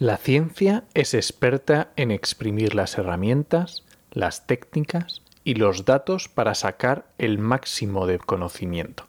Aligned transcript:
La 0.00 0.16
ciencia 0.16 0.84
es 0.94 1.12
experta 1.12 1.88
en 1.96 2.12
exprimir 2.12 2.76
las 2.76 2.96
herramientas, 2.98 3.82
las 4.12 4.46
técnicas 4.46 5.22
y 5.42 5.54
los 5.54 5.86
datos 5.86 6.28
para 6.28 6.54
sacar 6.54 7.06
el 7.18 7.38
máximo 7.38 8.06
de 8.06 8.20
conocimiento. 8.20 9.08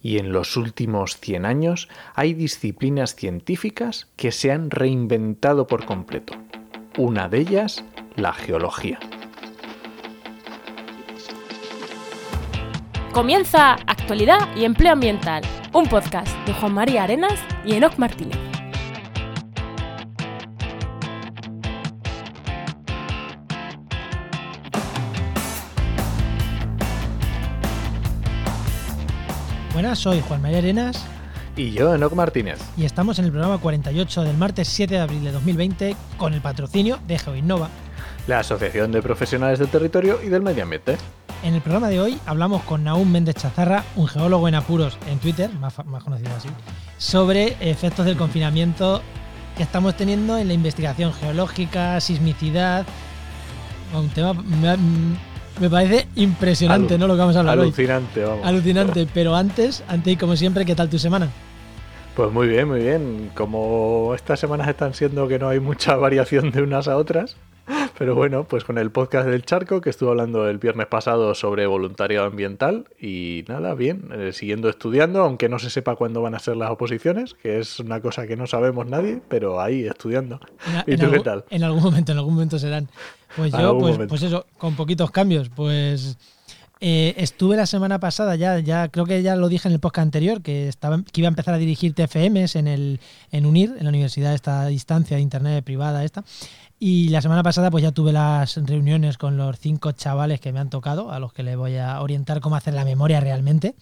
Y 0.00 0.18
en 0.18 0.30
los 0.30 0.56
últimos 0.56 1.18
100 1.18 1.44
años 1.44 1.88
hay 2.14 2.34
disciplinas 2.34 3.16
científicas 3.16 4.06
que 4.14 4.30
se 4.30 4.52
han 4.52 4.70
reinventado 4.70 5.66
por 5.66 5.86
completo. 5.86 6.34
Una 6.96 7.28
de 7.28 7.40
ellas, 7.40 7.84
la 8.14 8.32
geología. 8.32 9.00
Comienza 13.12 13.72
Actualidad 13.88 14.56
y 14.56 14.66
Empleo 14.66 14.92
Ambiental, 14.92 15.42
un 15.72 15.88
podcast 15.88 16.32
de 16.46 16.52
Juan 16.54 16.74
María 16.74 17.02
Arenas 17.02 17.40
y 17.64 17.74
Enoc 17.74 17.98
Martínez. 17.98 18.43
Buenas, 29.84 29.98
soy 29.98 30.22
Juan 30.22 30.40
María 30.40 30.58
Arenas 30.60 31.04
Y 31.56 31.72
yo, 31.72 31.94
Enoc 31.94 32.14
Martínez. 32.14 32.58
y 32.74 32.86
estamos 32.86 33.18
en 33.18 33.26
el 33.26 33.32
programa 33.32 33.58
48 33.58 34.22
del 34.22 34.38
martes 34.38 34.66
7 34.68 34.94
de 34.94 35.00
abril 35.00 35.22
de 35.22 35.30
2020 35.30 35.94
con 36.16 36.32
el 36.32 36.40
patrocinio 36.40 36.98
de 37.06 37.18
GeoInnova. 37.18 37.68
La 38.26 38.38
Asociación 38.38 38.92
de 38.92 39.02
Profesionales 39.02 39.58
del 39.58 39.68
Territorio 39.68 40.20
y 40.24 40.30
del 40.30 40.40
Medio 40.40 40.62
Ambiente. 40.62 40.96
En 41.42 41.52
el 41.52 41.60
programa 41.60 41.90
de 41.90 42.00
hoy 42.00 42.18
hablamos 42.24 42.62
con 42.62 42.82
Naum 42.82 43.12
Méndez 43.12 43.34
Chazarra, 43.34 43.84
un 43.94 44.08
geólogo 44.08 44.48
en 44.48 44.54
apuros 44.54 44.96
en 45.06 45.18
Twitter, 45.18 45.52
más, 45.52 45.74
más 45.84 46.02
conocido 46.02 46.34
así, 46.34 46.48
sobre 46.96 47.54
efectos 47.60 48.06
del 48.06 48.16
confinamiento 48.16 49.02
que 49.54 49.64
estamos 49.64 49.94
teniendo 49.98 50.38
en 50.38 50.48
la 50.48 50.54
investigación 50.54 51.12
geológica, 51.12 52.00
sismicidad. 52.00 52.86
Un 53.92 54.08
tema 54.08 54.32
me, 55.60 55.70
parece 55.70 56.06
impresionante, 56.16 56.94
Alu- 56.96 56.98
¿no? 56.98 57.06
Lo 57.08 57.14
que 57.14 57.20
vamos 57.20 57.36
a 57.36 57.40
hablar 57.40 57.58
hoy. 57.58 57.66
Alucinante, 57.66 58.24
vamos. 58.24 58.46
Alucinante, 58.46 59.06
pero 59.14 59.34
antes, 59.34 59.82
antes 59.88 60.12
y 60.12 60.16
como 60.16 60.36
siempre, 60.36 60.64
¿qué 60.64 60.74
tal 60.74 60.88
tu 60.88 60.98
semana? 60.98 61.28
Pues 62.16 62.30
muy 62.32 62.46
bien, 62.46 62.68
muy 62.68 62.80
bien. 62.80 63.30
Como 63.34 64.12
estas 64.14 64.38
semanas 64.38 64.68
están 64.68 64.94
siendo 64.94 65.26
que 65.26 65.38
no 65.38 65.48
hay 65.48 65.60
mucha 65.60 65.96
variación 65.96 66.50
de 66.50 66.62
unas 66.62 66.88
a 66.88 66.96
otras. 66.96 67.36
Pero 67.96 68.14
bueno, 68.14 68.44
pues 68.44 68.62
con 68.62 68.76
el 68.76 68.90
podcast 68.90 69.26
del 69.26 69.42
Charco, 69.42 69.80
que 69.80 69.88
estuve 69.88 70.10
hablando 70.10 70.48
el 70.50 70.58
viernes 70.58 70.86
pasado 70.86 71.34
sobre 71.34 71.66
voluntariado 71.66 72.26
ambiental. 72.26 72.88
Y 73.00 73.44
nada, 73.48 73.74
bien, 73.74 74.10
eh, 74.12 74.32
siguiendo 74.34 74.68
estudiando, 74.68 75.22
aunque 75.22 75.48
no 75.48 75.58
se 75.58 75.70
sepa 75.70 75.96
cuándo 75.96 76.20
van 76.20 76.34
a 76.34 76.40
ser 76.40 76.56
las 76.56 76.70
oposiciones, 76.70 77.32
que 77.34 77.58
es 77.60 77.80
una 77.80 78.00
cosa 78.00 78.26
que 78.26 78.36
no 78.36 78.46
sabemos 78.46 78.86
nadie, 78.86 79.20
pero 79.28 79.60
ahí 79.62 79.86
estudiando. 79.86 80.40
En, 80.66 80.82
¿Y 80.86 80.92
en 80.94 81.00
tú 81.00 81.10
qué 81.10 81.20
tal? 81.20 81.44
En 81.48 81.64
algún 81.64 81.82
momento, 81.82 82.12
en 82.12 82.18
algún 82.18 82.34
momento 82.34 82.58
serán. 82.58 82.88
Pues 83.36 83.52
yo, 83.52 83.78
pues, 83.78 83.98
pues 84.08 84.22
eso, 84.22 84.46
con 84.58 84.76
poquitos 84.76 85.10
cambios. 85.10 85.48
Pues 85.48 86.16
eh, 86.80 87.14
estuve 87.16 87.56
la 87.56 87.66
semana 87.66 87.98
pasada, 87.98 88.36
ya, 88.36 88.58
ya 88.58 88.88
creo 88.88 89.06
que 89.06 89.22
ya 89.22 89.36
lo 89.36 89.48
dije 89.48 89.68
en 89.68 89.74
el 89.74 89.80
podcast 89.80 90.04
anterior, 90.04 90.42
que 90.42 90.68
estaba, 90.68 91.02
que 91.02 91.20
iba 91.20 91.28
a 91.28 91.30
empezar 91.30 91.54
a 91.54 91.58
dirigir 91.58 91.94
TFMs 91.94 92.56
en 92.56 92.68
el, 92.68 93.00
en 93.30 93.46
UNIR, 93.46 93.76
en 93.78 93.84
la 93.84 93.88
universidad, 93.88 94.34
esta 94.34 94.66
distancia 94.66 95.16
de 95.16 95.22
internet 95.22 95.64
privada 95.64 96.04
esta. 96.04 96.24
Y 96.78 97.08
la 97.08 97.22
semana 97.22 97.42
pasada, 97.42 97.70
pues 97.70 97.82
ya 97.82 97.92
tuve 97.92 98.12
las 98.12 98.56
reuniones 98.56 99.16
con 99.16 99.36
los 99.36 99.58
cinco 99.58 99.92
chavales 99.92 100.40
que 100.40 100.52
me 100.52 100.60
han 100.60 100.70
tocado, 100.70 101.10
a 101.10 101.18
los 101.18 101.32
que 101.32 101.42
les 101.42 101.56
voy 101.56 101.76
a 101.76 102.00
orientar 102.02 102.40
cómo 102.40 102.56
hacer 102.56 102.74
la 102.74 102.84
memoria 102.84 103.20
realmente. 103.20 103.74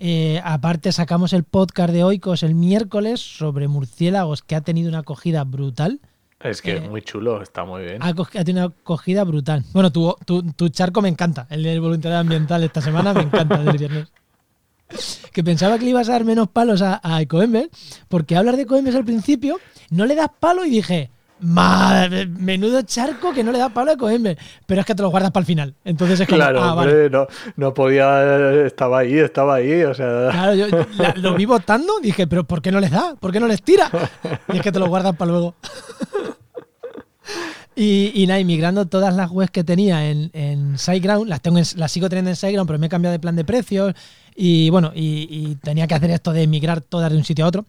Eh, 0.00 0.40
aparte, 0.44 0.92
sacamos 0.92 1.32
el 1.32 1.44
podcast 1.44 1.92
de 1.92 2.04
Oikos 2.04 2.42
el 2.42 2.54
miércoles 2.54 3.20
sobre 3.20 3.68
murciélagos, 3.68 4.42
que 4.42 4.56
ha 4.56 4.60
tenido 4.60 4.88
una 4.88 5.00
acogida 5.00 5.44
brutal. 5.44 6.00
Es 6.40 6.62
que 6.62 6.72
Eh, 6.72 6.76
es 6.76 6.88
muy 6.88 7.02
chulo, 7.02 7.42
está 7.42 7.64
muy 7.64 7.82
bien. 7.82 8.02
Ha, 8.02 8.08
ha 8.08 8.44
tenido 8.44 8.66
una 8.66 8.74
acogida 8.80 9.24
brutal. 9.24 9.64
Bueno, 9.72 9.90
tu, 9.90 10.14
tu, 10.24 10.42
tu 10.52 10.68
charco 10.68 11.02
me 11.02 11.08
encanta. 11.08 11.46
El 11.50 11.62
del 11.64 11.80
voluntariado 11.80 12.20
ambiental 12.20 12.62
esta 12.62 12.80
semana 12.80 13.12
me 13.12 13.22
encanta 13.22 13.58
del 13.58 13.76
viernes. 13.76 14.08
Que 15.32 15.44
pensaba 15.44 15.78
que 15.78 15.84
le 15.84 15.90
ibas 15.90 16.08
a 16.08 16.12
dar 16.12 16.24
menos 16.24 16.48
palos 16.48 16.80
a, 16.80 17.00
a 17.02 17.20
Ecoembes, 17.20 17.68
porque 18.08 18.36
hablar 18.36 18.56
de 18.56 18.62
Ecoembes 18.62 18.94
al 18.94 19.04
principio 19.04 19.58
no 19.90 20.06
le 20.06 20.14
das 20.14 20.30
palo 20.40 20.64
y 20.64 20.70
dije, 20.70 21.10
madre, 21.40 22.26
menudo 22.26 22.82
charco 22.82 23.32
que 23.32 23.42
no 23.44 23.52
le 23.52 23.58
da 23.58 23.68
palo 23.68 23.90
a 23.90 23.94
Ecoembes. 23.94 24.36
Pero 24.66 24.80
es 24.80 24.86
que 24.86 24.94
te 24.94 25.02
lo 25.02 25.10
guardas 25.10 25.30
para 25.30 25.42
el 25.42 25.46
final. 25.46 25.74
Entonces 25.84 26.20
es 26.20 26.26
como, 26.26 26.36
Claro, 26.38 26.62
ah, 26.62 26.74
vale. 26.74 27.08
no, 27.10 27.26
no 27.56 27.74
podía, 27.74 28.64
estaba 28.66 28.98
ahí, 29.00 29.18
estaba 29.18 29.54
ahí, 29.56 29.82
o 29.84 29.94
sea, 29.94 30.28
Claro, 30.30 30.54
yo 30.54 30.66
la- 30.98 31.14
lo 31.16 31.34
vi 31.34 31.44
votando, 31.44 31.92
dije, 32.02 32.26
pero 32.26 32.44
¿por 32.44 32.60
qué 32.62 32.72
no 32.72 32.80
les 32.80 32.90
da? 32.90 33.14
¿Por 33.18 33.32
qué 33.32 33.40
no 33.40 33.46
les 33.48 33.62
tira? 33.62 33.90
Y 34.52 34.56
es 34.56 34.62
que 34.62 34.72
te 34.72 34.78
lo 34.78 34.88
guardan 34.88 35.16
para 35.16 35.30
luego. 35.30 35.54
Y, 37.80 38.10
y 38.12 38.26
nada, 38.26 38.42
migrando 38.42 38.86
todas 38.86 39.14
las 39.14 39.30
webs 39.30 39.52
que 39.52 39.62
tenía 39.62 40.10
en, 40.10 40.30
en 40.32 40.76
SiteGround, 40.78 41.28
las, 41.28 41.40
tengo 41.40 41.58
en- 41.58 41.64
las 41.76 41.92
sigo 41.92 42.08
teniendo 42.08 42.30
en 42.30 42.34
SiteGround, 42.36 42.66
pero 42.66 42.78
me 42.80 42.86
he 42.86 42.88
cambiado 42.88 43.12
de 43.12 43.20
plan 43.20 43.36
de 43.36 43.44
precios. 43.44 43.94
Y 44.34 44.68
bueno, 44.70 44.90
y, 44.94 45.28
y 45.30 45.54
tenía 45.62 45.86
que 45.86 45.94
hacer 45.94 46.10
esto 46.10 46.32
de 46.32 46.48
migrar 46.48 46.80
todas 46.80 47.12
de 47.12 47.16
un 47.18 47.22
sitio 47.24 47.44
a 47.44 47.48
otro, 47.48 47.66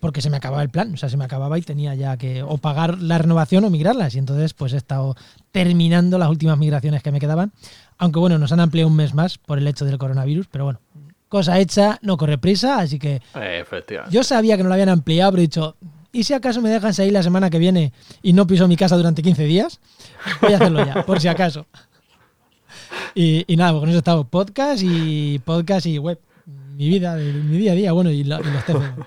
porque 0.00 0.22
se 0.22 0.30
me 0.30 0.38
acababa 0.38 0.62
el 0.62 0.70
plan, 0.70 0.94
o 0.94 0.96
sea, 0.96 1.08
se 1.10 1.16
me 1.16 1.24
acababa 1.24 1.58
y 1.58 1.62
tenía 1.62 1.94
ya 1.94 2.16
que 2.16 2.42
o 2.42 2.56
pagar 2.58 2.98
la 2.98 3.18
renovación 3.18 3.64
o 3.64 3.70
migrarlas. 3.70 4.14
Y 4.14 4.18
entonces, 4.18 4.54
pues 4.54 4.72
he 4.72 4.76
estado 4.78 5.14
terminando 5.52 6.18
las 6.18 6.28
últimas 6.30 6.56
migraciones 6.58 7.02
que 7.02 7.12
me 7.12 7.20
quedaban. 7.20 7.52
Aunque 7.98 8.18
bueno, 8.18 8.38
nos 8.38 8.50
han 8.52 8.60
ampliado 8.60 8.88
un 8.88 8.96
mes 8.96 9.12
más 9.14 9.36
por 9.38 9.58
el 9.58 9.66
hecho 9.66 9.84
del 9.84 9.98
coronavirus, 9.98 10.46
pero 10.50 10.64
bueno, 10.64 10.80
cosa 11.28 11.58
hecha, 11.58 11.98
no 12.02 12.16
corre 12.16 12.38
prisa, 12.38 12.78
así 12.78 12.98
que 12.98 13.16
eh, 13.34 13.58
efectivamente. 13.60 14.14
yo 14.14 14.24
sabía 14.24 14.56
que 14.56 14.62
no 14.62 14.68
lo 14.70 14.74
habían 14.74 14.88
ampliado, 14.88 15.32
pero 15.32 15.40
he 15.42 15.46
dicho, 15.46 15.76
¿y 16.12 16.24
si 16.24 16.32
acaso 16.32 16.62
me 16.62 16.70
dejan 16.70 16.94
salir 16.94 17.12
la 17.12 17.22
semana 17.22 17.50
que 17.50 17.58
viene 17.58 17.92
y 18.22 18.32
no 18.32 18.46
piso 18.46 18.66
mi 18.66 18.76
casa 18.76 18.96
durante 18.96 19.22
15 19.22 19.44
días? 19.44 19.80
Voy 20.40 20.54
a 20.54 20.56
hacerlo 20.56 20.84
ya, 20.84 21.04
por 21.04 21.20
si 21.20 21.28
acaso. 21.28 21.66
Y, 23.14 23.44
y 23.52 23.56
nada, 23.56 23.72
pues 23.72 23.80
con 23.80 23.88
eso 23.90 23.98
estamos, 23.98 24.26
podcast 24.28 24.82
y 24.82 25.38
podcast 25.40 25.84
y 25.86 25.98
web. 25.98 26.18
Mi 26.76 26.88
vida, 26.88 27.16
mi 27.16 27.58
día 27.58 27.72
a 27.72 27.74
día, 27.74 27.92
bueno, 27.92 28.10
y, 28.10 28.24
lo- 28.24 28.40
y 28.40 28.44
los 28.50 28.64
teléfonos. 28.64 29.06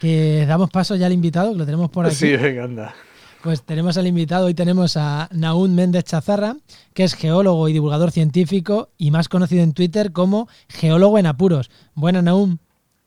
Que 0.00 0.46
damos 0.46 0.70
paso 0.70 0.96
ya 0.96 1.06
al 1.06 1.12
invitado, 1.12 1.52
que 1.52 1.58
lo 1.58 1.64
tenemos 1.64 1.90
por 1.90 2.06
aquí. 2.06 2.14
Sí, 2.14 2.36
venga, 2.36 2.64
anda. 2.64 2.94
Pues 3.42 3.62
tenemos 3.62 3.96
al 3.96 4.06
invitado, 4.06 4.46
hoy 4.46 4.54
tenemos 4.54 4.96
a 4.96 5.28
Naún 5.32 5.74
Méndez 5.74 6.04
Chazarra, 6.04 6.56
que 6.92 7.04
es 7.04 7.14
geólogo 7.14 7.68
y 7.68 7.72
divulgador 7.72 8.10
científico 8.10 8.90
y 8.98 9.12
más 9.12 9.28
conocido 9.28 9.62
en 9.62 9.74
Twitter 9.74 10.10
como 10.12 10.48
Geólogo 10.68 11.18
en 11.18 11.26
Apuros. 11.26 11.70
Buenas, 11.94 12.24
Naún. 12.24 12.58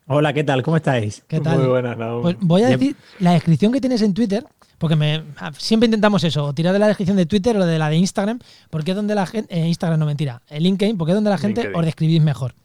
Hola, 0.07 0.34
¿qué 0.34 0.44
tal? 0.44 0.63
¿Cómo 0.63 0.78
estáis? 0.78 1.24
¿Qué 1.28 1.40
tal? 1.40 1.59
Muy 1.59 1.68
buenas, 1.68 1.97
Naum. 1.97 2.22
Pues 2.22 2.35
voy 2.40 2.63
a 2.63 2.69
decir 2.69 2.96
la 3.19 3.34
descripción 3.34 3.72
que 3.72 3.79
tienes 3.79 4.02
en 4.02 4.13
Twitter, 4.13 4.46
porque 4.78 4.96
me, 4.96 5.23
siempre 5.58 5.85
intentamos 5.85 6.23
eso, 6.23 6.46
o 6.46 6.53
tirar 6.53 6.73
de 6.73 6.79
la 6.79 6.88
descripción 6.88 7.18
de 7.18 7.25
Twitter 7.25 7.56
o 7.58 7.66
de 7.66 7.78
la 7.78 7.90
de 7.90 7.97
Instagram, 7.97 8.40
porque 8.69 8.91
es 8.91 8.97
donde 8.97 9.16
la 9.16 9.25
gente, 9.25 9.53
eh, 9.56 9.68
Instagram 9.68 10.00
no 10.00 10.06
mentira, 10.06 10.41
el 10.50 10.63
LinkedIn, 10.63 10.97
porque 10.97 11.12
es 11.12 11.16
donde 11.16 11.29
la 11.29 11.38
gente 11.38 11.62
LinkedIn. 11.62 11.79
os 11.79 11.85
describís 11.85 12.22
mejor, 12.22 12.56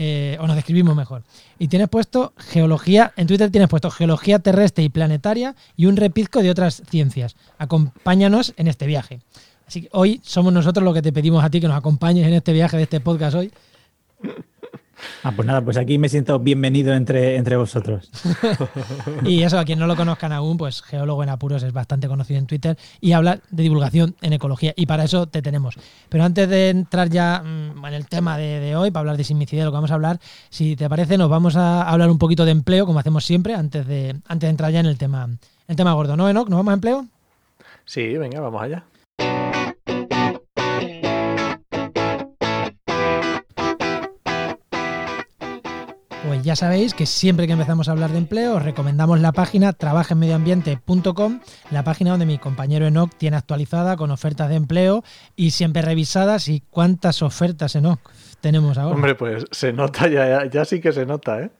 eh, 0.00 0.36
o 0.38 0.46
nos 0.46 0.54
describimos 0.54 0.94
mejor. 0.94 1.24
Y 1.58 1.66
tienes 1.66 1.88
puesto 1.88 2.32
geología, 2.36 3.12
en 3.16 3.26
Twitter 3.26 3.50
tienes 3.50 3.68
puesto 3.68 3.90
geología 3.90 4.38
terrestre 4.38 4.84
y 4.84 4.90
planetaria 4.90 5.56
y 5.76 5.86
un 5.86 5.96
repizco 5.96 6.40
de 6.40 6.50
otras 6.50 6.84
ciencias. 6.88 7.34
Acompáñanos 7.58 8.54
en 8.56 8.68
este 8.68 8.86
viaje. 8.86 9.18
Así 9.66 9.82
que 9.82 9.88
hoy 9.90 10.20
somos 10.22 10.52
nosotros 10.52 10.84
los 10.84 10.94
que 10.94 11.02
te 11.02 11.12
pedimos 11.12 11.42
a 11.42 11.50
ti 11.50 11.60
que 11.60 11.66
nos 11.66 11.76
acompañes 11.76 12.28
en 12.28 12.34
este 12.34 12.52
viaje 12.52 12.76
de 12.76 12.84
este 12.84 13.00
podcast 13.00 13.34
hoy. 13.34 13.52
Ah, 15.22 15.32
pues 15.32 15.46
nada, 15.46 15.60
pues 15.62 15.76
aquí 15.76 15.98
me 15.98 16.08
siento 16.08 16.38
bienvenido 16.38 16.94
entre, 16.94 17.36
entre 17.36 17.56
vosotros. 17.56 18.10
Y 19.24 19.42
eso, 19.42 19.58
a 19.58 19.64
quien 19.64 19.78
no 19.78 19.86
lo 19.86 19.96
conozcan 19.96 20.32
aún, 20.32 20.56
pues 20.56 20.82
geólogo 20.82 21.22
en 21.22 21.28
apuros 21.28 21.62
es 21.62 21.72
bastante 21.72 22.08
conocido 22.08 22.38
en 22.38 22.46
Twitter 22.46 22.78
y 23.00 23.12
habla 23.12 23.40
de 23.50 23.62
divulgación 23.62 24.14
en 24.22 24.32
ecología. 24.32 24.72
Y 24.76 24.86
para 24.86 25.04
eso 25.04 25.26
te 25.26 25.42
tenemos. 25.42 25.76
Pero 26.08 26.24
antes 26.24 26.48
de 26.48 26.70
entrar 26.70 27.08
ya 27.10 27.42
mm, 27.42 27.84
en 27.84 27.94
el 27.94 28.06
tema 28.06 28.38
de, 28.38 28.60
de 28.60 28.76
hoy, 28.76 28.90
para 28.90 29.00
hablar 29.00 29.16
de 29.16 29.24
sismicidad, 29.24 29.64
lo 29.64 29.70
que 29.70 29.76
vamos 29.76 29.90
a 29.90 29.94
hablar, 29.94 30.20
si 30.50 30.76
te 30.76 30.88
parece, 30.88 31.18
nos 31.18 31.28
vamos 31.28 31.56
a 31.56 31.82
hablar 31.82 32.10
un 32.10 32.18
poquito 32.18 32.44
de 32.44 32.52
empleo, 32.52 32.86
como 32.86 32.98
hacemos 32.98 33.24
siempre, 33.24 33.54
antes 33.54 33.86
de, 33.86 34.16
antes 34.26 34.46
de 34.46 34.50
entrar 34.50 34.72
ya 34.72 34.80
en 34.80 34.86
el 34.86 34.98
tema, 34.98 35.28
el 35.66 35.76
tema 35.76 35.92
gordo. 35.92 36.16
¿No, 36.16 36.28
Enoch? 36.28 36.48
¿Nos 36.48 36.58
vamos 36.58 36.70
a 36.70 36.74
empleo? 36.74 37.06
Sí, 37.84 38.16
venga, 38.16 38.40
vamos 38.40 38.62
allá. 38.62 38.84
Pues 46.26 46.42
ya 46.42 46.56
sabéis 46.56 46.94
que 46.94 47.06
siempre 47.06 47.46
que 47.46 47.52
empezamos 47.52 47.88
a 47.88 47.92
hablar 47.92 48.10
de 48.10 48.18
empleo 48.18 48.56
os 48.56 48.62
recomendamos 48.62 49.20
la 49.20 49.32
página 49.32 49.72
trabajenmedioambiente.com, 49.72 51.40
la 51.70 51.84
página 51.84 52.10
donde 52.10 52.26
mi 52.26 52.38
compañero 52.38 52.86
Enoch 52.86 53.10
tiene 53.16 53.36
actualizada 53.36 53.96
con 53.96 54.10
ofertas 54.10 54.48
de 54.48 54.56
empleo 54.56 55.04
y 55.36 55.52
siempre 55.52 55.80
revisadas. 55.80 56.48
¿Y 56.48 56.62
cuántas 56.70 57.22
ofertas, 57.22 57.76
Enoch, 57.76 58.00
tenemos 58.40 58.76
ahora? 58.78 58.96
Hombre, 58.96 59.14
pues 59.14 59.44
se 59.52 59.72
nota, 59.72 60.08
ya, 60.08 60.44
ya 60.46 60.64
sí 60.64 60.80
que 60.80 60.92
se 60.92 61.06
nota, 61.06 61.40
¿eh? 61.40 61.50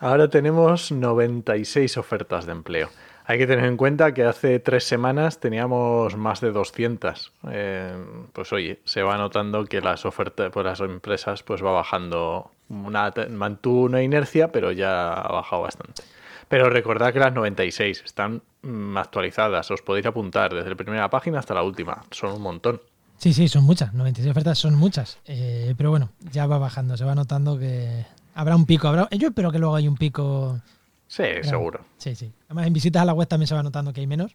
Ahora 0.00 0.28
tenemos 0.28 0.90
96 0.90 1.96
ofertas 1.96 2.46
de 2.46 2.52
empleo. 2.52 2.90
Hay 3.24 3.38
que 3.38 3.46
tener 3.46 3.64
en 3.66 3.76
cuenta 3.76 4.12
que 4.12 4.24
hace 4.24 4.58
tres 4.58 4.84
semanas 4.84 5.38
teníamos 5.38 6.16
más 6.16 6.40
de 6.40 6.50
200. 6.50 7.32
Eh, 7.50 8.04
pues 8.32 8.52
oye, 8.52 8.80
se 8.84 9.02
va 9.02 9.16
notando 9.16 9.64
que 9.64 9.80
las 9.80 10.04
ofertas 10.04 10.50
por 10.50 10.64
las 10.64 10.80
empresas 10.80 11.42
pues 11.42 11.64
va 11.64 11.70
bajando. 11.70 12.50
Una, 12.68 13.12
mantuvo 13.30 13.82
una 13.82 14.02
inercia, 14.02 14.50
pero 14.50 14.72
ya 14.72 15.12
ha 15.12 15.30
bajado 15.32 15.62
bastante. 15.62 16.02
Pero 16.48 16.68
recordad 16.68 17.12
que 17.12 17.18
las 17.18 17.32
96 17.32 18.02
están 18.04 18.42
mm, 18.62 18.96
actualizadas, 18.96 19.70
os 19.70 19.82
podéis 19.82 20.06
apuntar 20.06 20.52
desde 20.52 20.70
la 20.70 20.76
primera 20.76 21.08
página 21.08 21.38
hasta 21.38 21.54
la 21.54 21.62
última, 21.62 22.02
son 22.10 22.32
un 22.32 22.42
montón. 22.42 22.80
Sí, 23.18 23.32
sí, 23.32 23.48
son 23.48 23.64
muchas, 23.64 23.94
96 23.94 24.30
ofertas 24.30 24.58
son 24.58 24.74
muchas, 24.74 25.18
eh, 25.26 25.74
pero 25.76 25.90
bueno, 25.90 26.10
ya 26.30 26.46
va 26.46 26.58
bajando, 26.58 26.96
se 26.96 27.04
va 27.04 27.14
notando 27.14 27.58
que 27.58 28.04
habrá 28.34 28.56
un 28.56 28.66
pico, 28.66 28.92
yo 29.12 29.28
espero 29.28 29.52
que 29.52 29.58
luego 29.58 29.76
hay 29.76 29.88
un 29.88 29.96
pico. 29.96 30.60
Sí, 31.12 31.24
seguro. 31.42 31.80
Sí, 31.98 32.14
sí. 32.14 32.32
Además, 32.46 32.68
en 32.68 32.72
visitas 32.72 33.02
a 33.02 33.04
la 33.04 33.12
web 33.12 33.28
también 33.28 33.46
se 33.46 33.54
va 33.54 33.62
notando 33.62 33.92
que 33.92 34.00
hay 34.00 34.06
menos. 34.06 34.34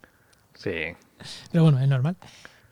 Sí. 0.53 0.95
Pero 1.51 1.63
bueno, 1.63 1.79
es 1.79 1.87
normal. 1.87 2.15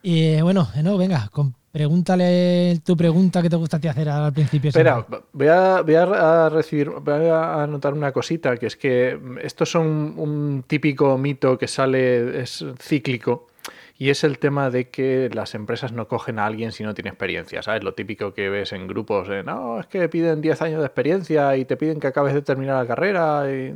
Y 0.03 0.39
bueno, 0.41 0.67
no, 0.83 0.95
venga, 0.95 1.31
pregúntale 1.71 2.79
tu 2.85 2.95
pregunta 2.95 3.41
que 3.41 3.49
te 3.49 3.55
gusta 3.55 3.77
a 3.77 3.79
ti 3.79 3.87
hacer 3.87 4.07
al 4.07 4.31
principio. 4.31 4.67
Espera, 4.67 5.03
voy 5.33 5.47
a, 5.47 5.81
voy 5.81 5.95
a, 5.95 6.49
recibir, 6.49 6.91
voy 6.91 7.29
a 7.29 7.63
anotar 7.63 7.95
una 7.95 8.11
cosita, 8.11 8.57
que 8.57 8.67
es 8.67 8.77
que 8.77 9.19
estos 9.41 9.71
son 9.71 10.13
un 10.17 10.63
típico 10.67 11.17
mito 11.17 11.57
que 11.57 11.67
sale, 11.67 12.43
es 12.43 12.63
cíclico, 12.79 13.47
y 13.97 14.09
es 14.09 14.24
el 14.24 14.39
tema 14.39 14.69
de 14.69 14.89
que 14.89 15.30
las 15.33 15.56
empresas 15.56 15.94
no 15.94 16.07
cogen 16.07 16.39
a 16.39 16.45
alguien 16.45 16.71
si 16.71 16.83
no 16.83 16.94
tiene 16.94 17.09
experiencia, 17.09 17.62
¿sabes? 17.63 17.83
Lo 17.83 17.94
típico 17.94 18.33
que 18.33 18.50
ves 18.50 18.74
en 18.74 18.88
grupos 18.88 19.27
de, 19.27 19.44
no, 19.44 19.80
es 19.80 19.88
que 19.88 20.09
piden 20.09 20.42
10 20.42 20.62
años 20.62 20.80
de 20.80 20.86
experiencia 20.86 21.56
y 21.56 21.65
te 21.65 21.77
piden 21.77 22.00
que 22.00 22.07
acabes 22.07 22.33
de 22.33 22.42
terminar 22.42 22.81
la 22.81 22.88
carrera 22.88 23.45
y 23.50 23.74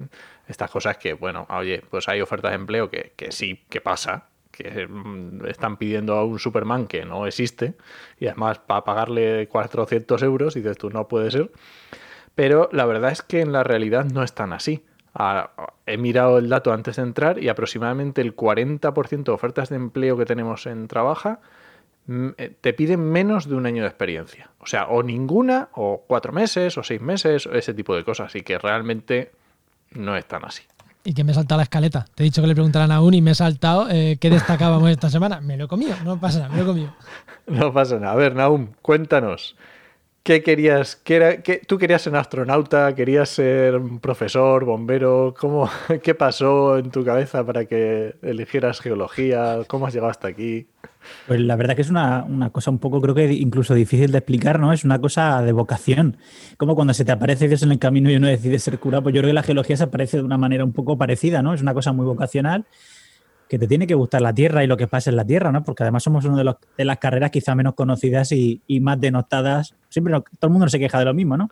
estas 0.47 0.69
cosas 0.69 0.97
que, 0.97 1.13
bueno, 1.13 1.47
oye, 1.49 1.81
pues 1.89 2.09
hay 2.09 2.19
ofertas 2.21 2.51
de 2.51 2.55
empleo 2.55 2.89
que, 2.89 3.13
que 3.15 3.31
sí, 3.31 3.63
que 3.69 3.79
pasa, 3.79 4.25
que 4.51 4.87
mm, 4.87 5.45
están 5.47 5.77
pidiendo 5.77 6.15
a 6.15 6.25
un 6.25 6.37
Superman 6.37 6.87
que 6.87 7.05
no 7.05 7.25
existe 7.25 7.75
y 8.19 8.27
además 8.27 8.59
para 8.59 8.83
pagarle 8.83 9.47
400 9.47 10.21
euros 10.23 10.53
dices 10.53 10.77
tú 10.77 10.89
no 10.89 11.07
puede 11.07 11.31
ser. 11.31 11.51
Pero 12.35 12.69
la 12.71 12.85
verdad 12.85 13.11
es 13.11 13.21
que 13.21 13.41
en 13.41 13.51
la 13.51 13.63
realidad 13.63 14.05
no 14.05 14.23
es 14.23 14.33
tan 14.33 14.53
así. 14.53 14.83
Ah, 15.13 15.51
he 15.85 15.97
mirado 15.97 16.37
el 16.37 16.49
dato 16.49 16.71
antes 16.71 16.97
de 16.97 17.01
entrar 17.01 17.41
y 17.41 17.49
aproximadamente 17.49 18.21
el 18.21 18.35
40% 18.35 19.23
de 19.23 19.31
ofertas 19.31 19.69
de 19.69 19.75
empleo 19.75 20.17
que 20.17 20.25
tenemos 20.25 20.67
en 20.67 20.87
Trabaja 20.87 21.39
mm, 22.05 22.29
eh, 22.37 22.55
te 22.61 22.73
piden 22.73 23.01
menos 23.01 23.49
de 23.49 23.55
un 23.55 23.65
año 23.65 23.83
de 23.83 23.89
experiencia. 23.89 24.51
O 24.59 24.65
sea, 24.65 24.87
o 24.87 25.01
ninguna, 25.03 25.69
o 25.73 26.03
cuatro 26.07 26.31
meses, 26.31 26.77
o 26.77 26.83
seis 26.83 27.01
meses, 27.01 27.47
o 27.47 27.53
ese 27.53 27.73
tipo 27.73 27.95
de 27.95 28.03
cosas. 28.03 28.35
Y 28.35 28.41
que 28.41 28.57
realmente 28.59 29.31
no 29.91 30.15
es 30.15 30.25
tan 30.25 30.45
así 30.45 30.63
y 31.03 31.13
que 31.13 31.23
me 31.23 31.31
he 31.31 31.35
saltado 31.35 31.57
la 31.57 31.63
escaleta. 31.63 32.05
Te 32.13 32.23
he 32.23 32.25
dicho 32.25 32.41
que 32.41 32.47
le 32.47 32.53
preguntaran 32.53 32.91
a 32.91 33.01
un 33.01 33.13
y 33.13 33.21
me 33.21 33.31
he 33.31 33.35
saltado 33.35 33.87
eh, 33.89 34.17
qué 34.19 34.29
destacábamos 34.29 34.89
esta 34.89 35.09
semana. 35.09 35.41
Me 35.41 35.57
lo 35.57 35.65
he 35.65 35.67
comido, 35.67 35.95
no 36.03 36.19
pasa 36.19 36.39
nada, 36.39 36.49
me 36.49 36.57
lo 36.57 36.63
he 36.63 36.65
comido. 36.67 36.93
No 37.47 37.73
pasa 37.73 37.97
nada. 37.97 38.13
A 38.13 38.15
ver, 38.15 38.35
Naum, 38.35 38.73
cuéntanos. 38.83 39.55
¿Qué 40.29 40.43
querías? 40.43 40.95
¿Qué 40.95 41.15
era, 41.15 41.41
qué, 41.41 41.59
¿Tú 41.65 41.79
querías 41.79 42.03
ser 42.03 42.15
astronauta? 42.15 42.93
¿Querías 42.93 43.29
ser 43.29 43.81
profesor, 43.99 44.63
bombero? 44.63 45.33
¿Cómo, 45.39 45.67
¿Qué 46.03 46.13
pasó 46.13 46.77
en 46.77 46.91
tu 46.91 47.03
cabeza 47.03 47.43
para 47.43 47.65
que 47.65 48.13
eligieras 48.21 48.79
geología? 48.79 49.61
¿Cómo 49.65 49.87
has 49.87 49.93
llegado 49.95 50.11
hasta 50.11 50.27
aquí? 50.27 50.67
Pues 51.25 51.39
la 51.39 51.55
verdad 51.55 51.75
que 51.75 51.81
es 51.81 51.89
una, 51.89 52.27
cosa 52.51 52.69
un 52.69 52.77
poco, 52.77 53.01
creo 53.01 53.15
que 53.15 53.33
incluso 53.33 53.73
difícil 53.73 54.11
de 54.11 54.19
explicar, 54.19 54.59
¿no? 54.59 54.71
Es 54.71 54.83
una 54.83 55.01
cosa 55.01 55.41
de 55.41 55.51
vocación. 55.51 56.17
Como 56.57 56.75
cuando 56.75 56.93
se 56.93 57.05
te 57.05 57.11
aparece 57.11 57.47
Dios 57.47 57.63
en 57.63 57.71
el 57.71 57.79
camino 57.79 58.11
y 58.11 58.17
uno 58.17 58.27
decide 58.27 58.59
ser 58.59 58.77
cura, 58.77 59.01
pues 59.01 59.15
yo 59.15 59.21
creo 59.21 59.31
que 59.31 59.33
la 59.33 59.41
geología 59.41 59.77
se 59.77 59.85
aparece 59.85 60.17
de 60.17 60.23
una 60.23 60.37
manera 60.37 60.63
un 60.63 60.73
poco 60.73 60.95
parecida, 60.95 61.41
¿no? 61.41 61.55
Es 61.55 61.63
una 61.63 61.73
cosa 61.73 61.91
muy 61.91 62.05
vocacional 62.05 62.67
que 63.49 63.57
te 63.57 63.67
tiene 63.67 63.87
que 63.87 63.95
gustar 63.95 64.21
la 64.21 64.31
Tierra 64.31 64.63
y 64.63 64.67
lo 64.67 64.77
que 64.77 64.87
pasa 64.87 65.09
en 65.09 65.15
la 65.15 65.25
Tierra, 65.25 65.51
¿no? 65.51 65.63
Porque 65.63 65.81
además 65.81 66.03
somos 66.03 66.23
una 66.23 66.43
de, 66.43 66.55
de 66.77 66.85
las 66.85 66.99
carreras 66.99 67.31
quizá 67.31 67.55
menos 67.55 67.73
conocidas 67.73 68.31
y, 68.31 68.61
más 68.79 69.01
denotadas. 69.01 69.73
Siempre 69.89 70.13
todo 70.13 70.47
el 70.47 70.49
mundo 70.51 70.69
se 70.69 70.77
queja 70.77 70.99
de 70.99 71.05
lo 71.05 71.15
mismo, 71.15 71.35
¿no? 71.35 71.49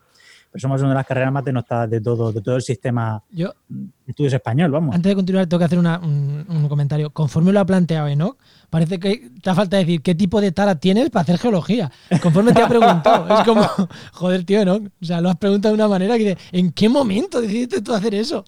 Pero 0.51 0.61
somos 0.61 0.79
una 0.81 0.91
de 0.91 0.95
las 0.95 1.07
carreras 1.07 1.33
más 1.33 1.43
denotadas 1.43 1.89
de 1.89 1.99
todo, 1.99 2.31
de 2.31 2.41
todo 2.41 2.55
el 2.55 2.61
sistema 2.61 3.21
Yo, 3.31 3.51
de 3.67 3.89
estudios 4.11 4.31
español, 4.31 4.71
vamos. 4.71 4.95
Antes 4.95 5.09
de 5.09 5.15
continuar, 5.15 5.47
tengo 5.47 5.59
que 5.59 5.65
hacer 5.65 5.79
un, 5.79 6.67
comentario. 6.69 7.09
Conforme 7.09 7.51
lo 7.51 7.59
ha 7.59 7.65
planteado 7.65 8.07
Enoch, 8.07 8.37
parece 8.69 8.99
que 8.99 9.31
te 9.41 9.53
falta 9.55 9.77
decir 9.77 10.03
qué 10.03 10.13
tipo 10.13 10.39
de 10.39 10.51
tara 10.51 10.75
tienes 10.75 11.09
para 11.09 11.23
hacer 11.23 11.39
geología. 11.39 11.91
Conforme 12.21 12.53
te 12.53 12.61
ha 12.61 12.67
preguntado. 12.69 13.39
es 13.39 13.43
como, 13.43 13.67
joder, 14.13 14.45
tío, 14.45 14.61
Enoch. 14.61 14.83
O 15.01 15.05
sea, 15.05 15.19
lo 15.19 15.29
has 15.29 15.37
preguntado 15.37 15.75
de 15.75 15.81
una 15.81 15.89
manera 15.89 16.15
que 16.15 16.25
dice, 16.25 16.37
¿en 16.51 16.71
qué 16.71 16.89
momento 16.89 17.41
decidiste 17.41 17.81
tú 17.81 17.93
hacer 17.93 18.13
eso? 18.13 18.45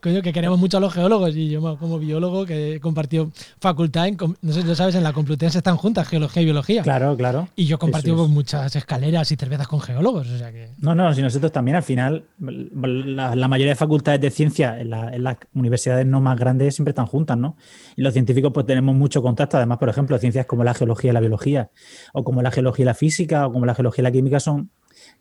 Coño, 0.00 0.22
que 0.22 0.32
queremos 0.32 0.58
mucho 0.58 0.76
a 0.76 0.80
los 0.80 0.92
geólogos 0.92 1.34
y 1.36 1.48
yo 1.48 1.78
como 1.78 1.98
biólogo 1.98 2.44
que 2.44 2.74
he 2.74 2.80
compartido 2.80 3.30
facultad, 3.60 4.08
en, 4.08 4.16
no 4.40 4.52
sé 4.52 4.62
si 4.62 4.66
lo 4.66 4.74
sabes, 4.74 4.94
en 4.94 5.02
la 5.02 5.12
Complutense 5.12 5.58
están 5.58 5.76
juntas 5.76 6.08
geología 6.08 6.42
y 6.42 6.44
biología. 6.44 6.82
Claro, 6.82 7.16
claro. 7.16 7.48
Y 7.56 7.66
yo 7.66 7.76
he 7.76 7.78
compartido 7.78 8.28
muchas 8.28 8.74
escaleras 8.76 9.30
y 9.32 9.36
cervezas 9.36 9.68
con 9.68 9.80
geólogos, 9.80 10.28
o 10.28 10.38
sea 10.38 10.52
que... 10.52 10.70
No, 10.78 10.94
no, 10.94 11.12
si 11.14 11.22
nosotros 11.22 11.52
también 11.52 11.76
al 11.76 11.82
final, 11.82 12.24
la, 12.38 13.48
mayoría 13.48 13.72
de 13.72 13.76
facultades 13.76 14.20
de 14.20 14.30
ciencia 14.30 14.78
en, 14.80 14.90
las 14.90 15.36
universidades 15.54 16.06
no 16.06 16.20
más 16.20 16.38
grandes 16.38 16.74
siempre 16.74 16.90
están 16.90 17.06
juntas, 17.06 17.36
¿no? 17.36 17.56
Y 17.96 18.02
los 18.02 18.12
científicos 18.12 18.52
pues 18.52 18.66
tenemos 18.66 18.94
mucho 18.94 19.22
contacto, 19.22 19.56
además, 19.56 19.78
por 19.78 19.88
ejemplo, 19.88 20.18
ciencias 20.18 20.46
como 20.46 20.64
la 20.64 20.74
geología 20.74 21.10
y 21.10 21.14
la 21.14 21.20
biología, 21.20 21.70
o 22.12 22.24
como 22.24 22.42
la 22.42 22.50
geología 22.50 22.82
y 22.82 22.86
la 22.86 22.94
física, 22.94 23.46
o 23.46 23.52
como 23.52 23.66
la 23.66 23.74
geología 23.74 24.02
y 24.02 24.04
la 24.04 24.12
química 24.12 24.40
son 24.40 24.70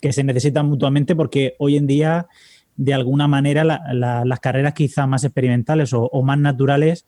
que 0.02 0.14
se 0.14 0.24
necesitan 0.24 0.68
mutuamente 0.68 1.16
porque 1.16 1.56
hoy 1.60 1.78
en 1.78 1.88
día 1.88 2.28
de 2.78 2.94
alguna 2.94 3.28
manera 3.28 3.64
las 3.64 4.40
carreras 4.40 4.74
quizás 4.74 5.08
más 5.08 5.24
experimentales 5.24 5.92
o, 5.94 6.24
más 6.24 6.40
naturales 6.40 7.06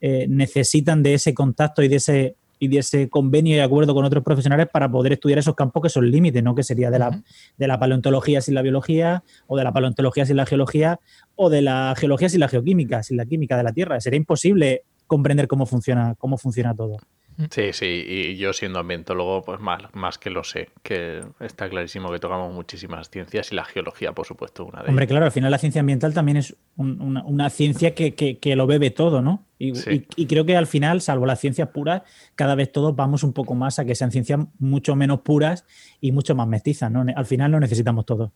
eh, 0.00 0.26
necesitan 0.28 1.02
de 1.02 1.14
ese 1.14 1.32
contacto 1.32 1.82
y 1.82 1.88
de 1.88 1.96
ese, 1.96 2.36
y 2.58 2.68
de 2.68 2.78
ese 2.78 3.08
convenio 3.08 3.56
y 3.56 3.60
acuerdo 3.60 3.94
con 3.94 4.04
otros 4.04 4.24
profesionales 4.24 4.68
para 4.72 4.90
poder 4.90 5.12
estudiar 5.12 5.38
esos 5.38 5.54
campos 5.54 5.82
que 5.82 5.88
son 5.88 6.10
límites, 6.10 6.42
¿no? 6.42 6.54
Que 6.54 6.62
sería 6.62 6.90
de 6.90 6.98
la, 6.98 7.22
de 7.56 7.66
la 7.66 7.78
paleontología 7.78 8.40
sin 8.40 8.54
la 8.54 8.62
biología, 8.62 9.22
o 9.46 9.56
de 9.56 9.64
la 9.64 9.72
paleontología 9.72 10.26
sin 10.26 10.36
la 10.36 10.46
geología, 10.46 11.00
o 11.36 11.50
de 11.50 11.62
la 11.62 11.94
geología 11.96 12.28
sin 12.28 12.40
la 12.40 12.48
geoquímica, 12.48 13.02
sin 13.02 13.16
la 13.16 13.26
química 13.26 13.56
de 13.56 13.62
la 13.62 13.72
Tierra. 13.72 14.00
Sería 14.00 14.18
imposible 14.18 14.82
comprender 15.06 15.48
cómo 15.48 15.66
funciona, 15.66 16.14
cómo 16.16 16.38
funciona 16.38 16.74
todo. 16.74 16.96
Mm. 17.36 17.44
Sí, 17.50 17.72
sí, 17.72 18.04
y 18.06 18.36
yo 18.36 18.52
siendo 18.52 18.78
ambientólogo, 18.78 19.42
pues 19.42 19.60
más, 19.60 19.82
más 19.92 20.18
que 20.18 20.30
lo 20.30 20.44
sé, 20.44 20.70
que 20.82 21.20
está 21.40 21.68
clarísimo 21.68 22.12
que 22.12 22.20
tocamos 22.20 22.52
muchísimas 22.52 23.10
ciencias 23.10 23.50
y 23.50 23.56
la 23.56 23.64
geología, 23.64 24.12
por 24.12 24.26
supuesto, 24.26 24.64
una 24.64 24.82
de 24.82 24.90
Hombre, 24.90 25.06
claro, 25.06 25.24
al 25.24 25.32
final 25.32 25.50
la 25.50 25.58
ciencia 25.58 25.80
ambiental 25.80 26.14
también 26.14 26.36
es 26.36 26.56
una, 26.76 27.50
ciencia 27.50 27.94
que, 27.94 28.56
lo 28.56 28.66
bebe 28.66 28.90
todo, 28.90 29.20
¿no? 29.20 29.44
Y, 29.58 29.72
y, 30.16 30.26
creo 30.26 30.44
que 30.44 30.56
al 30.56 30.66
final, 30.66 31.00
salvo 31.00 31.26
las 31.26 31.40
ciencias 31.40 31.68
puras, 31.68 32.02
cada 32.34 32.54
vez 32.54 32.70
todos 32.70 32.94
vamos 32.94 33.24
un 33.24 33.32
poco 33.32 33.54
más 33.54 33.78
a 33.78 33.84
que 33.84 33.94
sean 33.94 34.12
ciencias 34.12 34.40
mucho 34.58 34.94
menos 34.94 35.20
puras 35.20 35.64
y 36.00 36.12
mucho 36.12 36.34
más 36.34 36.46
mestizas, 36.46 36.90
¿no? 36.90 37.04
Al 37.14 37.26
final 37.26 37.50
lo 37.50 37.60
necesitamos 37.60 38.06
todo. 38.06 38.32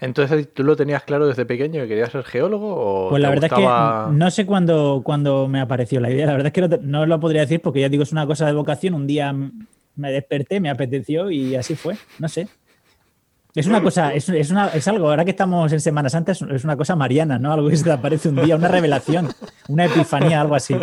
Entonces, 0.00 0.52
¿tú 0.52 0.62
lo 0.62 0.76
tenías 0.76 1.02
claro 1.04 1.26
desde 1.26 1.46
pequeño 1.46 1.82
que 1.82 1.88
querías 1.88 2.12
ser 2.12 2.24
geólogo? 2.24 2.74
O 2.74 3.08
pues 3.10 3.22
la 3.22 3.30
verdad 3.30 3.50
es 3.50 3.58
que 3.58 4.14
no 4.14 4.30
sé 4.30 4.46
cuándo, 4.46 5.02
cuándo, 5.04 5.48
me 5.48 5.60
apareció 5.60 6.00
la 6.00 6.10
idea. 6.10 6.26
La 6.26 6.32
verdad 6.32 6.46
es 6.48 6.52
que 6.52 6.78
no, 6.82 7.06
lo 7.06 7.20
podría 7.20 7.42
decir 7.42 7.60
porque 7.60 7.80
ya 7.80 7.88
digo, 7.88 8.02
es 8.02 8.12
una 8.12 8.26
cosa 8.26 8.46
de 8.46 8.52
vocación. 8.52 8.94
Un 8.94 9.06
día 9.06 9.32
me 9.32 10.12
desperté, 10.12 10.60
me 10.60 10.70
apeteció 10.70 11.30
y 11.30 11.56
así 11.56 11.74
fue. 11.74 11.96
No 12.18 12.28
sé. 12.28 12.48
Es 13.54 13.66
una 13.66 13.82
cosa, 13.82 14.12
es, 14.12 14.28
es, 14.28 14.50
una, 14.50 14.68
es 14.68 14.86
algo, 14.86 15.08
ahora 15.08 15.24
que 15.24 15.30
estamos 15.30 15.72
en 15.72 15.80
Semana 15.80 16.10
Santa, 16.10 16.32
es, 16.32 16.42
es, 16.42 16.64
una 16.64 16.76
cosa 16.76 16.94
mariana, 16.94 17.38
¿no? 17.38 17.54
Algo 17.54 17.70
que 17.70 17.76
se 17.78 17.84
te 17.84 17.90
aparece 17.90 18.28
un 18.28 18.36
día, 18.36 18.54
una 18.54 18.68
revelación, 18.68 19.30
una 19.68 19.86
epifanía, 19.86 20.42
algo 20.42 20.54
así. 20.54 20.76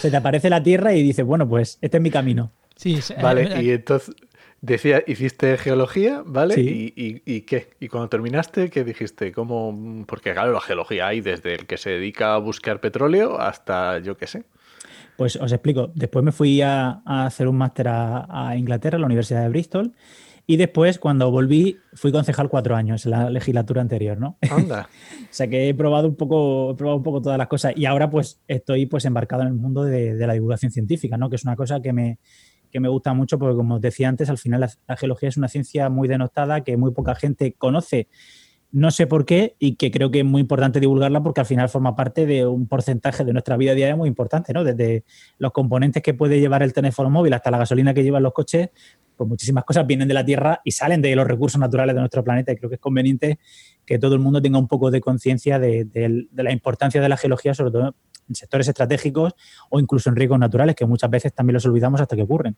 Se 0.00 0.10
te 0.10 0.16
aparece 0.16 0.50
la 0.50 0.60
tierra 0.62 0.94
y 0.94 1.02
dices, 1.04 1.24
bueno, 1.24 1.48
pues 1.48 1.78
este 1.80 1.98
es 1.98 2.02
mi 2.02 2.10
camino. 2.10 2.50
Sí, 2.74 2.98
vale, 3.22 3.62
y 3.62 3.70
entonces, 3.70 4.14
Decía, 4.62 5.02
hiciste 5.06 5.58
geología, 5.58 6.22
¿vale? 6.24 6.54
¿Y, 6.58 7.40
qué? 7.42 7.68
¿Y 7.78 7.88
cuando 7.88 8.08
terminaste, 8.08 8.70
qué 8.70 8.84
dijiste? 8.84 9.30
¿Cómo? 9.32 10.04
Porque 10.06 10.32
claro, 10.32 10.52
la 10.52 10.60
geología 10.60 11.08
hay 11.08 11.20
desde 11.20 11.54
el 11.54 11.66
que 11.66 11.76
se 11.76 11.90
dedica 11.90 12.34
a 12.34 12.38
buscar 12.38 12.80
petróleo 12.80 13.38
hasta 13.38 13.98
yo 13.98 14.16
qué 14.16 14.26
sé. 14.26 14.44
Pues 15.16 15.36
os 15.36 15.52
explico. 15.52 15.92
Después 15.94 16.24
me 16.24 16.32
fui 16.32 16.62
a, 16.62 17.02
hacer 17.04 17.48
un 17.48 17.56
máster 17.56 17.86
a, 17.88 18.54
Inglaterra, 18.56 18.96
a 18.96 19.00
la 19.00 19.06
Universidad 19.06 19.42
de 19.42 19.48
Bristol. 19.50 19.92
Y 20.48 20.56
después, 20.56 20.98
cuando 20.98 21.30
volví, 21.30 21.76
fui 21.94 22.12
concejal 22.12 22.48
cuatro 22.48 22.76
años 22.76 23.04
en 23.04 23.10
la 23.10 23.30
legislatura 23.30 23.82
anterior, 23.82 24.16
¿no? 24.18 24.38
Anda. 24.48 24.88
o 25.22 25.26
sea 25.30 25.48
que 25.48 25.68
he 25.68 25.74
probado 25.74 26.06
un 26.06 26.14
poco, 26.14 26.70
he 26.70 26.74
probado 26.76 26.96
un 26.96 27.02
poco 27.02 27.20
todas 27.20 27.36
las 27.36 27.48
cosas. 27.48 27.72
Y 27.76 27.84
ahora, 27.84 28.08
pues, 28.10 28.40
estoy 28.46 28.86
pues 28.86 29.04
embarcado 29.04 29.42
en 29.42 29.48
el 29.48 29.54
mundo 29.54 29.82
de, 29.82 30.14
de 30.14 30.26
la 30.26 30.34
divulgación 30.34 30.70
científica, 30.70 31.16
¿no? 31.16 31.28
Que 31.28 31.36
es 31.36 31.44
una 31.44 31.56
cosa 31.56 31.80
que 31.80 31.92
me, 31.92 32.18
que 32.76 32.80
me 32.80 32.90
gusta 32.90 33.14
mucho 33.14 33.38
porque, 33.38 33.56
como 33.56 33.76
os 33.76 33.80
decía 33.80 34.06
antes, 34.06 34.28
al 34.28 34.36
final 34.36 34.60
la, 34.60 34.96
geología 34.98 35.30
es 35.30 35.38
una 35.38 35.48
ciencia 35.48 35.88
muy 35.88 36.08
denotada 36.08 36.62
que 36.62 36.76
muy 36.76 36.92
poca 36.92 37.14
gente 37.14 37.54
conoce. 37.54 38.06
No 38.70 38.90
sé 38.90 39.06
por 39.06 39.24
qué 39.24 39.56
y 39.58 39.76
que 39.76 39.90
creo 39.90 40.10
que 40.10 40.18
es 40.18 40.24
muy 40.26 40.42
importante 40.42 40.78
divulgarla 40.78 41.22
porque 41.22 41.40
al 41.40 41.46
final 41.46 41.70
forma 41.70 41.96
parte 41.96 42.26
de 42.26 42.46
un 42.46 42.68
porcentaje 42.68 43.24
de 43.24 43.32
nuestra 43.32 43.56
vida 43.56 43.72
diaria 43.72 43.96
muy 43.96 44.08
importante, 44.08 44.52
¿no? 44.52 44.62
Desde 44.62 45.04
los 45.38 45.52
componentes 45.52 46.02
que 46.02 46.12
puede 46.12 46.38
llevar 46.38 46.62
el 46.62 46.74
teléfono 46.74 47.08
móvil 47.08 47.32
hasta 47.32 47.50
la 47.50 47.56
gasolina 47.56 47.94
que 47.94 48.02
llevan 48.02 48.22
los 48.22 48.34
coches, 48.34 48.68
pues 49.16 49.26
muchísimas 49.26 49.64
cosas 49.64 49.86
vienen 49.86 50.06
de 50.06 50.12
la 50.12 50.26
Tierra 50.26 50.60
y 50.62 50.72
salen 50.72 51.00
de 51.00 51.16
los 51.16 51.26
recursos 51.26 51.58
naturales 51.58 51.94
de 51.94 52.00
nuestro 52.00 52.22
planeta 52.22 52.52
y 52.52 52.56
creo 52.56 52.68
que 52.68 52.74
es 52.74 52.80
conveniente 52.80 53.38
que 53.86 53.98
todo 53.98 54.12
el 54.12 54.20
mundo 54.20 54.42
tenga 54.42 54.58
un 54.58 54.68
poco 54.68 54.90
de 54.90 55.00
conciencia 55.00 55.58
de, 55.58 55.88
la 56.34 56.52
importancia 56.52 57.00
de 57.00 57.08
la 57.08 57.16
geología, 57.16 57.54
sobre 57.54 57.70
todo 57.70 57.94
en 58.28 58.34
sectores 58.34 58.68
estratégicos 58.68 59.34
o 59.70 59.80
incluso 59.80 60.08
en 60.10 60.16
riesgos 60.16 60.38
naturales, 60.38 60.74
que 60.76 60.86
muchas 60.86 61.10
veces 61.10 61.32
también 61.32 61.54
los 61.54 61.66
olvidamos 61.66 62.00
hasta 62.00 62.16
que 62.16 62.22
ocurren. 62.22 62.56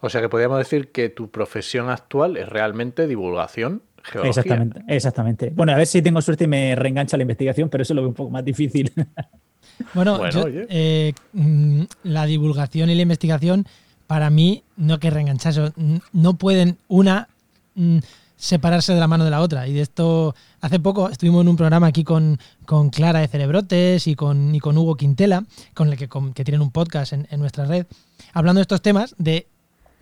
O 0.00 0.08
sea 0.10 0.20
que 0.20 0.28
podríamos 0.28 0.58
decir 0.58 0.92
que 0.92 1.08
tu 1.08 1.30
profesión 1.30 1.88
actual 1.88 2.36
es 2.36 2.48
realmente 2.48 3.06
divulgación 3.06 3.82
geología. 4.02 4.28
Exactamente, 4.30 4.82
exactamente. 4.88 5.52
Bueno, 5.54 5.72
a 5.72 5.76
ver 5.76 5.86
si 5.86 6.02
tengo 6.02 6.20
suerte 6.20 6.44
y 6.44 6.46
me 6.48 6.74
reengancha 6.76 7.16
la 7.16 7.22
investigación, 7.22 7.68
pero 7.68 7.82
eso 7.82 7.94
lo 7.94 8.02
veo 8.02 8.08
un 8.10 8.14
poco 8.14 8.30
más 8.30 8.44
difícil. 8.44 8.92
Bueno, 9.92 10.16
Bueno, 10.16 10.30
yo, 10.32 10.44
oye. 10.44 10.66
eh, 10.70 11.12
mm, 11.34 11.82
la 12.04 12.24
divulgación 12.24 12.88
y 12.88 12.94
la 12.94 13.02
investigación, 13.02 13.66
para 14.06 14.30
mí, 14.30 14.62
no 14.76 14.98
que 15.00 15.10
reengancharse, 15.10 15.72
n- 15.76 16.00
no 16.12 16.34
pueden 16.34 16.78
una 16.88 17.28
mm, 17.74 17.98
separarse 18.36 18.92
de 18.94 19.00
la 19.00 19.08
mano 19.08 19.24
de 19.24 19.30
la 19.30 19.40
otra. 19.40 19.66
Y 19.66 19.72
de 19.72 19.80
esto, 19.80 20.34
hace 20.60 20.78
poco 20.78 21.08
estuvimos 21.08 21.42
en 21.42 21.48
un 21.48 21.56
programa 21.56 21.86
aquí 21.86 22.04
con, 22.04 22.38
con 22.66 22.90
Clara 22.90 23.20
de 23.20 23.28
Cerebrotes 23.28 24.06
y 24.06 24.14
con, 24.14 24.54
y 24.54 24.60
con 24.60 24.76
Hugo 24.76 24.96
Quintela, 24.96 25.44
con 25.74 25.88
el 25.88 25.96
que, 25.96 26.08
con- 26.08 26.32
que 26.34 26.44
tienen 26.44 26.60
un 26.60 26.70
podcast 26.70 27.12
en, 27.12 27.26
en 27.30 27.40
nuestra 27.40 27.64
red, 27.64 27.86
hablando 28.32 28.58
de 28.58 28.62
estos 28.62 28.82
temas, 28.82 29.14
de 29.18 29.46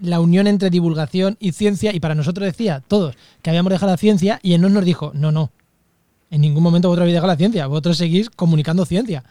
la 0.01 0.19
unión 0.21 0.47
entre 0.49 0.71
divulgación 0.71 1.37
y 1.39 1.53
ciencia. 1.53 1.95
Y 1.95 2.01
para 2.01 2.15
nosotros 2.17 2.45
decía, 2.45 2.83
todos, 2.87 3.15
que 3.43 3.51
habíamos 3.51 3.71
dejado 3.71 3.93
la 3.93 3.97
ciencia, 3.99 4.41
y 4.43 4.55
él 4.55 4.61
nos 4.61 4.73
nos 4.73 4.85
dijo, 4.85 5.13
no, 5.15 5.31
no, 5.31 5.51
en 6.31 6.41
ningún 6.41 6.63
momento 6.65 6.89
vosotros 6.89 7.03
habéis 7.05 7.15
dejado 7.15 7.33
la 7.33 7.37
ciencia, 7.37 7.67
vosotros 7.69 7.97
seguís 7.97 8.29
comunicando 8.31 8.85
ciencia. 8.85 9.23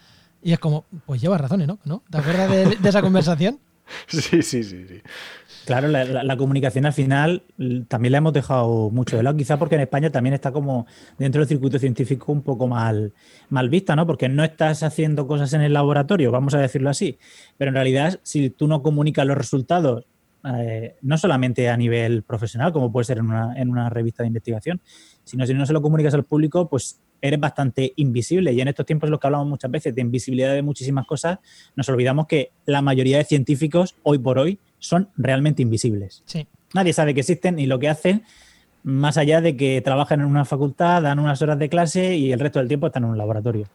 Y 0.42 0.52
es 0.52 0.58
como, 0.58 0.84
pues 1.06 1.20
llevas 1.20 1.40
razones, 1.40 1.66
¿no? 1.66 1.78
¿No? 1.84 2.02
¿Te 2.10 2.18
acuerdas 2.18 2.50
de, 2.50 2.76
de 2.76 2.88
esa 2.88 3.02
conversación? 3.02 3.58
Sí, 4.08 4.42
sí, 4.42 4.62
sí, 4.62 4.86
sí. 4.86 5.02
Claro, 5.66 5.88
la, 5.88 6.36
comunicación 6.36 6.84
al 6.84 6.92
final 6.92 7.42
también 7.88 8.12
la 8.12 8.18
hemos 8.18 8.34
dejado 8.34 8.90
mucho 8.90 9.16
de 9.16 9.22
lado, 9.22 9.36
quizá 9.36 9.58
porque 9.58 9.76
en 9.76 9.80
España 9.80 10.10
también 10.10 10.34
está 10.34 10.52
como 10.52 10.86
dentro 11.16 11.40
del 11.40 11.48
circuito 11.48 11.78
científico 11.78 12.32
un 12.32 12.42
poco 12.42 12.68
mal, 12.68 13.14
mal 13.48 13.70
vista, 13.70 13.96
¿no? 13.96 14.06
Porque 14.06 14.28
no 14.28 14.44
estás 14.44 14.82
haciendo 14.82 15.26
cosas 15.26 15.54
en 15.54 15.62
el 15.62 15.72
laboratorio, 15.72 16.30
vamos 16.30 16.52
a 16.54 16.58
decirlo 16.58 16.90
así, 16.90 17.18
pero 17.56 17.70
en 17.70 17.76
realidad 17.76 18.20
si 18.22 18.50
tú 18.50 18.68
no 18.68 18.82
comunicas 18.82 19.26
los 19.26 19.38
resultados, 19.38 20.04
eh, 20.44 20.96
no 21.00 21.16
solamente 21.16 21.70
a 21.70 21.76
nivel 21.78 22.24
profesional, 22.24 22.70
como 22.70 22.92
puede 22.92 23.06
ser 23.06 23.18
en 23.18 23.26
una, 23.26 23.58
en 23.58 23.70
una 23.70 23.88
revista 23.88 24.22
de 24.22 24.26
investigación, 24.26 24.82
sino 25.24 25.46
si 25.46 25.54
no 25.54 25.64
se 25.64 25.72
lo 25.72 25.80
comunicas 25.80 26.12
al 26.12 26.24
público, 26.24 26.68
pues 26.68 27.00
eres 27.24 27.40
bastante 27.40 27.94
invisible. 27.96 28.52
Y 28.52 28.60
en 28.60 28.68
estos 28.68 28.84
tiempos 28.84 29.08
los 29.08 29.18
que 29.18 29.26
hablamos 29.26 29.48
muchas 29.48 29.70
veces 29.70 29.94
de 29.94 30.02
invisibilidad 30.02 30.52
de 30.52 30.60
muchísimas 30.60 31.06
cosas, 31.06 31.38
nos 31.74 31.88
olvidamos 31.88 32.26
que 32.26 32.50
la 32.66 32.82
mayoría 32.82 33.16
de 33.16 33.24
científicos 33.24 33.96
hoy 34.02 34.18
por 34.18 34.38
hoy 34.38 34.58
son 34.78 35.08
realmente 35.16 35.62
invisibles. 35.62 36.22
Sí. 36.26 36.46
Nadie 36.74 36.92
sabe 36.92 37.14
que 37.14 37.20
existen 37.20 37.58
y 37.58 37.64
lo 37.64 37.78
que 37.78 37.88
hacen, 37.88 38.24
más 38.82 39.16
allá 39.16 39.40
de 39.40 39.56
que 39.56 39.80
trabajan 39.80 40.20
en 40.20 40.26
una 40.26 40.44
facultad, 40.44 41.00
dan 41.02 41.18
unas 41.18 41.40
horas 41.40 41.58
de 41.58 41.70
clase 41.70 42.14
y 42.14 42.30
el 42.30 42.40
resto 42.40 42.58
del 42.58 42.68
tiempo 42.68 42.88
están 42.88 43.04
en 43.04 43.10
un 43.10 43.18
laboratorio. 43.18 43.66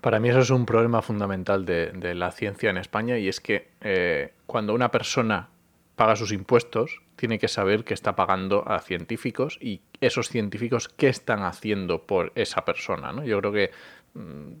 Para 0.00 0.20
mí 0.20 0.28
eso 0.28 0.38
es 0.38 0.50
un 0.50 0.64
problema 0.64 1.02
fundamental 1.02 1.64
de, 1.64 1.90
de 1.90 2.14
la 2.14 2.30
ciencia 2.30 2.70
en 2.70 2.76
España 2.76 3.18
y 3.18 3.26
es 3.26 3.40
que 3.40 3.68
eh, 3.80 4.32
cuando 4.46 4.74
una 4.74 4.92
persona 4.92 5.48
paga 5.96 6.16
sus 6.16 6.32
impuestos, 6.32 7.02
tiene 7.16 7.38
que 7.38 7.48
saber 7.48 7.84
que 7.84 7.94
está 7.94 8.16
pagando 8.16 8.68
a 8.68 8.80
científicos 8.80 9.58
y 9.60 9.82
esos 10.00 10.28
científicos 10.28 10.88
qué 10.88 11.08
están 11.08 11.42
haciendo 11.42 12.02
por 12.06 12.32
esa 12.34 12.64
persona. 12.64 13.12
¿no? 13.12 13.24
Yo 13.24 13.38
creo 13.40 13.52
que 13.52 13.70
mm, 14.14 14.52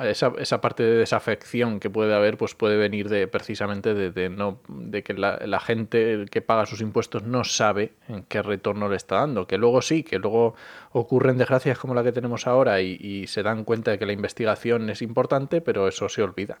esa, 0.00 0.32
esa 0.38 0.60
parte 0.60 0.82
de 0.82 0.96
desafección 0.96 1.78
que 1.80 1.90
puede 1.90 2.14
haber 2.14 2.38
pues 2.38 2.54
puede 2.54 2.76
venir 2.76 3.08
de 3.08 3.28
precisamente 3.28 3.94
de, 3.94 4.30
no 4.30 4.60
de 4.68 5.02
que 5.02 5.14
la, 5.14 5.60
gente 5.60 6.24
que 6.30 6.40
paga 6.40 6.64
sus 6.64 6.80
impuestos 6.80 7.22
no 7.24 7.44
sabe 7.44 7.92
en 8.08 8.22
qué 8.22 8.40
retorno 8.40 8.88
le 8.88 8.96
está 8.96 9.16
dando 9.16 9.46
que 9.46 9.58
luego 9.58 9.82
sí 9.82 10.02
que 10.02 10.18
luego 10.18 10.54
ocurren 10.92 11.36
desgracias 11.36 11.78
como 11.78 11.94
la 11.94 12.02
que 12.02 12.12
tenemos 12.12 12.46
ahora 12.46 12.80
y, 12.80 12.96
y 13.00 13.26
se 13.26 13.42
dan 13.42 13.64
cuenta 13.64 13.90
de 13.90 13.98
que 13.98 14.06
la 14.06 14.12
investigación 14.12 14.88
es 14.88 15.02
importante 15.02 15.60
pero 15.60 15.86
eso 15.86 16.08
se 16.08 16.22
olvida 16.22 16.58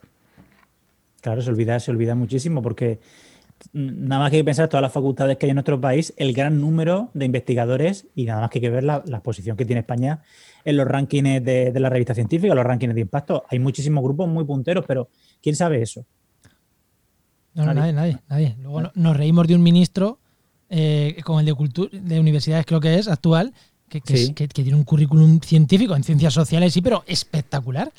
Claro, 1.20 1.42
se 1.42 1.50
olvida, 1.50 1.78
se 1.80 1.90
olvida 1.90 2.14
muchísimo 2.14 2.62
porque 2.62 2.98
nada 3.72 4.20
más 4.22 4.30
que 4.30 4.36
hay 4.36 4.40
que 4.42 4.46
pensar 4.46 4.68
todas 4.68 4.82
las 4.82 4.92
facultades 4.92 5.36
que 5.36 5.46
hay 5.46 5.50
en 5.50 5.56
nuestro 5.56 5.80
país, 5.80 6.12
el 6.16 6.32
gran 6.32 6.60
número 6.60 7.10
de 7.14 7.24
investigadores 7.26 8.06
y 8.14 8.24
nada 8.24 8.40
más 8.42 8.50
que 8.50 8.58
hay 8.58 8.62
que 8.62 8.70
ver 8.70 8.84
la, 8.84 9.02
la 9.06 9.22
posición 9.22 9.56
que 9.56 9.64
tiene 9.64 9.80
España 9.80 10.22
en 10.64 10.76
los 10.76 10.86
rankings 10.86 11.44
de, 11.44 11.70
de 11.72 11.80
la 11.80 11.88
revista 11.88 12.14
científica, 12.14 12.54
los 12.54 12.64
rankings 12.64 12.94
de 12.94 13.00
impacto. 13.00 13.44
Hay 13.50 13.58
muchísimos 13.58 14.02
grupos 14.02 14.28
muy 14.28 14.44
punteros, 14.44 14.84
pero 14.86 15.08
¿quién 15.42 15.56
sabe 15.56 15.82
eso? 15.82 16.04
No, 17.54 17.64
no, 17.66 17.74
nadie, 17.74 17.92
Nadie. 17.92 18.18
nadie. 18.28 18.56
Luego 18.60 18.82
no- 18.82 18.92
nos 18.94 19.16
reímos 19.16 19.46
de 19.48 19.54
un 19.56 19.62
ministro, 19.62 20.18
eh, 20.68 21.16
como 21.24 21.40
el 21.40 21.46
de, 21.46 21.54
cultura, 21.54 21.90
de 21.92 22.20
universidades 22.20 22.64
creo 22.64 22.80
que 22.80 22.94
es, 22.96 23.08
actual, 23.08 23.52
que, 23.88 24.00
que, 24.00 24.16
Sí. 24.16 24.22
es- 24.24 24.32
que- 24.34 24.46
que 24.48 24.62
tiene 24.62 24.78
un 24.78 24.84
currículum 24.84 25.40
científico 25.40 25.96
en 25.96 26.04
ciencias 26.04 26.32
sociales, 26.32 26.72
sí, 26.72 26.80
pero 26.80 27.02
espectacular. 27.06 27.90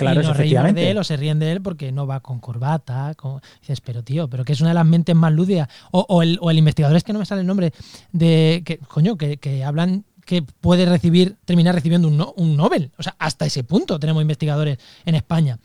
Claro, 0.00 0.20
y 0.20 0.22
eso, 0.22 0.28
nos 0.30 0.36
reímos 0.36 0.74
de 0.74 0.90
él 0.90 0.98
o 0.98 1.04
se 1.04 1.16
ríen 1.16 1.38
de 1.38 1.52
él 1.52 1.62
porque 1.62 1.92
no 1.92 2.06
va 2.06 2.20
con 2.20 2.40
corbata. 2.40 3.14
con- 3.16 3.40
Dices, 3.60 3.80
pero 3.80 4.02
tío, 4.02 4.28
pero 4.28 4.44
que 4.44 4.52
es 4.52 4.60
una 4.60 4.70
de 4.70 4.74
las 4.74 4.86
mentes 4.86 5.14
más 5.14 5.32
lúcidas. 5.32 5.68
O, 5.92 6.04
o 6.08 6.22
el, 6.22 6.38
o 6.40 6.50
el 6.50 6.58
investigador, 6.58 6.96
es 6.96 7.04
que 7.04 7.12
no 7.12 7.18
me 7.18 7.26
sale 7.26 7.40
el 7.42 7.46
nombre, 7.46 7.72
de 8.12 8.62
que, 8.64 8.78
coño, 8.78 9.16
que, 9.16 9.36
que 9.36 9.64
hablan 9.64 10.04
que 10.26 10.42
puede 10.42 10.86
recibir, 10.86 11.36
terminar 11.44 11.74
recibiendo 11.74 12.06
un, 12.08 12.16
no- 12.16 12.32
un 12.36 12.56
Nobel. 12.56 12.90
O 12.98 13.02
sea, 13.02 13.16
hasta 13.18 13.46
ese 13.46 13.64
punto 13.64 13.98
tenemos 13.98 14.22
investigadores 14.22 14.78
en 15.04 15.14
España. 15.16 15.58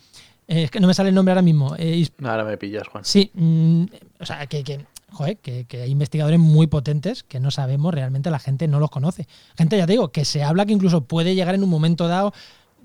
Eh, 0.48 0.64
es 0.64 0.72
que 0.72 0.80
no 0.80 0.88
me 0.88 0.94
sale 0.94 1.10
el 1.10 1.16
nombre 1.16 1.32
ahora 1.34 1.42
mismo. 1.42 1.76
Eh, 1.78 1.96
Is- 1.98 2.12
ahora 2.24 2.44
me 2.44 2.58
pillas 2.58 2.88
Juan 2.88 3.04
sí, 3.06 3.32
mm, 3.34 3.84
o 4.20 4.26
sea, 4.26 4.46
que, 4.48 4.64
que, 4.64 4.86
joder, 5.12 5.38
que, 5.38 5.66
que 5.66 5.82
hay 5.84 5.92
investigadores 5.92 6.40
muy 6.40 6.68
potentes 6.68 7.24
que 7.24 7.40
no 7.40 7.52
sabemos, 7.52 7.94
realmente 7.94 8.30
la 8.32 8.40
gente 8.40 8.68
no 8.68 8.80
los 8.80 8.90
conoce. 8.90 9.28
Gente, 9.58 9.78
ya 9.78 9.86
te 9.86 9.94
digo, 9.94 10.10
que 10.12 10.26
se 10.26 10.44
habla 10.44 10.66
que 10.66 10.74
incluso 10.74 11.02
puede 11.06 11.36
llegar 11.36 11.54
en 11.56 11.64
un 11.64 11.70
momento 11.70 12.08
dado, 12.08 12.34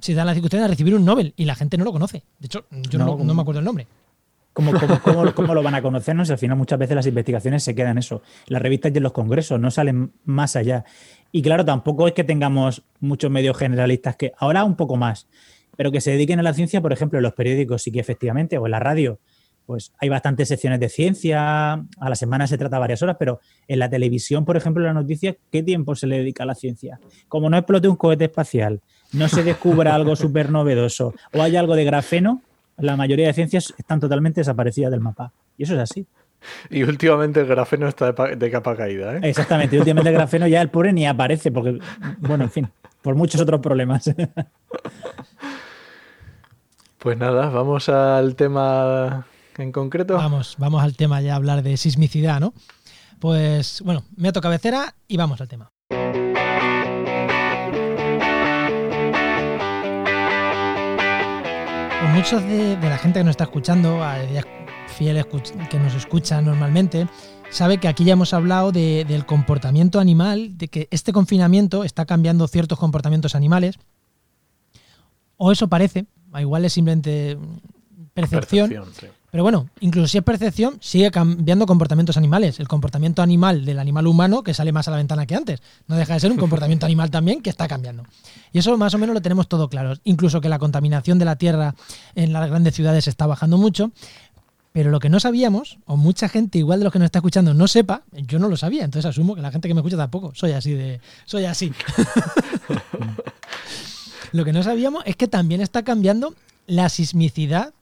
si 0.00 0.14
dan 0.14 0.26
las 0.26 0.34
circunstancias, 0.34 0.66
a 0.66 0.70
recibir 0.70 0.94
un 0.94 1.04
Nobel 1.04 1.32
y 1.36 1.44
la 1.44 1.54
gente 1.54 1.76
no 1.78 1.84
lo 1.84 1.92
conoce. 1.92 2.22
De 2.38 2.46
hecho, 2.46 2.66
yo 2.70 2.98
no, 2.98 3.04
No, 3.06 3.10
no 3.12 3.18
como- 3.18 3.34
me 3.34 3.42
acuerdo 3.42 3.58
el 3.60 3.64
nombre. 3.64 3.86
¿Cómo, 4.52 4.72
cómo, 4.72 5.00
cómo- 5.02 5.34
cómo 5.34 5.54
lo 5.54 5.62
van 5.62 5.74
a 5.76 5.82
conocernos? 5.82 6.26
Si 6.28 6.32
al 6.32 6.38
final 6.38 6.56
muchas 6.56 6.78
veces 6.78 6.96
las 6.96 7.06
investigaciones 7.06 7.62
se 7.62 7.74
quedan 7.74 7.92
en 7.92 7.98
eso. 7.98 8.22
Las 8.46 8.60
revistas 8.60 8.92
y 8.92 8.96
en 8.96 9.02
los 9.04 9.12
congresos 9.12 9.60
no 9.60 9.70
salen 9.70 10.12
más 10.24 10.56
allá. 10.56 10.84
Y 11.32 11.42
claro, 11.42 11.64
tampoco 11.64 12.08
es 12.08 12.14
que 12.14 12.24
tengamos 12.24 12.82
muchos 12.98 13.30
medios 13.30 13.56
generalistas 13.56 14.16
que 14.16 14.32
ahora 14.38 14.64
un 14.64 14.74
poco 14.76 14.96
más, 14.96 15.28
pero 15.76 15.92
que 15.92 16.00
se 16.00 16.10
dediquen 16.10 16.40
a 16.40 16.42
la 16.42 16.52
ciencia, 16.52 16.80
por 16.80 16.92
ejemplo, 16.92 17.18
en 17.18 17.22
los 17.22 17.32
periódicos 17.34 17.82
sí 17.82 17.92
que 17.92 18.00
efectivamente, 18.00 18.58
o 18.58 18.66
en 18.66 18.72
la 18.72 18.80
radio, 18.80 19.20
pues 19.66 19.92
hay 19.98 20.08
bastantes 20.08 20.48
secciones 20.48 20.80
de 20.80 20.88
ciencia, 20.88 21.74
a 21.74 22.08
la 22.08 22.16
semana 22.16 22.48
se 22.48 22.58
trata 22.58 22.78
varias 22.80 23.02
horas, 23.02 23.14
pero 23.20 23.38
en 23.68 23.78
la 23.78 23.88
televisión, 23.88 24.44
por 24.44 24.56
ejemplo, 24.56 24.82
en 24.82 24.86
las 24.94 25.02
noticias, 25.04 25.36
¿qué 25.52 25.62
tiempo 25.62 25.94
se 25.94 26.08
le 26.08 26.18
dedica 26.18 26.42
a 26.42 26.46
la 26.46 26.56
ciencia? 26.56 26.98
Como 27.28 27.48
no 27.48 27.56
explote 27.56 27.86
un 27.86 27.94
cohete 27.94 28.24
espacial, 28.24 28.80
no 29.12 29.28
se 29.28 29.42
descubra 29.42 29.94
algo 29.94 30.16
súper 30.16 30.50
novedoso 30.50 31.14
o 31.32 31.42
hay 31.42 31.56
algo 31.56 31.74
de 31.74 31.84
grafeno, 31.84 32.42
la 32.78 32.96
mayoría 32.96 33.26
de 33.26 33.32
ciencias 33.32 33.74
están 33.76 34.00
totalmente 34.00 34.40
desaparecidas 34.40 34.90
del 34.90 35.00
mapa. 35.00 35.32
Y 35.58 35.64
eso 35.64 35.74
es 35.74 35.80
así. 35.80 36.06
y 36.70 36.82
últimamente 36.82 37.40
el 37.40 37.46
grafeno 37.46 37.88
está 37.88 38.12
de, 38.12 38.36
de 38.36 38.50
capa 38.50 38.76
caída 38.76 39.16
¿eh? 39.16 39.20
Exactamente. 39.24 39.76
Y 39.76 39.78
últimamente 39.78 40.10
el 40.10 40.16
grafeno 40.16 40.46
ya 40.46 40.62
el 40.62 40.70
pobre 40.70 40.92
ni 40.92 41.06
aparece, 41.06 41.52
porque, 41.52 41.78
bueno, 42.18 42.44
en 42.44 42.50
fin, 42.50 42.68
por 43.02 43.14
muchos 43.14 43.40
otros 43.40 43.60
problemas. 43.60 44.10
pues 46.98 47.16
nada 47.16 47.48
vamos 47.48 47.88
al 47.88 48.36
tema 48.36 49.26
en 49.56 49.72
concreto 49.72 50.14
Vamos, 50.14 50.56
vamos 50.58 50.82
al 50.82 50.96
tema 50.96 51.20
ya 51.20 51.34
a 51.34 51.36
hablar 51.36 51.62
de 51.62 51.76
sismicidad, 51.76 52.40
¿no? 52.40 52.54
Pues 53.18 53.82
bueno, 53.84 54.04
meto 54.16 54.40
cabecera 54.40 54.94
y 55.06 55.16
vamos 55.18 55.40
al 55.40 55.48
tema. 55.48 55.70
Pues 62.00 62.12
muchos 62.14 62.42
de, 62.44 62.76
de 62.76 62.88
la 62.88 62.98
gente 62.98 63.20
que 63.20 63.24
nos 63.24 63.32
está 63.32 63.44
escuchando, 63.44 64.00
fieles 64.88 65.26
que 65.70 65.78
nos 65.78 65.94
escuchan 65.94 66.44
normalmente, 66.44 67.06
sabe 67.50 67.78
que 67.78 67.88
aquí 67.88 68.04
ya 68.04 68.14
hemos 68.14 68.32
hablado 68.32 68.72
de- 68.72 69.04
del 69.06 69.26
comportamiento 69.26 70.00
animal, 70.00 70.56
de 70.56 70.68
que 70.68 70.88
este 70.90 71.12
confinamiento 71.12 71.84
está 71.84 72.06
cambiando 72.06 72.48
ciertos 72.48 72.78
comportamientos 72.78 73.34
animales. 73.34 73.76
O 75.36 75.52
eso 75.52 75.68
parece, 75.68 76.06
igual 76.38 76.64
es 76.64 76.72
simplemente 76.72 77.36
percepción. 78.14 78.68
Percepción, 78.70 78.94
sí. 79.10 79.16
Pero 79.30 79.44
bueno, 79.44 79.68
incluso 79.80 80.08
si 80.08 80.18
es 80.18 80.24
percepción, 80.24 80.78
sigue 80.80 81.10
cambiando 81.10 81.66
comportamientos 81.66 82.16
animales. 82.16 82.58
El 82.58 82.68
comportamiento 82.68 83.22
animal 83.22 83.64
del 83.64 83.78
animal 83.78 84.06
humano 84.06 84.42
que 84.42 84.54
sale 84.54 84.72
más 84.72 84.88
a 84.88 84.90
la 84.90 84.96
ventana 84.96 85.26
que 85.26 85.36
antes. 85.36 85.62
No 85.86 85.96
deja 85.96 86.14
de 86.14 86.20
ser 86.20 86.32
un 86.32 86.36
comportamiento 86.38 86.86
animal 86.86 87.10
también 87.10 87.40
que 87.40 87.50
está 87.50 87.68
cambiando. 87.68 88.04
Y 88.52 88.58
eso 88.58 88.76
más 88.76 88.94
o 88.94 88.98
menos 88.98 89.14
lo 89.14 89.22
tenemos 89.22 89.48
todo 89.48 89.68
claro. 89.68 89.94
Incluso 90.04 90.40
que 90.40 90.48
la 90.48 90.58
contaminación 90.58 91.18
de 91.18 91.24
la 91.24 91.36
tierra 91.36 91.74
en 92.14 92.32
las 92.32 92.48
grandes 92.48 92.74
ciudades 92.74 93.06
está 93.06 93.26
bajando 93.26 93.56
mucho. 93.56 93.92
Pero 94.72 94.90
lo 94.90 95.00
que 95.00 95.08
no 95.08 95.18
sabíamos, 95.18 95.78
o 95.86 95.96
mucha 95.96 96.28
gente 96.28 96.58
igual 96.58 96.78
de 96.78 96.84
los 96.84 96.92
que 96.92 97.00
nos 97.00 97.06
está 97.06 97.18
escuchando 97.18 97.54
no 97.54 97.66
sepa, 97.66 98.02
yo 98.12 98.38
no 98.38 98.48
lo 98.48 98.56
sabía, 98.56 98.84
entonces 98.84 99.08
asumo 99.08 99.34
que 99.34 99.42
la 99.42 99.50
gente 99.50 99.66
que 99.66 99.74
me 99.74 99.80
escucha 99.80 99.96
tampoco. 99.96 100.32
Soy 100.34 100.52
así 100.52 100.72
de. 100.72 101.00
Soy 101.24 101.44
así. 101.44 101.72
lo 104.32 104.44
que 104.44 104.52
no 104.52 104.62
sabíamos 104.62 105.02
es 105.06 105.16
que 105.16 105.26
también 105.26 105.60
está 105.60 105.82
cambiando 105.82 106.34
la 106.66 106.88
sismicidad 106.88 107.74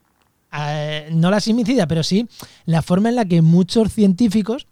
no 1.12 1.31
la 1.31 1.40
sismicidad, 1.40 1.88
pero 1.88 2.02
sí 2.02 2.28
la 2.64 2.83
forma 2.83 3.09
en 3.09 3.17
la 3.17 3.25
que 3.25 3.43
muchos 3.43 3.93
científicos 3.93 4.67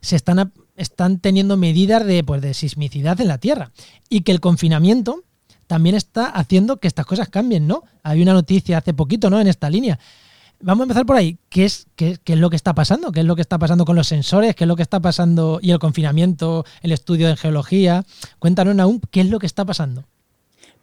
se 0.00 0.16
están, 0.16 0.52
están 0.76 1.18
teniendo 1.18 1.56
medidas 1.56 2.04
de, 2.04 2.22
pues, 2.24 2.42
de 2.42 2.54
sismicidad 2.54 3.20
en 3.20 3.28
la 3.28 3.38
Tierra. 3.38 3.72
Y 4.08 4.20
que 4.20 4.32
el 4.32 4.40
confinamiento 4.40 5.24
también 5.66 5.94
está 5.94 6.26
haciendo 6.26 6.78
que 6.78 6.88
estas 6.88 7.06
cosas 7.06 7.28
cambien, 7.28 7.66
¿no? 7.66 7.84
Hay 8.02 8.22
una 8.22 8.32
noticia 8.32 8.78
hace 8.78 8.92
poquito, 8.92 9.30
¿no? 9.30 9.40
En 9.40 9.46
esta 9.46 9.70
línea. 9.70 9.98
vamos 10.60 10.82
a 10.82 10.84
empezar 10.84 11.06
por 11.06 11.16
ahí. 11.16 11.38
¿Qué 11.48 11.64
es, 11.64 11.86
qué, 11.96 12.18
es 12.24 12.38
lo 12.38 12.50
que 12.50 12.56
está 12.56 12.74
pasando? 12.74 13.12
¿Qué 13.12 13.20
es 13.20 13.26
lo 13.26 13.34
que 13.34 13.42
está 13.42 13.58
pasando 13.58 13.84
con 13.84 13.96
los 13.96 14.08
sensores? 14.08 14.54
¿Qué 14.54 14.64
es 14.64 14.68
lo 14.68 14.76
que 14.76 14.82
está 14.82 15.00
pasando 15.00 15.58
y 15.62 15.70
el 15.70 15.78
confinamiento, 15.78 16.64
el 16.82 16.92
estudio 16.92 17.28
de 17.28 17.36
geología? 17.36 18.04
Cuéntanos 18.38 18.78
aún 18.78 19.00
qué 19.10 19.22
es 19.22 19.30
lo 19.30 19.38
que 19.38 19.46
está 19.46 19.64
pasando. 19.64 20.04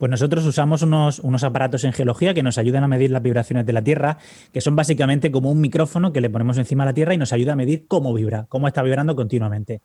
Pues 0.01 0.09
nosotros 0.09 0.43
usamos 0.47 0.81
unos, 0.81 1.19
unos, 1.19 1.43
aparatos 1.43 1.83
en 1.83 1.93
geología 1.93 2.33
que 2.33 2.41
nos 2.41 2.57
ayudan 2.57 2.83
a 2.83 2.87
medir 2.87 3.11
las 3.11 3.21
vibraciones 3.21 3.67
de 3.67 3.73
la 3.73 3.83
Tierra, 3.83 4.17
que 4.51 4.59
son 4.59 4.75
básicamente 4.75 5.29
como 5.29 5.51
un 5.51 5.61
micrófono 5.61 6.11
que 6.11 6.21
le 6.21 6.31
ponemos 6.31 6.57
encima 6.57 6.85
de 6.85 6.89
la 6.89 6.93
Tierra 6.95 7.13
y 7.13 7.19
nos 7.19 7.33
ayuda 7.33 7.53
a 7.53 7.55
medir 7.55 7.85
cómo 7.87 8.11
vibra, 8.11 8.47
cómo 8.49 8.67
está 8.67 8.81
vibrando 8.81 9.15
continuamente. 9.15 9.83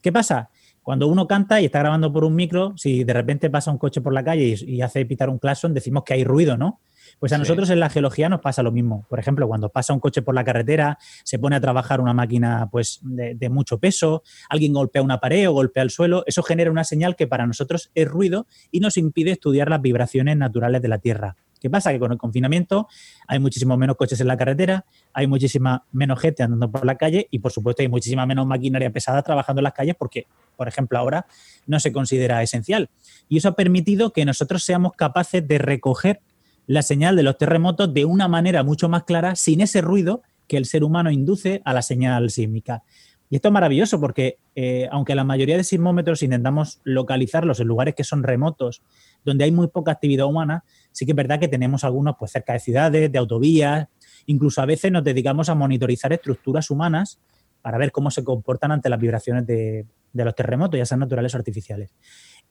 ¿Qué 0.00 0.12
pasa? 0.12 0.50
Cuando 0.84 1.08
uno 1.08 1.26
canta 1.26 1.60
y 1.60 1.64
está 1.64 1.80
grabando 1.80 2.12
por 2.12 2.22
un 2.22 2.36
micro, 2.36 2.78
si 2.78 3.02
de 3.02 3.12
repente 3.12 3.50
pasa 3.50 3.72
un 3.72 3.78
coche 3.78 4.00
por 4.00 4.12
la 4.12 4.22
calle 4.22 4.54
y, 4.56 4.82
hace 4.82 5.04
pitar 5.04 5.28
un 5.28 5.40
claxon, 5.40 5.74
decimos 5.74 6.04
que 6.04 6.14
hay 6.14 6.22
ruido, 6.22 6.56
¿no? 6.56 6.78
Pues 7.18 7.32
a 7.32 7.38
nosotros 7.38 7.70
en 7.70 7.80
la 7.80 7.88
geología 7.88 8.28
nos 8.28 8.40
pasa 8.40 8.62
lo 8.62 8.72
mismo. 8.72 9.06
Por 9.08 9.18
ejemplo, 9.18 9.48
cuando 9.48 9.70
pasa 9.70 9.94
un 9.94 10.00
coche 10.00 10.20
por 10.20 10.34
la 10.34 10.44
carretera, 10.44 10.98
se 11.24 11.38
pone 11.38 11.56
a 11.56 11.60
trabajar 11.60 12.00
una 12.00 12.12
máquina 12.12 12.68
pues, 12.70 13.00
de, 13.02 13.48
mucho 13.48 13.78
peso, 13.78 14.22
alguien 14.50 14.74
golpea 14.74 15.02
una 15.02 15.18
pared 15.18 15.48
o 15.48 15.52
golpea 15.52 15.82
el 15.82 15.90
suelo, 15.90 16.24
eso 16.26 16.42
genera 16.42 16.70
una 16.70 16.84
señal 16.84 17.16
que 17.16 17.26
para 17.26 17.46
nosotros 17.46 17.90
es 17.94 18.06
ruido 18.06 18.46
y 18.70 18.80
nos 18.80 18.98
impide 18.98 19.30
estudiar 19.30 19.70
las 19.70 19.80
vibraciones 19.80 20.36
naturales 20.36 20.82
de 20.82 20.88
la 20.88 20.98
Tierra. 20.98 21.36
¿Qué 21.58 21.70
pasa? 21.70 21.90
Que 21.90 21.98
con 21.98 22.12
el 22.12 22.18
confinamiento 22.18 22.86
hay 23.26 23.38
muchísimo 23.38 23.78
menos 23.78 23.96
coches 23.96 24.20
en 24.20 24.26
la 24.26 24.36
carretera, 24.36 24.84
hay 25.14 25.26
muchísima 25.26 25.86
menos 25.92 26.20
gente 26.20 26.42
andando 26.42 26.70
por 26.70 26.84
la 26.84 26.96
calle 26.96 27.28
y, 27.30 27.38
por 27.38 27.50
supuesto, 27.50 27.80
hay 27.80 27.88
muchísima 27.88 28.26
menos 28.26 28.46
maquinaria 28.46 28.90
pesada 28.90 29.22
trabajando 29.22 29.60
en 29.60 29.64
las 29.64 29.72
calles 29.72 29.96
porque 29.98 30.26
por 30.56 30.68
ejemplo, 30.68 30.98
ahora 30.98 31.26
no 31.66 31.78
se 31.78 31.92
considera 31.92 32.42
esencial. 32.42 32.90
Y 33.28 33.36
eso 33.38 33.50
ha 33.50 33.54
permitido 33.54 34.12
que 34.12 34.24
nosotros 34.24 34.64
seamos 34.64 34.92
capaces 34.96 35.46
de 35.46 35.58
recoger 35.58 36.20
la 36.66 36.82
señal 36.82 37.16
de 37.16 37.22
los 37.22 37.38
terremotos 37.38 37.92
de 37.92 38.04
una 38.04 38.28
manera 38.28 38.62
mucho 38.62 38.88
más 38.88 39.04
clara, 39.04 39.36
sin 39.36 39.60
ese 39.60 39.80
ruido 39.80 40.22
que 40.48 40.56
el 40.56 40.66
ser 40.66 40.84
humano 40.84 41.10
induce 41.10 41.62
a 41.64 41.72
la 41.72 41.82
señal 41.82 42.30
sísmica. 42.30 42.82
Y 43.28 43.36
esto 43.36 43.48
es 43.48 43.52
maravilloso 43.52 44.00
porque, 44.00 44.38
eh, 44.54 44.88
aunque 44.92 45.14
la 45.16 45.24
mayoría 45.24 45.56
de 45.56 45.64
sismómetros 45.64 46.22
intentamos 46.22 46.80
localizarlos 46.84 47.58
en 47.58 47.66
lugares 47.66 47.94
que 47.94 48.04
son 48.04 48.22
remotos, 48.22 48.82
donde 49.24 49.44
hay 49.44 49.50
muy 49.50 49.66
poca 49.68 49.90
actividad 49.90 50.26
humana, 50.26 50.64
sí 50.92 51.04
que 51.04 51.12
es 51.12 51.16
verdad 51.16 51.40
que 51.40 51.48
tenemos 51.48 51.82
algunos 51.82 52.14
pues, 52.18 52.30
cerca 52.30 52.52
de 52.52 52.60
ciudades, 52.60 53.10
de 53.10 53.18
autovías, 53.18 53.88
incluso 54.26 54.62
a 54.62 54.66
veces 54.66 54.92
nos 54.92 55.02
dedicamos 55.02 55.48
a 55.48 55.56
monitorizar 55.56 56.12
estructuras 56.12 56.70
humanas 56.70 57.18
para 57.62 57.78
ver 57.78 57.90
cómo 57.90 58.12
se 58.12 58.22
comportan 58.22 58.70
ante 58.70 58.88
las 58.88 59.00
vibraciones 59.00 59.44
de, 59.44 59.86
de 60.12 60.24
los 60.24 60.34
terremotos, 60.34 60.78
ya 60.78 60.86
sean 60.86 61.00
naturales 61.00 61.34
o 61.34 61.38
artificiales. 61.38 61.90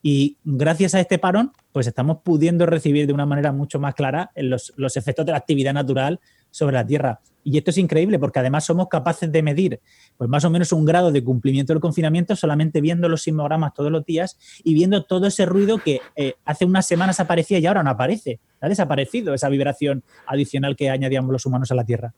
Y 0.08 0.38
gracias 0.44 0.94
a 0.94 1.00
este 1.00 1.18
parón, 1.18 1.52
pues 1.72 1.88
estamos 1.88 2.20
pudiendo 2.24 2.68
recibir 2.68 3.08
de 3.08 3.14
una 3.14 3.26
manera 3.26 3.52
mucho 3.52 3.80
más 3.80 3.96
clara 3.96 4.30
los, 4.36 4.72
los, 4.76 4.98
efectos 4.98 5.26
de 5.26 5.32
la 5.32 5.40
actividad 5.40 5.74
natural 5.74 6.20
sobre 6.52 6.76
la 6.76 6.86
Tierra. 6.86 7.22
Y 7.44 7.58
esto 7.58 7.72
es 7.72 7.80
increíble 7.80 8.20
porque 8.20 8.38
además 8.38 8.66
somos 8.66 8.88
capaces 8.88 9.32
de 9.32 9.42
medir 9.42 9.80
pues 10.16 10.30
más 10.30 10.46
o 10.46 10.52
menos 10.52 10.72
un 10.74 10.86
grado 10.86 11.12
de 11.12 11.24
cumplimiento 11.24 11.74
del 11.74 11.80
confinamiento 11.80 12.36
solamente 12.36 12.82
viendo 12.82 13.10
los 13.10 13.24
sismogramas 13.24 13.74
todos 13.74 13.92
los 13.92 14.06
días 14.06 14.38
y 14.64 14.76
viendo 14.76 15.06
todo 15.06 15.26
ese 15.26 15.48
ruido 15.48 15.80
que 15.80 16.02
eh, 16.16 16.36
hace 16.46 16.66
unas 16.66 16.86
semanas 16.86 17.20
aparecía 17.20 17.58
y 17.58 17.66
ahora 17.66 17.82
no 17.82 17.90
aparece. 17.90 18.40
Ha 18.62 18.70
desaparecido 18.70 19.34
esa 19.34 19.50
vibración 19.50 20.04
adicional 20.28 20.76
que 20.76 20.92
añadíamos 20.92 21.32
los 21.32 21.48
humanos 21.48 21.72
a 21.72 21.76
la 21.76 21.84
Tierra. 21.84 22.14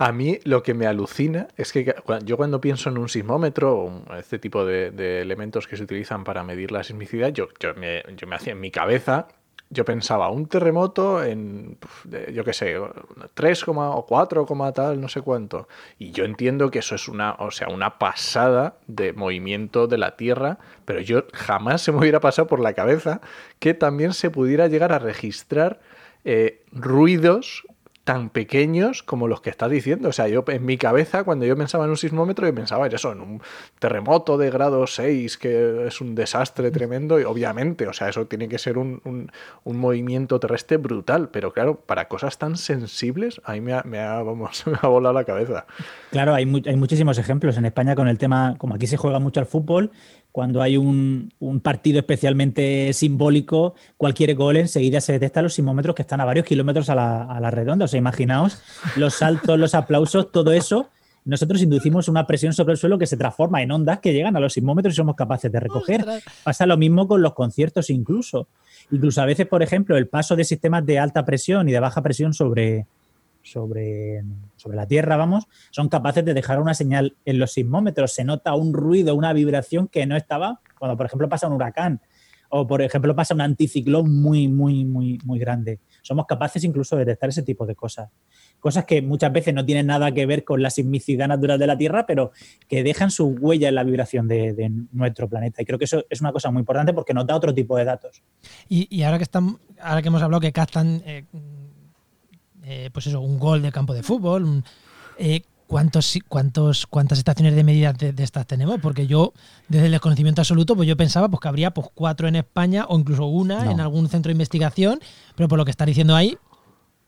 A 0.00 0.12
mí 0.12 0.38
lo 0.44 0.62
que 0.62 0.74
me 0.74 0.86
alucina 0.86 1.48
es 1.56 1.72
que 1.72 1.92
yo 2.24 2.36
cuando 2.36 2.60
pienso 2.60 2.88
en 2.88 2.98
un 2.98 3.08
sismómetro, 3.08 3.76
o 3.76 4.14
este 4.14 4.38
tipo 4.38 4.64
de, 4.64 5.20
elementos 5.20 5.66
que 5.66 5.76
se 5.76 5.82
utilizan 5.82 6.22
para 6.22 6.44
medir 6.44 6.70
la 6.70 6.84
sismicidad, 6.84 7.30
yo, 7.30 7.48
yo, 7.58 7.74
me, 7.74 8.04
yo 8.16 8.28
me 8.28 8.36
hacía 8.36 8.52
en 8.52 8.60
mi 8.60 8.70
cabeza, 8.70 9.26
yo 9.70 9.84
pensaba 9.84 10.30
un 10.30 10.46
terremoto 10.46 11.24
en, 11.24 11.78
yo 12.32 12.44
qué 12.44 12.52
sé, 12.52 12.76
3, 13.34 13.64
o 13.66 14.06
4, 14.08 14.46
tal, 14.72 15.00
no 15.00 15.08
sé 15.08 15.20
cuánto. 15.20 15.66
Y 15.98 16.12
yo 16.12 16.24
entiendo 16.24 16.70
que 16.70 16.78
eso 16.78 16.94
es 16.94 17.08
una, 17.08 17.32
o 17.32 17.50
sea, 17.50 17.66
una 17.68 17.98
pasada 17.98 18.76
de 18.86 19.12
movimiento 19.12 19.88
de 19.88 19.98
la 19.98 20.16
Tierra, 20.16 20.58
pero 20.84 21.00
yo 21.00 21.24
jamás 21.34 21.82
se 21.82 21.90
me 21.90 21.98
hubiera 21.98 22.20
pasado 22.20 22.46
por 22.46 22.60
la 22.60 22.72
cabeza 22.72 23.20
que 23.58 23.74
también 23.74 24.12
se 24.12 24.30
pudiera 24.30 24.68
llegar 24.68 24.92
a 24.92 25.00
registrar 25.00 25.80
eh, 26.24 26.62
ruidos 26.72 27.64
tan 28.08 28.30
pequeños 28.30 29.02
como 29.02 29.28
los 29.28 29.42
que 29.42 29.50
estás 29.50 29.70
diciendo. 29.70 30.08
O 30.08 30.12
sea, 30.12 30.28
yo 30.28 30.42
en 30.46 30.64
mi 30.64 30.78
cabeza, 30.78 31.24
cuando 31.24 31.44
yo 31.44 31.54
pensaba 31.58 31.84
en 31.84 31.90
un 31.90 31.98
sismómetro, 31.98 32.46
yo 32.46 32.54
pensaba 32.54 32.86
en 32.86 32.94
eso, 32.94 33.12
en 33.12 33.20
un 33.20 33.42
terremoto 33.78 34.38
de 34.38 34.50
grado 34.50 34.86
6, 34.86 35.36
que 35.36 35.86
es 35.86 36.00
un 36.00 36.14
desastre 36.14 36.70
tremendo, 36.70 37.20
y 37.20 37.24
obviamente, 37.24 37.86
o 37.86 37.92
sea, 37.92 38.08
eso 38.08 38.26
tiene 38.26 38.48
que 38.48 38.56
ser 38.56 38.78
un, 38.78 39.30
movimiento 39.66 40.40
terrestre 40.40 40.78
brutal, 40.78 41.28
pero 41.28 41.52
claro, 41.52 41.80
para 41.80 42.08
cosas 42.08 42.38
tan 42.38 42.56
sensibles, 42.56 43.42
ahí 43.44 43.60
me 43.60 43.74
ha, 43.74 43.82
me 43.82 43.98
ha, 43.98 44.22
vamos, 44.22 44.62
me 44.66 44.78
ha 44.80 44.88
volado 44.88 45.12
la 45.12 45.24
cabeza. 45.24 45.66
Claro, 46.10 46.32
hay, 46.32 46.50
hay 46.64 46.76
muchísimos 46.76 47.18
ejemplos 47.18 47.58
en 47.58 47.66
España 47.66 47.94
con 47.94 48.08
el 48.08 48.16
tema, 48.16 48.54
como 48.56 48.76
aquí 48.76 48.86
se 48.86 48.96
juega 48.96 49.18
mucho 49.18 49.40
al 49.40 49.46
fútbol, 49.46 49.90
cuando 50.32 50.62
hay 50.62 50.76
un, 50.76 51.30
partido 51.62 51.98
especialmente 51.98 52.92
simbólico, 52.92 53.74
cualquier 53.96 54.34
gol 54.34 54.56
enseguida 54.56 55.00
se 55.00 55.12
detecta 55.12 55.42
los 55.42 55.54
sismómetros 55.54 55.94
que 55.94 56.02
están 56.02 56.20
a 56.20 56.24
varios 56.24 56.46
kilómetros 56.46 56.88
a 56.90 56.94
la, 56.94 57.50
redonda. 57.50 57.86
O 57.86 57.88
sea, 57.88 57.98
imaginaos 57.98 58.60
los 58.96 59.14
saltos, 59.14 59.58
los 59.58 59.74
aplausos, 59.74 60.30
todo 60.30 60.52
eso. 60.52 60.90
Nosotros 61.24 61.60
inducimos 61.60 62.08
una 62.08 62.26
presión 62.26 62.52
sobre 62.52 62.72
el 62.72 62.78
suelo 62.78 62.98
que 62.98 63.06
se 63.06 63.16
transforma 63.16 63.62
en 63.62 63.70
ondas 63.70 63.98
que 63.98 64.12
llegan 64.12 64.36
a 64.36 64.40
los 64.40 64.52
sismómetros 64.52 64.94
y 64.94 64.96
somos 64.96 65.16
capaces 65.16 65.50
de 65.50 65.60
recoger. 65.60 66.04
Pasa 66.44 66.66
lo 66.66 66.76
mismo 66.76 67.08
con 67.08 67.20
los 67.20 67.34
conciertos 67.34 67.90
incluso. 67.90 68.48
Incluso 68.90 69.20
a 69.20 69.26
veces, 69.26 69.46
por 69.46 69.62
ejemplo, 69.62 69.96
el 69.96 70.08
paso 70.08 70.36
de 70.36 70.44
sistemas 70.44 70.86
de 70.86 70.98
alta 70.98 71.24
presión 71.24 71.68
y 71.68 71.72
de 71.72 71.80
baja 71.80 72.02
presión 72.02 72.32
sobre, 72.32 72.86
sobre, 73.50 74.22
sobre 74.56 74.76
la 74.76 74.86
Tierra, 74.86 75.16
vamos, 75.16 75.46
son 75.70 75.88
capaces 75.88 76.24
de 76.24 76.34
dejar 76.34 76.60
una 76.60 76.74
señal 76.74 77.16
en 77.24 77.38
los 77.38 77.52
sismómetros. 77.52 78.12
Se 78.12 78.24
nota 78.24 78.54
un 78.54 78.72
ruido, 78.72 79.14
una 79.14 79.32
vibración 79.32 79.88
que 79.88 80.06
no 80.06 80.16
estaba 80.16 80.60
cuando, 80.78 80.96
por 80.96 81.06
ejemplo, 81.06 81.28
pasa 81.28 81.48
un 81.48 81.54
huracán 81.54 82.00
o, 82.50 82.66
por 82.66 82.82
ejemplo, 82.82 83.14
pasa 83.14 83.34
un 83.34 83.40
anticiclón 83.40 84.22
muy, 84.22 84.48
muy, 84.48 84.84
muy, 84.84 85.18
muy 85.24 85.38
grande. 85.38 85.80
Somos 86.02 86.26
capaces 86.26 86.64
incluso 86.64 86.96
de 86.96 87.04
detectar 87.04 87.28
ese 87.28 87.42
tipo 87.42 87.66
de 87.66 87.74
cosas. 87.74 88.10
Cosas 88.58 88.84
que 88.86 89.02
muchas 89.02 89.32
veces 89.32 89.54
no 89.54 89.64
tienen 89.64 89.86
nada 89.86 90.12
que 90.12 90.24
ver 90.26 90.44
con 90.44 90.62
la 90.62 90.70
sismicidad 90.70 91.28
natural 91.28 91.58
de 91.58 91.66
la 91.66 91.76
Tierra, 91.76 92.06
pero 92.06 92.32
que 92.66 92.82
dejan 92.82 93.10
su 93.10 93.28
huella 93.28 93.68
en 93.68 93.74
la 93.74 93.84
vibración 93.84 94.28
de, 94.28 94.70
nuestro 94.92 95.28
planeta. 95.28 95.62
Y 95.62 95.64
creo 95.64 95.78
que 95.78 95.84
eso 95.84 96.04
es 96.08 96.20
una 96.20 96.32
cosa 96.32 96.50
muy 96.50 96.60
importante 96.60 96.94
porque 96.94 97.12
nos 97.14 97.26
da 97.26 97.36
otro 97.36 97.54
tipo 97.54 97.76
de 97.76 97.84
datos. 97.84 98.22
Y, 98.68 99.02
ahora 99.02 99.18
que 99.18 99.24
están, 99.24 99.58
ahora 99.80 100.02
que 100.02 100.08
hemos 100.08 100.22
hablado 100.22 100.40
que 100.40 100.52
captan 100.52 101.02
eh, 101.04 101.24
eh, 102.70 102.90
pues 102.92 103.06
eso, 103.06 103.22
un 103.22 103.38
gol 103.38 103.62
de 103.62 103.72
campo 103.72 103.94
de 103.94 104.02
fútbol. 104.02 104.62
Eh, 105.18 105.40
¿cuántos, 105.66 106.18
cuántos, 106.28 106.86
¿Cuántas 106.86 107.16
estaciones 107.16 107.54
de 107.54 107.64
medida 107.64 107.94
de, 107.94 108.22
estas 108.22 108.46
tenemos? 108.46 108.78
Porque 108.82 109.06
yo, 109.06 109.32
desde 109.68 109.86
el 109.86 109.92
desconocimiento 109.92 110.42
absoluto, 110.42 110.76
pues 110.76 110.86
yo 110.86 110.94
pensaba 110.94 111.30
pues, 111.30 111.40
que 111.40 111.48
habría 111.48 111.70
pues, 111.70 111.88
cuatro 111.94 112.28
en 112.28 112.36
España 112.36 112.84
o 112.86 112.98
incluso 112.98 113.24
una 113.24 113.70
en 113.70 113.80
algún 113.80 114.06
centro 114.10 114.28
de 114.28 114.32
investigación, 114.34 115.00
pero 115.34 115.48
por 115.48 115.56
lo 115.56 115.64
que 115.64 115.70
está 115.70 115.86
diciendo 115.86 116.14
ahí, 116.14 116.36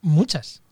muchas. 0.01 0.63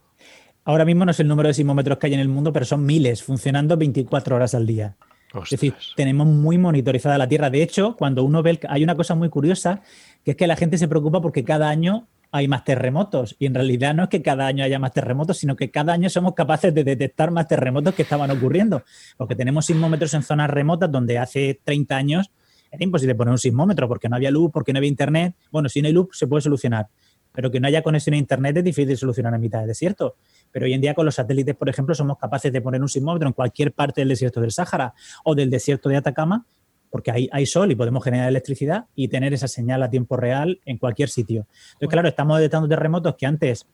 Ahora 0.65 0.87
mismo 0.87 1.05
no 1.05 1.13
sé 1.13 1.21
el 1.21 1.29
número 1.29 1.49
de 1.49 1.55
sismómetros 1.55 1.99
que 1.99 2.07
hay 2.07 2.15
en 2.15 2.21
el 2.21 2.29
mundo, 2.29 2.51
pero 2.51 2.65
son 2.65 2.87
miles, 2.87 3.23
funcionando 3.23 3.77
24 3.77 4.37
horas 4.37 4.55
al 4.55 4.67
día. 4.67 4.97
Es 5.45 5.51
decir, 5.51 5.75
tenemos 5.97 6.27
muy 6.27 6.57
monitorizada 6.57 7.19
la 7.19 7.29
Tierra. 7.29 7.51
De 7.51 7.63
hecho, 7.63 7.95
cuando 7.97 8.25
uno 8.25 8.43
ve, 8.43 8.59
hay 8.71 8.83
una 8.83 8.97
cosa 8.97 9.15
muy 9.15 9.29
curiosa, 9.29 9.83
que 10.25 10.31
es 10.31 10.37
que 10.39 10.47
la 10.47 10.57
gente 10.57 10.79
se 10.79 10.89
preocupa 10.89 11.21
porque 11.21 11.45
cada 11.45 11.69
año 11.69 12.07
hay 12.31 12.49
más 12.49 12.65
terremotos. 12.65 13.37
Y 13.39 13.47
en 13.47 13.55
realidad 13.55 13.95
no 13.95 14.05
es 14.05 14.09
que 14.09 14.23
cada 14.23 14.47
año 14.47 14.65
haya 14.65 14.79
más 14.79 14.93
terremotos, 14.93 15.39
sino 15.39 15.57
que 15.57 15.71
cada 15.71 15.93
año 15.93 16.11
somos 16.11 16.35
capaces 16.35 16.75
de 16.75 16.85
detectar 16.85 17.31
más 17.31 17.49
terremotos 17.49 17.95
que 17.95 18.03
estaban 18.03 18.31
ocurriendo. 18.31 18.83
Porque 19.17 19.35
tenemos 19.35 19.67
sismómetros 19.67 20.15
en 20.15 20.23
zonas 20.23 20.51
remotas 20.51 20.91
donde 20.91 21.19
hace 21.19 21.61
30 21.65 21.97
años 21.97 22.31
era 22.71 22.85
imposible 22.85 23.15
poner 23.15 23.33
un 23.33 23.39
sismómetro 23.39 23.89
porque 23.89 24.09
no 24.09 24.17
había 24.17 24.31
luz, 24.31 24.51
porque 24.53 24.73
no 24.73 24.79
había 24.79 24.89
internet. 24.89 25.35
Bueno, 25.51 25.69
si 25.69 25.81
no 25.81 25.89
hay 25.89 25.95
luz 25.95 26.09
se 26.13 26.27
puede 26.27 26.43
solucionar. 26.43 26.89
Pero 27.33 27.51
que 27.51 27.61
no 27.61 27.69
haya 27.69 27.83
conexión 27.83 28.15
a 28.15 28.17
internet 28.17 28.57
es 28.57 28.65
difícil 28.65 28.97
solucionar 28.97 29.35
en 29.35 29.41
mitad 29.41 29.61
del 29.61 29.69
desierto. 29.69 30.17
Pero 30.51 30.67
hoy 30.67 30.73
en 30.73 30.81
día 30.81 30.95
con 30.95 31.05
los 31.05 31.15
satélites, 31.15 31.55
por 31.55 31.69
ejemplo, 31.69 31.95
somos 31.95 32.19
capaces 32.19 32.53
de 32.53 32.61
poner 32.61 32.81
un 32.81 32.89
sismómetro 32.89 33.29
en 33.29 33.35
cualquier 33.35 33.73
parte 33.73 34.01
del 34.01 34.09
desierto 34.09 34.41
del 34.41 34.51
Sáhara 34.51 34.95
o 35.25 35.35
del 35.35 35.51
desierto 35.51 35.89
de 35.89 35.97
Atacama 35.97 36.47
porque 36.91 37.11
hay, 37.11 37.29
hay, 37.33 37.47
sol 37.47 37.71
y 37.71 37.75
podemos 37.75 38.03
generar 38.03 38.29
electricidad 38.29 38.87
y 38.95 39.09
tener 39.09 39.35
esa 39.35 39.49
señal 39.49 39.83
a 39.83 39.91
tiempo 39.91 40.17
real 40.17 40.61
en 40.65 40.79
cualquier 40.79 41.09
sitio. 41.09 41.47
Entonces, 41.75 41.89
claro, 41.89 42.09
estamos 42.09 42.39
detectando 42.39 42.69
terremotos 42.69 43.15
que 43.17 43.27
antes 43.27 43.67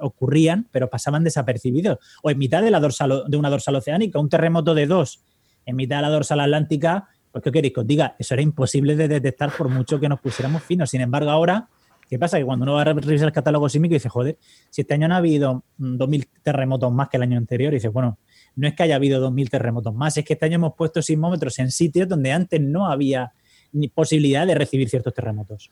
ocurrían, 0.00 0.68
pero 0.70 0.88
pasaban 0.88 1.24
desapercibidos. 1.24 1.98
O 2.22 2.30
en 2.30 2.38
mitad 2.38 2.62
de, 2.62 2.70
la 2.70 2.80
dorsal, 2.80 3.24
de 3.26 3.36
una 3.36 3.50
dorsal 3.50 3.76
oceánica, 3.76 4.18
un 4.18 4.28
terremoto 4.28 4.74
de 4.74 4.86
dos 4.86 5.22
en 5.66 5.76
mitad 5.76 5.96
de 5.96 6.02
la 6.02 6.10
dorsal 6.10 6.40
atlántica, 6.40 7.08
pues 7.32 7.42
¿qué 7.42 7.50
queréis 7.50 7.74
que 7.74 7.80
os 7.80 7.86
diga? 7.86 8.16
Eso 8.18 8.34
era 8.34 8.42
imposible 8.42 8.96
de 8.96 9.08
detectar 9.08 9.50
por 9.56 9.68
mucho 9.68 9.98
que 9.98 10.08
nos 10.08 10.20
pusiéramos 10.20 10.62
finos. 10.62 10.90
Sin 10.90 11.00
embargo, 11.00 11.30
ahora, 11.30 11.68
¿qué 12.08 12.18
pasa? 12.18 12.38
Que 12.38 12.44
cuando 12.44 12.64
uno 12.64 12.74
va 12.74 12.82
a 12.82 12.84
revisar 12.84 13.28
el 13.28 13.32
catálogo 13.32 13.68
sísmico 13.68 13.94
dice, 13.94 14.08
joder, 14.08 14.38
si 14.70 14.82
este 14.82 14.94
año 14.94 15.08
no 15.08 15.14
ha 15.14 15.18
habido 15.18 15.64
2.000 15.78 16.28
terremotos 16.42 16.92
más 16.92 17.08
que 17.08 17.16
el 17.16 17.22
año 17.22 17.38
anterior, 17.38 17.72
y 17.72 17.76
dice, 17.76 17.88
bueno, 17.88 18.18
no 18.56 18.68
es 18.68 18.74
que 18.74 18.82
haya 18.82 18.96
habido 18.96 19.26
2.000 19.30 19.50
terremotos 19.50 19.94
más, 19.94 20.16
es 20.16 20.24
que 20.24 20.34
este 20.34 20.46
año 20.46 20.56
hemos 20.56 20.74
puesto 20.74 21.02
sismómetros 21.02 21.58
en 21.58 21.70
sitios 21.70 22.08
donde 22.08 22.32
antes 22.32 22.60
no 22.60 22.90
había 22.90 23.32
ni 23.72 23.88
posibilidad 23.88 24.46
de 24.46 24.54
recibir 24.54 24.88
ciertos 24.88 25.12
terremotos. 25.14 25.70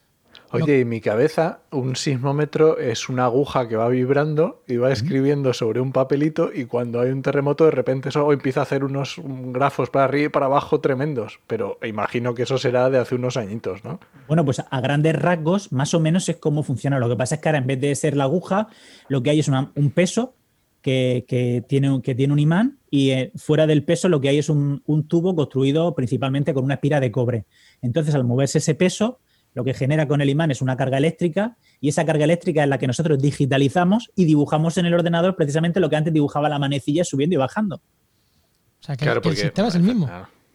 Oye, 0.51 0.81
en 0.81 0.89
mi 0.89 1.01
cabeza 1.01 1.61
un 1.71 1.97
sismómetro 1.97 2.79
es 2.79 3.09
una 3.09 3.25
aguja 3.25 3.69
que 3.69 3.77
va 3.77 3.89
vibrando 3.89 4.63
y 4.67 4.77
va 4.77 4.93
escribiendo 4.93 5.55
sobre 5.55 5.81
un 5.81 5.93
papelito 5.93 6.51
y 6.53 6.67
cuando 6.67 7.01
hay 7.01 7.11
un 7.11 7.23
terremoto 7.23 7.65
de 7.65 7.71
repente 7.71 8.11
eso 8.11 8.31
empieza 8.33 8.61
a 8.61 8.65
hacer 8.65 8.85
unos 8.85 9.17
grafos 9.25 9.89
para 9.89 10.07
arriba 10.07 10.27
y 10.27 10.29
para 10.29 10.47
abajo 10.47 10.81
tremendos. 10.81 11.41
Pero 11.47 11.79
imagino 11.83 12.35
que 12.35 12.43
eso 12.43 12.59
será 12.59 12.91
de 12.91 12.99
hace 12.99 13.15
unos 13.15 13.37
añitos, 13.39 13.83
¿no? 13.85 13.99
Bueno, 14.29 14.45
pues 14.45 14.63
a 14.69 14.81
grandes 14.81 15.17
rasgos 15.17 15.73
más 15.73 15.95
o 15.95 16.01
menos 16.01 16.29
es 16.29 16.37
cómo 16.37 16.63
funciona. 16.63 16.99
Lo 16.99 17.09
que 17.09 17.17
pasa 17.17 17.37
es 17.37 17.41
que 17.41 17.49
ahora 17.49 17.59
en 17.59 17.67
vez 17.67 17.81
de 17.81 17.95
ser 17.95 18.17
la 18.17 18.25
aguja, 18.25 18.69
lo 19.09 19.23
que 19.23 19.31
hay 19.31 19.41
es 19.41 19.49
un 19.49 19.91
peso 19.91 20.35
que, 20.83 21.65
tiene, 21.69 22.03
que 22.03 22.15
tiene 22.15 22.33
un 22.33 22.39
imán 22.39 22.79
y 22.91 23.11
eh, 23.11 23.33
fuera 23.37 23.67
del 23.67 23.85
peso 23.85 24.09
lo 24.09 24.21
que 24.21 24.29
hay 24.29 24.39
es 24.39 24.49
un, 24.49 24.83
un 24.85 25.09
tubo 25.09 25.35
construido 25.35 25.95
principalmente 25.95 26.53
con 26.53 26.65
una 26.65 26.75
espira 26.75 27.01
de 27.01 27.11
cobre. 27.11 27.47
Entonces 27.81 28.15
al 28.15 28.25
moverse 28.25 28.59
ese 28.59 28.75
peso 28.75 29.21
lo 29.55 29.65
que 29.65 29.75
genera 29.75 30.09
con 30.09 30.21
el 30.21 30.31
imán 30.31 30.51
es 30.51 30.63
una 30.63 30.77
carga 30.77 30.99
eléctrica 30.99 31.57
y 31.81 31.89
esa 31.89 32.05
carga 32.05 32.25
eléctrica 32.25 32.63
es 32.63 32.69
la 32.69 32.79
que 32.79 32.87
nosotros 32.87 33.21
digitalizamos 33.21 34.11
y 34.17 34.25
dibujamos 34.25 34.79
en 34.79 34.87
el 34.87 34.95
ordenador 34.95 35.37
precisamente 35.37 35.81
lo 35.81 35.91
que 35.91 35.97
antes 35.97 36.13
dibujaba 36.13 36.49
la 36.49 36.59
manecilla 36.59 37.05
subiendo 37.05 37.35
y 37.35 37.39
bajando. 37.39 37.77
O 37.77 38.85
sea, 38.85 38.97
que, 38.97 39.05
el 39.05 39.37
sistema 39.37 39.69
es 39.69 39.75
el 39.77 39.83
mismo. 39.83 40.09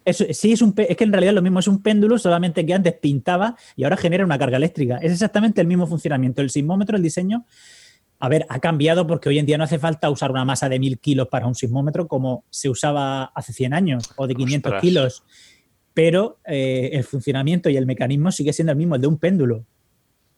sí, 0.05 0.51
es, 0.51 0.61
un, 0.61 0.73
es 0.75 0.97
que 0.97 1.03
en 1.03 1.13
realidad 1.13 1.33
lo 1.33 1.41
mismo 1.41 1.59
es 1.59 1.67
un 1.67 1.81
péndulo, 1.81 2.17
solamente 2.17 2.65
que 2.65 2.73
antes 2.73 2.93
pintaba 2.93 3.55
y 3.75 3.83
ahora 3.83 3.97
genera 3.97 4.25
una 4.25 4.37
carga 4.37 4.57
eléctrica. 4.57 4.97
Es 4.97 5.13
exactamente 5.13 5.61
el 5.61 5.67
mismo 5.67 5.87
funcionamiento. 5.87 6.41
El 6.41 6.49
sismómetro, 6.49 6.97
el 6.97 7.03
diseño, 7.03 7.45
a 8.19 8.30
ver, 8.30 8.45
ha 8.49 8.60
cambiado 8.60 9.06
porque 9.06 9.30
hoy 9.30 9.39
en 9.39 9.45
día 9.45 9.58
no 9.58 9.63
hace 9.63 9.80
falta 9.80 10.10
usar 10.10 10.32
una 10.32 10.45
masa 10.45 10.69
de 10.69 10.80
1000 10.80 10.99
kilos 10.99 11.27
para 11.27 11.47
un 11.47 11.56
sismómetro 11.56 12.08
como 12.08 12.43
se 12.49 12.69
usaba 12.69 13.25
hace 13.25 13.53
100 13.53 13.73
años 13.73 14.10
o 14.15 14.27
de 14.27 14.36
500 14.36 14.82
kilos 14.82 15.23
pero 15.97 16.38
eh, 16.45 16.91
el 16.93 17.03
funcionamiento 17.03 17.71
y 17.71 17.75
el 17.75 17.88
mecanismo 17.88 18.32
sigue 18.32 18.53
siendo 18.53 18.71
el 18.71 18.77
mismo, 18.77 18.93
el 18.93 19.01
de 19.01 19.08
un 19.08 19.17
péndulo. 19.17 19.65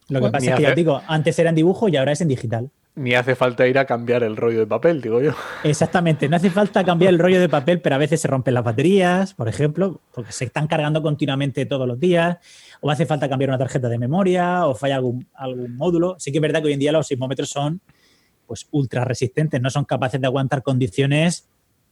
Lo 0.08 0.22
que 0.22 0.30
pasa 0.30 0.52
es 0.52 0.56
que 0.56 0.62
ya 0.62 0.74
digo, 0.74 1.02
antes 1.06 1.38
era 1.38 1.50
en 1.50 1.56
dibujo 1.56 1.90
y 1.90 1.98
ahora 1.98 2.14
es 2.14 2.22
en 2.22 2.30
digital. 2.30 2.70
Ni 2.96 3.14
hace 3.14 3.36
falta 3.36 3.68
ir 3.68 3.78
a 3.78 3.84
cambiar 3.84 4.24
el 4.24 4.38
rollo 4.38 4.60
de 4.60 4.68
papel, 4.68 5.02
digo 5.02 5.22
yo. 5.22 5.34
Exactamente, 5.66 6.30
no 6.30 6.38
hace 6.38 6.50
falta 6.50 6.86
cambiar 6.86 7.12
el 7.12 7.20
rollo 7.20 7.42
de 7.42 7.50
papel, 7.50 7.82
pero 7.82 7.96
a 7.96 7.98
veces 7.98 8.22
se 8.22 8.30
rompen 8.30 8.54
las 8.54 8.64
baterías, 8.64 9.34
por 9.34 9.50
ejemplo, 9.50 10.00
porque 10.14 10.32
se 10.32 10.46
están 10.46 10.68
cargando 10.68 11.02
continuamente 11.02 11.66
todos 11.66 11.86
los 11.86 12.00
días, 12.00 12.38
o 12.82 12.90
hace 12.90 13.06
falta 13.06 13.28
cambiar 13.28 13.50
una 13.50 13.58
tarjeta 13.58 13.90
de 13.90 13.98
memoria, 13.98 14.66
o 14.66 14.76
falla 14.76 14.96
algún, 14.96 15.28
algún 15.34 15.76
módulo. 15.76 16.16
Sí 16.20 16.32
que 16.32 16.38
es 16.38 16.42
verdad 16.42 16.62
que 16.62 16.68
hoy 16.68 16.74
en 16.74 16.80
día 16.80 16.92
los 16.92 17.08
sismómetros 17.08 17.50
son 17.50 17.82
pues 18.46 18.68
ultra 18.72 19.06
resistentes, 19.06 19.62
no 19.62 19.70
son 19.70 19.86
capaces 19.86 20.20
de 20.20 20.28
aguantar 20.28 20.64
condiciones 20.64 21.48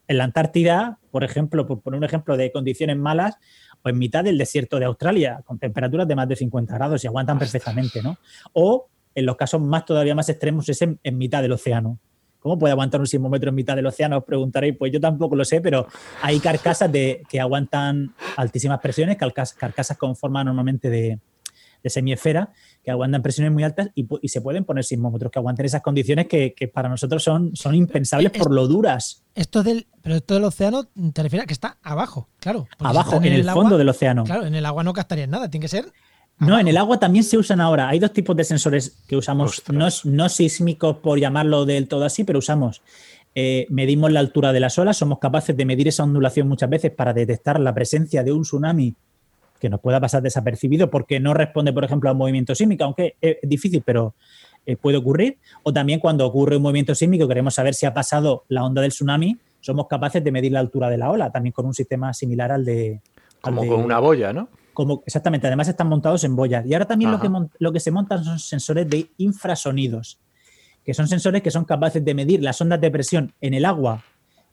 en 0.08 0.18
la 0.18 0.24
Antártida, 0.24 1.00
por 1.12 1.24
ejemplo, 1.24 1.68
por 1.68 1.82
poner 1.82 1.98
un 1.98 2.04
ejemplo 2.04 2.38
de 2.38 2.52
condiciones 2.52 2.98
malas, 2.98 3.36
o 3.84 3.90
en 3.90 3.98
mitad 3.98 4.24
del 4.24 4.38
desierto 4.38 4.80
de 4.80 4.86
Australia, 4.86 5.42
con 5.46 5.60
temperaturas 5.60 6.08
de 6.08 6.16
más 6.16 6.28
de 6.28 6.36
50 6.36 6.74
grados 6.74 7.04
y 7.04 7.08
aguantan 7.08 7.38
perfectamente, 7.38 8.02
¿no? 8.02 8.18
O 8.54 8.88
en 9.14 9.26
los 9.26 9.36
casos 9.36 9.62
más 9.62 9.86
todavía 9.86 10.16
más 10.16 10.30
extremos 10.30 10.70
es 10.70 10.82
en, 10.82 11.00
mitad 11.18 11.42
del 11.42 11.52
océano. 11.52 12.00
¿Cómo 12.40 12.58
puede 12.58 12.72
aguantar 12.72 13.00
un 13.00 13.08
sismómetro 13.08 13.50
en 13.50 13.56
mitad 13.56 13.76
del 13.76 13.86
océano? 13.86 14.20
Os 14.20 14.24
preguntaréis, 14.24 14.76
pues 14.78 14.92
yo 14.92 15.00
tampoco 15.00 15.36
lo 15.36 15.44
sé, 15.44 15.62
pero 15.62 15.88
hay 16.22 16.40
carcasas 16.40 16.92
de, 16.92 17.24
que 17.30 17.40
aguantan 17.40 18.14
altísimas 18.36 18.80
presiones, 18.80 19.18
carcasas 19.18 19.98
con 19.98 20.16
forma 20.16 20.44
normalmente 20.44 20.90
de, 20.90 21.20
de 21.84 21.90
semiesfera 21.90 22.52
que 22.84 22.92
aguantan 22.92 23.22
presiones 23.22 23.52
muy 23.52 23.64
altas 23.64 23.90
y, 23.96 24.08
se 24.28 24.42
pueden 24.42 24.64
poner 24.64 24.84
sismómetros 24.84 25.32
que 25.32 25.40
aguanten 25.40 25.66
esas 25.66 25.82
condiciones 25.82 26.28
que, 26.28 26.72
para 26.74 26.90
nosotros 26.90 27.24
son, 27.24 27.56
son 27.56 27.76
impensables 27.76 28.32
por 28.32 28.52
lo 28.52 28.68
duras. 28.68 29.24
Esto 29.36 29.64
del, 29.64 29.88
pero 30.02 30.16
esto 30.16 30.36
del 30.36 30.44
océano 30.46 30.86
te 30.86 31.24
refieres 31.24 31.44
a 31.44 31.48
que 31.48 31.54
está 31.54 31.78
abajo, 31.84 32.30
claro. 32.40 32.68
Abajo, 32.80 33.18
en, 33.18 33.26
el, 33.26 33.50
fondo 33.50 33.78
del 33.78 33.90
océano. 33.90 34.24
Claro, 34.24 34.46
en 34.46 34.56
el 34.56 34.66
agua 34.66 34.84
no 34.84 34.94
captarías 34.94 35.28
nada, 35.28 35.50
tiene 35.50 35.64
que 35.64 35.70
ser 35.70 35.92
no, 36.40 36.60
en 36.60 36.68
el 36.68 36.78
agua 36.78 37.00
también 37.00 37.24
se 37.24 37.38
usan 37.38 37.62
ahora. 37.62 37.90
Hay 37.90 38.00
dos 38.00 38.14
tipos 38.14 38.36
de 38.36 38.44
sensores 38.44 38.98
que 39.08 39.18
usamos, 39.18 39.64
no, 39.72 39.88
no, 40.04 40.30
sísmicos 40.30 40.98
por 40.98 41.20
llamarlo 41.20 41.66
del 41.66 41.88
todo 41.88 42.06
así, 42.06 42.24
pero 42.24 42.40
usamos. 42.40 42.82
Eh, 43.34 43.68
medimos 43.70 44.12
la 44.12 44.20
altura 44.20 44.54
de 44.54 44.60
las 44.60 44.78
olas, 44.80 44.98
somos 44.98 45.20
capaces 45.20 45.56
de 45.56 45.66
medir 45.66 45.88
esa 45.88 46.04
ondulación 46.04 46.48
muchas 46.48 46.70
veces 46.70 46.92
para 46.92 47.14
detectar 47.14 47.60
la 47.60 47.74
presencia 47.74 48.24
de 48.24 48.32
un 48.32 48.42
tsunami 48.42 48.96
que 49.60 49.70
nos 49.70 49.80
pueda 49.80 50.00
pasar 50.00 50.22
desapercibido 50.22 50.90
porque 50.90 51.20
no 51.20 51.34
responde, 51.34 51.74
por 51.74 51.84
ejemplo, 51.84 52.10
a 52.10 52.14
un 52.14 52.20
movimiento 52.20 52.56
sísmico, 52.56 52.84
aunque 52.84 53.16
es 53.22 53.38
difícil, 53.44 53.82
pero 53.86 54.16
eh, 54.66 54.76
puede 54.76 54.98
ocurrir. 54.98 55.38
O 55.64 55.74
también 55.74 56.00
cuando 56.00 56.26
ocurre 56.26 56.58
un 56.58 56.64
movimiento 56.64 56.94
sísmico, 56.94 57.28
queremos 57.28 57.56
saber 57.56 57.74
si 57.74 57.86
ha 57.86 57.94
pasado 57.94 58.44
la 58.50 58.64
onda 58.64 58.82
del 58.82 58.92
tsunami, 58.92 59.38
somos 59.62 59.88
capaces 59.88 60.24
de 60.24 60.32
medir 60.32 60.52
la 60.52 60.60
altura 60.60 60.90
de 60.90 60.98
la 60.98 61.10
ola, 61.10 61.32
también 61.32 61.54
con 61.54 61.66
un 61.66 61.74
sistema 61.74 62.14
similar 62.14 62.52
al 62.52 62.66
de... 62.66 63.02
Como 63.48 63.68
con 63.68 63.84
una 63.84 64.00
boya, 64.00 64.34
¿no? 64.34 64.50
Como, 64.74 65.04
exactamente, 65.06 65.48
además 65.48 65.68
están 65.68 65.88
montados 65.88 66.24
en 66.24 66.36
boyas. 66.36 66.66
Y 66.66 66.74
ahora 66.74 66.86
también 66.86 67.12
lo 67.12 67.20
que, 67.20 67.30
lo 67.60 67.74
que 67.74 67.80
se 67.80 67.92
montan 67.92 68.24
son 68.24 68.38
sensores 68.40 68.88
de 68.90 69.10
infrasonidos, 69.18 70.20
que 70.84 70.94
son 70.94 71.08
sensores 71.08 71.42
que 71.42 71.52
son 71.52 71.66
capaces 71.66 72.04
de 72.06 72.14
medir 72.14 72.44
las 72.44 72.62
ondas 72.62 72.80
de 72.80 72.92
presión 72.92 73.34
en 73.42 73.54
el 73.56 73.66
agua 73.66 74.04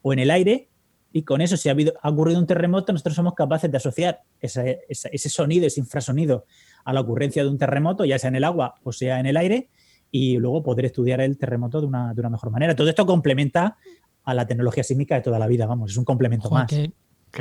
o 0.02 0.12
en 0.12 0.18
el 0.18 0.30
aire 0.30 0.68
y 1.16 1.22
con 1.22 1.40
eso, 1.40 1.56
si 1.56 1.68
ha, 1.68 1.72
habido, 1.72 1.94
ha 2.02 2.10
ocurrido 2.10 2.40
un 2.40 2.46
terremoto, 2.46 2.92
nosotros 2.92 3.14
somos 3.14 3.34
capaces 3.34 3.70
de 3.70 3.76
asociar 3.76 4.22
ese, 4.40 5.28
sonido, 5.28 5.64
ese 5.64 5.78
infrasonido, 5.78 6.44
a 6.84 6.92
la 6.92 7.02
ocurrencia 7.02 7.44
de 7.44 7.48
un 7.48 7.56
terremoto, 7.56 8.04
ya 8.04 8.18
sea 8.18 8.30
en 8.30 8.34
el 8.34 8.42
agua 8.42 8.74
o 8.82 8.90
sea 8.90 9.20
en 9.20 9.26
el 9.26 9.36
aire, 9.36 9.68
y 10.10 10.38
luego 10.38 10.64
poder 10.64 10.86
estudiar 10.86 11.20
el 11.20 11.38
terremoto 11.38 11.80
de 11.80 11.86
una, 11.86 12.12
mejor 12.12 12.50
manera. 12.50 12.74
Todo 12.74 12.88
esto 12.88 13.06
complementa 13.06 13.76
a 14.24 14.34
la 14.34 14.44
tecnología 14.44 14.82
sísmica 14.82 15.14
de 15.14 15.20
toda 15.20 15.38
la 15.38 15.46
vida, 15.46 15.66
vamos, 15.66 15.92
es 15.92 15.96
un 15.96 16.04
complemento 16.04 16.50
más. 16.50 16.66
Qué, 16.66 16.90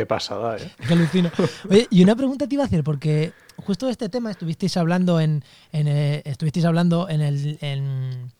pasada, 0.08 0.58
¿eh? 0.58 0.72
Qué 0.88 0.94
alucino. 0.94 1.32
Oye, 1.70 1.88
y 1.90 2.04
una 2.04 2.16
pregunta 2.16 2.48
te 2.48 2.56
iba 2.56 2.64
a 2.64 2.68
hacer, 2.68 2.84
porque 2.84 3.34
justo 3.58 3.86
de 3.86 3.92
este 3.92 4.10
tema 4.10 4.32
estuvisteis 4.32 4.76
hablando 4.78 5.20
en, 5.20 5.44
eh, 5.72 6.22
estuvisteis 6.26 6.66
hablando 6.66 7.08
en 7.10 7.22
el 7.22 8.32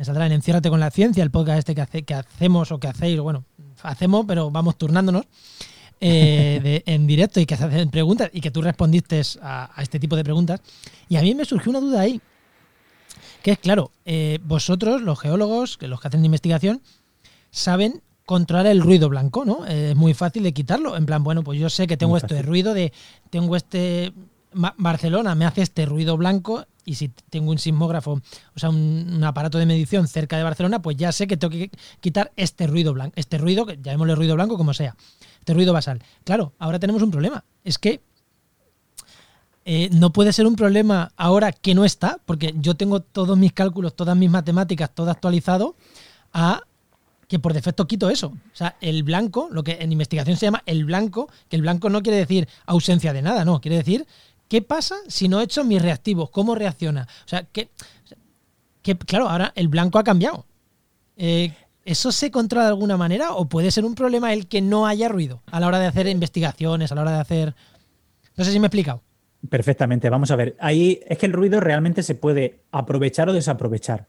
me 0.00 0.06
saldrá 0.06 0.24
en 0.24 0.32
Enciérrate 0.32 0.70
con 0.70 0.80
la 0.80 0.90
ciencia, 0.90 1.22
el 1.22 1.30
podcast 1.30 1.58
este 1.58 1.74
que, 1.74 1.82
hace, 1.82 2.02
que 2.04 2.14
hacemos 2.14 2.72
o 2.72 2.80
que 2.80 2.88
hacéis, 2.88 3.20
bueno, 3.20 3.44
hacemos, 3.82 4.24
pero 4.26 4.50
vamos 4.50 4.78
turnándonos 4.78 5.26
eh, 6.00 6.82
en 6.86 7.06
directo 7.06 7.38
y 7.38 7.44
que 7.44 7.54
se 7.54 7.64
hacen 7.64 7.90
preguntas 7.90 8.30
y 8.32 8.40
que 8.40 8.50
tú 8.50 8.62
respondiste 8.62 9.20
a, 9.42 9.70
este 9.82 10.00
tipo 10.00 10.16
de 10.16 10.24
preguntas. 10.24 10.62
Y 11.10 11.16
a 11.16 11.20
mí 11.20 11.34
me 11.34 11.44
surgió 11.44 11.68
una 11.68 11.80
duda 11.80 12.00
ahí, 12.00 12.18
que 13.42 13.50
es 13.50 13.58
claro, 13.58 13.92
eh, 14.06 14.38
vosotros, 14.42 15.02
los 15.02 15.20
geólogos, 15.20 15.76
los 15.82 16.00
que 16.00 16.08
hacen 16.08 16.24
investigación, 16.24 16.80
saben 17.50 18.00
controlar 18.30 18.68
el 18.68 18.80
ruido 18.80 19.08
blanco, 19.08 19.44
¿no? 19.44 19.66
es 19.66 19.96
muy 19.96 20.14
fácil 20.14 20.44
de 20.44 20.52
quitarlo. 20.52 20.96
En 20.96 21.04
plan, 21.04 21.24
bueno, 21.24 21.42
pues 21.42 21.58
yo 21.58 21.68
sé 21.68 21.88
que 21.88 21.96
tengo 21.96 22.16
esto 22.16 22.32
de 22.32 22.42
ruido, 22.42 22.74
de 22.74 22.92
tengo 23.28 23.56
este 23.56 24.12
Barcelona 24.52 25.34
me 25.34 25.46
hace 25.46 25.62
este 25.62 25.84
ruido 25.84 26.16
blanco 26.16 26.64
y 26.84 26.94
si 26.94 27.08
tengo 27.08 27.50
un 27.50 27.58
sismógrafo, 27.58 28.12
o 28.12 28.58
sea, 28.60 28.70
un, 28.70 29.20
aparato 29.24 29.58
de 29.58 29.66
medición 29.66 30.06
cerca 30.06 30.36
de 30.36 30.44
Barcelona, 30.44 30.80
pues 30.80 30.96
ya 30.96 31.10
sé 31.10 31.26
que 31.26 31.36
tengo 31.36 31.50
que 31.50 31.72
quitar 32.00 32.30
este 32.36 32.68
ruido 32.68 32.94
blanco, 32.94 33.14
este 33.16 33.36
ruido, 33.36 33.66
que 33.66 33.80
llamémosle 33.82 34.14
ruido 34.14 34.36
blanco 34.36 34.56
como 34.56 34.74
sea, 34.74 34.94
este 35.40 35.52
ruido 35.52 35.72
basal. 35.72 36.00
Claro, 36.22 36.52
ahora 36.60 36.78
tenemos 36.78 37.02
un 37.02 37.10
problema, 37.10 37.44
es 37.64 37.78
que 37.78 38.00
eh, 39.64 39.90
no 39.90 40.12
puede 40.12 40.32
ser 40.32 40.46
un 40.46 40.54
problema 40.54 41.10
ahora 41.16 41.50
que 41.50 41.74
no 41.74 41.84
está, 41.84 42.20
porque 42.26 42.54
yo 42.58 42.76
tengo 42.76 43.00
todos 43.00 43.36
mis 43.36 43.52
cálculos, 43.52 43.96
todas 43.96 44.16
mis 44.16 44.30
matemáticas, 44.30 44.94
todo 44.94 45.10
actualizado 45.10 45.74
a 46.32 46.62
que 47.30 47.38
por 47.38 47.54
defecto 47.54 47.86
quito 47.86 48.10
eso. 48.10 48.26
O 48.26 48.56
sea, 48.56 48.76
el 48.82 49.04
blanco, 49.04 49.48
lo 49.50 49.62
que 49.62 49.78
en 49.80 49.92
investigación 49.92 50.36
se 50.36 50.46
llama 50.46 50.62
el 50.66 50.84
blanco, 50.84 51.30
que 51.48 51.56
el 51.56 51.62
blanco 51.62 51.88
no 51.88 52.02
quiere 52.02 52.18
decir 52.18 52.46
ausencia 52.66 53.14
de 53.14 53.22
nada, 53.22 53.46
no, 53.46 53.62
quiere 53.62 53.78
decir 53.78 54.06
¿Qué 54.50 54.62
pasa 54.62 54.96
si 55.06 55.28
no 55.28 55.40
he 55.40 55.44
hecho 55.44 55.62
mis 55.62 55.80
reactivos? 55.80 56.28
¿Cómo 56.30 56.56
reacciona? 56.56 57.06
O 57.24 57.28
sea, 57.28 57.44
que, 57.44 57.68
claro, 59.06 59.28
ahora 59.28 59.52
el 59.54 59.68
blanco 59.68 60.00
ha 60.00 60.02
cambiado. 60.02 60.44
Eh, 61.16 61.54
¿Eso 61.84 62.10
se 62.10 62.32
controla 62.32 62.64
de 62.64 62.70
alguna 62.70 62.96
manera 62.96 63.30
o 63.34 63.48
puede 63.48 63.70
ser 63.70 63.84
un 63.84 63.94
problema 63.94 64.32
el 64.32 64.48
que 64.48 64.60
no 64.60 64.88
haya 64.88 65.08
ruido 65.08 65.40
a 65.46 65.60
la 65.60 65.68
hora 65.68 65.78
de 65.78 65.86
hacer 65.86 66.08
investigaciones, 66.08 66.90
a 66.90 66.96
la 66.96 67.02
hora 67.02 67.12
de 67.12 67.20
hacer... 67.20 67.54
No 68.36 68.42
sé 68.42 68.50
si 68.50 68.58
me 68.58 68.64
he 68.64 68.66
explicado. 68.66 69.02
Perfectamente, 69.48 70.10
vamos 70.10 70.32
a 70.32 70.36
ver. 70.36 70.56
Ahí 70.58 70.98
es 71.06 71.16
que 71.16 71.26
el 71.26 71.32
ruido 71.32 71.60
realmente 71.60 72.02
se 72.02 72.16
puede 72.16 72.58
aprovechar 72.72 73.28
o 73.28 73.32
desaprovechar. 73.32 74.08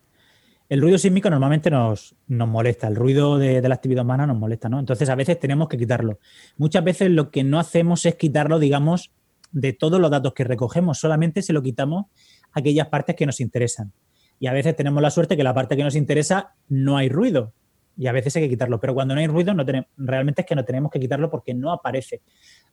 El 0.71 0.79
ruido 0.79 0.97
sísmico 0.97 1.29
normalmente 1.29 1.69
nos, 1.69 2.15
nos 2.29 2.47
molesta, 2.47 2.87
el 2.87 2.95
ruido 2.95 3.37
de, 3.37 3.61
la 3.61 3.75
actividad 3.75 4.05
humana 4.05 4.25
nos 4.25 4.37
molesta, 4.37 4.69
¿no? 4.69 4.79
Entonces 4.79 5.09
a 5.09 5.15
veces 5.15 5.37
tenemos 5.37 5.67
que 5.67 5.77
quitarlo. 5.77 6.19
Muchas 6.55 6.81
veces 6.81 7.11
lo 7.11 7.29
que 7.29 7.43
no 7.43 7.59
hacemos 7.59 8.05
es 8.05 8.15
quitarlo, 8.15 8.57
digamos, 8.57 9.11
de 9.51 9.73
todos 9.73 9.99
los 9.99 10.09
datos 10.09 10.33
que 10.33 10.45
recogemos, 10.45 10.97
solamente 10.97 11.41
se 11.41 11.51
lo 11.51 11.61
quitamos 11.61 12.05
a 12.53 12.61
aquellas 12.61 12.87
partes 12.87 13.17
que 13.17 13.25
nos 13.25 13.41
interesan. 13.41 13.91
Y 14.39 14.47
a 14.47 14.53
veces 14.53 14.73
tenemos 14.77 15.03
la 15.03 15.11
suerte 15.11 15.35
que 15.35 15.43
la 15.43 15.53
parte 15.53 15.75
que 15.75 15.83
nos 15.83 15.93
interesa 15.93 16.55
no 16.69 16.95
hay 16.95 17.09
ruido. 17.09 17.51
Y 17.97 18.07
a 18.07 18.13
veces 18.13 18.33
hay 18.37 18.43
que 18.43 18.49
quitarlo. 18.49 18.79
Pero 18.79 18.93
cuando 18.93 19.13
no 19.13 19.19
hay 19.19 19.27
ruido, 19.27 19.53
no 19.53 19.65
realmente 19.97 20.43
es 20.43 20.47
que 20.47 20.55
no 20.55 20.63
tenemos 20.63 20.89
que 20.89 21.01
quitarlo 21.01 21.29
porque 21.29 21.53
no 21.53 21.73
aparece. 21.73 22.21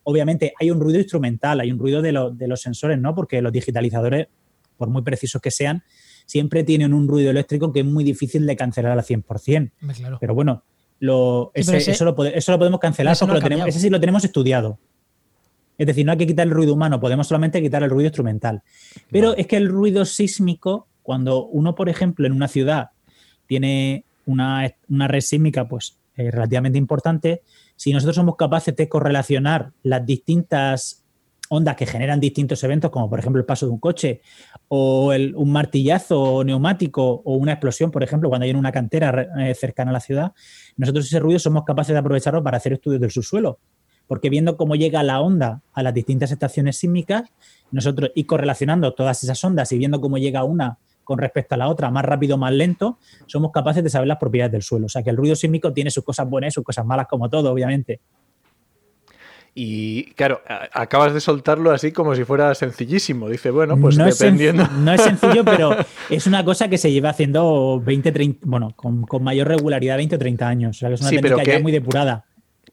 Obviamente 0.04 0.54
hay 0.60 0.70
un 0.70 0.78
ruido 0.78 1.00
instrumental, 1.00 1.58
hay 1.58 1.72
un 1.72 1.80
ruido 1.80 2.00
de, 2.00 2.12
los 2.12 2.60
sensores, 2.60 2.96
¿no? 2.96 3.12
Porque 3.16 3.42
los 3.42 3.52
digitalizadores, 3.52 4.28
por 4.76 4.88
muy 4.88 5.02
precisos 5.02 5.42
que 5.42 5.50
sean, 5.50 5.82
siempre 6.28 6.62
tienen 6.62 6.92
un 6.92 7.08
ruido 7.08 7.30
eléctrico 7.30 7.72
que 7.72 7.80
es 7.80 7.86
muy 7.86 8.04
difícil 8.04 8.46
de 8.46 8.54
cancelar 8.54 8.92
al 8.92 9.02
100%. 9.02 9.70
Pero 10.20 10.34
bueno, 10.34 10.62
lo, 11.00 11.50
eso, 11.54 12.04
lo, 12.04 12.14
podemos 12.14 12.78
cancelar 12.78 13.16
porque 13.18 13.62
ese 13.66 13.80
sí 13.80 13.88
lo 13.88 13.98
tenemos 13.98 14.24
estudiado. 14.24 14.78
Es 15.78 15.86
decir, 15.86 16.04
no 16.04 16.12
hay 16.12 16.18
que 16.18 16.26
quitar 16.26 16.46
el 16.46 16.52
ruido 16.52 16.74
humano, 16.74 17.00
podemos 17.00 17.28
solamente 17.28 17.62
quitar 17.62 17.82
el 17.82 17.88
ruido 17.88 18.08
instrumental. 18.08 18.62
Pero 19.10 19.34
es 19.36 19.46
que 19.46 19.56
el 19.56 19.68
ruido 19.68 20.04
sísmico, 20.04 20.86
cuando 21.02 21.46
uno, 21.46 21.74
por 21.74 21.88
ejemplo, 21.88 22.26
en 22.26 22.32
una 22.32 22.48
ciudad 22.48 22.90
tiene 23.46 24.04
una, 24.26 24.70
red 24.88 25.20
sísmica 25.22 25.66
pues, 25.66 25.96
eh, 26.16 26.30
relativamente 26.30 26.76
importante, 26.76 27.40
si 27.74 27.92
nosotros 27.94 28.16
somos 28.16 28.36
capaces 28.36 28.76
de 28.76 28.86
correlacionar 28.86 29.72
las 29.82 30.04
distintas 30.04 31.04
ondas 31.50 31.76
que 31.76 31.86
generan 31.86 32.20
distintos 32.20 32.62
eventos, 32.64 32.90
como 32.90 33.08
por 33.08 33.18
ejemplo 33.18 33.40
el 33.40 33.46
paso 33.46 33.66
de 33.66 33.72
un 33.72 33.78
coche, 33.78 34.20
o 34.68 35.12
un 35.12 35.52
martillazo 35.52 36.44
neumático, 36.44 37.22
o 37.24 37.34
una 37.34 37.52
explosión, 37.52 37.90
por 37.90 38.02
ejemplo, 38.02 38.28
cuando 38.28 38.44
hay 38.44 38.50
en 38.50 38.56
una 38.56 38.72
cantera 38.72 39.28
eh, 39.38 39.54
cercana 39.54 39.90
a 39.90 39.94
la 39.94 40.00
ciudad, 40.00 40.32
nosotros 40.76 41.06
ese 41.06 41.18
ruido 41.18 41.38
somos 41.38 41.64
capaces 41.64 41.92
de 41.92 41.98
aprovecharlo 41.98 42.42
para 42.42 42.56
hacer 42.56 42.72
estudios 42.74 43.00
del 43.00 43.10
subsuelo. 43.10 43.58
Porque 44.06 44.30
viendo 44.30 44.56
cómo 44.56 44.74
llega 44.74 45.02
la 45.02 45.20
onda 45.20 45.62
a 45.74 45.82
las 45.82 45.92
distintas 45.92 46.30
estaciones 46.30 46.78
sísmicas, 46.78 47.30
nosotros 47.70 48.10
y 48.14 48.24
correlacionando 48.24 48.94
todas 48.94 49.22
esas 49.22 49.42
ondas 49.44 49.70
y 49.72 49.78
viendo 49.78 50.00
cómo 50.00 50.16
llega 50.16 50.44
una 50.44 50.78
con 51.08 51.18
respecto 51.18 51.54
a 51.54 51.58
la 51.58 51.68
otra, 51.68 51.90
más 51.90 52.04
rápido 52.04 52.36
más 52.36 52.52
lento, 52.52 52.98
somos 53.26 53.50
capaces 53.50 53.82
de 53.82 53.88
saber 53.88 54.08
las 54.08 54.18
propiedades 54.18 54.52
del 54.52 54.62
suelo. 54.62 54.86
O 54.86 54.88
sea 54.90 55.02
que 55.02 55.08
el 55.08 55.16
ruido 55.16 55.34
sísmico 55.34 55.72
tiene 55.72 55.90
sus 55.90 56.04
cosas 56.04 56.28
buenas 56.28 56.48
y 56.48 56.54
sus 56.54 56.64
cosas 56.64 56.84
malas, 56.84 57.06
como 57.08 57.30
todo, 57.30 57.50
obviamente. 57.50 58.00
Y 59.60 60.04
claro, 60.12 60.40
acabas 60.72 61.12
de 61.12 61.20
soltarlo 61.20 61.72
así 61.72 61.90
como 61.90 62.14
si 62.14 62.22
fuera 62.22 62.54
sencillísimo. 62.54 63.28
Dice, 63.28 63.50
bueno, 63.50 63.76
pues 63.76 63.96
dependiendo. 63.96 64.62
Es 64.62 64.70
no 64.78 64.92
es 64.92 65.02
sencillo, 65.02 65.44
pero 65.44 65.74
es 66.10 66.28
una 66.28 66.44
cosa 66.44 66.68
que 66.68 66.78
se 66.78 66.92
lleva 66.92 67.10
haciendo 67.10 67.82
20, 67.84 68.12
30, 68.12 68.40
bueno, 68.44 68.72
con, 68.76 69.04
mayor 69.20 69.48
regularidad 69.48 69.96
20 69.96 70.14
o 70.14 70.18
30 70.20 70.46
años. 70.48 70.76
O 70.76 70.78
sea, 70.78 70.88
que 70.90 70.94
es 70.94 71.00
una 71.00 71.10
técnica 71.10 71.42
ya 71.42 71.58
muy 71.58 71.72
depurada. 71.72 72.24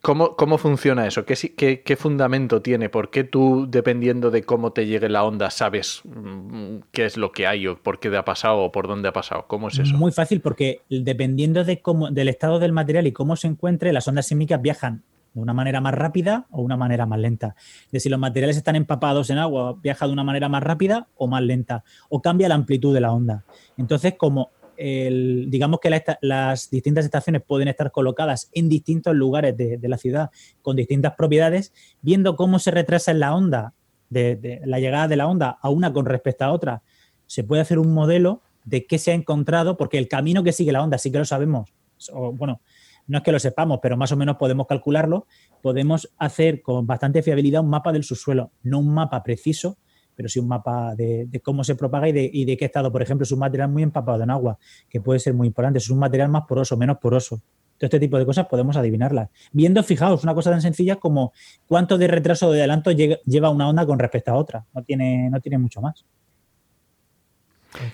¿Cómo, 0.04 0.36
¿Cómo, 0.36 0.60
funciona 0.60 1.08
eso? 1.08 1.26
¿Qué, 1.26 1.82
¿Qué, 1.84 1.96
fundamento 1.96 2.62
tiene? 2.62 2.90
¿Por 2.90 3.10
qué 3.10 3.24
tú, 3.24 3.66
dependiendo 3.68 4.30
de 4.30 4.44
cómo 4.44 4.72
te 4.72 4.86
llegue 4.86 5.10
la 5.10 5.24
onda, 5.24 5.50
sabes 5.50 6.04
mm, 6.04 6.82
qué 6.92 7.06
es 7.06 7.18
lo 7.18 7.32
que 7.32 7.48
hay 7.48 7.66
o 7.66 7.82
por 7.82 8.00
qué 8.00 8.12
te 8.12 8.18
ha 8.18 8.26
pasado 8.26 8.60
o 8.60 8.72
por 8.72 8.88
dónde 8.88 9.10
ha 9.10 9.14
pasado? 9.14 9.46
¿Cómo 9.48 9.70
es 9.70 9.80
eso? 9.80 9.98
Muy 9.98 10.12
fácil, 10.12 10.40
porque 10.40 10.82
dependiendo 10.88 11.64
de 11.64 11.82
cómo, 11.82 12.12
del 12.12 12.28
estado 12.28 12.60
del 12.60 12.74
material 12.74 13.08
y 13.08 13.12
cómo 13.12 13.36
se 13.38 13.48
encuentre, 13.48 13.92
las 13.92 14.08
ondas 14.08 14.28
sísmicas 14.28 14.62
viajan 14.62 15.02
de 15.36 15.42
una 15.42 15.54
manera 15.54 15.82
más 15.82 15.94
rápida 15.94 16.48
o 16.50 16.62
una 16.62 16.78
manera 16.78 17.06
más 17.06 17.20
lenta. 17.20 17.56
De 17.92 18.00
si 18.00 18.10
los 18.10 18.20
materiales 18.20 18.58
están 18.58 18.76
empapados 18.76 19.30
en 19.30 19.38
agua, 19.38 19.78
viaja 19.82 20.08
de 20.08 20.14
una 20.14 20.24
manera 20.24 20.50
más 20.50 20.64
rápida 20.64 21.08
o 21.16 21.28
más 21.28 21.44
lenta, 21.44 21.84
o 22.10 22.22
cambia 22.22 22.50
la 22.50 22.56
amplitud 22.56 22.94
de 22.94 23.02
la 23.02 23.12
onda. 23.12 23.46
Entonces, 23.78 24.16
como 24.18 24.50
digamos 24.78 25.80
que 25.80 26.04
las 26.20 26.70
distintas 26.70 27.06
estaciones 27.06 27.42
pueden 27.42 27.70
estar 27.70 27.92
colocadas 27.92 28.50
en 28.52 28.68
distintos 28.68 29.16
lugares 29.16 29.56
de, 29.56 29.80
la 29.82 29.98
ciudad 29.98 30.32
con 30.62 30.76
distintas 30.76 31.16
propiedades, 31.16 31.74
viendo 32.02 32.36
cómo 32.36 32.60
se 32.60 32.72
retrasa 32.72 33.12
en 33.12 33.22
la 33.22 33.34
onda, 33.36 33.74
de, 34.10 34.62
la 34.66 34.80
llegada 34.80 35.08
de 35.08 35.16
la 35.16 35.28
onda 35.28 35.58
a 35.62 35.70
una 35.70 35.94
con 35.94 36.06
respecto 36.06 36.44
a 36.44 36.52
otra, 36.52 36.82
se 37.26 37.44
puede 37.44 37.62
hacer 37.62 37.80
un 37.80 37.94
modelo 37.94 38.42
de 38.66 38.86
qué 38.86 38.98
se 38.98 39.12
ha 39.12 39.14
encontrado, 39.14 39.78
porque 39.78 39.98
el 39.98 40.08
camino 40.08 40.44
que 40.44 40.52
sigue 40.52 40.74
la 40.74 40.84
onda 40.84 40.98
sí 40.98 41.12
que 41.12 41.20
lo 41.20 41.26
sabemos, 41.26 41.74
bueno, 42.34 42.60
no 43.08 43.18
es 43.18 43.24
que 43.24 43.32
lo 43.32 43.40
sepamos, 43.40 43.80
pero 43.82 43.98
más 43.98 44.12
o 44.12 44.18
menos 44.18 44.38
podemos 44.38 44.68
calcularlo, 44.68 45.28
podemos 45.62 46.14
hacer 46.18 46.62
con 46.62 46.88
bastante 46.88 47.22
fiabilidad 47.22 47.62
un 47.62 47.70
mapa 47.70 47.92
del 47.92 48.04
subsuelo, 48.04 48.52
no 48.64 48.80
un 48.80 48.94
mapa 48.94 49.22
preciso, 49.24 49.78
pero 50.16 50.30
sí 50.30 50.40
un 50.40 50.48
mapa 50.48 50.96
de, 50.96 51.30
cómo 51.44 51.64
se 51.64 51.76
propaga 51.76 52.08
y 52.08 52.46
de, 52.46 52.58
qué 52.58 52.66
estado. 52.66 52.92
Por 52.92 53.02
ejemplo, 53.02 53.24
es 53.24 53.32
un 53.32 53.40
material 53.40 53.70
muy 53.70 53.84
empapado 53.84 54.24
en 54.24 54.32
agua, 54.32 54.58
que 54.90 55.02
puede 55.02 55.20
ser 55.20 55.34
muy 55.34 55.48
importante. 55.48 55.80
Es 55.80 55.90
un 55.90 56.00
material 56.00 56.30
más 56.30 56.44
poroso, 56.48 56.78
menos 56.78 56.98
poroso. 56.98 57.42
Todo 57.78 57.88
este 57.88 58.00
tipo 58.00 58.18
de 58.18 58.26
cosas 58.26 58.48
podemos 58.48 58.78
adivinarlas. 58.78 59.30
Viendo, 59.52 59.84
fijaos, 59.84 60.24
una 60.24 60.34
cosa 60.34 60.52
tan 60.52 60.62
sencilla 60.62 60.96
como 60.96 61.34
cuánto 61.68 61.98
de 61.98 62.08
retraso 62.08 62.50
de 62.52 62.60
adelanto 62.60 62.92
lleva 62.92 63.50
una 63.50 63.68
onda 63.68 63.86
con 63.86 64.00
respecto 64.00 64.32
a 64.32 64.36
otra. 64.36 64.66
No 64.74 64.84
tiene, 64.84 65.30
no 65.30 65.42
tiene 65.42 65.58
mucho 65.58 65.82
más. 65.82 66.06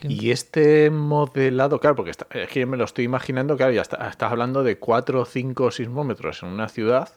Y 0.03 0.31
este 0.31 0.89
modelado, 0.89 1.79
claro, 1.79 1.95
porque 1.95 2.11
es 2.11 2.49
que 2.49 2.65
me 2.65 2.77
lo 2.77 2.85
estoy 2.85 3.05
imaginando, 3.05 3.57
claro, 3.57 3.71
ya 3.73 3.81
estás 3.81 4.31
hablando 4.31 4.63
de 4.63 4.77
4 4.77 5.21
o 5.21 5.25
5 5.25 5.71
sismómetros 5.71 6.43
en 6.43 6.49
una 6.49 6.67
ciudad. 6.67 7.09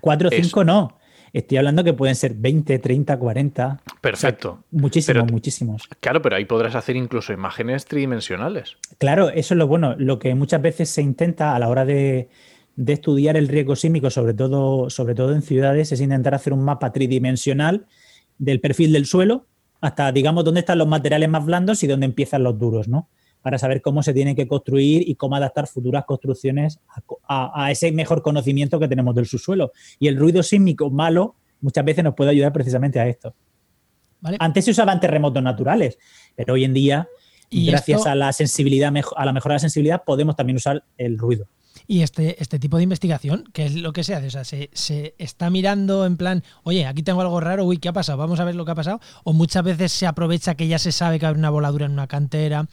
4 0.00 0.28
o 0.28 0.30
5 0.30 0.64
no. 0.64 0.98
Estoy 1.32 1.58
hablando 1.58 1.84
que 1.84 1.92
pueden 1.92 2.14
ser 2.14 2.34
20, 2.34 2.78
30, 2.78 3.18
40. 3.18 3.80
Perfecto. 4.00 4.64
muchísimos, 4.70 5.30
muchísimos. 5.30 5.88
Claro, 6.00 6.22
pero 6.22 6.36
ahí 6.36 6.46
podrás 6.46 6.74
hacer 6.74 6.96
incluso 6.96 7.32
imágenes 7.32 7.84
tridimensionales. 7.84 8.76
Claro, 8.98 9.28
eso 9.28 9.52
es 9.52 9.58
lo 9.58 9.66
bueno. 9.66 9.94
Lo 9.98 10.18
que 10.18 10.34
muchas 10.34 10.62
veces 10.62 10.88
se 10.88 11.02
intenta 11.02 11.54
a 11.54 11.58
la 11.58 11.68
hora 11.68 11.84
de, 11.84 12.30
de 12.76 12.92
estudiar 12.92 13.36
el 13.36 13.48
riesgo 13.48 13.76
sísmico, 13.76 14.08
sobre 14.08 14.34
todo, 14.34 14.88
sobre 14.88 15.14
todo 15.14 15.34
en 15.34 15.42
ciudades, 15.42 15.92
es 15.92 16.00
intentar 16.00 16.34
hacer 16.34 16.52
un 16.52 16.64
mapa 16.64 16.92
tridimensional 16.92 17.86
del 18.38 18.60
perfil 18.60 18.92
del 18.92 19.06
suelo 19.06 19.46
hasta, 19.86 20.10
digamos, 20.10 20.44
dónde 20.44 20.60
están 20.60 20.78
los 20.78 20.88
materiales 20.88 21.28
más 21.28 21.44
blandos 21.44 21.82
y 21.84 21.86
dónde 21.86 22.06
empiezan 22.06 22.42
los 22.42 22.58
duros, 22.58 22.88
¿no? 22.88 23.08
Para 23.40 23.56
saber 23.56 23.80
cómo 23.80 24.02
se 24.02 24.12
tiene 24.12 24.34
que 24.34 24.48
construir 24.48 25.08
y 25.08 25.14
cómo 25.14 25.36
adaptar 25.36 25.68
futuras 25.68 26.04
construcciones 26.04 26.80
a, 27.28 27.70
ese 27.70 27.92
mejor 27.92 28.20
conocimiento 28.20 28.80
que 28.80 28.88
tenemos 28.88 29.14
del 29.14 29.26
subsuelo. 29.26 29.70
Y 30.00 30.08
el 30.08 30.16
ruido 30.16 30.42
sísmico 30.42 30.90
malo 30.90 31.36
muchas 31.60 31.84
veces 31.84 32.02
nos 32.02 32.14
puede 32.14 32.30
ayudar 32.30 32.52
precisamente 32.52 32.98
a 32.98 33.06
esto. 33.06 33.34
Antes 34.40 34.64
se 34.64 34.72
usaban 34.72 34.98
terremotos 34.98 35.42
naturales, 35.42 35.98
pero 36.34 36.54
hoy 36.54 36.64
en 36.64 36.74
día, 36.74 37.08
gracias 37.48 38.06
a 38.06 38.16
la 38.16 38.32
sensibilidad, 38.32 38.92
a 39.14 39.24
la 39.24 39.32
mejora 39.32 39.52
de 39.52 39.56
la 39.56 39.60
sensibilidad, 39.60 40.02
podemos 40.04 40.34
también 40.34 40.56
usar 40.56 40.82
el 40.98 41.16
ruido. 41.16 41.46
Y 41.86 42.02
este, 42.02 42.42
este 42.42 42.58
tipo 42.58 42.76
de 42.76 42.82
investigación, 42.82 43.44
¿qué 43.52 43.66
es 43.66 43.74
lo 43.74 43.92
que 43.92 44.02
se 44.02 44.14
hace? 44.14 44.26
O 44.26 44.30
sea, 44.30 44.44
se, 44.44 44.70
se, 44.72 45.14
está 45.18 45.50
mirando 45.50 46.04
en 46.04 46.16
plan, 46.16 46.42
oye, 46.64 46.86
aquí 46.86 47.02
tengo 47.02 47.20
algo 47.20 47.40
raro, 47.40 47.64
uy, 47.64 47.78
¿qué 47.78 47.88
ha 47.88 47.92
pasado? 47.92 48.18
Vamos 48.18 48.40
a 48.40 48.44
ver 48.44 48.54
lo 48.54 48.64
que 48.64 48.72
ha 48.72 48.74
pasado. 48.74 49.00
O 49.24 49.32
muchas 49.32 49.62
veces 49.62 49.92
se 49.92 50.06
aprovecha 50.06 50.56
que 50.56 50.66
ya 50.66 50.78
se 50.78 50.92
sabe 50.92 51.18
que 51.18 51.26
hay 51.26 51.34
una 51.34 51.50
voladura 51.50 51.86
en 51.86 51.92
una 51.92 52.06
cantera, 52.06 52.66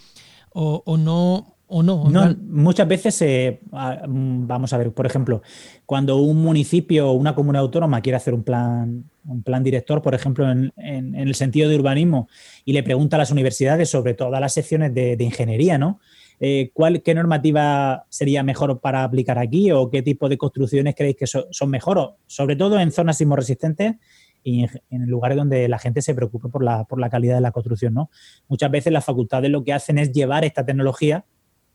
o, 0.51 0.83
o 0.85 0.97
no, 0.97 1.53
o 1.67 1.81
no. 1.81 2.09
no 2.09 2.35
muchas 2.49 2.87
veces, 2.87 3.15
se 3.15 3.59
mm, 3.71 4.47
vamos 4.47 4.73
a 4.73 4.77
ver, 4.77 4.91
por 4.91 5.05
ejemplo, 5.05 5.41
cuando 5.85 6.17
un 6.17 6.41
municipio 6.41 7.09
o 7.09 7.13
una 7.13 7.33
comunidad 7.33 7.63
autónoma 7.63 8.01
quiere 8.01 8.17
hacer 8.17 8.33
un 8.33 8.43
plan, 8.43 9.05
un 9.25 9.43
plan 9.43 9.63
director, 9.63 10.01
por 10.01 10.13
ejemplo, 10.13 10.49
en, 10.51 10.71
en, 10.77 11.15
el 11.15 11.35
sentido 11.35 11.69
de 11.69 11.75
urbanismo, 11.75 12.27
y 12.65 12.73
le 12.73 12.83
pregunta 12.83 13.17
a 13.17 13.19
las 13.19 13.31
universidades 13.31 13.89
sobre 13.89 14.13
todas 14.13 14.39
las 14.39 14.53
secciones 14.53 14.93
de, 14.93 15.17
de 15.17 15.23
ingeniería, 15.23 15.77
¿no? 15.77 15.99
Eh, 16.39 16.71
¿cuál, 16.73 17.01
¿qué 17.01 17.13
normativa 17.13 18.05
sería 18.09 18.43
mejor 18.43 18.79
para 18.79 19.03
aplicar 19.03 19.39
aquí 19.39 19.71
o 19.71 19.89
qué 19.89 20.01
tipo 20.01 20.29
de 20.29 20.37
construcciones 20.37 20.95
creéis 20.95 21.15
que 21.15 21.27
son 21.27 21.69
mejor? 21.69 22.15
Sobre 22.27 22.55
todo 22.55 22.79
en 22.79 22.91
zonas 22.91 23.17
sismoresistentes 23.17 23.95
y 24.43 24.65
en, 24.89 25.07
lugares 25.07 25.37
donde 25.37 25.67
la 25.67 25.79
gente 25.79 26.01
se 26.01 26.13
preocupe 26.13 26.49
por 26.49 26.63
la, 26.63 26.85
calidad 27.09 27.35
de 27.35 27.41
la 27.41 27.51
construcción. 27.51 27.93
¿no? 27.93 28.09
Muchas 28.47 28.69
veces 28.69 28.91
las 28.91 29.05
facultades 29.05 29.49
lo 29.49 29.63
que 29.63 29.73
hacen 29.73 29.97
es 29.97 30.11
llevar 30.11 30.43
esta 30.43 30.65
tecnología, 30.65 31.25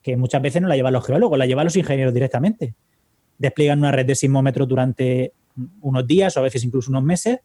que 0.02 0.16
muchas 0.16 0.42
veces 0.42 0.62
no 0.62 0.68
la 0.68 0.76
llevan 0.76 0.92
los 0.92 1.06
geólogos, 1.06 1.38
la 1.38 1.46
llevan 1.46 1.64
los 1.64 1.76
ingenieros 1.76 2.12
directamente. 2.12 2.74
Despliegan 3.38 3.78
una 3.78 3.92
red 3.92 4.06
de 4.06 4.14
sismómetros 4.14 4.68
durante 4.68 5.32
unos 5.80 6.06
días 6.06 6.36
o 6.36 6.40
a 6.40 6.42
veces 6.42 6.62
incluso 6.62 6.90
unos 6.90 7.02
meses 7.02 7.40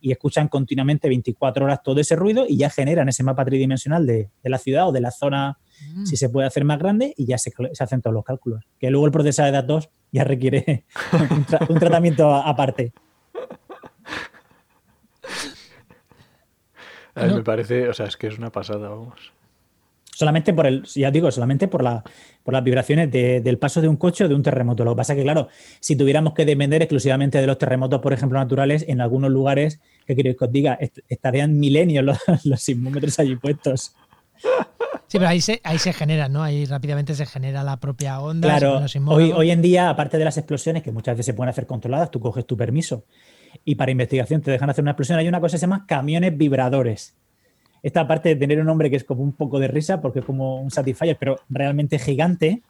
y 0.00 0.12
escuchan 0.12 0.48
continuamente 0.48 1.08
24 1.08 1.64
horas 1.64 1.82
todo 1.82 2.00
ese 2.00 2.14
ruido 2.14 2.44
y 2.46 2.58
ya 2.58 2.70
generan 2.70 3.08
ese 3.08 3.22
mapa 3.22 3.44
tridimensional 3.44 4.06
de 4.06 4.30
la 4.44 4.58
ciudad 4.58 4.88
o 4.88 4.92
de 4.92 5.00
la 5.00 5.10
zona 5.10 5.58
si 6.04 6.16
se 6.16 6.28
puede 6.28 6.46
hacer 6.46 6.64
más 6.64 6.78
grande 6.78 7.14
y 7.16 7.26
ya 7.26 7.38
se, 7.38 7.52
hacen 7.78 8.02
todos 8.02 8.14
los 8.14 8.24
cálculos. 8.24 8.64
Que 8.78 8.90
luego 8.90 9.06
el 9.06 9.12
proceso 9.12 9.42
de 9.42 9.50
datos 9.50 9.90
ya 10.12 10.24
requiere 10.24 10.84
un, 11.68 11.78
tratamiento 11.78 12.34
aparte. 12.34 12.92
A 17.14 17.26
mí 17.26 17.34
me 17.34 17.42
parece, 17.42 17.88
o 17.88 17.94
sea, 17.94 18.06
es 18.06 18.16
que 18.16 18.26
es 18.26 18.38
una 18.38 18.52
pasada, 18.52 18.88
vamos. 18.88 19.32
Solamente 20.16 20.54
por 20.54 20.66
el, 20.66 20.82
ya 20.84 21.10
digo, 21.10 21.30
solamente 21.30 21.68
por, 21.68 21.82
la, 21.82 22.02
por 22.42 22.54
las 22.54 22.64
vibraciones 22.64 23.10
del 23.10 23.58
paso 23.58 23.82
de 23.82 23.88
un 23.88 23.96
coche 23.96 24.24
o 24.24 24.28
de 24.28 24.34
un 24.34 24.42
terremoto. 24.42 24.82
Lo 24.82 24.92
que 24.92 24.96
pasa 24.96 25.12
es 25.12 25.18
que, 25.18 25.24
claro, 25.24 25.48
si 25.80 25.94
tuviéramos 25.94 26.32
que 26.32 26.46
depender 26.46 26.80
exclusivamente 26.80 27.38
de 27.38 27.46
los 27.46 27.58
terremotos, 27.58 28.00
por 28.00 28.14
ejemplo, 28.14 28.38
naturales, 28.38 28.84
en 28.88 29.02
algunos 29.02 29.30
lugares, 29.30 29.78
¿qué 30.06 30.16
queréis 30.16 30.38
que 30.38 30.44
os 30.46 30.52
diga? 30.52 30.78
estarían 31.08 31.58
milenios 31.58 32.02
los, 32.02 32.18
los 32.46 32.62
sismómetros 32.62 33.18
allí 33.18 33.36
puestos. 33.36 33.94
Sí, 35.08 35.18
pero 35.18 35.28
ahí 35.28 35.40
se, 35.40 35.60
ahí 35.62 35.78
se 35.78 35.92
genera, 35.92 36.28
¿no? 36.28 36.42
Ahí 36.42 36.64
rápidamente 36.64 37.14
se 37.14 37.26
genera 37.26 37.62
la 37.62 37.78
propia 37.78 38.20
onda. 38.20 38.58
Claro, 38.58 38.84
hoy, 39.06 39.32
hoy 39.32 39.50
en 39.50 39.62
día, 39.62 39.88
aparte 39.88 40.18
de 40.18 40.24
las 40.24 40.36
explosiones, 40.36 40.82
que 40.82 40.90
muchas 40.90 41.14
veces 41.14 41.26
se 41.26 41.34
pueden 41.34 41.50
hacer 41.50 41.66
controladas, 41.66 42.10
tú 42.10 42.18
coges 42.18 42.44
tu 42.44 42.56
permiso 42.56 43.04
y 43.64 43.76
para 43.76 43.90
investigación 43.90 44.42
te 44.42 44.50
dejan 44.50 44.68
hacer 44.70 44.82
una 44.82 44.92
explosión, 44.92 45.18
hay 45.18 45.28
una 45.28 45.40
cosa 45.40 45.54
que 45.54 45.58
se 45.58 45.66
llama 45.66 45.86
camiones 45.86 46.36
vibradores. 46.36 47.14
Esta 47.82 48.00
aparte 48.00 48.30
de 48.30 48.36
tener 48.36 48.58
un 48.58 48.66
nombre 48.66 48.90
que 48.90 48.96
es 48.96 49.04
como 49.04 49.22
un 49.22 49.32
poco 49.32 49.60
de 49.60 49.68
risa, 49.68 50.00
porque 50.00 50.20
es 50.20 50.24
como 50.24 50.60
un 50.60 50.70
Satisfyer, 50.70 51.16
pero 51.18 51.36
realmente 51.48 51.98
gigante, 51.98 52.62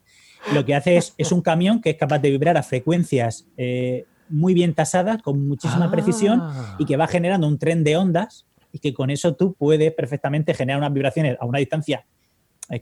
lo 0.53 0.65
que 0.65 0.75
hace 0.75 0.97
es, 0.97 1.15
es 1.17 1.33
un 1.33 1.41
camión 1.41 1.81
que 1.81 1.91
es 1.91 1.97
capaz 1.97 2.19
de 2.19 2.31
vibrar 2.31 2.57
a 2.57 2.63
frecuencias 2.63 3.47
eh, 3.57 4.05
muy 4.29 4.53
bien 4.53 4.75
tasadas, 4.75 5.23
con 5.23 5.47
muchísima 5.49 5.91
precisión, 5.91 6.43
y 6.79 6.85
que 6.85 6.97
va 6.97 7.07
generando 7.07 7.49
un 7.49 7.59
tren 7.59 7.83
de 7.83 7.97
ondas, 7.97 8.47
y 8.73 8.79
que 8.79 8.93
con 8.93 9.11
eso 9.11 9.35
tú 9.35 9.55
puedes 9.55 9.93
perfectamente 9.93 10.53
generar 10.53 10.79
unas 10.79 10.93
vibraciones 10.93 11.39
a 11.41 11.47
una 11.47 11.61
distancia 11.61 12.05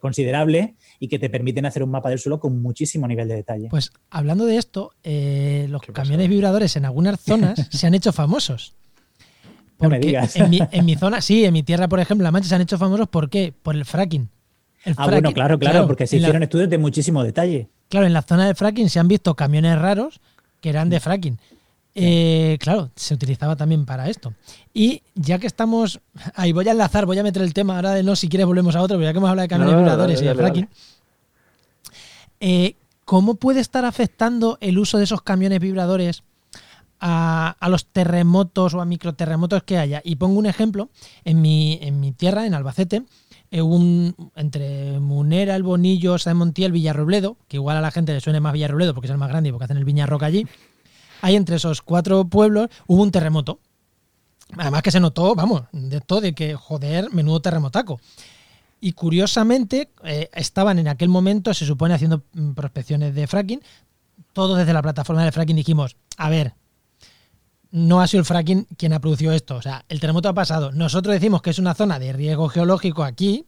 considerable 0.01 0.75
y 0.99 1.09
que 1.09 1.19
te 1.19 1.29
permiten 1.31 1.67
hacer 1.67 1.83
un 1.83 1.91
mapa 1.91 2.09
del 2.11 2.19
suelo 2.19 2.41
con 2.41 2.61
muchísimo 2.63 3.07
nivel 3.07 3.29
de 3.29 3.35
detalle. 3.37 3.69
Pues 3.71 3.93
hablando 4.11 4.47
de 4.47 4.57
esto, 4.57 4.93
eh, 5.03 5.67
los 5.69 5.83
camiones 5.83 6.29
vibradores 6.29 6.77
en 6.77 6.85
algunas 6.85 7.21
zonas 7.21 7.67
se 7.71 7.87
han 7.87 7.95
hecho 7.95 8.13
famosos. 8.13 8.75
No 9.81 9.89
me 9.91 9.99
digas. 9.99 10.37
En 10.37 10.51
mi, 10.51 10.61
en 10.71 10.85
mi 10.85 10.95
zona, 10.97 11.21
sí, 11.21 11.45
en 11.45 11.53
mi 11.53 11.63
tierra, 11.63 11.89
por 11.89 12.01
ejemplo, 12.01 12.23
La 12.23 12.31
Mancha 12.31 12.49
se 12.49 12.55
han 12.55 12.61
hecho 12.63 12.79
famosos 12.79 13.09
¿por 13.09 13.29
qué? 13.29 13.53
Por 13.63 13.75
el 13.75 13.85
fracking. 13.85 14.29
El 14.85 14.95
Ah, 14.97 15.07
bueno, 15.09 15.33
claro, 15.33 15.59
claro, 15.59 15.87
porque 15.87 16.07
se 16.07 16.17
en 16.17 16.23
la- 16.23 16.29
hicieron 16.29 16.43
estudios 16.43 16.71
de 16.71 16.79
muchísimo 16.79 17.23
detalle. 17.25 17.69
Claro, 17.89 18.07
en 18.07 18.13
la 18.13 18.23
zona 18.23 18.47
del 18.47 18.55
fracking 18.55 18.89
se 18.89 19.01
han 19.01 19.09
visto 19.09 19.35
camiones 19.35 19.79
raros 19.79 20.21
que 20.61 20.69
eran 20.71 20.89
de 20.91 21.01
fracking. 21.01 21.39
Eh, 21.97 22.59
claro, 22.61 22.91
se 22.97 23.15
utilizaba 23.15 23.55
también 23.55 23.87
para 23.87 24.09
esto. 24.09 24.35
Y 24.73 25.03
ya 25.15 25.39
que 25.39 25.47
estamos. 25.47 26.01
Ahí 26.35 26.53
voy 26.53 26.67
a 26.69 26.73
enlazar, 26.73 27.07
voy 27.07 27.19
a 27.19 27.23
meter 27.23 27.43
el 27.43 27.55
tema. 27.55 27.77
Ahora 27.77 27.93
de 27.93 28.03
no, 28.03 28.17
si 28.17 28.29
quieres 28.29 28.47
volvemos 28.47 28.75
a 28.75 28.83
otro, 28.83 28.97
pero 28.97 29.09
ya 29.09 29.13
que 29.13 29.19
hemos 29.19 29.31
hablado 29.31 29.45
de 29.45 29.49
camiones 29.49 29.75
No, 29.75 29.79
vibradores 29.81 30.17
dale, 30.21 30.27
y 30.27 30.29
de 30.29 30.35
fracking. 30.43 30.69
eh, 32.41 32.77
¿Cómo 33.05 33.35
puede 33.35 33.61
estar 33.61 33.85
afectando 33.85 34.57
el 34.61 34.79
uso 34.79 34.99
de 34.99 35.05
esos 35.05 35.23
camiones 35.23 35.61
vibradores 35.61 36.23
a, 37.01 37.55
a 37.61 37.69
los 37.69 37.87
terremotos 37.87 38.73
o 38.75 38.81
a 38.81 38.85
microterremotos 38.87 39.63
que 39.63 39.79
haya? 39.79 40.01
Y 40.05 40.17
pongo 40.17 40.39
un 40.39 40.47
ejemplo. 40.47 40.89
En 41.25 41.43
mi, 41.43 41.79
en 41.83 42.01
mi 42.01 42.13
tierra, 42.13 42.47
en 42.47 42.55
Albacete, 42.55 43.03
eh, 43.51 43.63
un, 43.63 44.17
entre 44.37 44.99
Munera, 45.01 45.55
El 45.55 45.63
Bonillo, 45.63 46.19
San 46.19 46.39
Montiel, 46.39 46.73
Villarrobledo, 46.73 47.37
que 47.47 47.59
igual 47.59 47.77
a 47.77 47.81
la 47.83 47.91
gente 47.91 48.13
le 48.15 48.21
suene 48.21 48.41
más 48.41 48.53
Villarrobledo 48.55 48.95
porque 48.95 49.07
es 49.07 49.13
el 49.13 49.19
más 49.19 49.29
grande 49.29 49.51
y 49.51 49.53
porque 49.53 49.67
hacen 49.67 49.77
el 49.77 49.85
Viñarroca 49.85 50.27
allí. 50.27 50.47
Hay 51.25 51.37
entre 51.37 51.57
esos 51.57 51.81
cuatro 51.81 52.27
pueblos, 52.27 52.69
hubo 52.87 53.03
un 53.03 53.11
terremoto. 53.11 53.59
Además 54.59 54.83
que 54.83 54.91
se 54.91 55.01
notó, 55.01 55.35
vamos, 55.35 55.63
de 55.73 56.03
todo, 56.03 56.21
de 56.21 56.35
que, 56.35 56.55
joder, 56.55 57.11
menudo 57.15 57.41
terremotaco. 57.41 57.99
Y 58.79 58.93
curiosamente, 58.93 59.89
eh, 60.05 60.29
estaban 60.35 60.79
en 60.79 60.87
aquel 60.87 61.09
momento, 61.09 61.55
se 61.55 61.65
supone, 61.65 61.95
haciendo 61.95 62.25
mm, 62.35 62.53
prospecciones 62.53 63.15
de 63.15 63.27
fracking. 63.27 63.63
Todos 64.35 64.59
desde 64.59 64.75
la 64.75 64.83
plataforma 64.83 65.25
de 65.25 65.33
fracking 65.33 65.57
dijimos, 65.57 65.97
a 66.19 66.29
ver, 66.29 66.53
no 67.71 68.03
ha 68.03 68.07
sido 68.07 68.21
el 68.21 68.27
fracking 68.27 68.67
quien 68.77 68.93
ha 68.93 69.01
producido 69.01 69.33
esto. 69.33 69.57
O 69.57 69.63
sea, 69.63 69.87
el 69.89 70.01
terremoto 70.01 70.29
ha 70.29 70.35
pasado. 70.35 70.73
Nosotros 70.73 71.15
decimos 71.15 71.41
que 71.41 71.49
es 71.49 71.59
una 71.59 71.73
zona 71.73 71.99
de 71.99 72.13
riesgo 72.13 72.51
geológico 72.51 73.03
aquí. 73.03 73.47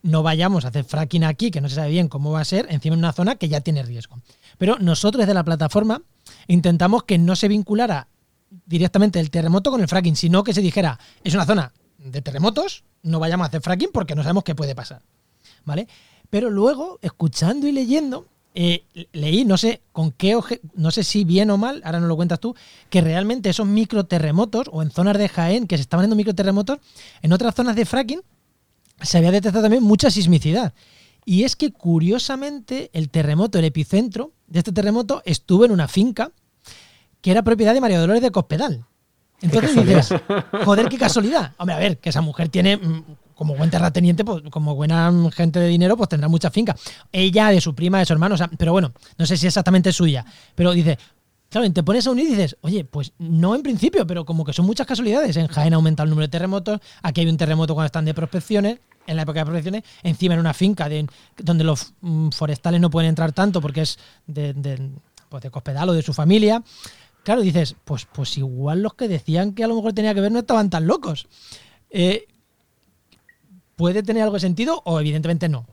No 0.00 0.22
vayamos 0.22 0.64
a 0.64 0.68
hacer 0.68 0.84
fracking 0.86 1.24
aquí, 1.24 1.50
que 1.50 1.60
no 1.60 1.68
se 1.68 1.74
sabe 1.74 1.90
bien 1.90 2.08
cómo 2.08 2.32
va 2.32 2.40
a 2.40 2.46
ser, 2.46 2.68
encima 2.70 2.94
en 2.94 3.00
una 3.00 3.12
zona 3.12 3.36
que 3.36 3.50
ya 3.50 3.60
tiene 3.60 3.82
riesgo. 3.82 4.18
Pero 4.56 4.78
nosotros 4.78 5.20
desde 5.20 5.34
la 5.34 5.44
plataforma 5.44 6.00
intentamos 6.48 7.04
que 7.04 7.18
no 7.18 7.36
se 7.36 7.46
vinculara 7.46 8.08
directamente 8.66 9.20
el 9.20 9.30
terremoto 9.30 9.70
con 9.70 9.80
el 9.80 9.88
fracking, 9.88 10.16
sino 10.16 10.42
que 10.42 10.54
se 10.54 10.62
dijera, 10.62 10.98
es 11.22 11.34
una 11.34 11.46
zona 11.46 11.72
de 11.98 12.22
terremotos, 12.22 12.84
no 13.02 13.20
vayamos 13.20 13.44
a 13.44 13.48
hacer 13.48 13.60
fracking 13.60 13.90
porque 13.92 14.14
no 14.14 14.22
sabemos 14.22 14.44
qué 14.44 14.54
puede 14.54 14.74
pasar. 14.74 15.02
¿Vale? 15.64 15.86
Pero 16.30 16.50
luego, 16.50 16.98
escuchando 17.02 17.68
y 17.68 17.72
leyendo, 17.72 18.26
eh, 18.54 18.84
leí, 19.12 19.44
no 19.44 19.56
sé 19.56 19.82
con 19.92 20.10
qué 20.10 20.38
no 20.74 20.90
sé 20.90 21.04
si 21.04 21.24
bien 21.24 21.50
o 21.50 21.58
mal, 21.58 21.82
ahora 21.84 22.00
no 22.00 22.06
lo 22.06 22.16
cuentas 22.16 22.40
tú, 22.40 22.54
que 22.90 23.00
realmente 23.00 23.50
esos 23.50 23.66
microterremotos, 23.66 24.68
o 24.72 24.82
en 24.82 24.90
zonas 24.90 25.16
de 25.18 25.28
Jaén 25.28 25.66
que 25.66 25.76
se 25.76 25.82
estaban 25.82 26.02
haciendo 26.02 26.16
microterremotos, 26.16 26.78
en 27.22 27.32
otras 27.32 27.54
zonas 27.54 27.76
de 27.76 27.84
fracking 27.84 28.22
se 29.00 29.18
había 29.18 29.30
detectado 29.30 29.62
también 29.62 29.82
mucha 29.82 30.10
sismicidad. 30.10 30.72
Y 31.28 31.44
es 31.44 31.56
que 31.56 31.72
curiosamente 31.72 32.88
el 32.94 33.10
terremoto, 33.10 33.58
el 33.58 33.66
epicentro 33.66 34.32
de 34.46 34.60
este 34.60 34.72
terremoto 34.72 35.20
estuvo 35.26 35.66
en 35.66 35.72
una 35.72 35.86
finca 35.86 36.32
que 37.20 37.30
era 37.30 37.42
propiedad 37.42 37.74
de 37.74 37.82
María 37.82 38.00
Dolores 38.00 38.22
de 38.22 38.30
Cospedal. 38.30 38.86
Entonces 39.42 39.76
dices, 39.76 40.14
joder, 40.64 40.88
qué 40.88 40.96
casualidad. 40.96 41.52
Hombre, 41.58 41.74
a 41.74 41.78
ver, 41.80 41.98
que 41.98 42.08
esa 42.08 42.22
mujer 42.22 42.48
tiene, 42.48 42.78
mm, 42.78 43.04
como 43.34 43.54
buen 43.56 43.68
terrateniente, 43.68 44.24
pues, 44.24 44.42
como 44.48 44.74
buena 44.74 45.12
gente 45.34 45.60
de 45.60 45.68
dinero, 45.68 45.98
pues 45.98 46.08
tendrá 46.08 46.28
mucha 46.28 46.50
finca. 46.50 46.74
Ella, 47.12 47.50
de 47.50 47.60
su 47.60 47.74
prima, 47.74 47.98
de 47.98 48.06
su 48.06 48.14
hermano, 48.14 48.34
o 48.34 48.38
sea, 48.38 48.48
pero 48.56 48.72
bueno, 48.72 48.94
no 49.18 49.26
sé 49.26 49.36
si 49.36 49.46
exactamente 49.46 49.90
es 49.90 49.96
suya. 49.96 50.24
Pero 50.54 50.72
dice, 50.72 50.98
claro, 51.50 51.70
te 51.70 51.82
pones 51.82 52.06
a 52.06 52.10
unir 52.10 52.24
y 52.24 52.30
dices, 52.30 52.56
oye, 52.62 52.86
pues 52.86 53.12
no 53.18 53.54
en 53.54 53.62
principio, 53.62 54.06
pero 54.06 54.24
como 54.24 54.46
que 54.46 54.54
son 54.54 54.64
muchas 54.64 54.86
casualidades. 54.86 55.36
En 55.36 55.48
Jaén 55.48 55.74
ha 55.74 55.76
aumentado 55.76 56.04
el 56.04 56.10
número 56.10 56.26
de 56.26 56.30
terremotos, 56.30 56.80
aquí 57.02 57.20
hay 57.20 57.28
un 57.28 57.36
terremoto 57.36 57.74
cuando 57.74 57.84
están 57.84 58.06
de 58.06 58.14
prospecciones, 58.14 58.78
en 59.08 59.16
la 59.16 59.22
época 59.22 59.40
de 59.40 59.46
prospecciones, 59.46 59.82
encima 60.02 60.34
en 60.34 60.40
una 60.40 60.54
finca 60.54 60.88
de, 60.88 61.06
donde 61.36 61.64
los 61.64 61.94
mm, 62.00 62.28
forestales 62.28 62.80
no 62.80 62.90
pueden 62.90 63.08
entrar 63.08 63.32
tanto 63.32 63.60
porque 63.60 63.80
es 63.80 63.98
de, 64.26 64.52
de, 64.52 64.90
pues 65.28 65.42
de 65.42 65.50
Cospedal 65.50 65.88
o 65.88 65.92
de 65.94 66.02
su 66.02 66.12
familia. 66.12 66.62
Claro, 67.24 67.40
dices, 67.40 67.74
pues, 67.84 68.06
pues 68.06 68.36
igual 68.38 68.82
los 68.82 68.94
que 68.94 69.08
decían 69.08 69.52
que 69.52 69.64
a 69.64 69.66
lo 69.66 69.74
mejor 69.74 69.92
tenía 69.92 70.14
que 70.14 70.20
ver 70.20 70.30
no 70.30 70.40
estaban 70.40 70.70
tan 70.70 70.86
locos. 70.86 71.26
Eh, 71.90 72.26
¿Puede 73.76 74.02
tener 74.02 74.22
algo 74.22 74.34
de 74.34 74.40
sentido 74.40 74.82
o 74.84 75.00
evidentemente 75.00 75.48
no? 75.48 75.66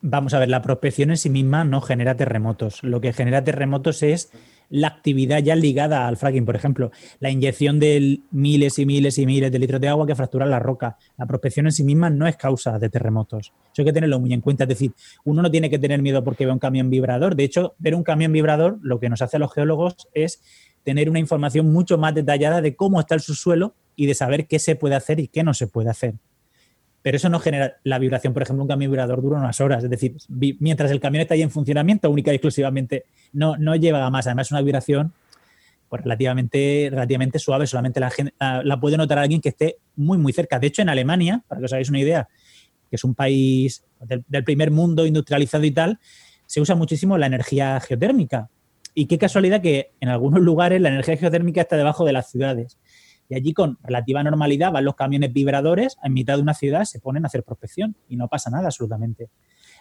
Vamos 0.00 0.34
a 0.34 0.40
ver, 0.40 0.48
la 0.48 0.62
prospección 0.62 1.10
en 1.10 1.16
sí 1.16 1.30
misma 1.30 1.64
no 1.64 1.80
genera 1.80 2.16
terremotos. 2.16 2.82
Lo 2.82 3.00
que 3.00 3.12
genera 3.12 3.44
terremotos 3.44 4.02
es 4.02 4.30
la 4.72 4.88
actividad 4.88 5.38
ya 5.42 5.54
ligada 5.54 6.08
al 6.08 6.16
fracking. 6.16 6.46
Por 6.46 6.56
ejemplo, 6.56 6.90
la 7.20 7.30
inyección 7.30 7.78
de 7.78 8.20
miles 8.30 8.78
y 8.78 8.86
miles 8.86 9.18
y 9.18 9.26
miles 9.26 9.52
de 9.52 9.58
litros 9.58 9.80
de 9.80 9.88
agua 9.88 10.06
que 10.06 10.14
fracturan 10.14 10.50
la 10.50 10.58
roca. 10.58 10.96
La 11.18 11.26
prospección 11.26 11.66
en 11.66 11.72
sí 11.72 11.84
misma 11.84 12.08
no 12.08 12.26
es 12.26 12.36
causa 12.36 12.78
de 12.78 12.88
terremotos. 12.88 13.52
Eso 13.72 13.82
hay 13.82 13.84
que 13.84 13.92
tenerlo 13.92 14.18
muy 14.18 14.32
en 14.32 14.40
cuenta. 14.40 14.64
Es 14.64 14.68
decir, 14.68 14.92
uno 15.24 15.42
no 15.42 15.50
tiene 15.50 15.68
que 15.68 15.78
tener 15.78 16.00
miedo 16.00 16.24
porque 16.24 16.46
ve 16.46 16.52
un 16.52 16.58
camión 16.58 16.88
vibrador. 16.88 17.36
De 17.36 17.44
hecho, 17.44 17.74
ver 17.78 17.94
un 17.94 18.02
camión 18.02 18.32
vibrador 18.32 18.78
lo 18.82 18.98
que 18.98 19.10
nos 19.10 19.20
hace 19.20 19.36
a 19.36 19.40
los 19.40 19.52
geólogos 19.52 20.08
es 20.14 20.42
tener 20.84 21.10
una 21.10 21.18
información 21.18 21.70
mucho 21.70 21.98
más 21.98 22.14
detallada 22.14 22.62
de 22.62 22.74
cómo 22.74 22.98
está 22.98 23.14
el 23.14 23.20
subsuelo 23.20 23.74
y 23.94 24.06
de 24.06 24.14
saber 24.14 24.46
qué 24.46 24.58
se 24.58 24.74
puede 24.74 24.94
hacer 24.94 25.20
y 25.20 25.28
qué 25.28 25.44
no 25.44 25.52
se 25.52 25.66
puede 25.66 25.90
hacer 25.90 26.14
pero 27.02 27.16
eso 27.16 27.28
no 27.28 27.40
genera 27.40 27.76
la 27.82 27.98
vibración. 27.98 28.32
Por 28.32 28.42
ejemplo, 28.42 28.62
un 28.62 28.68
camión 28.68 28.90
vibrador 28.90 29.20
dura 29.20 29.38
unas 29.38 29.60
horas, 29.60 29.84
es 29.84 29.90
decir, 29.90 30.16
mientras 30.60 30.90
el 30.90 31.00
camión 31.00 31.22
está 31.22 31.34
ahí 31.34 31.42
en 31.42 31.50
funcionamiento, 31.50 32.08
única 32.10 32.32
y 32.32 32.36
exclusivamente, 32.36 33.04
no, 33.32 33.56
lleva 33.76 34.06
a 34.06 34.10
más. 34.10 34.26
Además, 34.26 34.46
es 34.46 34.52
una 34.52 34.62
vibración 34.62 35.12
pues, 35.88 36.02
relativamente, 36.02 36.88
relativamente 36.90 37.38
suave, 37.38 37.66
solamente 37.66 38.00
la, 38.00 38.62
la 38.64 38.80
puede 38.80 38.96
notar 38.96 39.18
alguien 39.18 39.40
que 39.40 39.50
esté 39.50 39.78
muy, 39.96 40.16
muy 40.16 40.32
cerca. 40.32 40.58
De 40.58 40.68
hecho, 40.68 40.82
en 40.82 40.88
Alemania, 40.88 41.42
para 41.48 41.60
que 41.60 41.64
os 41.64 41.72
hagáis 41.72 41.90
una 41.90 42.00
idea, 42.00 42.28
que 42.88 42.96
es 42.96 43.04
un 43.04 43.14
país 43.14 43.84
del, 44.00 44.24
del 44.28 44.44
primer 44.44 44.70
mundo 44.70 45.04
industrializado 45.04 45.64
y 45.64 45.72
tal, 45.72 45.98
se 46.46 46.60
usa 46.60 46.76
muchísimo 46.76 47.18
la 47.18 47.26
energía 47.26 47.80
geotérmica. 47.80 48.48
Y 48.94 49.06
qué 49.06 49.18
casualidad 49.18 49.62
que 49.62 49.92
en 50.00 50.10
algunos 50.10 50.40
lugares 50.40 50.80
la 50.80 50.90
energía 50.90 51.16
geotérmica 51.16 51.62
está 51.62 51.76
debajo 51.76 52.04
de 52.04 52.12
las 52.12 52.30
ciudades. 52.30 52.78
Y 53.32 53.34
allí 53.34 53.54
con 53.54 53.78
relativa 53.82 54.22
normalidad 54.22 54.70
van 54.72 54.84
los 54.84 54.94
camiones 54.94 55.32
vibradores 55.32 55.96
en 56.04 56.12
mitad 56.12 56.36
de 56.36 56.42
una 56.42 56.52
ciudad, 56.52 56.84
se 56.84 57.00
ponen 57.00 57.24
a 57.24 57.28
hacer 57.28 57.42
prospección 57.44 57.96
y 58.06 58.16
no 58.16 58.28
pasa 58.28 58.50
nada 58.50 58.66
absolutamente. 58.66 59.30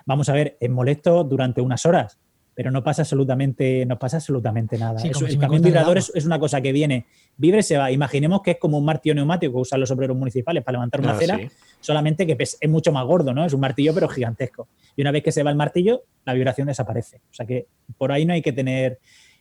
Vamos 0.05 0.29
a 0.29 0.33
ver, 0.33 0.55
es 0.61 0.69
molesto 0.69 1.25
durante 1.25 1.59
unas 1.59 1.85
horas, 1.85 2.17
pero 2.55 2.71
no 2.71 2.81
pasa 2.81 3.01
absolutamente, 3.01 3.85
no 3.85 3.99
pasa 3.99 4.17
absolutamente 4.17 4.77
nada. 4.77 4.99
Sí, 4.99 5.09
Eso- 5.09 5.19
como 5.19 5.27
el 5.27 5.37
camión 5.37 5.61
vibrador 5.63 5.97
es, 5.97 6.13
es 6.15 6.25
una 6.25 6.39
cosa 6.39 6.61
que 6.61 6.71
viene, 6.71 7.07
vibre 7.35 7.59
y 7.59 7.63
se 7.63 7.75
va. 7.77 7.91
Imaginemos 7.91 8.41
que 8.41 8.51
es 8.51 8.57
como 8.57 8.77
un 8.77 8.85
martillo 8.85 9.15
neumático 9.15 9.51
que 9.51 9.59
usan 9.59 9.81
los 9.81 9.91
obreros 9.91 10.15
municipales 10.15 10.63
para 10.63 10.77
levantar 10.77 11.01
una 11.01 11.11
Ah, 11.11 11.15
acera, 11.17 11.37
sí. 11.37 11.49
solamente 11.81 12.25
que 12.25 12.37
pes- 12.37 12.57
es 12.61 12.69
mucho 12.69 12.93
más 12.93 13.05
gordo, 13.05 13.33
¿no? 13.33 13.43
Es 13.45 13.51
un 13.51 13.59
martillo 13.59 13.93
pero 13.93 14.07
gigantesco. 14.07 14.69
Y 14.95 15.01
una 15.01 15.11
vez 15.11 15.23
que 15.23 15.33
se 15.33 15.43
va 15.43 15.49
el 15.49 15.57
martillo, 15.57 16.03
la 16.23 16.31
vibración 16.33 16.67
desaparece. 16.67 17.17
O 17.17 17.33
sea 17.33 17.45
que 17.45 17.67
por 17.97 18.13
ahí 18.13 18.25
no 18.25 18.31
hay 18.31 18.41
que 18.41 18.53
tener, 18.53 18.99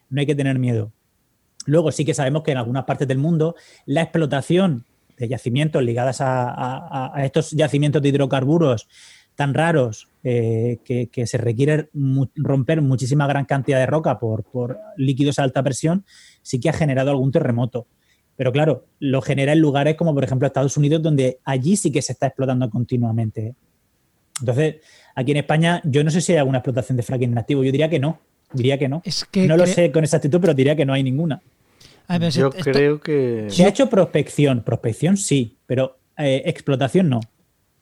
no 0.09 0.18
hay 0.20 0.27
que 0.27 0.35
tener 0.35 0.59
miedo. 0.59 0.90
Luego 1.66 1.92
sí 1.92 2.05
que 2.05 2.14
sabemos 2.14 2.42
que 2.42 2.53
en 2.53 2.59
algunas 2.59 2.85
partes 2.85 3.07
del 3.07 3.18
mundo 3.18 3.55
la 3.87 4.03
explotación 4.03 4.85
de 5.16 5.29
yacimientos 5.29 5.83
ligadas 5.83 6.18
a, 6.20 7.12
estos 7.23 7.51
yacimientos 7.51 8.01
de 8.01 8.09
hidrocarburos 8.09 8.88
tan 9.35 9.55
raros 9.55 10.09
eh, 10.25 10.79
que, 10.85 11.27
se 11.27 11.38
requiere 11.38 11.90
romper 12.35 12.83
muchísima 12.83 13.27
gran 13.27 13.44
cantidad 13.44 13.79
de 13.79 13.87
roca 13.87 14.18
por, 14.18 14.44
por 14.44 14.79
líquidos 14.96 15.38
a 15.38 15.44
alta 15.44 15.62
presión, 15.62 16.05
sí 16.42 16.61
que 16.61 16.70
ha 16.70 16.75
generado 16.75 17.11
algún 17.11 17.33
terremoto. 17.33 17.87
Pero 18.37 18.53
claro, 18.53 18.87
lo 18.99 19.20
genera 19.20 19.53
en 19.53 19.61
lugares 19.61 19.96
como 19.96 20.14
por 20.14 20.25
ejemplo 20.25 20.46
Estados 20.46 20.77
Unidos, 20.79 21.03
donde 21.03 21.40
allí 21.44 21.77
sí 21.77 21.92
que 21.92 22.01
se 22.01 22.12
está 22.12 22.29
explotando 22.29 22.68
continuamente. 22.70 23.55
Entonces, 24.40 24.77
aquí 25.14 25.33
en 25.33 25.37
España, 25.37 25.83
yo 25.85 26.03
no 26.03 26.11
sé 26.11 26.23
si 26.23 26.33
hay 26.33 26.38
alguna 26.38 26.59
explotación 26.59 26.96
de 26.96 27.03
fracking 27.03 27.35
en. 27.35 27.62
Yo 27.62 27.70
diría 27.70 27.90
que 27.90 27.99
no. 27.99 28.18
Diría 28.53 28.79
que 28.79 28.89
no. 28.89 29.03
Es 29.05 29.25
que 29.31 29.47
No 29.47 29.57
lo 29.57 29.67
sé 29.67 29.93
con 29.93 30.05
exactitud, 30.05 30.41
pero 30.41 30.55
diría 30.55 30.75
que 30.77 30.85
no 30.85 30.93
hay 30.93 31.03
ninguna. 31.03 31.41
A 32.09 32.19
ver, 32.19 32.33
Yo 32.33 32.49
esto- 32.49 32.71
creo 32.73 33.01
que... 33.01 33.47
Se 33.51 33.65
ha 33.65 33.69
hecho 33.69 33.89
prospección. 33.89 34.63
Prospección 34.63 35.17
sí, 35.17 35.57
pero 35.67 35.99
eh, 36.19 36.43
explotación 36.47 37.09
no. 37.09 37.21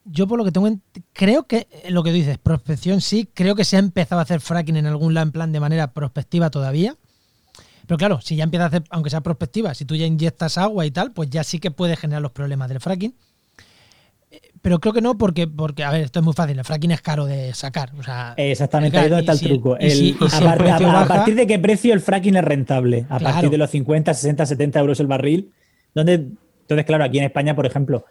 yo 0.04 0.26
por 0.26 0.38
lo 0.38 0.44
que 0.44 0.52
tengo, 0.52 0.68
ent- 0.68 0.80
creo 1.14 1.44
que 1.44 1.66
eh, 1.70 1.90
lo 1.90 2.02
que 2.02 2.10
tú 2.10 2.16
dices, 2.16 2.36
prospección 2.38 3.00
sí, 3.00 3.28
creo 3.32 3.54
que 3.54 3.64
se 3.64 3.76
ha 3.76 3.78
empezado 3.78 4.18
a 4.20 4.22
hacer 4.24 4.40
fracking 4.40 4.76
en 4.76 4.86
algún 4.86 5.14
lado 5.14 5.26
en 5.26 5.32
plan 5.32 5.52
de 5.52 5.60
manera 5.60 5.92
prospectiva 5.92 6.50
todavía. 6.50 6.94
Pero 7.86 7.96
claro, 7.96 8.20
si 8.20 8.36
ya 8.36 8.44
empieza 8.44 8.64
a 8.64 8.68
hacer, 8.68 8.84
aunque 8.90 9.08
sea 9.08 9.22
prospectiva, 9.22 9.72
si 9.74 9.86
tú 9.86 9.96
ya 9.96 10.04
inyectas 10.04 10.58
agua 10.58 10.84
y 10.84 10.90
tal, 10.90 11.12
pues 11.12 11.30
ya 11.30 11.42
sí 11.42 11.58
que 11.58 11.70
puede 11.70 11.96
generar 11.96 12.20
los 12.20 12.32
problemas 12.32 12.68
del 12.68 12.80
fracking. 12.80 13.14
Pero 14.62 14.78
creo 14.80 14.92
que 14.92 15.00
no, 15.00 15.16
porque, 15.16 15.46
porque, 15.46 15.84
a 15.84 15.90
ver, 15.90 16.02
esto 16.02 16.18
es 16.20 16.24
muy 16.24 16.34
fácil, 16.34 16.58
el 16.58 16.64
fracking 16.64 16.90
es 16.90 17.00
caro 17.00 17.26
de 17.26 17.54
sacar. 17.54 17.92
O 17.98 18.02
sea, 18.02 18.34
Exactamente, 18.36 18.98
ahí 18.98 19.08
donde 19.08 19.20
está 19.20 19.32
el 19.32 19.38
si 19.38 19.46
truco. 19.46 19.76
El- 19.76 19.90
si 19.90 20.16
a, 20.20 20.54
par- 20.56 21.08
partir 21.08 21.34
de 21.34 21.46
qué 21.46 21.58
precio 21.58 21.94
el 21.94 22.00
fracking 22.00 22.36
es 22.36 22.44
rentable? 22.44 23.06
A 23.08 23.18
Claro. 23.18 23.32
partir 23.34 23.50
de 23.50 23.58
los 23.58 23.70
50, 23.70 24.12
60, 24.14 24.46
70 24.46 24.80
euros 24.80 25.00
el 25.00 25.06
barril. 25.06 25.50
Donde, 25.94 26.14
entonces, 26.14 26.84
claro, 26.86 27.04
aquí 27.04 27.18
en 27.18 27.24
España, 27.24 27.54
por 27.54 27.66
ejemplo, 27.66 28.04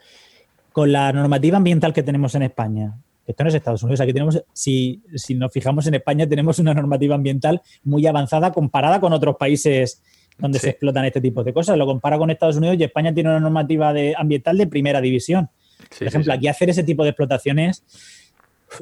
con 0.71 0.91
la 0.91 1.11
normativa 1.11 1.57
ambiental 1.57 1.93
que 1.93 2.03
tenemos 2.03 2.33
en 2.35 2.43
España, 2.43 2.93
esto 3.25 3.43
no 3.43 3.49
es 3.49 3.55
Estados 3.55 3.83
Unidos, 3.83 3.99
aquí 3.99 4.13
tenemos, 4.13 4.41
si, 4.53 5.01
si 5.15 5.35
nos 5.35 5.51
fijamos 5.51 5.85
en 5.87 5.95
España, 5.95 6.25
tenemos 6.27 6.59
una 6.59 6.73
normativa 6.73 7.13
ambiental 7.15 7.61
muy 7.83 8.07
avanzada 8.07 8.51
comparada 8.53 8.99
con 9.01 9.11
otros 9.11 9.35
países 9.35 10.01
donde 10.37 10.59
se 10.59 10.69
explotan 10.69 11.03
este 11.03 11.19
tipo 11.19 11.43
de 11.43 11.51
cosas. 11.51 11.77
Lo 11.77 11.85
compara 11.85 12.17
con 12.17 12.29
Estados 12.29 12.55
Unidos 12.57 12.77
y 12.79 12.83
España 12.83 13.13
tiene 13.13 13.29
una 13.31 13.39
normativa 13.39 13.91
de, 13.91 14.13
ambiental 14.17 14.57
de 14.57 14.67
primera 14.67 15.01
división. 15.01 15.49
Por 15.97 16.07
ejemplo, 16.07 16.33
aquí 16.33 16.47
hacer 16.47 16.69
ese 16.69 16.83
tipo 16.83 17.03
de 17.03 17.09
explotaciones 17.09 17.83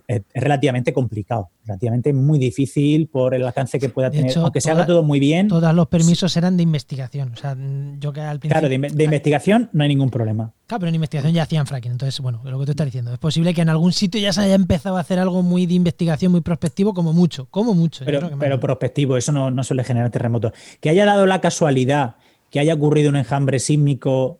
es, 0.08 0.22
relativamente 0.34 0.94
complicado, 0.94 1.50
relativamente 1.66 2.14
muy 2.14 2.40
difícil 2.40 3.08
por 3.08 3.34
el 3.34 3.46
alcance 3.46 3.80
que 3.80 3.90
pueda 3.90 4.10
tener, 4.10 4.36
aunque 4.38 4.62
se 4.62 4.72
haga 4.72 4.86
todo 4.86 5.04
muy 5.04 5.20
bien. 5.20 5.48
Todos 5.48 5.74
los 5.74 5.88
permisos 5.88 6.36
eran 6.38 6.58
de 6.58 6.64
investigación, 6.64 7.34
o 7.34 7.36
sea, 7.36 7.56
yo 8.00 8.12
que 8.12 8.22
al 8.22 8.40
Claro, 8.40 8.68
de, 8.68 8.76
investigación 8.76 9.70
no 9.74 9.84
hay 9.84 9.90
ningún 9.90 10.10
problema. 10.10 10.52
Claro, 10.68 10.80
pero 10.80 10.90
en 10.90 10.96
investigación 10.96 11.34
ya 11.34 11.44
hacían 11.44 11.68
fracking, 11.68 11.92
entonces, 11.92 12.20
bueno, 12.20 12.42
lo 12.44 12.60
que 12.60 12.66
tú 12.66 12.72
estás 12.72 12.86
diciendo, 12.86 13.14
es 13.14 13.20
posible 13.20 13.54
que 13.54 13.62
en 13.62 13.70
algún 13.70 13.94
sitio 13.94 14.20
ya 14.20 14.34
se 14.34 14.42
haya 14.42 14.56
empezado 14.56 14.98
a 14.98 15.02
hacer 15.02 15.20
algo 15.20 15.44
muy 15.44 15.66
de 15.66 15.76
investigación, 15.76 16.32
muy 16.32 16.42
prospectivo, 16.42 16.94
como 16.94 17.14
mucho, 17.14 17.48
como 17.52 17.74
mucho. 17.74 18.06
Pero, 18.06 18.32
pero 18.40 18.60
prospectivo, 18.60 19.18
eso 19.18 19.32
no, 19.32 19.52
no 19.52 19.64
suele 19.64 19.84
generar 19.84 20.10
terremotos. 20.10 20.54
Que 20.80 20.90
haya 20.90 21.06
dado 21.06 21.26
la 21.26 21.42
casualidad 21.42 22.16
que 22.50 22.60
haya 22.60 22.74
ocurrido 22.74 23.10
un 23.10 23.18
enjambre 23.18 23.60
sísmico 23.60 24.40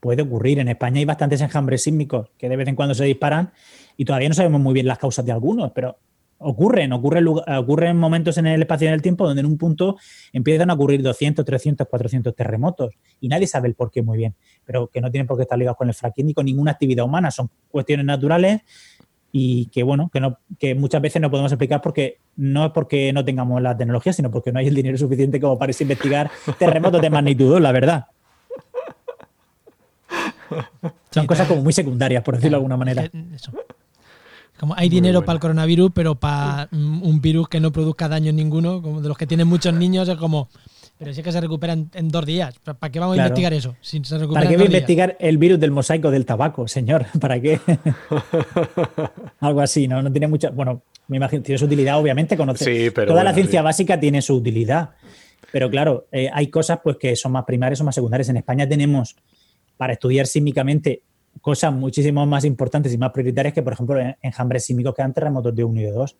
puede 0.00 0.22
ocurrir. 0.22 0.58
En 0.58 0.68
España 0.68 0.98
hay 0.98 1.04
bastantes 1.04 1.40
enjambres 1.40 1.82
sísmicos 1.82 2.30
que 2.38 2.48
de 2.48 2.56
vez 2.56 2.68
en 2.68 2.76
cuando 2.76 2.94
se 2.94 3.04
disparan 3.04 3.52
y 3.96 4.04
todavía 4.04 4.28
no 4.28 4.34
sabemos 4.34 4.60
muy 4.60 4.74
bien 4.74 4.86
las 4.86 4.98
causas 4.98 5.24
de 5.24 5.32
algunos, 5.32 5.72
pero 5.72 5.98
ocurren, 6.38 6.92
ocurren, 6.92 7.26
ocurren 7.28 7.96
momentos 7.96 8.38
en 8.38 8.46
el 8.46 8.62
espacio 8.62 8.86
y 8.86 8.88
en 8.88 8.94
el 8.94 9.02
tiempo 9.02 9.26
donde 9.26 9.40
en 9.40 9.46
un 9.46 9.58
punto 9.58 9.96
empiezan 10.32 10.70
a 10.70 10.74
ocurrir 10.74 11.02
200, 11.02 11.44
300, 11.44 11.86
400 11.88 12.34
terremotos 12.34 12.94
y 13.20 13.28
nadie 13.28 13.46
sabe 13.46 13.68
el 13.68 13.74
por 13.74 13.90
qué 13.90 14.02
muy 14.02 14.18
bien, 14.18 14.34
pero 14.64 14.86
que 14.86 15.00
no 15.00 15.10
tienen 15.10 15.26
por 15.26 15.36
qué 15.36 15.42
estar 15.42 15.58
ligados 15.58 15.76
con 15.76 15.88
el 15.88 15.94
fracking 15.94 16.26
ni 16.26 16.34
con 16.34 16.46
ninguna 16.46 16.72
actividad 16.72 17.04
humana, 17.04 17.30
son 17.30 17.50
cuestiones 17.70 18.06
naturales 18.06 18.62
y 19.32 19.66
que 19.66 19.82
bueno, 19.82 20.10
que, 20.12 20.20
no, 20.20 20.38
que 20.58 20.74
muchas 20.74 21.02
veces 21.02 21.20
no 21.20 21.30
podemos 21.30 21.52
explicar 21.52 21.82
porque 21.82 22.18
no 22.36 22.66
es 22.66 22.72
porque 22.72 23.12
no 23.12 23.24
tengamos 23.24 23.60
la 23.60 23.76
tecnología, 23.76 24.12
sino 24.12 24.30
porque 24.30 24.52
no 24.52 24.60
hay 24.60 24.68
el 24.68 24.74
dinero 24.74 24.96
suficiente 24.96 25.40
como 25.40 25.58
para 25.58 25.72
investigar 25.78 26.30
terremotos 26.58 27.02
de 27.02 27.10
magnitud, 27.10 27.58
la 27.60 27.72
verdad. 27.72 28.06
Son 31.10 31.26
cosas 31.26 31.48
como 31.48 31.62
muy 31.62 31.72
secundarias, 31.72 32.22
por 32.22 32.36
decirlo 32.36 32.56
de 32.56 32.60
alguna 32.60 32.76
manera. 32.76 33.10
Como 34.58 34.74
hay 34.76 34.88
dinero 34.88 35.24
para 35.24 35.34
el 35.34 35.40
coronavirus, 35.40 35.92
pero 35.94 36.16
para 36.16 36.68
un 36.72 37.20
virus 37.20 37.48
que 37.48 37.60
no 37.60 37.70
produzca 37.70 38.08
daño 38.08 38.32
ninguno, 38.32 38.82
como 38.82 39.00
de 39.00 39.08
los 39.08 39.16
que 39.16 39.26
tienen 39.26 39.46
muchos 39.46 39.72
niños, 39.72 40.08
es 40.08 40.16
como. 40.16 40.48
Pero 40.98 41.14
si 41.14 41.20
es 41.20 41.24
que 41.24 41.30
se 41.30 41.40
recupera 41.40 41.74
en, 41.74 42.08
dos 42.08 42.26
días. 42.26 42.56
¿Para 42.58 42.90
qué 42.90 42.98
vamos 42.98 43.16
a 43.16 43.18
investigar 43.18 43.54
eso? 43.54 43.76
¿Para 44.32 44.48
qué 44.48 44.56
voy 44.56 44.64
a 44.64 44.66
investigar 44.66 45.16
el 45.20 45.38
virus 45.38 45.60
del 45.60 45.70
mosaico 45.70 46.10
del 46.10 46.26
tabaco, 46.26 46.66
señor? 46.66 47.06
¿Para 47.20 47.40
qué? 47.40 47.60
Algo 49.40 49.60
así, 49.60 49.86
¿no? 49.86 50.02
No 50.02 50.10
tiene 50.10 50.26
mucha. 50.26 50.50
Bueno, 50.50 50.82
me 51.06 51.18
imagino, 51.18 51.40
tiene 51.40 51.56
su 51.56 51.66
utilidad, 51.66 52.00
obviamente. 52.00 52.36
Conoce, 52.36 52.64
sí, 52.64 52.90
pero 52.90 53.12
toda 53.12 53.22
la 53.22 53.32
ciencia 53.32 53.62
básica 53.62 54.00
tiene 54.00 54.20
su 54.22 54.34
utilidad. 54.34 54.90
Pero 55.52 55.70
claro, 55.70 56.08
eh, 56.12 56.28
hay 56.32 56.48
cosas 56.48 56.80
pues 56.82 56.96
que 56.96 57.16
son 57.16 57.32
más 57.32 57.44
primarias 57.44 57.80
o 57.80 57.84
más 57.84 57.94
secundarias. 57.94 58.28
En 58.28 58.36
España 58.36 58.68
tenemos, 58.68 59.16
para 59.78 59.94
estudiar 59.94 60.26
sísmicamente, 60.26 61.04
cosas 61.40 61.72
muchísimo 61.72 62.26
más 62.26 62.44
importantes 62.44 62.92
y 62.92 62.98
más 62.98 63.12
prioritarias 63.12 63.54
que, 63.54 63.62
por 63.62 63.72
ejemplo, 63.72 63.96
enjambres 64.20 64.66
sísmicos 64.66 64.94
que 64.94 65.02
dan 65.02 65.14
terremotos 65.14 65.54
de 65.54 65.64
1 65.64 65.80
y 65.80 65.84
de 65.84 65.92
2. 65.92 66.16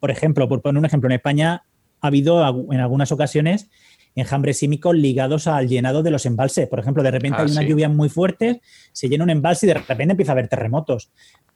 Por 0.00 0.10
ejemplo, 0.10 0.48
por 0.48 0.62
poner 0.62 0.78
un 0.78 0.86
ejemplo, 0.86 1.08
en 1.08 1.12
España 1.12 1.64
ha 2.00 2.06
habido 2.06 2.66
en 2.72 2.80
algunas 2.80 3.12
ocasiones 3.12 3.70
enjambres 4.14 4.58
sísmicos 4.58 4.94
ligados 4.94 5.46
al 5.46 5.68
llenado 5.68 6.02
de 6.02 6.10
los 6.10 6.26
embalses. 6.26 6.68
Por 6.68 6.80
ejemplo, 6.80 7.02
de 7.02 7.10
repente 7.10 7.38
ah, 7.38 7.44
hay 7.44 7.52
unas 7.52 7.64
lluvias 7.66 7.90
muy 7.90 8.08
fuertes, 8.08 8.58
se 8.92 9.08
llena 9.08 9.24
un 9.24 9.30
embalse 9.30 9.66
y 9.66 9.68
de 9.68 9.74
repente 9.74 10.10
empieza 10.10 10.32
a 10.32 10.34
haber 10.34 10.48
terremotos. 10.48 11.10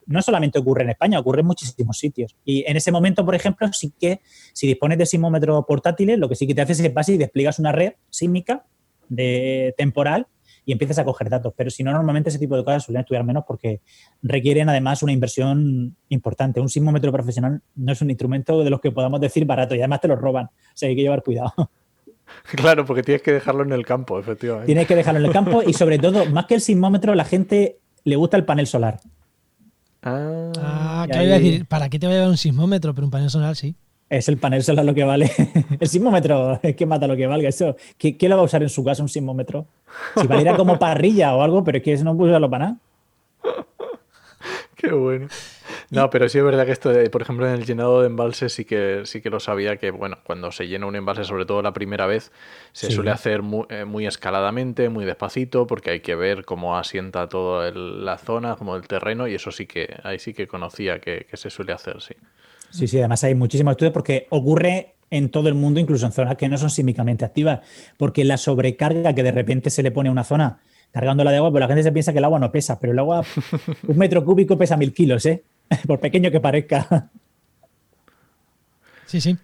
No 0.06 0.22
solamente 0.22 0.58
ocurre 0.58 0.84
en 0.84 0.90
España, 0.90 1.18
ocurre 1.18 1.40
en 1.40 1.48
muchísimos 1.48 1.98
sitios. 1.98 2.36
Y 2.44 2.64
en 2.66 2.76
ese 2.76 2.92
momento, 2.92 3.24
por 3.24 3.34
ejemplo, 3.34 3.70
sí 3.72 3.92
que 3.98 4.20
si 4.52 4.66
dispones 4.66 4.98
de 4.98 5.06
sismómetros 5.06 5.64
portátiles, 5.66 6.18
lo 6.18 6.28
que 6.28 6.36
sí 6.36 6.46
que 6.46 6.54
te 6.54 6.62
haces 6.62 6.80
es 6.80 6.94
vas 6.94 7.08
y 7.08 7.18
despliegas 7.18 7.58
una 7.58 7.72
red 7.72 7.94
sísmica 8.10 8.64
de 9.08 9.74
temporal 9.76 10.28
y 10.66 10.72
empiezas 10.72 10.98
a 10.98 11.04
coger 11.04 11.30
datos. 11.30 11.54
Pero 11.56 11.70
si 11.70 11.82
no, 11.82 11.92
normalmente 11.92 12.28
ese 12.28 12.40
tipo 12.40 12.56
de 12.56 12.64
cosas 12.64 12.84
suelen 12.84 13.00
estudiar 13.00 13.24
menos 13.24 13.44
porque 13.46 13.80
requieren 14.20 14.68
además 14.68 15.02
una 15.02 15.12
inversión 15.12 15.96
importante. 16.08 16.60
Un 16.60 16.68
sismómetro 16.68 17.12
profesional 17.12 17.62
no 17.76 17.92
es 17.92 18.02
un 18.02 18.10
instrumento 18.10 18.62
de 18.62 18.68
los 18.68 18.80
que 18.80 18.90
podamos 18.90 19.20
decir 19.20 19.46
barato 19.46 19.76
y 19.76 19.78
además 19.78 20.00
te 20.00 20.08
lo 20.08 20.16
roban. 20.16 20.46
O 20.46 20.50
sea, 20.74 20.88
hay 20.88 20.96
que 20.96 21.02
llevar 21.02 21.22
cuidado. 21.22 21.54
Claro, 22.56 22.84
porque 22.84 23.04
tienes 23.04 23.22
que 23.22 23.30
dejarlo 23.30 23.62
en 23.62 23.70
el 23.70 23.86
campo, 23.86 24.18
efectivamente. 24.18 24.66
Tienes 24.66 24.88
que 24.88 24.96
dejarlo 24.96 25.20
en 25.20 25.26
el 25.26 25.32
campo 25.32 25.62
y 25.64 25.72
sobre 25.72 26.00
todo, 26.00 26.26
más 26.30 26.46
que 26.46 26.56
el 26.56 26.60
sismómetro, 26.60 27.14
la 27.14 27.24
gente 27.24 27.78
le 28.02 28.16
gusta 28.16 28.36
el 28.36 28.44
panel 28.44 28.66
solar. 28.66 28.98
Ah, 30.02 30.50
ah 30.58 31.06
¿qué 31.08 31.18
voy 31.18 31.30
a 31.30 31.38
decir? 31.38 31.66
¿Para 31.66 31.88
qué 31.88 32.00
te 32.00 32.06
va 32.08 32.12
a 32.12 32.16
llevar 32.16 32.30
un 32.30 32.36
sismómetro? 32.36 32.92
Pero 32.94 33.06
un 33.06 33.12
panel 33.12 33.30
solar 33.30 33.54
sí. 33.54 33.76
Es 34.08 34.28
el 34.28 34.38
panel 34.38 34.62
solar 34.62 34.84
lo 34.84 34.94
que 34.94 35.04
vale. 35.04 35.30
El 35.80 35.88
sismómetro 35.88 36.60
es 36.62 36.76
que 36.76 36.86
mata 36.86 37.08
lo 37.08 37.16
que 37.16 37.26
valga. 37.26 37.48
Eso, 37.48 37.76
¿qué, 37.98 38.16
lo 38.28 38.36
va 38.36 38.42
a 38.42 38.44
usar 38.44 38.62
en 38.62 38.68
su 38.68 38.84
casa 38.84 39.02
un 39.02 39.08
sismómetro? 39.08 39.66
Si 40.20 40.26
valiera 40.26 40.56
como 40.56 40.78
parrilla 40.78 41.34
o 41.34 41.42
algo, 41.42 41.64
pero 41.64 41.78
es 41.78 41.84
que 41.84 41.92
eso 41.92 42.04
no 42.04 42.16
puede 42.16 42.30
usarlo 42.30 42.48
para 42.48 42.66
nada. 42.66 42.78
Qué 44.76 44.92
bueno. 44.92 45.28
No, 45.90 46.10
pero 46.10 46.28
sí 46.28 46.38
es 46.38 46.44
verdad 46.44 46.66
que 46.66 46.72
esto, 46.72 46.92
por 47.10 47.22
ejemplo, 47.22 47.46
en 47.48 47.54
el 47.54 47.64
llenado 47.64 48.00
de 48.00 48.06
embalses 48.06 48.52
sí 48.52 48.64
que 48.64 49.02
sí 49.04 49.20
que 49.20 49.30
lo 49.30 49.40
sabía 49.40 49.76
que, 49.76 49.90
bueno, 49.90 50.18
cuando 50.24 50.52
se 50.52 50.66
llena 50.66 50.86
un 50.86 50.96
embalse, 50.96 51.24
sobre 51.24 51.46
todo 51.46 51.62
la 51.62 51.72
primera 51.72 52.06
vez, 52.06 52.32
se 52.72 52.90
suele 52.90 53.10
hacer 53.10 53.42
eh, 53.68 53.84
muy, 53.84 54.06
escaladamente, 54.06 54.88
muy 54.88 55.04
despacito, 55.04 55.66
porque 55.66 55.90
hay 55.90 56.00
que 56.00 56.14
ver 56.14 56.44
cómo 56.44 56.76
asienta 56.76 57.28
toda 57.28 57.70
la 57.72 58.18
zona, 58.18 58.56
como 58.56 58.76
el 58.76 58.86
terreno, 58.86 59.28
y 59.28 59.34
eso 59.34 59.50
sí 59.50 59.66
que, 59.66 59.96
ahí 60.02 60.18
sí 60.18 60.34
que 60.34 60.46
conocía 60.46 61.00
que, 61.00 61.26
que 61.30 61.36
se 61.36 61.50
suele 61.50 61.72
hacer, 61.72 62.00
sí. 62.02 62.14
Sí, 62.76 62.86
sí, 62.86 62.98
además 62.98 63.24
hay 63.24 63.34
muchísimos 63.34 63.72
estudios 63.72 63.92
porque 63.94 64.26
ocurre 64.28 64.96
en 65.10 65.30
todo 65.30 65.48
el 65.48 65.54
mundo, 65.54 65.80
incluso 65.80 66.04
en 66.04 66.12
zonas 66.12 66.36
que 66.36 66.48
no 66.48 66.58
son 66.58 66.68
sísmicamente 66.68 67.24
activas, 67.24 67.60
porque 67.96 68.24
la 68.24 68.36
sobrecarga 68.36 69.14
que 69.14 69.22
de 69.22 69.32
repente 69.32 69.70
se 69.70 69.82
le 69.82 69.90
pone 69.90 70.10
a 70.10 70.12
una 70.12 70.24
zona 70.24 70.58
cargándola 70.92 71.30
de 71.30 71.38
agua, 71.38 71.50
pues 71.50 71.60
la 71.60 71.68
gente 71.68 71.82
se 71.82 71.92
piensa 71.92 72.12
que 72.12 72.18
el 72.18 72.24
agua 72.24 72.38
no 72.38 72.52
pesa, 72.52 72.78
pero 72.78 72.92
el 72.92 72.98
agua, 72.98 73.24
un 73.88 73.96
metro 73.96 74.24
cúbico 74.24 74.58
pesa 74.58 74.76
mil 74.76 74.92
kilos, 74.92 75.24
¿eh? 75.24 75.42
por 75.86 76.00
pequeño 76.00 76.30
que 76.30 76.40
parezca. 76.40 77.10
Sí, 79.06 79.20
sí. 79.20 79.36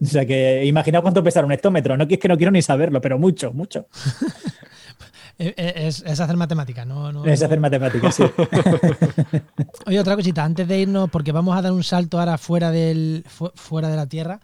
O 0.00 0.06
sea 0.06 0.24
que 0.24 0.64
imagina 0.64 1.00
cuánto 1.00 1.24
pesará 1.24 1.46
un 1.46 1.52
hectómetro, 1.52 1.96
no 1.96 2.04
es 2.04 2.18
que 2.18 2.28
no 2.28 2.36
quiero 2.36 2.52
ni 2.52 2.62
saberlo, 2.62 3.00
pero 3.00 3.18
mucho, 3.18 3.52
mucho. 3.52 3.86
Eh, 5.40 5.54
eh, 5.56 5.86
es, 5.86 6.02
hacer 6.02 6.36
matemática, 6.36 6.84
¿no? 6.84 7.24
es 7.24 7.42
hacer 7.42 7.60
matemática, 7.60 8.10
sí. 8.10 8.24
Oye, 9.86 10.00
otra 10.00 10.16
cosita, 10.16 10.42
antes 10.42 10.66
de 10.66 10.80
irnos, 10.80 11.08
porque 11.10 11.30
vamos 11.30 11.56
a 11.56 11.62
dar 11.62 11.70
un 11.70 11.84
salto 11.84 12.18
ahora 12.18 12.38
fuera, 12.38 12.72
del, 12.72 13.24
fuera 13.54 13.88
de 13.88 13.94
la 13.94 14.06
Tierra, 14.06 14.40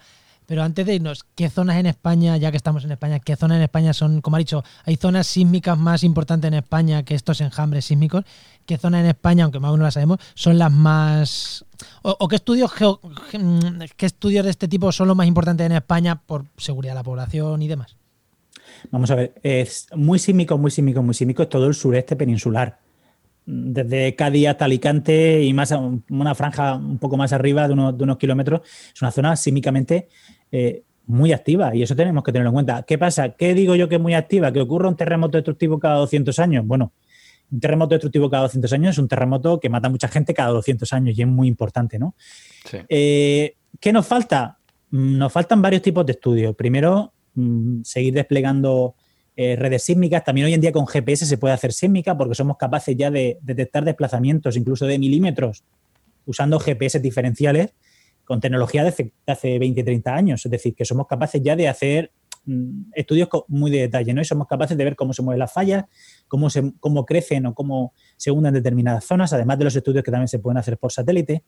pero 0.46 0.62
antes 0.62 0.86
de 0.86 0.94
irnos, 0.94 1.24
¿qué 1.34 1.50
zonas 1.50 1.78
en 1.78 1.86
España, 1.86 2.36
ya 2.36 2.52
que 2.52 2.56
estamos 2.56 2.84
en 2.84 2.92
España, 2.92 3.18
qué 3.18 3.34
zonas 3.34 3.56
en 3.56 3.62
España 3.62 3.92
son, 3.92 4.20
como 4.20 4.36
ha 4.36 4.38
dicho, 4.38 4.62
hay 4.84 4.94
zonas 4.94 5.26
sísmicas 5.26 5.76
más 5.76 6.04
importantes 6.04 6.46
en 6.46 6.54
España 6.54 7.02
que 7.02 7.16
estos 7.16 7.40
enjambres 7.40 7.86
sísmicos? 7.86 8.24
¿Qué 8.64 8.78
zonas 8.78 9.00
en 9.00 9.06
España, 9.06 9.44
aunque 9.44 9.58
más 9.58 9.70
o 9.70 9.72
menos 9.72 9.86
las 9.86 9.94
sabemos, 9.94 10.20
son 10.34 10.58
las 10.58 10.70
más... 10.70 11.64
o, 12.02 12.28
qué, 12.28 12.36
estudios 12.36 12.70
qué 13.96 14.06
estudios 14.06 14.44
de 14.44 14.50
este 14.52 14.68
tipo 14.68 14.92
son 14.92 15.08
los 15.08 15.16
más 15.16 15.26
importantes 15.26 15.66
en 15.66 15.72
España 15.72 16.22
por 16.24 16.44
seguridad 16.56 16.92
de 16.92 17.00
la 17.00 17.04
población 17.04 17.62
y 17.62 17.66
demás? 17.66 17.96
Vamos 18.90 19.10
a 19.10 19.14
ver, 19.14 19.34
es 19.42 19.88
muy 19.94 20.18
sísmico, 20.18 20.58
muy 20.58 20.70
sísmico, 20.70 21.02
muy 21.02 21.14
sísmico, 21.14 21.42
es 21.42 21.48
todo 21.48 21.66
el 21.66 21.74
sureste 21.74 22.16
peninsular. 22.16 22.78
Desde 23.46 24.14
Cádiz 24.14 24.48
hasta 24.48 24.64
Alicante 24.64 25.42
y 25.42 25.52
más 25.52 25.74
una 26.08 26.34
franja 26.34 26.76
un 26.76 26.98
poco 26.98 27.16
más 27.16 27.32
arriba 27.32 27.66
de 27.66 27.74
unos, 27.74 27.96
de 27.96 28.04
unos 28.04 28.16
kilómetros, 28.16 28.62
es 28.94 29.02
una 29.02 29.10
zona 29.10 29.36
sísmicamente 29.36 30.08
eh, 30.50 30.82
muy 31.06 31.32
activa 31.32 31.74
y 31.74 31.82
eso 31.82 31.94
tenemos 31.94 32.24
que 32.24 32.32
tenerlo 32.32 32.50
en 32.50 32.54
cuenta. 32.54 32.82
¿Qué 32.84 32.96
pasa? 32.96 33.30
¿Qué 33.30 33.54
digo 33.54 33.74
yo 33.74 33.88
que 33.88 33.96
es 33.96 34.00
muy 34.00 34.14
activa? 34.14 34.52
¿Que 34.52 34.60
ocurra 34.60 34.88
un 34.88 34.96
terremoto 34.96 35.36
destructivo 35.36 35.78
cada 35.78 35.96
200 35.96 36.38
años? 36.38 36.66
Bueno, 36.66 36.92
un 37.50 37.60
terremoto 37.60 37.94
destructivo 37.94 38.30
cada 38.30 38.44
200 38.44 38.72
años 38.72 38.90
es 38.92 38.98
un 38.98 39.08
terremoto 39.08 39.60
que 39.60 39.68
mata 39.68 39.88
a 39.88 39.90
mucha 39.90 40.08
gente 40.08 40.32
cada 40.32 40.50
200 40.50 40.92
años 40.92 41.18
y 41.18 41.22
es 41.22 41.28
muy 41.28 41.48
importante, 41.48 41.98
¿no? 41.98 42.14
Eh, 42.88 43.56
¿Qué 43.78 43.92
nos 43.92 44.06
falta? 44.06 44.58
Nos 44.90 45.32
faltan 45.32 45.60
varios 45.60 45.82
tipos 45.82 46.06
de 46.06 46.12
estudios. 46.12 46.54
Primero, 46.56 47.12
Mm, 47.34 47.82
seguir 47.82 48.14
desplegando 48.14 48.94
eh, 49.36 49.56
redes 49.56 49.82
sísmicas. 49.82 50.22
También 50.22 50.46
hoy 50.46 50.54
en 50.54 50.60
día 50.60 50.70
con 50.70 50.86
GPS 50.86 51.26
se 51.26 51.38
puede 51.38 51.54
hacer 51.54 51.72
sísmica 51.72 52.16
porque 52.16 52.36
somos 52.36 52.56
capaces 52.56 52.96
ya 52.96 53.10
de, 53.10 53.38
detectar 53.42 53.84
desplazamientos 53.84 54.56
incluso 54.56 54.86
de 54.86 54.98
milímetros 54.98 55.64
usando 56.26 56.60
GPS 56.60 57.00
diferenciales 57.00 57.74
con 58.24 58.40
tecnología 58.40 58.84
de 58.84 59.12
hace 59.26 59.58
20, 59.58 59.82
30 59.82 60.14
años. 60.14 60.46
Es 60.46 60.50
decir, 60.50 60.74
que 60.74 60.84
somos 60.84 61.08
capaces 61.08 61.42
ya 61.42 61.56
de 61.56 61.66
hacer 61.66 62.12
mm, 62.44 62.92
estudios 62.94 63.28
muy 63.48 63.72
de 63.72 63.80
detalle, 63.80 64.14
¿no? 64.14 64.22
Y 64.22 64.24
somos 64.24 64.46
capaces 64.46 64.78
de 64.78 64.84
ver 64.84 64.94
cómo 64.94 65.12
se 65.12 65.22
mueven 65.22 65.40
las 65.40 65.52
fallas, 65.52 65.84
cómo, 66.28 66.48
se, 66.48 66.72
cómo 66.78 67.04
crecen 67.04 67.46
o 67.46 67.54
cómo 67.54 67.92
se 68.16 68.30
hunden 68.30 68.54
determinadas 68.54 69.04
zonas, 69.04 69.32
además 69.32 69.58
de 69.58 69.64
los 69.64 69.74
estudios 69.74 70.04
que 70.04 70.12
también 70.12 70.28
se 70.28 70.38
pueden 70.38 70.58
hacer 70.58 70.78
por 70.78 70.92
satélite. 70.92 71.42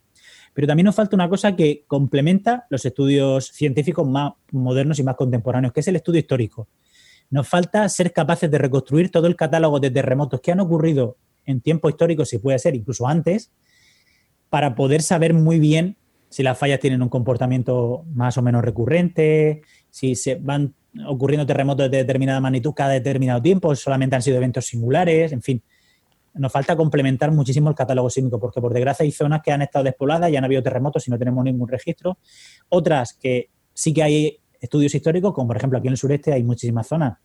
Pero 0.57 0.69
también 0.69 0.87
nos 0.87 0.95
falta 0.95 1.15
una 1.15 1.29
cosa 1.29 1.55
que 1.55 1.85
complementa 1.87 2.65
los 2.71 2.83
estudios 2.87 3.49
científicos 3.49 4.09
más 4.09 4.33
modernos 4.53 4.99
y 4.99 5.03
más 5.03 5.15
contemporáneos, 5.15 5.75
que 5.75 5.81
es 5.81 5.89
el 5.89 5.97
estudio 5.97 6.21
histórico. 6.21 6.67
Nos 7.29 7.47
falta 7.47 7.87
ser 7.91 8.11
capaces 8.11 8.51
de 8.51 8.57
reconstruir 8.57 9.11
todo 9.11 9.27
el 9.27 9.37
catálogo 9.37 9.81
de 9.81 9.91
terremotos 9.91 10.41
que 10.41 10.53
han 10.53 10.61
ocurrido 10.61 11.19
en 11.45 11.61
tiempo 11.61 11.91
histórico, 11.91 12.25
si 12.25 12.39
puede 12.39 12.59
ser, 12.59 12.75
incluso 12.75 13.07
antes, 13.07 13.53
para 14.49 14.75
poder 14.75 15.03
saber 15.03 15.35
muy 15.35 15.61
bien 15.61 15.99
si 16.31 16.43
las 16.43 16.57
fallas 16.57 16.81
tienen 16.81 17.03
un 17.03 17.11
comportamiento 17.11 18.07
más 18.15 18.39
o 18.39 18.43
menos 18.43 18.65
recurrente, 18.65 19.61
si 19.91 20.15
se 20.15 20.37
van 20.37 20.73
ocurriendo 21.07 21.45
terremotos 21.45 21.91
de 21.91 21.99
determinada 21.99 22.41
magnitud 22.41 22.73
cada 22.73 22.93
determinado 22.93 23.43
tiempo, 23.43 23.77
solamente 23.77 24.17
han 24.17 24.23
sido 24.23 24.39
eventos 24.39 24.65
singulares, 24.65 25.33
en 25.33 25.43
fin. 25.43 25.63
Nos 26.37 26.53
falta 26.53 26.76
complementar 26.76 27.30
muchísimo 27.32 27.68
el 27.68 27.74
catálogo 27.74 28.11
sísmico, 28.11 28.39
porque 28.39 28.61
por 28.61 28.72
desgracia 28.72 29.05
hay 29.05 29.12
zonas 29.12 29.41
que 29.43 29.53
han 29.53 29.62
estado 29.62 29.84
despobladas 29.84 30.30
y 30.30 30.37
han 30.37 30.45
habido 30.45 30.62
terremotos 30.62 31.07
y 31.09 31.11
no 31.11 31.18
tenemos 31.18 31.45
ningún 31.45 31.68
registro. 31.68 32.18
Otras 32.68 33.14
que 33.14 33.51
sí 33.72 33.93
que 33.93 34.03
hay 34.03 34.39
estudios 34.61 34.95
históricos, 34.95 35.32
como 35.32 35.49
por 35.49 35.57
ejemplo 35.57 35.78
aquí 35.78 35.89
en 35.89 35.93
el 35.93 35.99
sureste 35.99 36.32
hay 36.32 36.43
muchísimas 36.43 36.87
zonas 36.87 37.18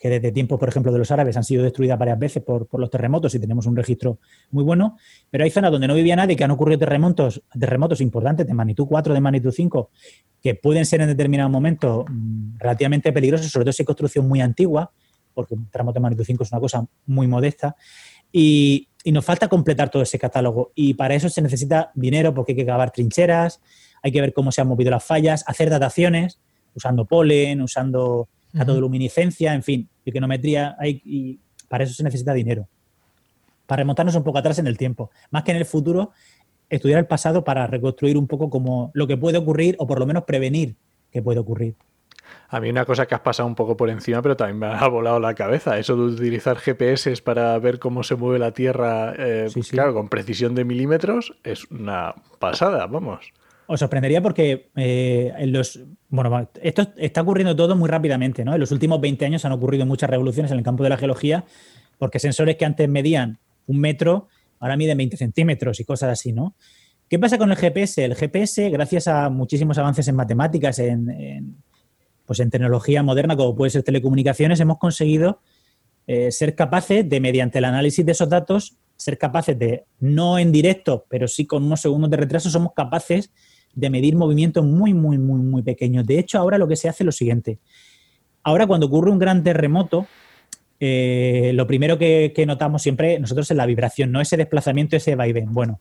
que 0.00 0.08
desde 0.08 0.32
tiempos, 0.32 0.58
por 0.58 0.68
ejemplo, 0.68 0.90
de 0.90 0.98
los 0.98 1.10
árabes 1.10 1.36
han 1.36 1.44
sido 1.44 1.62
destruidas 1.62 1.98
varias 1.98 2.18
veces 2.18 2.42
por, 2.42 2.66
los 2.72 2.90
terremotos 2.90 3.34
y 3.34 3.38
tenemos 3.38 3.66
un 3.66 3.76
registro 3.76 4.18
muy 4.50 4.64
bueno, 4.64 4.96
pero 5.30 5.44
hay 5.44 5.50
zonas 5.50 5.70
donde 5.70 5.86
no 5.86 5.94
vivía 5.94 6.16
nadie, 6.16 6.36
que 6.36 6.42
han 6.42 6.50
ocurrido 6.50 6.78
terremotos, 6.78 7.42
terremotos 7.58 8.00
importantes 8.00 8.46
de 8.46 8.54
magnitud 8.54 8.86
4, 8.88 9.12
de 9.12 9.20
magnitud 9.20 9.52
5, 9.52 9.90
que 10.40 10.54
pueden 10.54 10.86
ser 10.86 11.02
en 11.02 11.08
determinado 11.08 11.50
momento 11.50 12.06
mm, 12.08 12.56
relativamente 12.58 13.12
peligrosos, 13.12 13.52
sobre 13.52 13.64
todo 13.66 13.72
si 13.74 13.82
hay 13.82 13.86
construcción 13.86 14.26
muy 14.26 14.40
antigua, 14.40 14.90
porque 15.34 15.52
un 15.52 15.68
terremoto 15.68 15.98
de 15.98 16.00
magnitud 16.00 16.24
5 16.24 16.44
es 16.44 16.52
una 16.52 16.60
cosa 16.60 16.86
muy 17.04 17.26
modesta, 17.26 17.76
y, 18.32 18.88
y 19.04 19.12
nos 19.12 19.24
falta 19.24 19.48
completar 19.48 19.90
todo 19.90 20.02
ese 20.02 20.18
catálogo. 20.18 20.72
Y 20.74 20.94
para 20.94 21.14
eso 21.14 21.28
se 21.28 21.42
necesita 21.42 21.90
dinero, 21.94 22.34
porque 22.34 22.52
hay 22.52 22.56
que 22.56 22.66
cavar 22.66 22.90
trincheras, 22.90 23.60
hay 24.02 24.12
que 24.12 24.20
ver 24.20 24.32
cómo 24.32 24.52
se 24.52 24.60
han 24.60 24.68
movido 24.68 24.90
las 24.90 25.04
fallas, 25.04 25.44
hacer 25.46 25.70
dataciones, 25.70 26.38
usando 26.74 27.04
polen, 27.04 27.60
usando 27.62 28.28
luminiscencia, 28.52 29.54
en 29.54 29.62
fin, 29.62 29.88
econometría, 30.04 30.76
hay, 30.78 31.02
y 31.04 31.38
para 31.68 31.84
eso 31.84 31.94
se 31.94 32.02
necesita 32.02 32.32
dinero. 32.32 32.68
Para 33.66 33.80
remontarnos 33.80 34.14
un 34.16 34.24
poco 34.24 34.38
atrás 34.38 34.58
en 34.58 34.66
el 34.66 34.76
tiempo, 34.76 35.10
más 35.30 35.44
que 35.44 35.52
en 35.52 35.58
el 35.58 35.64
futuro, 35.64 36.12
estudiar 36.68 36.98
el 36.98 37.06
pasado 37.06 37.44
para 37.44 37.66
reconstruir 37.66 38.16
un 38.16 38.26
poco 38.26 38.50
como 38.50 38.90
lo 38.94 39.06
que 39.06 39.16
puede 39.16 39.38
ocurrir 39.38 39.76
o 39.78 39.86
por 39.86 39.98
lo 39.98 40.06
menos 40.06 40.24
prevenir 40.24 40.76
que 41.12 41.22
puede 41.22 41.40
ocurrir. 41.40 41.74
A 42.52 42.60
mí 42.60 42.68
una 42.68 42.84
cosa 42.84 43.06
que 43.06 43.14
has 43.14 43.20
pasado 43.20 43.48
un 43.48 43.54
poco 43.54 43.76
por 43.76 43.90
encima, 43.90 44.20
pero 44.22 44.36
también 44.36 44.58
me 44.58 44.66
ha 44.66 44.88
volado 44.88 45.20
la 45.20 45.34
cabeza, 45.34 45.78
eso 45.78 45.94
de 45.96 46.14
utilizar 46.14 46.56
GPS 46.56 47.22
para 47.22 47.56
ver 47.60 47.78
cómo 47.78 48.02
se 48.02 48.16
mueve 48.16 48.40
la 48.40 48.50
Tierra, 48.50 49.14
eh, 49.16 49.48
claro, 49.70 49.94
con 49.94 50.08
precisión 50.08 50.56
de 50.56 50.64
milímetros, 50.64 51.32
es 51.44 51.70
una 51.70 52.12
pasada, 52.40 52.86
vamos. 52.86 53.32
Os 53.68 53.78
sorprendería 53.78 54.20
porque 54.20 54.70
eh, 54.74 55.32
en 55.38 55.52
los. 55.52 55.78
Bueno, 56.08 56.50
esto 56.60 56.92
está 56.96 57.22
ocurriendo 57.22 57.54
todo 57.54 57.76
muy 57.76 57.88
rápidamente, 57.88 58.44
¿no? 58.44 58.52
En 58.52 58.58
los 58.58 58.72
últimos 58.72 59.00
20 59.00 59.24
años 59.26 59.44
han 59.44 59.52
ocurrido 59.52 59.86
muchas 59.86 60.10
revoluciones 60.10 60.50
en 60.50 60.58
el 60.58 60.64
campo 60.64 60.82
de 60.82 60.88
la 60.88 60.96
geología, 60.96 61.44
porque 61.96 62.18
sensores 62.18 62.56
que 62.56 62.64
antes 62.64 62.88
medían 62.88 63.38
un 63.68 63.78
metro, 63.78 64.26
ahora 64.58 64.76
miden 64.76 64.98
20 64.98 65.16
centímetros 65.16 65.78
y 65.78 65.84
cosas 65.84 66.10
así, 66.10 66.32
¿no? 66.32 66.56
¿Qué 67.08 67.20
pasa 67.20 67.38
con 67.38 67.50
el 67.50 67.56
GPS? 67.56 68.04
El 68.04 68.16
GPS, 68.16 68.70
gracias 68.70 69.06
a 69.06 69.30
muchísimos 69.30 69.78
avances 69.78 70.08
en 70.08 70.16
matemáticas, 70.16 70.80
en, 70.80 71.56
pues 72.30 72.38
en 72.38 72.48
tecnología 72.48 73.02
moderna, 73.02 73.36
como 73.36 73.56
puede 73.56 73.70
ser 73.72 73.82
telecomunicaciones, 73.82 74.60
hemos 74.60 74.78
conseguido 74.78 75.40
eh, 76.06 76.30
ser 76.30 76.54
capaces 76.54 77.08
de, 77.08 77.18
mediante 77.18 77.58
el 77.58 77.64
análisis 77.64 78.06
de 78.06 78.12
esos 78.12 78.28
datos, 78.28 78.76
ser 78.94 79.18
capaces 79.18 79.58
de, 79.58 79.86
no 79.98 80.38
en 80.38 80.52
directo, 80.52 81.06
pero 81.08 81.26
sí 81.26 81.44
con 81.44 81.64
unos 81.64 81.80
segundos 81.80 82.08
de 82.08 82.18
retraso, 82.18 82.48
somos 82.48 82.72
capaces 82.72 83.32
de 83.74 83.90
medir 83.90 84.14
movimientos 84.14 84.64
muy, 84.64 84.94
muy, 84.94 85.18
muy, 85.18 85.40
muy 85.40 85.62
pequeños. 85.64 86.06
De 86.06 86.20
hecho, 86.20 86.38
ahora 86.38 86.56
lo 86.56 86.68
que 86.68 86.76
se 86.76 86.88
hace 86.88 87.02
es 87.02 87.06
lo 87.06 87.10
siguiente. 87.10 87.58
Ahora, 88.44 88.68
cuando 88.68 88.86
ocurre 88.86 89.10
un 89.10 89.18
gran 89.18 89.42
terremoto, 89.42 90.06
eh, 90.78 91.50
lo 91.56 91.66
primero 91.66 91.98
que, 91.98 92.32
notamos 92.46 92.80
siempre 92.80 93.18
nosotros 93.18 93.50
es 93.50 93.56
la 93.56 93.66
vibración, 93.66 94.12
no 94.12 94.20
ese 94.20 94.36
desplazamiento, 94.36 94.94
ese 94.94 95.16
vaivén. 95.16 95.52
Bueno, 95.52 95.80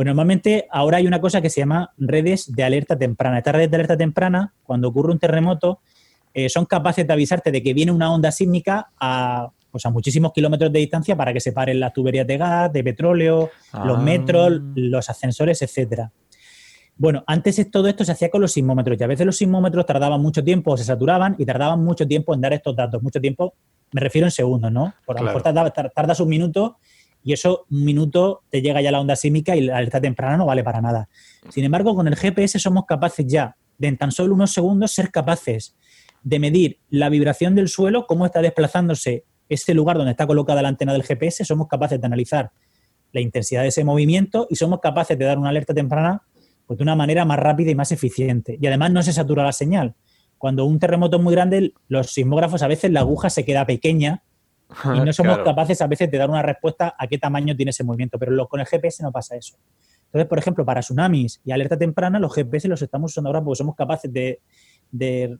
pues 0.00 0.06
normalmente 0.06 0.66
ahora 0.70 0.96
hay 0.96 1.06
una 1.06 1.20
cosa 1.20 1.42
que 1.42 1.50
se 1.50 1.60
llama 1.60 1.92
redes 1.98 2.50
de 2.50 2.64
alerta 2.64 2.96
temprana. 2.96 3.36
Estas 3.36 3.54
redes 3.54 3.70
de 3.70 3.76
alerta 3.76 3.98
temprana, 3.98 4.54
cuando 4.62 4.88
ocurre 4.88 5.12
un 5.12 5.18
terremoto, 5.18 5.80
eh, 6.32 6.48
son 6.48 6.64
capaces 6.64 7.06
de 7.06 7.12
avisarte 7.12 7.50
de 7.50 7.62
que 7.62 7.74
viene 7.74 7.92
una 7.92 8.10
onda 8.10 8.32
sísmica 8.32 8.92
a, 8.98 9.50
pues 9.70 9.84
a 9.84 9.90
muchísimos 9.90 10.32
kilómetros 10.32 10.72
de 10.72 10.78
distancia 10.78 11.14
para 11.14 11.34
que 11.34 11.40
se 11.40 11.52
paren 11.52 11.78
las 11.78 11.92
tuberías 11.92 12.26
de 12.26 12.38
gas, 12.38 12.72
de 12.72 12.82
petróleo, 12.82 13.50
los 13.84 13.98
ah. 13.98 14.00
metros, 14.00 14.62
los 14.74 15.10
ascensores, 15.10 15.60
etcétera. 15.60 16.10
Bueno, 16.96 17.22
antes 17.26 17.70
todo 17.70 17.86
esto 17.86 18.02
se 18.02 18.12
hacía 18.12 18.30
con 18.30 18.40
los 18.40 18.52
sismómetros 18.52 18.98
y 18.98 19.04
a 19.04 19.06
veces 19.06 19.26
los 19.26 19.36
sismómetros 19.36 19.84
tardaban 19.84 20.22
mucho 20.22 20.42
tiempo, 20.42 20.78
se 20.78 20.84
saturaban 20.84 21.36
y 21.36 21.44
tardaban 21.44 21.84
mucho 21.84 22.08
tiempo 22.08 22.32
en 22.32 22.40
dar 22.40 22.54
estos 22.54 22.74
datos. 22.74 23.02
Mucho 23.02 23.20
tiempo, 23.20 23.52
me 23.92 24.00
refiero 24.00 24.28
en 24.28 24.30
segundos, 24.30 24.72
¿no? 24.72 24.94
Por 25.04 25.20
lo 25.20 25.26
mejor 25.26 25.42
tardas, 25.42 26.20
un 26.20 26.28
minuto 26.30 26.78
y 27.22 27.32
eso, 27.32 27.66
un 27.70 27.84
minuto, 27.84 28.42
te 28.50 28.62
llega 28.62 28.80
ya 28.80 28.90
la 28.90 29.00
onda 29.00 29.16
sísmica 29.16 29.56
y 29.56 29.62
la 29.62 29.76
alerta 29.76 30.00
temprana 30.00 30.36
no 30.36 30.46
vale 30.46 30.64
para 30.64 30.80
nada. 30.80 31.08
Sin 31.50 31.64
embargo, 31.64 31.94
con 31.94 32.08
el 32.08 32.16
GPS 32.16 32.58
somos 32.58 32.84
capaces 32.86 33.26
ya 33.26 33.56
de 33.78 33.88
en 33.88 33.96
tan 33.96 34.12
solo 34.12 34.34
unos 34.34 34.52
segundos 34.52 34.92
ser 34.92 35.10
capaces 35.10 35.76
de 36.22 36.38
medir 36.38 36.78
la 36.90 37.08
vibración 37.08 37.54
del 37.54 37.68
suelo, 37.68 38.06
cómo 38.06 38.26
está 38.26 38.42
desplazándose 38.42 39.24
este 39.48 39.74
lugar 39.74 39.96
donde 39.96 40.12
está 40.12 40.26
colocada 40.26 40.62
la 40.62 40.68
antena 40.68 40.92
del 40.92 41.02
GPS, 41.02 41.44
somos 41.44 41.66
capaces 41.66 42.00
de 42.00 42.06
analizar 42.06 42.52
la 43.12 43.20
intensidad 43.20 43.62
de 43.62 43.68
ese 43.68 43.84
movimiento 43.84 44.46
y 44.48 44.56
somos 44.56 44.80
capaces 44.80 45.18
de 45.18 45.24
dar 45.24 45.38
una 45.38 45.48
alerta 45.48 45.74
temprana 45.74 46.22
pues 46.66 46.78
de 46.78 46.84
una 46.84 46.94
manera 46.94 47.24
más 47.24 47.38
rápida 47.38 47.72
y 47.72 47.74
más 47.74 47.90
eficiente. 47.90 48.56
Y 48.60 48.66
además 48.68 48.92
no 48.92 49.02
se 49.02 49.12
satura 49.12 49.42
la 49.42 49.52
señal. 49.52 49.96
Cuando 50.38 50.64
un 50.64 50.78
terremoto 50.78 51.16
es 51.16 51.22
muy 51.22 51.34
grande, 51.34 51.72
los 51.88 52.12
sismógrafos 52.12 52.62
a 52.62 52.68
veces 52.68 52.92
la 52.92 53.00
aguja 53.00 53.28
se 53.28 53.44
queda 53.44 53.66
pequeña 53.66 54.22
y 54.94 55.00
no 55.00 55.12
somos 55.12 55.38
capaces 55.38 55.80
a 55.82 55.86
veces 55.86 56.10
de 56.10 56.18
dar 56.18 56.30
una 56.30 56.42
respuesta 56.42 56.94
a 56.98 57.06
qué 57.06 57.18
tamaño 57.18 57.56
tiene 57.56 57.70
ese 57.70 57.84
movimiento, 57.84 58.18
pero 58.18 58.48
con 58.48 58.60
el 58.60 58.66
GPS 58.66 59.02
no 59.02 59.12
pasa 59.12 59.36
eso. 59.36 59.56
Entonces, 60.06 60.28
por 60.28 60.38
ejemplo, 60.38 60.64
para 60.64 60.80
tsunamis 60.80 61.40
y 61.44 61.52
alerta 61.52 61.76
temprana, 61.76 62.18
los 62.18 62.34
GPS 62.34 62.66
los 62.68 62.82
estamos 62.82 63.12
usando 63.12 63.28
ahora 63.28 63.42
porque 63.42 63.58
somos 63.58 63.76
capaces 63.76 64.12
de, 64.12 64.40
de 64.90 65.38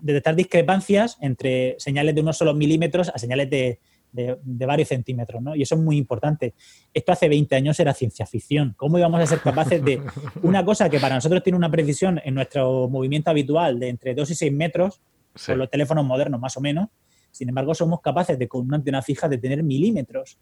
detectar 0.00 0.36
discrepancias 0.36 1.16
entre 1.20 1.76
señales 1.78 2.14
de 2.14 2.20
unos 2.20 2.36
solos 2.36 2.54
milímetros 2.54 3.08
a 3.08 3.18
señales 3.18 3.48
de, 3.48 3.80
de, 4.12 4.66
varios 4.66 4.88
centímetros, 4.88 5.42
¿no? 5.42 5.56
Y 5.56 5.62
eso 5.62 5.74
es 5.74 5.80
muy 5.80 5.96
importante. 5.96 6.54
Esto 6.92 7.12
hace 7.12 7.28
20 7.28 7.56
años 7.56 7.80
era 7.80 7.94
ciencia 7.94 8.26
ficción. 8.26 8.74
¿Cómo 8.76 8.98
íbamos 8.98 9.20
a 9.20 9.26
ser 9.26 9.40
capaces 9.40 9.82
de 9.82 10.00
una 10.42 10.64
cosa 10.64 10.88
que 10.88 11.00
para 11.00 11.14
nosotros 11.14 11.42
tiene 11.42 11.56
una 11.56 11.70
precisión 11.70 12.20
en 12.22 12.34
nuestro 12.34 12.88
movimiento 12.88 13.30
habitual 13.30 13.80
de 13.80 13.88
entre 13.88 14.14
2 14.14 14.30
y 14.30 14.34
6 14.34 14.52
metros, 14.52 15.00
con 15.46 15.58
los 15.58 15.70
teléfonos 15.70 16.04
modernos 16.04 16.38
más 16.38 16.56
o 16.58 16.60
menos, 16.60 16.88
sin 17.32 17.48
embargo 17.48 17.74
somos 17.74 18.00
capaces 18.00 18.38
de 18.38 18.46
con 18.46 18.66
una 18.66 18.76
antena 18.76 19.02
fija 19.02 19.28
de 19.28 19.38
tener 19.38 19.64
milímetros 19.64 20.38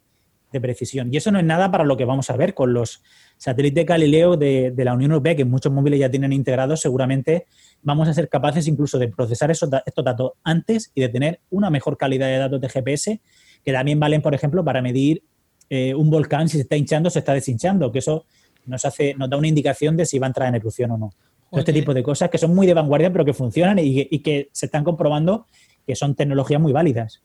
de 0.52 0.60
precisión. 0.60 1.08
Y 1.14 1.16
eso 1.16 1.30
no 1.30 1.38
es 1.38 1.44
nada 1.44 1.70
para 1.70 1.84
lo 1.84 1.96
que 1.96 2.04
vamos 2.04 2.28
a 2.28 2.36
ver 2.36 2.54
con 2.54 2.74
los 2.74 3.02
satélites 3.36 3.86
Galileo 3.86 4.36
de, 4.36 4.72
de 4.72 4.84
la 4.84 4.92
Unión 4.92 5.12
Europea, 5.12 5.36
que 5.36 5.44
muchos 5.44 5.72
móviles 5.72 6.00
ya 6.00 6.10
tienen 6.10 6.32
integrados, 6.32 6.80
seguramente 6.80 7.46
vamos 7.82 8.08
a 8.08 8.14
ser 8.14 8.28
capaces 8.28 8.66
incluso 8.66 8.98
de 8.98 9.08
procesar 9.08 9.50
esos, 9.50 9.70
estos 9.86 10.04
datos 10.04 10.32
antes 10.42 10.90
y 10.94 11.00
de 11.00 11.08
tener 11.08 11.40
una 11.50 11.70
mejor 11.70 11.96
calidad 11.96 12.26
de 12.26 12.38
datos 12.38 12.60
de 12.60 12.68
GPS 12.68 13.20
que 13.64 13.72
también 13.72 14.00
valen, 14.00 14.22
por 14.22 14.34
ejemplo, 14.34 14.64
para 14.64 14.82
medir 14.82 15.22
eh, 15.68 15.94
un 15.94 16.10
volcán 16.10 16.48
si 16.48 16.56
se 16.56 16.62
está 16.62 16.76
hinchando 16.76 17.08
o 17.08 17.10
se 17.10 17.20
está 17.20 17.32
deshinchando, 17.32 17.92
que 17.92 18.00
eso 18.00 18.26
nos 18.66 18.84
hace, 18.84 19.14
nos 19.14 19.28
da 19.30 19.36
una 19.36 19.48
indicación 19.48 19.96
de 19.96 20.06
si 20.06 20.18
va 20.18 20.26
a 20.26 20.28
entrar 20.28 20.48
en 20.48 20.56
erupción 20.56 20.90
o 20.92 20.98
no. 20.98 21.10
Este 21.52 21.72
tipo 21.72 21.92
de 21.92 22.02
cosas 22.04 22.30
que 22.30 22.38
son 22.38 22.54
muy 22.54 22.64
de 22.64 22.74
vanguardia, 22.74 23.10
pero 23.10 23.24
que 23.24 23.32
funcionan 23.32 23.76
y, 23.80 24.20
que 24.20 24.50
se 24.52 24.66
están 24.66 24.84
comprobando 24.84 25.46
que 25.86 25.96
son 25.96 26.14
tecnologías 26.14 26.60
muy 26.60 26.72
válidas. 26.72 27.20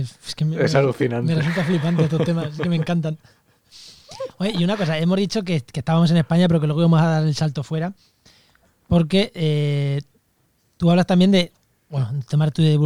es, 0.00 0.18
me, 0.44 0.56
alucinante. 0.78 1.34
Me 1.34 1.40
resulta 1.40 1.64
flipante 1.64 2.04
estos 2.04 2.24
temas, 2.24 2.56
que 2.56 2.68
me 2.68 2.76
encantan. 2.76 3.18
Oye, 4.38 4.52
y 4.58 4.64
una 4.64 4.76
cosa, 4.76 4.98
hemos 4.98 5.18
dicho 5.18 5.42
que, 5.42 5.62
estábamos 5.72 6.10
en 6.10 6.16
España, 6.16 6.48
pero 6.48 6.60
que 6.60 6.66
luego 6.66 6.80
íbamos 6.80 7.00
a 7.00 7.06
dar 7.06 7.22
el 7.24 7.34
salto 7.34 7.62
fuera, 7.62 7.94
porque 8.88 9.32
eh, 9.34 10.00
tú 10.76 10.90
hablas 10.90 11.06
también 11.06 11.30
de 11.30 11.52
bueno, 11.88 12.10
temas 12.28 12.52
de 12.52 12.78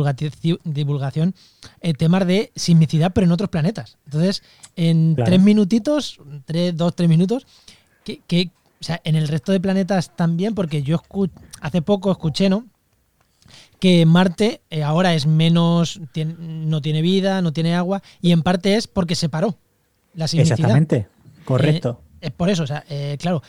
divulgación, 0.65 1.35
eh, 1.81 1.95
temas 1.95 2.27
de 2.27 2.53
sismicidad, 2.55 3.13
pero 3.15 3.27
en 3.27 3.33
otros 3.33 3.49
planetas. 3.49 3.97
Entonces, 4.05 4.43
en 4.77 5.17
tres 5.17 5.41
minutitos, 5.41 6.21
tres, 6.45 6.77
dos, 6.77 6.95
tres 6.95 7.09
minutos, 7.09 7.47
que, 8.05 8.51
o 8.81 8.85
sea, 8.85 9.01
en 9.05 9.17
el 9.17 9.29
resto 9.29 9.53
de 9.53 9.61
planetas 9.61 10.15
también, 10.17 10.55
porque 10.55 10.83
yo 10.83 11.03
hace 11.61 11.83
poco 11.83 12.11
escuché, 12.11 12.51
¿no? 12.51 12.67
Que 13.81 14.05
Marte 14.07 14.61
eh, 14.71 14.83
ahora 14.83 15.15
es 15.15 15.27
menos, 15.27 16.01
no 16.39 16.83
tiene 16.83 17.03
vida, 17.03 17.43
no 17.43 17.53
tiene 17.53 17.75
agua, 17.75 18.03
y 18.21 18.33
en 18.33 18.43
parte 18.43 18.77
es 18.77 18.87
porque 18.87 19.15
se 19.15 19.29
paró 19.29 19.57
la 20.15 20.29
sismicidad. 20.29 20.59
Exactamente, 20.59 21.09
correcto. 21.45 22.01
Eh, 22.21 22.27
es 22.27 22.31
por 22.31 22.51
eso, 22.51 22.65
o 22.65 22.67
sea, 22.67 22.85
claro. 23.19 23.43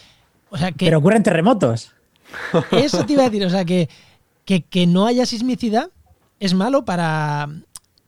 O 0.49 0.57
sea, 0.57 0.71
que, 0.71 0.86
pero 0.86 0.99
ocurren 0.99 1.23
terremotos. 1.23 1.91
Eso 2.71 3.05
te 3.05 3.13
iba 3.13 3.23
a 3.23 3.29
decir, 3.29 3.45
o 3.45 3.49
sea, 3.49 3.65
que 3.65 3.89
que, 4.59 4.88
no 4.88 5.05
haya 5.05 5.25
sismicidad 5.25 5.89
es 6.39 6.53
malo 6.53 6.84
para, 6.86 7.49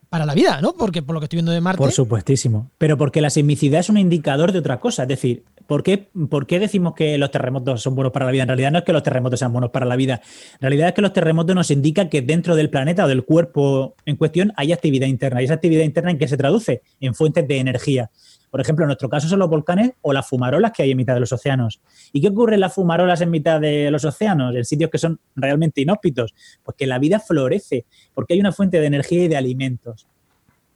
para 0.09 0.26
la 0.26 0.34
vida, 0.34 0.59
¿no? 0.61 0.74
Porque 0.74 1.01
por 1.01 1.13
lo 1.13 1.19
que 1.19 1.26
estoy 1.26 1.38
viendo 1.38 1.51
de 1.51 1.61
Marte. 1.61 1.78
Por 1.78 1.91
supuestísimo. 1.91 2.69
Pero 2.78 2.97
porque 2.97 3.21
la 3.21 3.30
sismicidad 3.30 3.80
es 3.80 3.89
un 3.89 3.97
indicador 3.97 4.51
de 4.51 4.59
otra 4.59 4.80
cosa. 4.80 5.03
Es 5.03 5.09
decir, 5.09 5.43
¿por 5.74 5.82
qué, 5.82 6.07
¿por 6.30 6.45
qué 6.45 6.59
decimos 6.59 6.93
que 6.93 7.17
los 7.17 7.32
terremotos 7.32 7.82
son 7.82 7.95
buenos 7.95 8.13
para 8.13 8.28
la 8.28 8.32
vida? 8.32 8.43
En 8.43 8.49
realidad 8.49 8.71
no 8.71 8.78
es 8.78 8.84
que 8.84 8.93
los 8.93 9.01
terremotos 9.01 9.39
sean 9.39 9.51
buenos 9.51 9.71
para 9.71 9.88
la 9.88 9.95
vida. 9.95 10.21
En 10.53 10.59
realidad 10.59 10.89
es 10.89 10.93
que 10.93 11.01
los 11.01 11.13
terremotos 11.13 11.55
nos 11.55 11.71
indican 11.71 12.09
que 12.09 12.21
dentro 12.21 12.55
del 12.55 12.69
planeta 12.69 13.05
o 13.05 13.07
del 13.07 13.26
cuerpo 13.26 13.95
en 14.05 14.15
cuestión 14.15 14.53
hay 14.55 14.71
actividad 14.71 15.07
interna. 15.07 15.41
¿Y 15.41 15.45
esa 15.45 15.55
actividad 15.55 15.84
interna 15.84 16.11
en 16.11 16.19
qué 16.19 16.28
se 16.28 16.38
traduce? 16.38 16.84
En 16.99 17.15
fuentes 17.15 17.47
de 17.47 17.57
energía. 17.57 18.11
Por 18.51 18.61
ejemplo, 18.61 18.86
en 18.86 18.89
nuestro 18.89 19.09
caso 19.09 19.28
son 19.28 19.39
los 19.39 19.49
volcanes 19.49 19.93
o 20.03 20.13
las 20.13 20.30
fumarolas 20.30 20.74
que 20.74 20.84
hay 20.84 20.91
en 20.91 20.97
mitad 20.97 21.15
de 21.15 21.21
los 21.21 21.32
océanos. 21.32 21.82
¿Y 22.11 22.21
qué 22.21 22.28
ocurre 22.28 22.53
en 22.53 22.59
las 22.59 22.76
fumarolas 22.76 23.21
en 23.21 23.32
mitad 23.32 23.59
de 23.59 23.89
los 23.89 24.05
océanos, 24.05 24.55
en 24.55 24.65
sitios 24.65 24.91
que 24.91 24.99
son 24.99 25.19
realmente 25.36 25.82
inhóspitos? 25.82 26.36
Pues 26.61 26.78
que 26.78 26.86
la 26.86 26.99
vida 26.99 27.19
florece, 27.19 27.88
porque 28.13 28.36
hay 28.36 28.39
una 28.39 28.51
fuente 28.51 28.80
de 28.80 28.86
energía 28.86 29.24
y 29.24 29.28
de 29.28 29.38
alimentos. 29.38 30.05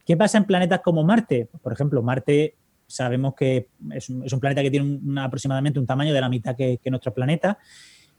¿Qué 0.07 0.17
pasa 0.17 0.39
en 0.39 0.45
planetas 0.45 0.81
como 0.83 1.03
Marte? 1.03 1.49
Por 1.61 1.71
ejemplo, 1.71 2.01
Marte 2.01 2.55
sabemos 2.87 3.35
que 3.35 3.69
es 3.91 4.09
un, 4.09 4.39
planeta 4.39 4.63
que 4.63 4.71
tiene 4.71 5.21
aproximadamente 5.21 5.79
un 5.79 5.85
tamaño 5.85 6.13
de 6.13 6.21
la 6.21 6.29
mitad 6.29 6.55
que, 6.55 6.79
nuestro 6.85 7.13
planeta. 7.13 7.57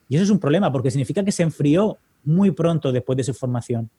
Y 0.09 0.17
eso 0.17 0.25
es 0.25 0.31
un 0.31 0.39
problema 0.39 0.71
porque 0.71 0.91
significa 0.91 1.25
que 1.25 1.33
se 1.33 1.43
enfrió 1.43 1.99
muy 2.25 2.51
pronto 2.51 2.93
después 2.93 3.17
de 3.17 3.25
su 3.25 3.35
formación. 3.35 3.91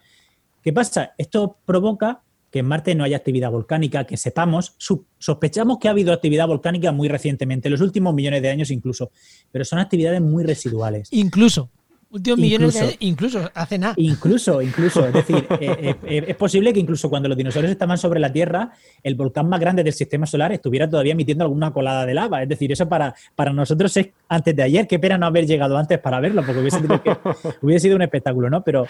¿Qué 0.62 0.74
pasa? 0.74 1.14
Esto 1.18 1.58
provoca 1.66 2.22
que 2.52 2.60
en 2.60 2.66
Marte 2.66 2.96
no 2.96 3.04
haya 3.04 3.18
actividad 3.18 3.52
volcánica, 3.52 4.06
que 4.06 4.18
sepamos, 4.18 4.76
sospechamos 5.20 5.78
que 5.78 5.88
ha 5.88 5.92
habido 5.92 6.14
actividad 6.14 6.48
volcánica 6.48 6.92
muy 6.92 7.08
recientemente, 7.08 7.68
en 7.68 7.74
los 7.74 7.82
últimos 7.82 8.14
millones 8.14 8.42
de 8.42 8.50
años 8.50 8.72
incluso, 8.72 9.12
pero 9.52 9.64
son 9.66 9.80
actividades 9.80 10.22
muy 10.22 10.44
residuales. 10.44 11.10
Incluso. 11.12 11.70
Últimos 12.12 12.40
millones 12.40 12.74
de 12.74 12.98
incluso 13.02 13.52
hace 13.54 13.78
nada. 13.78 13.94
Incluso, 13.98 14.62
incluso. 14.64 15.06
Es 15.06 15.14
decir, 15.14 15.46
eh, 15.60 15.78
eh, 15.80 15.96
eh, 16.04 16.26
es 16.28 16.36
posible 16.36 16.74
que 16.74 16.80
incluso 16.80 17.08
cuando 17.08 17.30
los 17.30 17.38
dinosaurios 17.38 17.72
estaban 17.72 18.00
sobre 18.00 18.20
la 18.20 18.32
Tierra, 18.32 18.72
el 19.04 19.14
volcán 19.14 19.48
más 19.48 19.60
grande 19.60 19.84
del 19.84 19.94
sistema 19.94 20.26
solar 20.26 20.52
estuviera 20.52 20.90
todavía 20.90 21.12
emitiendo 21.12 21.44
alguna 21.44 21.72
colada 21.72 22.08
de 22.08 22.16
lava. 22.16 22.42
Es 22.42 22.50
decir, 22.50 22.72
eso 22.72 22.90
para, 22.90 23.14
para 23.36 23.54
nosotros 23.54 23.96
es 23.98 24.10
antes 24.28 24.56
de 24.56 24.64
ayer. 24.64 24.88
Qué 24.88 24.98
pena 24.98 25.20
no 25.20 25.28
haber 25.28 25.46
llegado 25.46 25.78
antes 25.78 26.00
para 26.00 26.20
verlo, 26.20 26.44
porque 26.44 26.62
hubiese, 26.62 26.80
hubiese 27.62 27.84
sido 27.84 27.96
un 27.96 28.02
espectáculo, 28.02 28.50
¿no? 28.50 28.64
Pero 28.64 28.88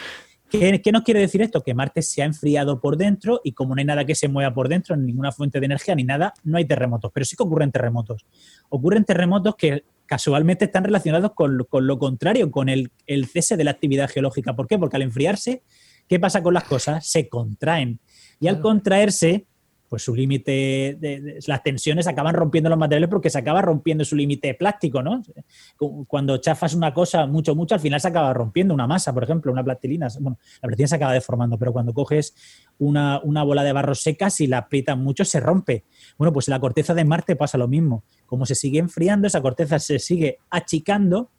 ¿Qué, 0.50 0.92
nos 0.92 1.04
quiere 1.04 1.20
decir 1.20 1.42
esto? 1.44 1.62
Que 1.62 1.76
Marte 1.76 2.02
se 2.02 2.24
ha 2.24 2.26
enfriado 2.26 2.82
por 2.82 2.98
dentro 2.98 3.40
y 3.44 3.52
como 3.52 3.76
no 3.76 3.80
hay 3.80 3.86
nada 3.86 4.04
que 4.04 4.16
se 4.16 4.28
mueva 4.28 4.52
por 4.52 4.68
dentro, 4.68 4.96
ninguna 4.96 5.32
fuente 5.32 5.60
de 5.60 5.68
energía 5.68 5.94
ni 5.94 6.04
nada, 6.04 6.34
no 6.44 6.58
hay 6.58 6.66
terremotos. 6.66 7.12
Pero 7.14 7.26
sí 7.26 7.36
que 7.36 7.44
ocurren 7.44 7.72
terremotos. 7.72 8.26
Ocurren 8.70 9.06
terremotos 9.06 9.56
que 9.56 9.84
casualmente 10.10 10.66
están 10.66 10.84
relacionados 10.84 11.34
con, 11.36 11.56
lo 11.56 12.00
contrario, 12.00 12.50
con 12.50 12.68
el, 12.68 12.92
el, 13.06 13.28
cese 13.28 13.58
de 13.58 13.64
la 13.64 13.70
actividad 13.70 14.10
geológica. 14.10 14.56
¿Por 14.56 14.66
qué? 14.66 14.80
Porque 14.80 14.96
al 14.96 15.04
enfriarse, 15.04 15.62
¿qué 16.08 16.20
pasa 16.20 16.42
con 16.42 16.56
las 16.56 16.64
cosas? 16.64 17.06
Se 17.06 17.30
contraen. 17.30 18.00
Y 18.40 18.48
al 18.48 18.60
contraerse, 18.60 19.46
pues 19.88 20.02
su 20.02 20.16
límite, 20.16 20.98
de, 21.00 21.40
las 21.46 21.62
tensiones 21.62 22.08
acaban 22.08 22.34
rompiendo 22.34 22.72
los 22.72 22.80
materiales 22.80 23.08
porque 23.08 23.30
se 23.30 23.38
acaba 23.38 23.62
rompiendo 23.62 24.04
su 24.04 24.16
límite 24.16 24.56
plástico, 24.56 25.04
¿no? 25.04 25.22
Cuando 26.08 26.38
chafas 26.38 26.74
una 26.74 26.92
cosa 26.92 27.28
mucho, 27.28 27.54
mucho, 27.54 27.76
al 27.76 27.82
final 27.82 28.02
se 28.02 28.08
acaba 28.08 28.34
rompiendo 28.34 28.74
una 28.74 28.88
masa, 28.88 29.14
por 29.14 29.24
ejemplo, 29.24 29.52
una 29.52 29.64
plastilina. 29.64 30.08
Bueno, 30.20 30.40
la 30.62 30.68
plastilina 30.68 30.88
se 30.88 30.96
acaba 30.96 31.14
deformando, 31.14 31.60
pero 31.60 31.72
cuando 31.72 31.94
coges 31.94 32.34
una, 32.80 33.20
una 33.24 33.44
bola 33.44 33.64
de 33.64 33.74
barro 33.74 33.94
seca, 33.94 34.32
si 34.32 34.48
la 34.48 34.60
aprietas 34.60 34.98
mucho, 34.98 35.24
se 35.24 35.40
rompe. 35.40 35.86
Bueno, 36.18 36.34
pues 36.34 36.48
en 36.48 36.54
la 36.54 36.60
corteza 36.60 36.96
de 36.96 37.04
Marte 37.04 37.36
pasa 37.36 37.60
lo 37.60 37.68
mismo. 37.68 38.04
Como 38.30 38.46
se 38.46 38.56
sigue 38.56 38.80
enfriando, 38.80 39.28
esa 39.28 39.42
corteza 39.42 39.80
se 39.80 40.00
sigue 40.00 40.38
achicando 40.50 41.32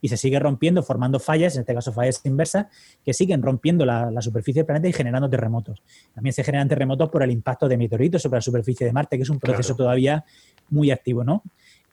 y 0.00 0.08
se 0.08 0.16
sigue 0.16 0.38
rompiendo, 0.38 0.82
formando 0.82 1.18
fallas, 1.18 1.56
en 1.56 1.62
este 1.62 1.74
caso 1.74 1.92
fallas 1.92 2.20
inversas, 2.24 2.66
que 3.04 3.14
siguen 3.14 3.42
rompiendo 3.42 3.86
la, 3.86 4.20
superficie 4.20 4.60
del 4.60 4.66
planeta 4.66 4.88
y 4.88 4.92
generando 4.92 5.28
terremotos. 5.30 5.82
También 6.14 6.32
se 6.34 6.44
generan 6.44 6.68
terremotos 6.68 7.10
por 7.10 7.22
el 7.22 7.30
impacto 7.30 7.68
de 7.68 7.78
meteoritos 7.78 8.22
sobre 8.22 8.36
la 8.36 8.42
superficie 8.42 8.86
de 8.86 8.92
Marte, 8.92 9.16
que 9.16 9.22
es 9.22 9.30
un 9.30 9.40
proceso 9.40 9.74
todavía 9.74 10.24
muy 10.68 10.90
activo, 10.90 11.24
¿no? 11.24 11.42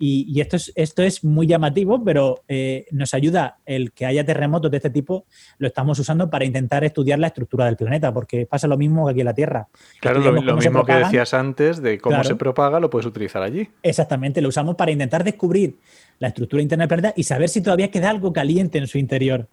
Y, 0.05 0.41
esto, 0.41 0.57
es, 0.57 0.73
esto 0.75 1.01
es 1.01 1.23
muy 1.23 1.47
llamativo, 1.47 2.03
pero 2.03 2.43
eh, 2.49 2.87
nos 2.91 3.13
ayuda 3.13 3.59
el 3.65 3.93
que 3.93 4.05
haya 4.05 4.25
terremotos 4.25 4.69
de 4.69 4.75
este 4.75 4.89
tipo, 4.89 5.25
lo 5.59 5.67
estamos 5.67 5.97
usando 5.97 6.29
para 6.29 6.43
intentar 6.43 6.83
estudiar 6.83 7.19
la 7.19 7.27
estructura 7.27 7.67
del 7.67 7.77
planeta, 7.77 8.13
porque 8.13 8.45
pasa 8.45 8.67
lo 8.67 8.77
mismo 8.77 9.05
que 9.05 9.11
aquí 9.11 9.21
en 9.21 9.25
la 9.25 9.33
Tierra. 9.33 9.69
Claro, 10.01 10.19
lo, 10.19 10.57
mismo 10.57 10.83
que 10.83 10.93
decías 10.93 11.33
antes 11.33 11.81
de 11.81 11.99
cómo 11.99 12.21
se 12.25 12.35
propaga, 12.35 12.81
lo 12.81 12.89
puedes 12.89 13.05
utilizar 13.05 13.41
allí. 13.43 13.69
Exactamente, 13.81 14.41
lo 14.41 14.49
usamos 14.49 14.75
para 14.75 14.91
intentar 14.91 15.23
descubrir 15.23 15.77
la 16.19 16.27
estructura 16.27 16.61
interna 16.61 16.81
del 16.81 16.89
planeta 16.89 17.13
y 17.15 17.23
saber 17.23 17.47
si 17.47 17.61
todavía 17.61 17.89
queda 17.89 18.09
algo 18.09 18.33
caliente 18.33 18.79
en 18.79 18.87
su 18.87 18.97
interior. 18.97 19.47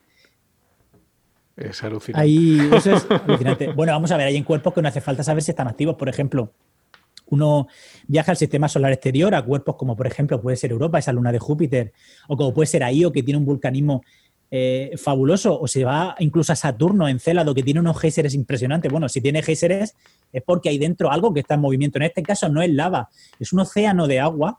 Es 1.56 1.80
alucinante. 1.84 2.24
Ahí, 2.24 2.58
eso 2.74 2.96
es 2.96 3.06
alucinante. 3.08 3.68
Bueno, 3.72 3.92
vamos 3.92 4.10
a 4.10 4.16
ver, 4.16 4.26
hay 4.26 4.36
en 4.36 4.42
cuerpos 4.42 4.74
que 4.74 4.82
no 4.82 4.88
hace 4.88 5.00
falta 5.00 5.22
saber 5.22 5.44
si 5.44 5.52
están 5.52 5.68
activos. 5.68 5.94
Por 5.94 6.08
ejemplo, 6.08 6.52
uno 7.30 7.68
viaja 8.06 8.32
al 8.32 8.36
sistema 8.36 8.68
solar 8.68 8.92
exterior 8.92 9.34
a 9.34 9.44
cuerpos 9.44 9.76
como, 9.76 9.96
por 9.96 10.06
ejemplo, 10.06 10.40
puede 10.40 10.56
ser 10.56 10.70
Europa, 10.70 10.98
esa 10.98 11.12
luna 11.12 11.32
de 11.32 11.38
Júpiter, 11.38 11.92
o 12.28 12.36
como 12.36 12.52
puede 12.52 12.66
ser 12.66 12.82
Io, 12.92 13.12
que 13.12 13.22
tiene 13.22 13.38
un 13.38 13.44
vulcanismo 13.44 14.02
eh, 14.50 14.92
fabuloso, 14.96 15.60
o 15.60 15.68
se 15.68 15.84
va 15.84 16.16
incluso 16.18 16.52
a 16.52 16.56
Saturno, 16.56 17.08
en 17.08 17.20
Célado, 17.20 17.54
que 17.54 17.62
tiene 17.62 17.80
unos 17.80 18.00
géiseres 18.00 18.34
impresionantes. 18.34 18.90
Bueno, 18.90 19.08
si 19.08 19.20
tiene 19.20 19.42
géiseres 19.42 19.94
es 20.32 20.42
porque 20.42 20.68
hay 20.68 20.78
dentro 20.78 21.10
algo 21.10 21.32
que 21.32 21.40
está 21.40 21.54
en 21.54 21.60
movimiento. 21.60 21.98
En 21.98 22.04
este 22.04 22.22
caso 22.22 22.48
no 22.48 22.60
es 22.62 22.70
lava, 22.70 23.10
es 23.38 23.52
un 23.52 23.60
océano 23.60 24.06
de 24.06 24.20
agua 24.20 24.58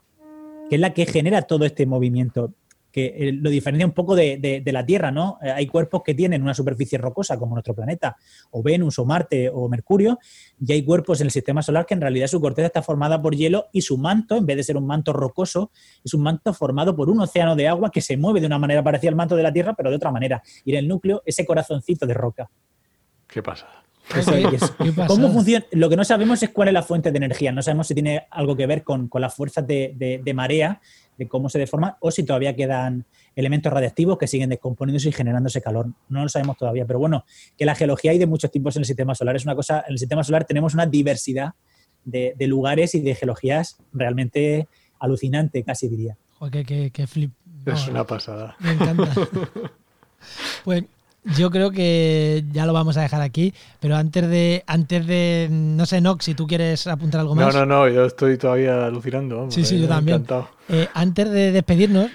que 0.68 0.76
es 0.76 0.80
la 0.80 0.94
que 0.94 1.04
genera 1.04 1.42
todo 1.42 1.66
este 1.66 1.84
movimiento, 1.84 2.54
que 2.92 3.06
eh, 3.06 3.32
lo 3.32 3.50
diferencia 3.50 3.86
un 3.86 3.92
poco 3.92 4.14
de, 4.14 4.62
la 4.64 4.86
Tierra, 4.86 5.10
¿no? 5.10 5.38
Eh, 5.42 5.50
hay 5.50 5.66
cuerpos 5.66 6.02
que 6.04 6.14
tienen 6.14 6.42
una 6.42 6.54
superficie 6.54 6.98
rocosa, 6.98 7.38
como 7.38 7.54
nuestro 7.54 7.74
planeta, 7.74 8.16
o 8.50 8.62
Venus, 8.62 8.98
o 8.98 9.04
Marte, 9.04 9.50
o 9.52 9.68
Mercurio, 9.68 10.18
y 10.64 10.72
hay 10.72 10.84
cuerpos 10.84 11.20
en 11.20 11.26
el 11.26 11.30
sistema 11.30 11.62
solar 11.62 11.86
que 11.86 11.94
en 11.94 12.00
realidad 12.00 12.26
su 12.26 12.40
corteza 12.40 12.66
está 12.66 12.82
formada 12.82 13.20
por 13.20 13.34
hielo 13.34 13.66
y 13.72 13.82
su 13.82 13.98
manto, 13.98 14.36
en 14.36 14.46
vez 14.46 14.58
de 14.58 14.62
ser 14.62 14.76
un 14.76 14.86
manto 14.86 15.12
rocoso, 15.12 15.72
es 16.04 16.14
un 16.14 16.22
manto 16.22 16.52
formado 16.52 16.94
por 16.94 17.08
un 17.08 17.20
océano 17.20 17.56
de 17.56 17.66
agua 17.66 17.90
que 17.90 18.00
se 18.00 18.16
mueve 18.16 18.40
de 18.40 18.46
una 18.46 18.58
manera 18.58 18.84
parecida 18.84 19.10
al 19.10 19.16
manto 19.16 19.34
de 19.34 19.42
la 19.42 19.52
Tierra, 19.52 19.74
pero 19.74 19.90
de 19.90 19.96
otra 19.96 20.10
manera. 20.10 20.42
Y 20.64 20.72
en 20.72 20.78
el 20.78 20.88
núcleo, 20.88 21.22
ese 21.24 21.46
corazoncito 21.46 22.06
de 22.06 22.14
roca. 22.14 22.50
¿Qué 23.26 23.42
pasa? 23.42 23.82
¿Cómo 25.06 25.32
funciona? 25.32 25.64
Lo 25.72 25.88
que 25.88 25.96
no 25.96 26.04
sabemos 26.04 26.42
es 26.42 26.50
cuál 26.50 26.68
es 26.68 26.74
la 26.74 26.82
fuente 26.82 27.10
de 27.10 27.16
energía. 27.16 27.52
No 27.52 27.62
sabemos 27.62 27.86
si 27.86 27.94
tiene 27.94 28.26
algo 28.30 28.56
que 28.56 28.66
ver 28.66 28.82
con, 28.82 29.08
las 29.14 29.34
fuerzas 29.34 29.66
de, 29.66 30.32
marea, 30.34 30.80
de 31.22 31.28
cómo 31.28 31.48
se 31.48 31.58
deforma, 31.58 31.96
o 32.00 32.10
si 32.10 32.24
todavía 32.24 32.54
quedan 32.54 33.04
elementos 33.36 33.72
radiactivos 33.72 34.18
que 34.18 34.26
siguen 34.26 34.50
descomponiéndose 34.50 35.08
y 35.08 35.12
generándose 35.12 35.62
calor. 35.62 35.86
No 36.08 36.22
lo 36.22 36.28
sabemos 36.28 36.56
todavía. 36.56 36.84
Pero 36.86 36.98
bueno, 36.98 37.24
que 37.56 37.64
la 37.64 37.74
geología 37.74 38.10
hay 38.10 38.18
de 38.18 38.26
muchos 38.26 38.50
tipos 38.50 38.76
en 38.76 38.80
el 38.80 38.86
sistema 38.86 39.14
solar. 39.14 39.36
Es 39.36 39.44
una 39.44 39.54
cosa, 39.54 39.84
en 39.86 39.92
el 39.92 39.98
sistema 39.98 40.24
solar 40.24 40.44
tenemos 40.44 40.74
una 40.74 40.86
diversidad 40.86 41.54
de, 42.04 42.34
lugares 42.46 42.94
y 42.94 43.00
de 43.00 43.14
geologías 43.14 43.78
realmente 43.92 44.68
alucinante, 44.98 45.62
casi 45.62 45.88
diría. 45.88 46.16
Joder, 46.38 46.66
qué, 46.66 47.06
flip. 47.06 47.32
es 47.66 47.88
una 47.88 48.04
pasada. 48.04 48.56
Me 48.58 48.72
encanta. 48.72 49.14
pues 50.64 50.84
yo 51.24 51.50
creo 51.50 51.70
que 51.70 52.44
ya 52.52 52.66
lo 52.66 52.72
vamos 52.72 52.96
a 52.96 53.02
dejar 53.02 53.22
aquí, 53.22 53.54
pero 53.80 53.96
antes 53.96 54.28
de, 54.28 54.64
antes 54.66 55.06
de, 55.06 55.48
no 55.50 55.86
sé, 55.86 56.00
Nox, 56.00 56.24
si 56.24 56.34
tú 56.34 56.46
quieres 56.46 56.86
apuntar 56.86 57.20
algo 57.20 57.34
más. 57.34 57.54
No, 57.54 57.60
no, 57.60 57.66
no, 57.66 57.88
yo 57.88 58.04
estoy 58.04 58.36
todavía 58.38 58.86
alucinando. 58.86 59.50
sí, 59.50 59.64
sí, 59.64 59.80
yo 59.80 59.88
también. 59.88 60.26
Eh, 60.68 60.88
antes 60.94 61.30
de 61.30 61.52
despedirnos, 61.52 62.10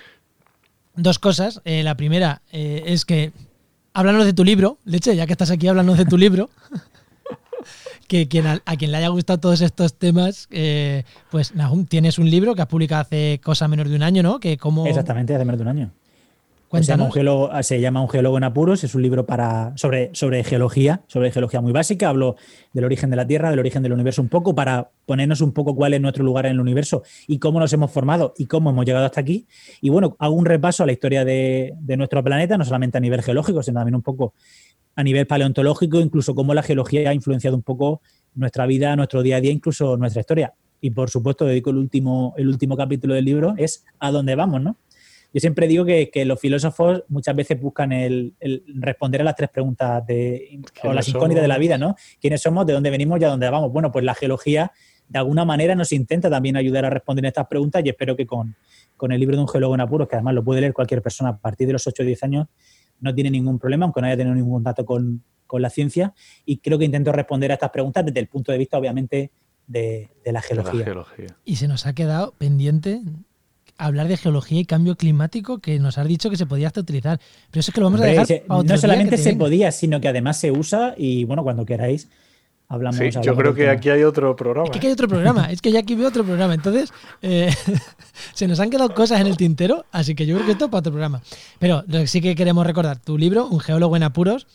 dos 0.95 1.20
cosas. 1.20 1.62
Eh, 1.64 1.84
la 1.84 1.95
primera 1.95 2.41
eh, 2.51 2.84
es 2.88 3.05
que 3.05 3.32
háblanos 3.93 4.26
de 4.26 4.34
tu 4.34 4.43
libro, 4.43 4.78
Leche, 4.84 5.16
ya 5.16 5.26
que 5.26 5.34
estás 5.34 5.51
aquí, 5.51 5.68
háblanos 5.68 5.97
de 5.97 6.05
tu 6.05 6.18
libro. 6.18 6.49
que 8.08 8.28
quien 8.28 8.47
a, 8.47 8.60
quien 8.78 8.91
le 8.91 8.97
haya 8.97 9.10
gustado 9.10 9.39
todos 9.39 9.62
estos 9.62 9.93
temas, 9.93 10.49
pues 11.30 11.55
Nahum, 11.55 11.86
tienes 11.86 12.20
un 12.20 12.30
libro 12.30 12.55
que 12.55 12.62
has 12.62 12.68
publicado 12.68 13.01
hace 13.01 13.39
cosa 13.43 13.68
menos 13.68 13.89
de 13.89 13.95
un 13.95 14.03
año, 14.03 14.24
¿no? 14.24 14.39
Que 14.39 14.58
como... 14.58 14.86
Exactamente, 14.86 15.34
hace 15.36 15.45
menos 15.45 15.60
de 15.60 15.64
un 15.64 15.70
año. 15.70 15.91
Se 16.70 16.82
llama, 16.84 17.05
un 17.05 17.11
geólogo, 17.13 17.63
se 17.63 17.80
llama, 17.80 18.01
un 18.01 18.09
geólogo, 18.09 18.38
en 18.38 18.43
apuros, 18.43 18.84
es 18.84 18.93
un 18.93 19.01
libro 19.01 19.26
para, 19.26 19.72
sobre, 19.78 20.09
sobre 20.13 20.43
geología, 20.43 21.01
sobre 21.07 21.32
geología 21.32 21.61
muy 21.61 21.72
básica. 21.72 22.09
Hablo 22.09 22.36
del 22.74 22.84
origen 22.84 23.09
de 23.09 23.15
la 23.15 23.26
Tierra, 23.26 23.49
del 23.49 23.59
origen 23.59 23.84
del 23.84 23.93
universo 23.93 24.22
un 24.22 24.28
poco, 24.28 24.53
para 24.53 24.89
ponernos 25.05 25.39
un 25.39 25.53
poco 25.53 25.76
cuál 25.76 25.93
es 25.93 26.01
nuestro 26.01 26.26
lugar 26.26 26.45
en 26.45 26.53
el 26.53 26.59
universo 26.59 27.03
y 27.26 27.39
cómo 27.39 27.61
nos 27.61 27.72
hemos 27.72 27.89
formado 27.89 28.34
y 28.38 28.47
cómo 28.47 28.72
hemos 28.72 28.86
llegado 28.86 29.05
hasta 29.05 29.22
aquí. 29.22 29.47
Y 29.80 29.89
bueno, 29.89 30.18
hago 30.20 30.36
un 30.36 30.45
repaso 30.45 30.84
a 30.84 30.86
la 30.86 30.91
historia 30.91 31.24
de, 31.24 31.74
de 31.80 31.95
nuestro 31.95 32.22
planeta, 32.22 32.57
no 32.57 32.65
solamente 32.65 32.97
a 32.97 33.01
nivel 33.01 33.24
geológico, 33.24 33.63
sino 33.63 33.80
también 33.80 33.95
un 33.95 34.01
poco 34.01 34.34
a 34.97 35.03
nivel 35.03 35.26
paleontológico, 35.26 36.01
incluso 36.01 36.36
cómo 36.36 36.53
la 36.53 36.63
geología 36.63 37.09
ha 37.09 37.13
influenciado 37.13 37.55
un 37.55 37.63
poco 37.63 38.01
nuestra 38.36 38.65
vida, 38.65 38.93
nuestro 38.97 39.24
día 39.24 39.38
a 39.38 39.41
día, 39.41 39.51
incluso 39.51 39.95
nuestra 39.95 40.20
historia. 40.20 40.53
Y 40.82 40.91
por 40.91 41.09
supuesto, 41.09 41.45
dedico 41.45 41.70
el 41.70 41.78
último, 41.78 42.34
el 42.38 42.49
último 42.49 42.76
capítulo 42.76 43.13
del 43.13 43.24
libro, 43.24 43.53
es 43.57 43.86
a 43.99 44.11
dónde 44.11 44.36
vamos, 44.36 44.61
¿no? 44.61 44.76
Yo 45.34 45.39
siempre 45.39 45.67
digo 45.67 45.86
que, 45.86 46.09
los 46.25 46.39
filósofos 46.39 47.03
muchas 47.09 47.36
veces 47.36 47.59
buscan 47.59 47.91
el, 47.91 48.36
responder 48.75 49.21
a 49.21 49.23
las 49.23 49.36
tres 49.36 49.49
preguntas 49.49 50.05
de, 50.07 50.59
o 50.84 50.93
las 50.93 51.07
incógnitas 51.07 51.41
de 51.41 51.47
la 51.47 51.57
vida, 51.57 51.78
¿no? 51.78 51.95
¿Quiénes 52.19 52.41
somos? 52.41 52.65
¿De 52.65 52.73
dónde 52.73 52.89
venimos 52.89 53.19
y 53.19 53.25
a 53.25 53.30
dónde 53.30 53.49
vamos? 53.49 53.71
Bueno, 53.71 53.91
pues 53.91 54.03
la 54.05 54.15
geología 54.15 54.71
de 55.09 55.19
alguna 55.19 55.45
manera 55.45 55.75
nos 55.75 55.91
intenta 55.91 56.30
también 56.30 56.57
ayudar 56.57 56.86
a 56.86 56.89
responder 56.89 57.25
estas 57.25 57.47
preguntas 57.47 57.82
y 57.86 57.89
espero 57.89 58.15
que 58.15 58.25
con, 58.25 58.55
el 59.09 59.19
libro 59.19 59.36
de 59.36 59.41
un 59.41 59.47
geólogo 59.47 59.75
en 59.75 59.82
apuros, 59.82 60.07
que 60.07 60.15
además 60.15 60.34
lo 60.34 60.43
puede 60.43 60.61
leer 60.61 60.73
cualquier 60.73 61.01
persona 61.01 61.32
a 61.32 61.38
partir 61.38 61.67
de 61.67 61.73
los 61.73 61.88
8 61.88 62.03
o 62.03 62.05
10 62.05 62.23
años, 62.23 62.47
no 62.99 63.13
tiene 63.13 63.30
ningún 63.30 63.59
problema, 63.59 63.86
aunque 63.86 64.01
no 64.01 64.07
haya 64.07 64.17
tenido 64.17 64.36
ningún 64.36 64.53
contacto 64.53 64.86
con, 64.86 65.23
la 65.49 65.69
ciencia. 65.69 66.13
Y 66.45 66.57
creo 66.57 66.78
que 66.78 66.86
intento 66.86 67.11
responder 67.13 67.51
a 67.51 67.53
estas 67.53 67.69
preguntas 67.69 68.05
desde 68.05 68.19
el 68.19 68.28
punto 68.28 68.51
de 68.51 68.57
vista, 68.57 68.78
obviamente, 68.78 69.32
de, 69.65 70.09
la, 70.25 70.41
geología. 70.41 70.86
Y 71.45 71.55
se 71.55 71.69
nos 71.69 71.86
ha 71.86 71.93
quedado 71.93 72.34
pendiente 72.38 73.01
hablar 73.78 74.07
de 74.07 74.17
geología 74.17 74.59
y 74.59 74.65
cambio 74.65 74.95
climático 74.95 75.59
que 75.59 75.80
nos 75.80 75.97
has 75.97 76.07
dicho 76.07 76.30
que 76.30 76.38
se 76.38 76.45
podía 76.45 76.67
hasta 76.67 76.82
utilizar. 76.82 77.19
Pero 77.51 77.59
eso 77.61 77.71
es 77.71 77.75
que 77.75 77.82
lo 77.82 77.88
vamos 77.88 78.01
a 78.01 78.05
dejar 78.05 78.25
se- 78.25 78.43
para 78.47 78.59
otro 78.61 78.75
no 78.75 78.82
solamente 78.82 79.17
se 79.17 79.30
venga. 79.30 79.39
podía, 79.45 79.71
sino 79.71 79.99
que 80.01 80.07
además 80.07 80.38
se 80.39 80.51
usa 80.51 80.93
y 80.97 81.23
bueno, 81.25 81.43
cuando 81.43 81.65
queráis 81.65 82.07
hablamos. 82.69 82.97
Sí, 82.97 83.05
hablamos 83.05 83.25
yo 83.25 83.36
creo 83.36 83.53
que 83.53 83.61
tema. 83.61 83.71
aquí 83.73 83.89
hay 83.89 84.03
otro 84.03 84.36
programa. 84.36 84.65
Es 84.65 84.71
que 84.71 84.78
¿eh? 84.78 84.80
aquí 84.80 84.88
hay 84.88 84.93
otro 84.93 85.07
programa, 85.07 85.51
es 85.51 85.61
que 85.61 85.71
ya 85.71 85.80
aquí 85.80 85.95
veo 85.95 86.07
otro 86.09 86.23
programa. 86.25 86.53
Entonces, 86.53 86.91
eh, 87.21 87.53
se 88.34 88.45
nos 88.47 88.59
han 88.59 88.69
quedado 88.69 88.93
cosas 88.93 89.21
en 89.21 89.28
el 89.28 89.38
tintero, 89.38 89.86
así 89.91 90.15
que 90.15 90.25
yo 90.25 90.36
creo 90.36 90.45
que 90.47 90.51
esto 90.53 90.65
es 90.65 90.71
para 90.71 90.80
otro 90.80 90.91
programa. 90.91 91.21
Pero 91.59 91.84
lo 91.88 91.99
que 91.99 92.07
sí 92.07 92.19
que 92.19 92.36
queremos 92.36 92.65
recordar, 92.65 92.99
tu 92.99 93.17
libro, 93.17 93.47
Un 93.47 93.59
geólogo 93.61 93.95
en 93.95 94.03
apuros, 94.03 94.47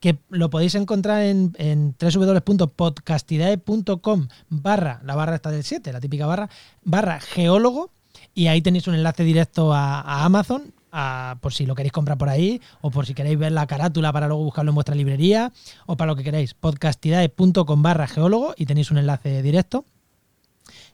que 0.00 0.18
lo 0.28 0.50
podéis 0.50 0.74
encontrar 0.76 1.22
en, 1.22 1.52
en 1.58 1.94
www.podcastidae.com 1.98 4.28
barra, 4.48 5.00
la 5.04 5.14
barra 5.14 5.34
está 5.36 5.50
del 5.50 5.64
7, 5.64 5.92
la 5.92 6.00
típica 6.00 6.26
barra, 6.26 6.48
barra 6.84 7.20
geólogo, 7.20 7.90
y 8.34 8.46
ahí 8.48 8.60
tenéis 8.62 8.86
un 8.86 8.94
enlace 8.94 9.24
directo 9.24 9.72
a, 9.74 10.24
Amazon, 10.24 10.72
a- 10.92 11.36
por 11.40 11.52
si 11.52 11.66
lo 11.66 11.74
queréis 11.74 11.92
comprar 11.92 12.18
por 12.18 12.28
ahí, 12.28 12.60
o 12.80 12.90
por 12.90 13.06
si 13.06 13.14
queréis 13.14 13.38
ver 13.38 13.52
la 13.52 13.66
carátula 13.66 14.12
para 14.12 14.26
luego 14.28 14.44
buscarlo 14.44 14.70
en 14.70 14.74
vuestra 14.76 14.94
librería, 14.94 15.52
o 15.86 15.96
para 15.96 16.12
lo 16.12 16.16
que 16.16 16.24
queráis, 16.24 16.54
podcastidae.com 16.54 17.82
barra 17.82 18.06
geólogo, 18.06 18.54
y 18.56 18.66
tenéis 18.66 18.90
un 18.90 18.98
enlace 18.98 19.42
directo. 19.42 19.84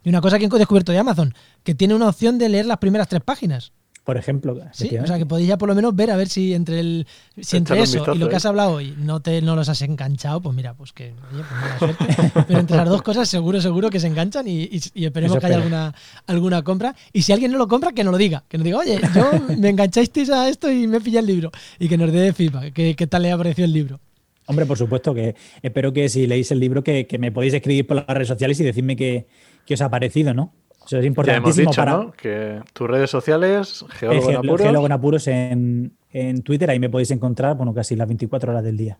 Y 0.02 0.08
una 0.08 0.20
cosa 0.20 0.38
que 0.38 0.44
he 0.44 0.48
descubierto 0.48 0.92
de 0.92 0.98
Amazon, 0.98 1.34
que 1.62 1.74
tiene 1.74 1.94
una 1.94 2.08
opción 2.08 2.38
de 2.38 2.48
leer 2.48 2.66
las 2.66 2.78
primeras 2.78 3.08
tres 3.08 3.22
páginas. 3.22 3.72
Por 4.04 4.18
ejemplo, 4.18 4.60
Sí, 4.72 4.96
o 4.98 5.06
sea 5.06 5.16
que 5.16 5.24
podéis 5.24 5.48
ya 5.48 5.56
por 5.56 5.66
lo 5.66 5.74
menos 5.74 5.96
ver 5.96 6.10
a 6.10 6.16
ver 6.16 6.28
si 6.28 6.52
entre 6.52 6.78
el 6.80 7.06
si 7.40 7.56
entre 7.56 7.80
eso 7.80 8.04
y 8.14 8.18
lo 8.18 8.28
que 8.28 8.36
has 8.36 8.44
hablado 8.44 8.72
hoy 8.72 8.94
no 8.98 9.20
te 9.20 9.40
no 9.40 9.56
los 9.56 9.70
has 9.70 9.80
enganchado, 9.80 10.42
pues 10.42 10.54
mira, 10.54 10.74
pues 10.74 10.92
que 10.92 11.14
oye, 11.32 11.42
pues 11.48 11.50
mala 11.50 11.78
suerte. 11.78 12.04
Pero 12.46 12.60
entre 12.60 12.76
las 12.76 12.88
dos 12.90 13.00
cosas 13.00 13.26
seguro 13.28 13.62
seguro 13.62 13.88
que 13.88 13.98
se 13.98 14.06
enganchan 14.06 14.46
y, 14.46 14.64
y- 14.64 14.80
y 14.94 15.04
esperemos 15.06 15.36
Eso 15.36 15.40
que 15.40 15.46
haya 15.46 15.56
alguna 15.56 15.94
alguna 16.26 16.62
compra 16.62 16.94
y 17.14 17.22
si 17.22 17.32
alguien 17.32 17.50
no 17.52 17.56
lo 17.56 17.66
compra 17.66 17.92
que 17.92 18.04
nos 18.04 18.12
lo 18.12 18.18
diga, 18.18 18.44
que 18.46 18.58
nos 18.58 18.64
diga, 18.66 18.78
"Oye, 18.78 19.00
yo 19.14 19.30
me 19.58 19.70
enganchasteis 19.70 20.28
a 20.28 20.50
esto 20.50 20.70
y 20.70 20.86
me 20.86 21.00
pillé 21.00 21.20
el 21.20 21.26
libro" 21.26 21.50
y 21.78 21.88
que 21.88 21.96
nos 21.96 22.12
dé 22.12 22.32
feedback, 22.34 22.74
que 22.74 22.94
qué 22.94 23.06
tal 23.06 23.22
le 23.22 23.32
ha 23.32 23.38
parecido 23.38 23.64
el 23.64 23.72
libro. 23.72 24.00
Hombre, 24.46 24.66
por 24.66 24.76
supuesto 24.76 25.14
que 25.14 25.34
espero 25.62 25.94
que 25.94 26.10
si 26.10 26.26
leéis 26.26 26.50
el 26.50 26.60
libro 26.60 26.84
que, 26.84 27.06
que 27.06 27.16
me 27.18 27.32
podéis 27.32 27.54
escribir 27.54 27.86
por 27.86 27.96
las 27.96 28.06
redes 28.06 28.28
sociales 28.28 28.60
y 28.60 28.64
decirme 28.64 28.96
qué, 28.96 29.26
qué 29.64 29.72
os 29.72 29.80
ha 29.80 29.88
parecido, 29.88 30.34
¿no? 30.34 30.52
Eso 30.86 30.86
es 30.86 30.90
Ya 30.92 30.96
hemos 30.98 31.06
importantísimo 31.06 31.70
dicho, 31.70 31.80
para 31.80 31.92
¿no? 31.92 32.12
Que 32.12 32.60
tus 32.72 32.88
redes 32.88 33.10
sociales, 33.10 33.84
Geólogo 33.90 34.30
en 34.30 34.36
Apuros. 34.36 34.60
Geólogo 34.60 34.86
en 34.86 34.92
Apuros 34.92 35.28
en, 35.28 35.92
en 36.12 36.42
Twitter, 36.42 36.70
ahí 36.70 36.78
me 36.78 36.90
podéis 36.90 37.10
encontrar, 37.10 37.56
bueno, 37.56 37.72
casi 37.74 37.96
las 37.96 38.06
24 38.08 38.52
horas 38.52 38.64
del 38.64 38.76
día. 38.76 38.98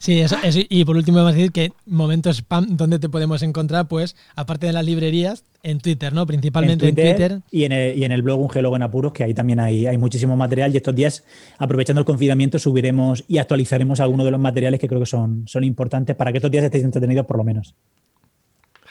Sí, 0.00 0.20
eso, 0.20 0.36
eso- 0.44 0.60
y 0.68 0.84
por 0.84 0.96
último 0.96 1.16
vamos 1.18 1.32
a 1.32 1.34
decir 1.36 1.50
que 1.50 1.72
momento 1.84 2.30
spam 2.30 2.76
donde 2.76 3.00
te 3.00 3.08
podemos 3.08 3.42
encontrar 3.42 3.88
pues 3.88 4.14
aparte 4.36 4.66
de 4.66 4.72
las 4.72 4.84
librerías 4.84 5.42
en 5.64 5.80
Twitter, 5.80 6.12
¿no? 6.12 6.24
Principalmente 6.24 6.88
en 6.88 6.94
Twitter. 6.94 7.40
Y, 7.50 7.64
en 7.64 7.72
el, 7.72 7.98
y 7.98 8.04
en 8.04 8.12
el 8.12 8.22
blog 8.22 8.40
Un 8.40 8.48
Geólogo 8.48 8.76
en 8.76 8.82
Apuros, 8.82 9.12
que 9.12 9.24
ahí 9.24 9.34
también 9.34 9.58
hay, 9.58 9.88
hay 9.88 9.98
muchísimo 9.98 10.36
material. 10.36 10.72
Y 10.72 10.76
estos 10.76 10.94
días, 10.94 11.24
aprovechando 11.58 11.98
el 11.98 12.04
confinamiento, 12.06 12.60
subiremos 12.60 13.24
y 13.26 13.38
actualizaremos 13.38 13.98
algunos 13.98 14.24
de 14.24 14.30
los 14.30 14.40
materiales 14.40 14.78
que 14.78 14.86
creo 14.86 15.00
que 15.00 15.06
son, 15.06 15.48
son 15.48 15.64
importantes 15.64 16.14
para 16.14 16.30
que 16.30 16.38
estos 16.38 16.50
días 16.52 16.62
estéis 16.64 16.84
entretenidos 16.84 17.26
por 17.26 17.36
lo 17.36 17.42
menos. 17.42 17.74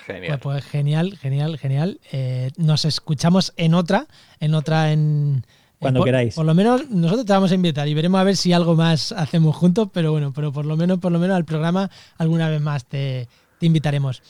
Genial. 0.08 0.40
Pues, 0.40 0.62
pues 0.62 0.66
genial, 0.72 1.18
genial, 1.18 1.58
genial. 1.58 2.00
Eh, 2.12 2.52
nos 2.58 2.86
escuchamos 2.86 3.54
en 3.58 3.74
otra, 3.74 4.08
en 4.40 4.54
otra 4.56 4.92
en... 4.94 5.46
Cuando 5.80 6.00
por- 6.00 6.06
queráis. 6.08 6.34
Por 6.34 6.46
lo 6.46 6.56
menos 6.56 6.90
nosotros 6.90 7.26
te 7.26 7.34
vamos 7.34 7.52
a 7.52 7.56
invitar 7.56 7.88
y 7.88 7.94
veremos 7.94 8.20
a 8.20 8.24
ver 8.24 8.36
si 8.38 8.52
algo 8.54 8.74
más 8.76 9.12
hacemos 9.12 9.56
juntos, 9.56 9.90
pero 9.94 10.12
bueno, 10.12 10.32
pero 10.34 10.52
por 10.52 10.66
lo 10.66 10.76
menos, 10.78 10.98
por 11.00 11.12
lo 11.12 11.20
menos 11.20 11.36
al 11.36 11.46
programa 11.46 11.92
alguna 12.18 12.50
vez 12.50 12.62
más 12.62 12.86
te, 12.86 13.28
te 13.60 13.66
invitaremos. 13.68 14.24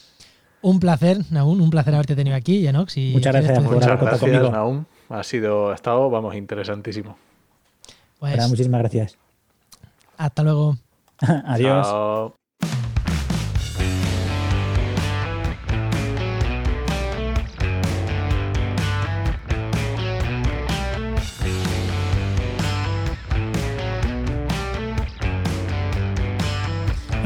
Un 0.60 0.80
placer, 0.80 1.18
Naún, 1.30 1.60
un 1.60 1.70
placer 1.70 1.94
haberte 1.94 2.16
tenido 2.16 2.36
aquí, 2.36 2.66
Enox. 2.66 2.96
y 2.96 3.12
Muchas 3.14 3.32
gracias 3.32 3.52
por 3.60 3.66
haber 3.66 3.74
Muchas 3.76 3.88
contado 3.98 4.18
gracias, 4.18 4.20
conmigo. 4.20 4.50
Naum. 4.50 4.84
Ha 5.08 5.22
sido, 5.22 5.70
ha 5.70 5.74
estado, 5.76 6.10
vamos, 6.10 6.34
interesantísimo. 6.34 7.16
Pues, 8.18 8.36
Nada, 8.36 8.48
muchísimas 8.48 8.80
gracias. 8.80 9.16
hasta 10.16 10.42
luego. 10.42 10.76
Adiós. 11.46 11.86
Chao. 11.86 12.47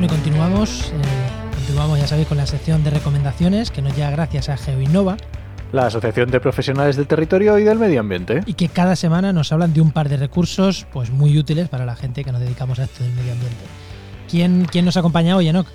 Bueno, 0.02 0.14
y 0.14 0.18
continuamos, 0.18 0.92
eh, 0.92 1.50
continuamos, 1.54 2.00
ya 2.00 2.08
sabéis, 2.08 2.26
con 2.26 2.36
la 2.36 2.44
sección 2.44 2.82
de 2.82 2.90
recomendaciones 2.90 3.70
que 3.70 3.82
nos 3.82 3.94
llega 3.94 4.10
gracias 4.10 4.48
a 4.48 4.56
GeoInnova 4.56 5.16
La 5.70 5.86
Asociación 5.86 6.28
de 6.28 6.40
Profesionales 6.40 6.96
del 6.96 7.06
Territorio 7.06 7.56
y 7.56 7.62
del 7.62 7.78
Medio 7.78 8.00
Ambiente. 8.00 8.40
y 8.44 8.54
que 8.54 8.68
cada 8.68 8.96
semana 8.96 9.32
nos 9.32 9.52
hablan 9.52 9.72
de 9.72 9.80
un 9.80 9.92
par 9.92 10.08
de 10.08 10.16
recursos 10.16 10.88
pues 10.92 11.12
muy 11.12 11.38
útiles 11.38 11.68
para 11.68 11.86
la 11.86 11.94
gente 11.94 12.24
que 12.24 12.32
nos 12.32 12.40
dedicamos 12.40 12.80
a 12.80 12.84
esto 12.84 13.04
del 13.04 13.12
medio 13.12 13.30
ambiente. 13.30 13.60
¿Quién, 14.28 14.66
quién 14.68 14.84
nos 14.84 14.96
acompaña 14.96 15.36
hoy, 15.36 15.46
Enoch? 15.46 15.68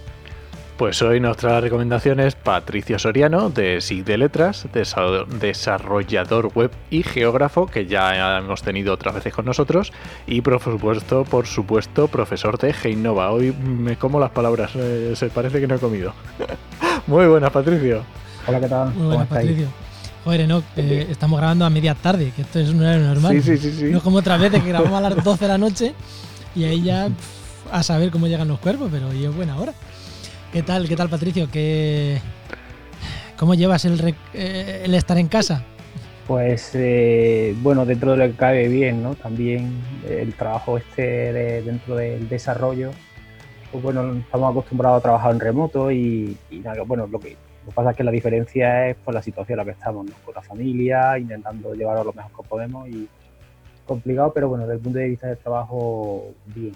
Pues 0.77 1.01
hoy 1.01 1.19
nuestra 1.19 1.59
recomendación 1.59 2.19
es 2.19 2.35
Patricio 2.35 2.99
Soriano, 2.99 3.49
de 3.49 3.81
SIG 3.81 4.05
de 4.05 4.17
Letras, 4.19 4.67
desa- 4.71 5.25
desarrollador 5.25 6.51
web 6.53 6.69
y 6.91 7.01
geógrafo, 7.01 7.65
que 7.65 7.87
ya 7.87 8.37
hemos 8.37 8.61
tenido 8.61 8.93
otras 8.93 9.15
veces 9.15 9.33
con 9.33 9.45
nosotros, 9.45 9.91
y 10.27 10.41
por 10.41 10.61
supuesto, 10.61 11.23
por 11.25 11.47
supuesto, 11.47 12.07
profesor 12.07 12.59
de 12.59 12.73
Geinova. 12.73 13.31
Hoy 13.31 13.53
me 13.53 13.95
como 13.97 14.19
las 14.19 14.29
palabras, 14.29 14.71
eh, 14.75 15.13
se 15.15 15.29
parece 15.29 15.59
que 15.59 15.65
no 15.65 15.75
he 15.75 15.79
comido. 15.79 16.13
Muy 17.07 17.25
buenas, 17.25 17.49
Patricio. 17.49 18.03
Hola, 18.45 18.59
¿qué 18.59 18.67
tal? 18.67 18.87
Muy 18.89 18.93
¿Cómo 18.97 19.07
buenas? 19.07 19.27
Patricio. 19.29 19.67
Joder, 20.25 20.41
Enoch, 20.41 20.63
eh, 20.75 21.07
estamos 21.09 21.39
grabando 21.39 21.65
a 21.65 21.71
media 21.71 21.95
tarde, 21.95 22.31
que 22.35 22.43
esto 22.43 22.59
es 22.59 22.69
un 22.69 22.81
horario 22.81 23.03
normal. 23.07 23.33
Sí, 23.33 23.41
sí, 23.41 23.57
sí, 23.57 23.71
sí. 23.71 23.85
No 23.85 23.97
es 23.97 24.03
como 24.03 24.17
otras 24.17 24.39
veces 24.39 24.61
que 24.61 24.69
grabamos 24.69 24.93
a 25.03 25.09
las 25.09 25.15
12 25.23 25.43
de 25.43 25.47
la 25.47 25.57
noche 25.57 25.93
y 26.55 26.65
ahí 26.65 26.83
ya 26.83 27.09
a 27.71 27.81
saber 27.81 28.11
cómo 28.11 28.27
llegan 28.27 28.47
los 28.47 28.59
cuerpos, 28.59 28.89
pero 28.91 29.07
hoy 29.07 29.25
es 29.25 29.35
buena 29.35 29.57
hora. 29.57 29.73
¿Qué 30.51 30.63
tal, 30.63 30.87
qué 30.87 30.95
tal, 30.95 31.09
Patricio? 31.09 31.47
¿Qué, 31.51 32.19
¿Cómo 33.37 33.53
llevas 33.53 33.85
el, 33.85 34.15
eh, 34.33 34.81
el 34.85 34.93
estar 34.95 35.17
en 35.17 35.27
casa? 35.27 35.63
Pues 36.27 36.71
eh, 36.73 37.55
bueno, 37.61 37.85
dentro 37.85 38.11
de 38.11 38.17
lo 38.17 38.25
que 38.25 38.33
cabe 38.37 38.67
bien, 38.67 39.03
¿no? 39.03 39.15
También 39.15 39.81
el 40.09 40.33
trabajo 40.33 40.77
este 40.77 41.01
de- 41.33 41.61
dentro 41.61 41.95
del 41.95 42.27
desarrollo, 42.27 42.91
pues 43.71 43.83
bueno, 43.83 44.13
estamos 44.13 44.51
acostumbrados 44.51 44.99
a 44.99 45.03
trabajar 45.03 45.31
en 45.33 45.39
remoto 45.39 45.91
y, 45.91 46.37
y 46.49 46.59
nada, 46.59 46.81
bueno, 46.83 47.07
lo 47.07 47.19
que, 47.19 47.37
lo 47.65 47.71
pasa 47.71 47.91
es 47.91 47.97
que 47.97 48.03
la 48.03 48.11
diferencia 48.11 48.89
es 48.89 48.97
por 48.97 49.13
la 49.13 49.21
situación 49.21 49.59
en 49.59 49.65
la 49.65 49.71
que 49.71 49.77
estamos, 49.77 50.05
¿no? 50.05 50.13
Con 50.25 50.33
la 50.35 50.41
familia, 50.41 51.17
intentando 51.17 51.73
llevarlo 51.73 52.03
lo 52.05 52.13
mejor 52.13 52.31
que 52.31 52.49
podemos 52.49 52.89
y 52.89 53.07
complicado, 53.85 54.31
pero 54.33 54.49
bueno, 54.49 54.63
desde 54.65 54.75
el 54.77 54.81
punto 54.81 54.99
de 54.99 55.07
vista 55.09 55.27
del 55.27 55.37
trabajo, 55.37 56.25
bien. 56.47 56.73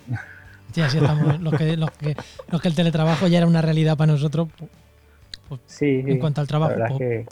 Sí, 0.73 0.81
así 0.81 0.97
estamos. 0.97 1.39
Los 1.41 1.53
que, 1.53 1.75
los, 1.77 1.91
que, 1.91 2.15
los 2.51 2.61
que 2.61 2.67
el 2.67 2.75
teletrabajo 2.75 3.27
ya 3.27 3.39
era 3.39 3.47
una 3.47 3.61
realidad 3.61 3.97
para 3.97 4.11
nosotros, 4.13 4.47
pu- 4.47 5.59
Sí, 5.65 6.01
sí. 6.03 6.11
en 6.11 6.19
cuanto 6.19 6.41
al 6.41 6.47
trabajo. 6.47 6.75
La 6.77 6.87
pues, 6.87 7.25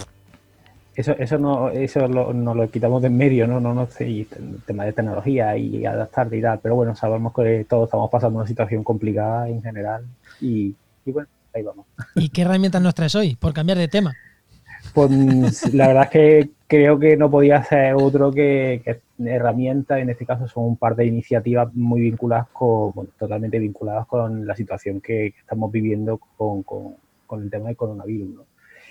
eso, 0.96 1.14
eso 1.18 1.38
no, 1.38 1.70
eso 1.70 2.06
lo, 2.10 2.34
nos 2.34 2.56
lo 2.58 2.70
quitamos 2.70 3.02
de 3.02 3.08
en 3.08 3.16
medio, 3.18 3.48
¿no? 3.48 3.62
No, 3.62 3.74
no 3.74 3.88
sé, 3.88 4.10
y 4.10 4.28
el 4.38 4.62
tema 4.66 4.84
de 4.84 4.92
tecnología 4.92 5.56
y 5.56 5.86
adaptarte 5.86 6.36
y 6.38 6.42
tal, 6.42 6.60
pero 6.60 6.76
bueno, 6.76 6.94
sabemos 6.96 7.34
que 7.34 7.66
todos 7.70 7.86
estamos 7.88 8.10
pasando 8.12 8.40
una 8.40 8.48
situación 8.48 8.84
complicada 8.84 9.48
en 9.48 9.62
general 9.62 10.04
y, 10.42 10.76
y 11.06 11.12
bueno, 11.14 11.30
ahí 11.56 11.64
vamos. 11.64 11.86
¿Y 12.16 12.28
qué 12.30 12.42
herramientas 12.42 12.82
nos 12.82 12.94
traes 12.94 13.16
hoy? 13.16 13.36
Por 13.36 13.54
cambiar 13.54 13.78
de 13.78 13.88
tema. 13.88 14.14
Pues 14.94 15.74
la 15.74 15.88
verdad 15.88 16.04
es 16.04 16.10
que 16.10 16.50
creo 16.68 17.00
que 17.00 17.16
no 17.16 17.32
podía 17.32 17.64
ser 17.64 17.94
otro 17.96 18.32
que, 18.34 18.82
que 18.84 19.00
herramientas, 19.26 20.00
en 20.00 20.10
este 20.10 20.26
caso 20.26 20.48
son 20.48 20.66
un 20.66 20.78
par 20.78 20.96
de 20.96 21.06
iniciativas 21.06 21.74
muy 21.74 22.02
vinculadas 22.02 22.48
con, 22.50 22.92
bueno, 22.94 23.10
totalmente 23.18 23.60
vinculadas 23.60 24.08
con 24.08 24.46
la 24.46 24.56
situación 24.56 25.02
que, 25.02 25.32
que 25.32 25.40
estamos 25.40 25.72
viviendo 25.72 26.18
con, 26.18 26.64
con, 26.64 26.96
con 27.26 27.44
el 27.44 27.50
tema 27.50 27.68
del 27.68 27.78
coronavirus. 27.78 28.42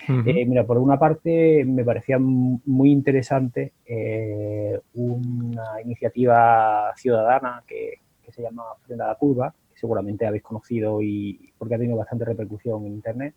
Eh, 0.07 0.45
mira, 0.45 0.65
por 0.65 0.79
una 0.79 0.97
parte 0.97 1.63
me 1.65 1.83
parecía 1.83 2.17
muy 2.17 2.91
interesante 2.91 3.73
eh, 3.85 4.79
una 4.95 5.81
iniciativa 5.83 6.91
ciudadana 6.95 7.61
que, 7.67 7.99
que 8.23 8.31
se 8.31 8.41
llama 8.41 8.63
Frena 8.81 9.05
a 9.05 9.07
la 9.09 9.15
Curva, 9.15 9.53
que 9.71 9.79
seguramente 9.79 10.25
habéis 10.25 10.41
conocido 10.41 11.01
y 11.01 11.51
porque 11.57 11.75
ha 11.75 11.77
tenido 11.77 11.97
bastante 11.97 12.25
repercusión 12.25 12.87
en 12.87 12.93
Internet, 12.93 13.35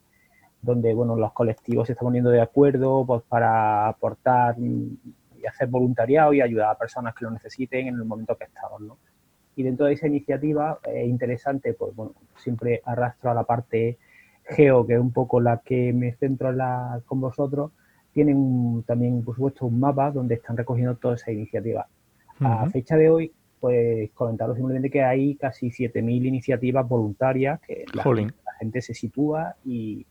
donde 0.63 0.95
bueno, 0.95 1.15
los 1.17 1.33
colectivos 1.33 1.89
se 1.89 1.93
están 1.93 2.07
poniendo 2.07 2.31
de 2.31 2.41
acuerdo 2.41 3.05
pues, 3.05 3.23
para 3.29 3.89
aportar 3.89 4.57
y 5.43 5.47
hacer 5.47 5.69
voluntariado 5.69 6.33
y 6.33 6.41
ayudar 6.41 6.71
a 6.71 6.79
personas 6.79 7.15
que 7.15 7.25
lo 7.25 7.31
necesiten 7.31 7.89
en 7.89 7.95
el 7.97 8.05
momento 8.05 8.37
que 8.37 8.45
estamos. 8.45 8.81
¿no? 8.81 8.99
Y 9.57 9.63
dentro 9.63 9.87
de 9.87 9.95
esa 9.95 10.07
iniciativa 10.07 10.79
es 10.85 11.07
interesante, 11.09 11.75
pues 11.75 11.95
bueno, 11.95 12.13
siempre 12.37 12.81
arrastro 12.85 13.31
a 13.31 13.35
la 13.35 13.45
parte 13.45 13.99
Geo, 14.45 14.87
que 14.87 14.95
es 14.95 15.01
un 15.01 15.13
poco 15.13 15.41
la 15.41 15.59
que 15.65 15.93
me 15.93 16.13
centro 16.15 16.51
en 16.51 16.59
la- 16.59 17.01
con 17.07 17.21
vosotros, 17.21 17.71
tienen 18.13 18.37
un- 18.37 18.83
también, 18.83 19.23
por 19.25 19.35
supuesto, 19.37 19.67
un 19.67 19.79
mapa 19.81 20.11
donde 20.11 20.35
están 20.35 20.57
recogiendo 20.57 20.97
todas 20.97 21.23
esas 21.23 21.35
iniciativas. 21.35 21.87
A 22.41 22.69
fecha 22.71 22.97
de 22.97 23.09
hoy, 23.09 23.33
pues 23.61 24.11
comentaros 24.13 24.57
simplemente 24.57 24.91
que 24.91 25.03
hay 25.03 25.37
casi 25.37 25.71
7.000 25.71 26.27
iniciativas 26.27 26.89
voluntarias 26.89 27.61
que 27.61 27.85
la, 27.95 28.03
Jolín. 28.03 28.33
la 28.45 28.53
gente 28.55 28.83
se 28.83 28.95
sitúa 28.95 29.55
y, 29.65 30.05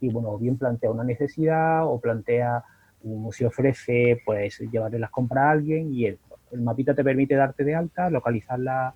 y, 0.00 0.08
bueno, 0.10 0.36
bien 0.36 0.58
plantea 0.58 0.90
una 0.90 1.04
necesidad 1.04 1.86
o 1.86 1.98
plantea 1.98 2.62
uno 3.02 3.32
se 3.32 3.46
ofrece 3.46 4.20
pues 4.24 4.58
llevarle 4.58 4.98
las 4.98 5.10
compras 5.10 5.44
a 5.44 5.50
alguien 5.50 5.94
y 5.94 6.06
el, 6.06 6.18
el 6.52 6.60
mapita 6.60 6.94
te 6.94 7.04
permite 7.04 7.34
darte 7.34 7.64
de 7.64 7.74
alta, 7.74 8.10
localizar 8.10 8.58
la, 8.58 8.94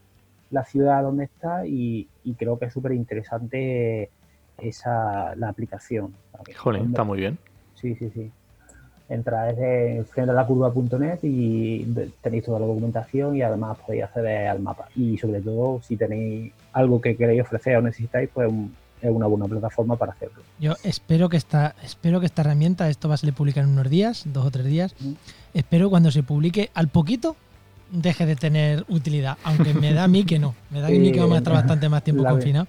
la 0.51 0.65
ciudad 0.65 1.03
donde 1.03 1.25
está 1.25 1.67
y, 1.67 2.09
y 2.25 2.35
creo 2.35 2.59
que 2.59 2.67
es 2.67 2.73
súper 2.73 2.93
interesante 2.93 4.11
esa 4.59 5.35
la 5.37 5.49
aplicación. 5.49 6.15
Jolín, 6.57 6.89
está 6.89 7.05
muy 7.05 7.19
bien. 7.19 7.39
Sí, 7.75 7.95
sí, 7.95 8.11
sí. 8.11 8.31
Entráis 9.09 9.59
en 9.59 10.07
frenolacurva.net 10.07 11.19
y 11.23 11.85
tenéis 12.23 12.45
toda 12.45 12.61
la 12.61 12.67
documentación 12.67 13.37
y 13.37 13.43
además 13.43 13.79
podéis 13.79 14.05
acceder 14.05 14.49
al 14.49 14.61
mapa. 14.61 14.89
Y 14.95 15.19
sobre 15.19 15.41
todo, 15.41 15.83
si 15.83 15.97
tenéis 15.97 16.53
algo 16.73 17.01
que 17.01 17.17
queréis 17.17 17.43
ofrecer 17.43 17.77
o 17.77 17.83
necesitáis, 17.83 18.31
pues 18.33 18.51
es 19.03 19.11
una 19.11 19.27
buena 19.27 19.47
plataforma 19.47 19.97
para 19.97 20.13
hacerlo. 20.13 20.43
Yo 20.61 20.75
espero 20.85 21.29
que 21.29 21.37
esta, 21.37 21.75
espero 21.83 22.21
que 22.21 22.27
esta 22.27 22.43
herramienta, 22.43 22.89
esto 22.89 23.09
va 23.09 23.15
a 23.15 23.19
salir 23.19 23.35
publicar 23.35 23.65
en 23.65 23.71
unos 23.71 23.91
días, 23.91 24.25
dos 24.27 24.47
o 24.47 24.51
tres 24.51 24.67
días. 24.67 24.95
Mm. 25.01 25.13
Espero 25.55 25.91
cuando 25.91 26.11
se 26.11 26.23
publique 26.23 26.71
al 26.75 26.89
poquito 26.89 27.37
deje 27.91 28.25
de 28.25 28.37
tener 28.37 28.85
utilidad, 28.89 29.37
aunque 29.45 29.75
me 29.75 29.93
da 29.93 30.05
a 30.05 30.09
mí 30.09 30.25
que 30.25 30.39
no. 30.39 30.55
Me 30.71 30.81
da 30.81 30.87
a 30.87 30.91
mí 30.91 31.13
que 31.13 31.21
vamos 31.21 31.35
a 31.35 31.39
estar 31.39 31.53
bastante 31.53 31.89
más 31.89 32.03
tiempo 32.03 32.25
confinado. 32.25 32.67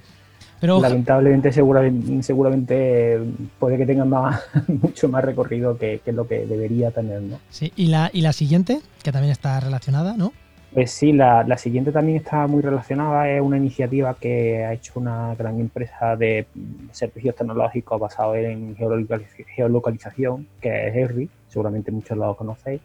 Pero 0.60 0.80
Lamentablemente, 0.80 1.52
seguramente, 1.52 2.24
seguramente 2.24 3.20
puede 3.60 3.78
que 3.78 3.86
tenga 3.86 4.06
más, 4.06 4.42
mucho 4.68 5.10
más 5.10 5.24
recorrido 5.24 5.78
que, 5.78 6.00
que, 6.04 6.14
lo 6.14 6.26
que 6.26 6.46
debería 6.46 6.92
tener, 6.92 7.22
¿no? 7.22 7.40
Sí, 7.50 7.74
y 7.76 7.88
la, 7.88 8.10
y 8.14 8.22
la 8.22 8.32
siguiente, 8.32 8.80
que 9.02 9.12
también 9.12 9.32
está 9.32 9.60
relacionada, 9.60 10.16
¿no? 10.16 10.32
Pues 10.74 10.90
sí, 10.90 11.14
la, 11.14 11.44
la, 11.44 11.56
siguiente 11.56 11.92
también 11.92 12.18
está 12.18 12.48
muy 12.48 12.64
relacionada. 12.64 13.30
Es 13.30 13.40
una 13.42 13.58
iniciativa 13.58 14.16
que 14.16 14.66
ha 14.66 14.74
hecho 14.74 15.00
una 15.00 15.36
gran 15.36 15.60
empresa 15.60 16.16
de 16.16 16.48
servicios 16.92 17.36
tecnológicos 17.36 18.00
basados 18.00 18.38
en 18.38 18.76
geolocalización, 18.76 20.48
que 20.60 20.88
es 20.88 20.96
ERRI. 20.96 21.30
Seguramente 21.48 21.92
muchos 21.92 22.18
lo 22.18 22.36
conocéis. 22.36 22.82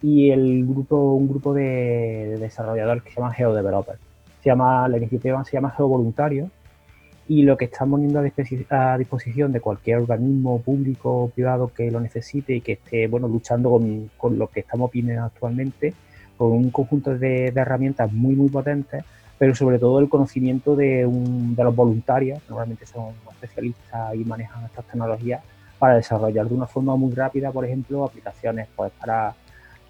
Y 0.00 0.30
el 0.30 0.64
grupo, 0.66 1.12
un 1.12 1.28
grupo 1.28 1.52
de, 1.52 2.38
desarrolladores 2.40 3.02
que 3.02 3.10
se 3.10 3.16
llama 3.16 3.34
GeoDeveloper. 3.34 3.98
Se 4.42 4.48
llama, 4.48 4.88
la 4.88 4.96
iniciativa 4.96 5.44
se 5.44 5.52
llama 5.52 5.74
GeoVoluntario 5.76 6.50
y 7.28 7.42
lo 7.42 7.58
que 7.58 7.66
están 7.66 7.90
poniendo 7.90 8.20
a 8.70 8.96
disposición 8.96 9.52
de 9.52 9.60
cualquier 9.60 9.98
organismo 9.98 10.62
público 10.62 11.24
o 11.24 11.28
privado 11.28 11.70
que 11.74 11.90
lo 11.90 12.00
necesite 12.00 12.54
y 12.54 12.62
que 12.62 12.72
esté 12.72 13.06
bueno 13.06 13.28
luchando 13.28 13.68
con, 13.70 14.10
con 14.16 14.38
lo 14.38 14.46
que 14.46 14.60
estamos 14.60 14.90
viviendo 14.90 15.24
actualmente, 15.24 15.92
con 16.38 16.52
un 16.52 16.70
conjunto 16.70 17.18
de, 17.18 17.48
herramientas 17.48 18.10
muy 18.12 18.34
muy 18.34 18.48
potentes, 18.48 19.04
pero 19.36 19.54
sobre 19.54 19.78
todo 19.78 19.98
el 19.98 20.08
conocimiento 20.08 20.74
de, 20.76 21.04
un, 21.04 21.54
de 21.54 21.64
los 21.64 21.74
voluntarios, 21.74 22.40
normalmente 22.48 22.86
son 22.86 23.12
especialistas 23.32 24.14
y 24.14 24.24
manejan 24.24 24.64
estas 24.64 24.86
tecnologías, 24.86 25.42
para 25.78 25.96
desarrollar 25.96 26.48
de 26.48 26.54
una 26.54 26.66
forma 26.66 26.96
muy 26.96 27.12
rápida, 27.12 27.52
por 27.52 27.64
ejemplo, 27.64 28.04
aplicaciones 28.04 28.66
pues, 28.74 28.90
para 28.98 29.34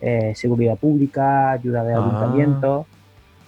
eh, 0.00 0.32
seguridad 0.34 0.76
pública, 0.76 1.52
ayuda 1.52 1.82
de 1.84 1.94
ah. 1.94 1.98
ayuntamientos. 1.98 2.86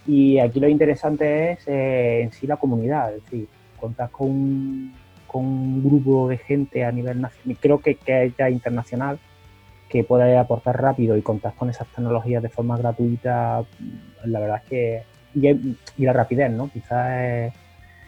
Y 0.07 0.39
aquí 0.39 0.59
lo 0.59 0.69
interesante 0.69 1.53
es 1.53 1.69
eh, 1.69 2.23
en 2.23 2.33
sí 2.33 2.47
la 2.47 2.57
comunidad, 2.57 3.15
es 3.15 3.23
decir, 3.25 3.47
contar 3.79 4.11
con, 4.11 4.93
con 5.27 5.45
un 5.45 5.85
grupo 5.85 6.29
de 6.29 6.39
gente 6.39 6.85
a 6.85 6.91
nivel 6.91 7.21
nacional, 7.21 7.57
creo 7.61 7.79
que, 7.79 7.95
que 7.95 8.25
es 8.25 8.37
ya 8.37 8.49
internacional, 8.49 9.19
que 9.91 10.05
pueda 10.05 10.41
aportar 10.41 10.81
rápido 10.81 11.17
y 11.17 11.23
contar 11.23 11.53
con 11.55 11.69
esas 11.69 11.89
tecnologías 11.89 12.43
de 12.43 12.49
forma 12.49 12.79
gratuita, 12.79 13.65
la 14.25 14.41
verdad 14.41 14.63
es 14.63 14.69
que. 14.71 15.03
Y, 15.35 16.05
la 16.05 16.13
rapidez, 16.13 16.51
¿no? 16.51 16.71
Quizás. 16.71 17.53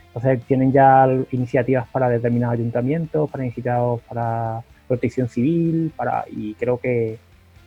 entonces 0.06 0.42
tienen 0.46 0.72
ya 0.72 1.06
iniciativas 1.32 1.86
para 1.88 2.08
determinados 2.08 2.54
ayuntamientos, 2.54 3.30
para 3.30 3.44
iniciativas 3.44 4.00
para 4.08 4.62
protección 4.88 5.28
civil, 5.28 5.92
para 5.96 6.24
y 6.30 6.54
creo 6.54 6.78
que. 6.78 7.18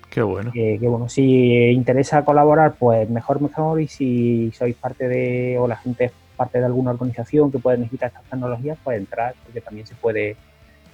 Qué 0.09 0.21
bueno. 0.21 0.51
Que, 0.53 0.77
que, 0.79 0.87
bueno, 0.87 1.09
si 1.09 1.71
interesa 1.71 2.23
colaborar, 2.23 2.75
pues 2.79 3.09
mejor, 3.09 3.41
mejor. 3.41 3.81
Y 3.81 3.87
si 3.87 4.51
sois 4.51 4.75
parte 4.75 5.09
de, 5.09 5.57
o 5.59 5.67
la 5.67 5.75
gente 5.75 6.11
parte 6.37 6.59
de 6.59 6.65
alguna 6.65 6.91
organización 6.91 7.51
que 7.51 7.59
pueda 7.59 7.77
necesitar 7.77 8.09
estas 8.09 8.23
tecnologías, 8.25 8.77
puede 8.83 8.97
entrar, 8.97 9.35
porque 9.43 9.61
también 9.61 9.87
se 9.87 9.95
puede 9.95 10.35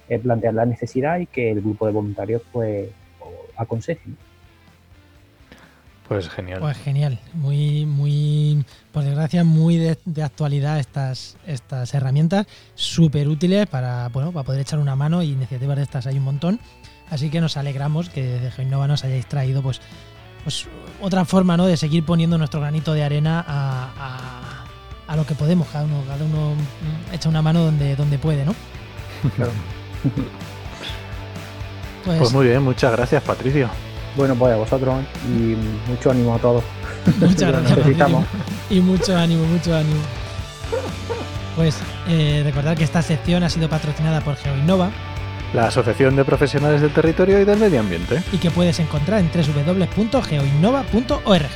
eh, 0.08 0.18
plantear 0.18 0.54
la 0.54 0.66
necesidad 0.66 1.18
y 1.18 1.26
que 1.26 1.50
el 1.50 1.60
grupo 1.60 1.86
de 1.86 1.92
voluntarios 1.92 2.42
pues 2.52 2.88
aconseje. 3.56 4.02
Pues 6.08 6.28
genial. 6.28 6.60
Pues 6.60 6.76
genial, 6.78 7.18
muy, 7.32 7.86
muy, 7.86 8.64
por 8.92 9.04
desgracia, 9.04 9.44
muy 9.44 9.76
de, 9.76 10.22
actualidad 10.22 10.78
estas, 10.78 11.36
estas 11.46 11.94
herramientas, 11.94 12.46
súper 12.74 13.28
útiles 13.28 13.66
para, 13.66 14.08
bueno, 14.08 14.32
para 14.32 14.44
poder 14.44 14.60
echar 14.60 14.78
una 14.78 14.96
mano 14.96 15.22
y 15.22 15.30
iniciativas 15.30 15.76
de 15.76 15.82
estas 15.84 16.06
hay 16.06 16.18
un 16.18 16.24
montón. 16.24 16.60
Así 17.08 17.30
que 17.30 17.40
nos 17.40 17.56
alegramos 17.56 18.10
que 18.10 18.22
desde 18.22 18.50
GeoInnova 18.50 18.88
nos 18.88 19.04
hayáis 19.04 19.26
traído 19.26 19.62
pues, 19.62 19.80
pues 20.42 20.66
otra 21.00 21.24
forma 21.24 21.56
¿no? 21.56 21.66
de 21.66 21.76
seguir 21.76 22.04
poniendo 22.04 22.36
nuestro 22.36 22.60
granito 22.60 22.92
de 22.94 23.04
arena 23.04 23.44
a 23.46 24.62
a 25.12 25.16
lo 25.16 25.26
que 25.26 25.34
podemos, 25.34 25.68
cada 25.68 25.84
uno, 25.84 26.02
cada 26.06 26.24
uno 26.24 26.54
echa 27.12 27.28
una 27.28 27.42
mano 27.42 27.64
donde, 27.64 27.96
donde 27.96 28.18
puede, 28.18 28.46
¿no? 28.46 28.54
Pues, 32.04 32.18
pues, 32.18 32.32
muy 32.32 32.46
bien, 32.46 32.62
muchas 32.62 32.92
gracias 32.92 33.22
Patricio. 33.22 33.68
Bueno, 34.16 34.34
pues 34.34 34.52
a 34.52 34.56
vosotros 34.56 35.00
y 35.26 35.56
mucho 35.88 36.10
ánimo 36.10 36.34
a 36.34 36.38
todos. 36.38 36.62
Muchas 37.20 37.50
gracias. 37.50 37.78
necesitamos. 37.78 38.26
Y 38.68 38.80
mucho 38.80 39.16
ánimo, 39.16 39.44
mucho 39.46 39.74
ánimo. 39.74 40.00
Pues 41.56 41.76
eh, 42.08 42.42
recordar 42.44 42.76
que 42.76 42.84
esta 42.84 43.02
sección 43.02 43.42
ha 43.42 43.48
sido 43.48 43.68
patrocinada 43.68 44.20
por 44.20 44.36
GeoInnova, 44.36 44.90
la 45.52 45.66
Asociación 45.66 46.16
de 46.16 46.24
Profesionales 46.24 46.80
del 46.80 46.92
Territorio 46.92 47.38
y 47.40 47.44
del 47.44 47.58
Medio 47.58 47.80
Ambiente. 47.80 48.22
Y 48.32 48.38
que 48.38 48.50
puedes 48.50 48.80
encontrar 48.80 49.20
en 49.20 49.30
www.geoinnova.org. 49.30 51.50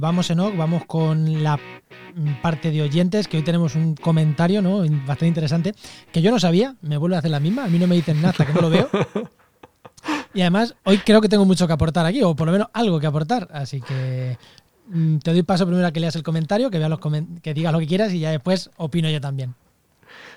vamos, 0.00 0.30
Enoch, 0.30 0.56
vamos 0.56 0.84
con 0.86 1.42
la 1.42 1.58
parte 2.42 2.70
de 2.70 2.82
oyentes, 2.82 3.28
que 3.28 3.36
hoy 3.36 3.42
tenemos 3.42 3.74
un 3.74 3.94
comentario 3.94 4.62
¿no? 4.62 4.78
bastante 4.78 5.26
interesante, 5.26 5.74
que 6.12 6.22
yo 6.22 6.30
no 6.30 6.38
sabía, 6.38 6.76
me 6.82 6.96
vuelve 6.96 7.16
a 7.16 7.18
hacer 7.18 7.30
la 7.30 7.40
misma, 7.40 7.64
a 7.64 7.68
mí 7.68 7.78
no 7.78 7.86
me 7.86 7.96
dicen 7.96 8.16
nada 8.16 8.30
hasta 8.30 8.46
que 8.46 8.52
no 8.52 8.62
lo 8.62 8.70
veo. 8.70 8.88
Y 10.34 10.40
además, 10.40 10.74
hoy 10.84 10.98
creo 10.98 11.20
que 11.20 11.28
tengo 11.28 11.44
mucho 11.44 11.66
que 11.66 11.72
aportar 11.72 12.04
aquí, 12.04 12.22
o 12.22 12.34
por 12.34 12.46
lo 12.46 12.52
menos 12.52 12.68
algo 12.72 12.98
que 12.98 13.06
aportar, 13.06 13.48
así 13.52 13.80
que 13.80 14.36
mm, 14.88 15.18
te 15.18 15.32
doy 15.32 15.44
paso 15.44 15.64
primero 15.64 15.86
a 15.86 15.92
que 15.92 16.00
leas 16.00 16.16
el 16.16 16.24
comentario, 16.24 16.70
que, 16.70 16.78
veas 16.78 16.90
los 16.90 17.00
que 17.40 17.54
digas 17.54 17.72
lo 17.72 17.78
que 17.78 17.86
quieras 17.86 18.12
y 18.12 18.18
ya 18.18 18.30
después 18.30 18.70
opino 18.76 19.08
yo 19.08 19.20
también. 19.20 19.54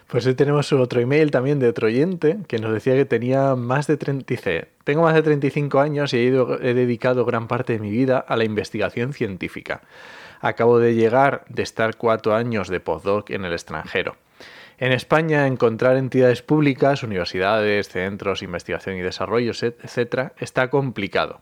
Pues 0.07 0.25
hoy 0.25 0.35
tenemos 0.35 0.71
otro 0.71 1.01
email 1.01 1.31
también 1.31 1.59
de 1.59 1.67
otro 1.67 1.87
oyente 1.87 2.37
que 2.47 2.59
nos 2.59 2.71
decía 2.71 2.95
que 2.95 3.03
tenía 3.03 3.55
más 3.55 3.87
de 3.87 3.97
30, 3.97 4.25
dice, 4.25 4.69
tengo 4.85 5.01
más 5.01 5.13
de 5.13 5.21
35 5.21 5.81
años 5.81 6.13
y 6.13 6.17
he, 6.17 6.27
he 6.27 6.73
dedicado 6.73 7.25
gran 7.25 7.49
parte 7.49 7.73
de 7.73 7.79
mi 7.79 7.91
vida 7.91 8.17
a 8.17 8.37
la 8.37 8.45
investigación 8.45 9.11
científica. 9.11 9.81
Acabo 10.39 10.79
de 10.79 10.95
llegar 10.95 11.43
de 11.49 11.63
estar 11.63 11.97
cuatro 11.97 12.35
años 12.35 12.69
de 12.69 12.79
postdoc 12.79 13.31
en 13.31 13.43
el 13.43 13.51
extranjero. 13.51 14.15
En 14.77 14.93
España, 14.93 15.45
encontrar 15.45 15.97
entidades 15.97 16.41
públicas, 16.41 17.03
universidades, 17.03 17.89
centros, 17.89 18.43
investigación 18.43 18.95
y 18.95 19.01
desarrollo, 19.01 19.51
etc., 19.51 20.31
está 20.39 20.69
complicado. 20.69 21.41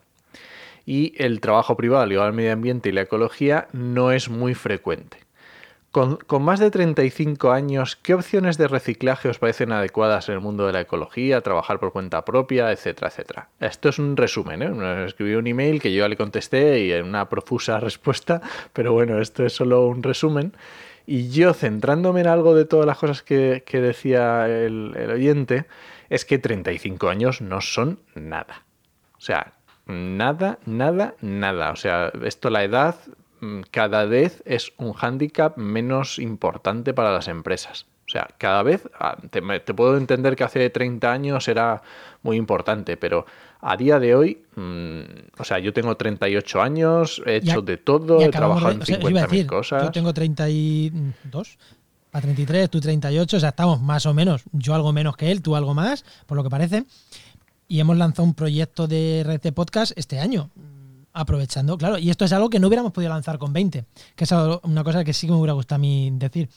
Y 0.87 1.13
el 1.21 1.39
trabajo 1.39 1.75
privado 1.77 2.05
ligado 2.07 2.27
al 2.27 2.33
medio 2.33 2.53
ambiente 2.53 2.89
y 2.89 2.93
la 2.93 3.01
ecología 3.01 3.67
no 3.73 4.11
es 4.11 4.29
muy 4.29 4.55
frecuente. 4.55 5.24
Con, 5.95 6.43
más 6.43 6.59
de 6.59 6.71
35 6.71 7.53
años, 7.53 7.95
¿qué 7.95 8.13
opciones 8.13 8.57
de 8.57 8.67
reciclaje 8.67 9.29
os 9.29 9.39
parecen 9.39 9.71
adecuadas 9.71 10.27
en 10.27 10.35
el 10.35 10.41
mundo 10.41 10.67
de 10.67 10.73
la 10.73 10.81
ecología, 10.81 11.39
trabajar 11.39 11.79
por 11.79 11.93
cuenta 11.93 12.25
propia, 12.25 12.73
etcétera, 12.73 13.07
etcétera? 13.07 13.47
Esto 13.61 13.87
es 13.87 13.97
un 13.97 14.17
resumen, 14.17 14.61
¿eh? 14.61 15.05
Escribí 15.05 15.35
un 15.35 15.47
email 15.47 15.81
que 15.81 15.93
yo 15.93 16.05
le 16.09 16.17
contesté 16.17 16.81
y 16.81 16.91
en 16.91 17.05
una 17.05 17.29
profusa 17.29 17.79
respuesta, 17.79 18.41
pero 18.73 18.91
bueno, 18.91 19.21
esto 19.21 19.45
es 19.45 19.53
solo 19.53 19.87
un 19.87 20.03
resumen. 20.03 20.51
Y 21.05 21.29
yo, 21.29 21.53
centrándome 21.53 22.19
en 22.19 22.27
algo 22.27 22.55
de 22.55 22.65
todas 22.65 22.85
las 22.85 22.97
cosas 22.97 23.23
que, 23.23 23.63
decía 23.71 24.47
el, 24.49 24.91
el 24.97 25.11
oyente, 25.11 25.63
es 26.09 26.25
que 26.25 26.39
35 26.39 27.07
años 27.07 27.39
no 27.39 27.61
son 27.61 27.99
nada. 28.15 28.65
O 29.17 29.21
sea, 29.21 29.53
nada, 29.85 30.59
nada, 30.65 31.15
nada. 31.21 31.71
O 31.71 31.77
sea, 31.77 32.11
esto 32.21 32.49
la 32.49 32.65
edad 32.65 32.95
cada 33.71 34.05
vez 34.05 34.41
es 34.45 34.71
un 34.77 34.93
hándicap 34.93 35.57
menos 35.57 36.19
importante 36.19 36.93
para 36.93 37.11
las 37.11 37.27
empresas. 37.27 37.85
O 38.07 38.11
sea, 38.11 38.27
cada 38.37 38.61
vez, 38.61 38.87
ah, 38.99 39.17
te, 39.31 39.41
puedo 39.73 39.97
entender 39.97 40.35
que 40.35 40.43
hace 40.43 40.69
30 40.69 41.11
años 41.11 41.47
era 41.47 41.81
muy 42.21 42.37
importante, 42.37 42.97
pero 42.97 43.25
a 43.61 43.75
día 43.75 43.99
de 43.99 44.13
hoy, 44.13 44.43
mm, 44.55 45.39
o 45.39 45.43
sea, 45.43 45.57
yo 45.57 45.73
tengo 45.73 45.97
38 45.97 46.61
años, 46.61 47.21
he 47.25 47.37
hecho 47.37 47.63
de 47.63 47.77
todo, 47.77 48.21
he 48.21 48.29
trabajado 48.29 48.73
en 48.73 48.81
50.000 48.81 49.47
cosas. 49.47 49.83
Yo 49.83 49.91
tengo 49.91 50.13
32, 50.13 51.57
a 52.11 52.21
33, 52.21 52.69
tú 52.69 52.79
38, 52.79 53.37
o 53.37 53.39
sea, 53.39 53.49
estamos 53.49 53.81
más 53.81 54.05
o 54.05 54.13
menos, 54.13 54.43
yo 54.51 54.75
algo 54.75 54.93
menos 54.93 55.17
que 55.17 55.31
él, 55.31 55.41
tú 55.41 55.55
algo 55.55 55.73
más, 55.73 56.05
por 56.27 56.37
lo 56.37 56.43
que 56.43 56.51
parece. 56.51 56.85
Y 57.67 57.79
hemos 57.79 57.97
lanzado 57.97 58.23
un 58.23 58.35
proyecto 58.35 58.87
de 58.87 59.23
red 59.25 59.41
de 59.41 59.51
podcast 59.51 59.93
este 59.95 60.19
año 60.19 60.51
aprovechando, 61.15 61.77
claro. 61.77 61.97
Y 61.97 62.09
esto 62.09 62.25
es 62.25 62.33
algo 62.33 62.49
que 62.49 62.59
no 62.59 62.67
hubiéramos 62.67 62.91
podido 62.91 63.09
lanzar 63.09 63.39
con 63.39 63.53
20, 63.53 63.85
que 64.15 64.23
es 64.23 64.31
una 64.63 64.83
cosa 64.83 65.03
que 65.03 65.13
sí 65.13 65.25
que 65.25 65.33
me 65.33 65.39
hubiera 65.39 65.53
gustado 65.53 65.77
a 65.77 65.79
mí 65.79 66.11
decir. 66.13 66.49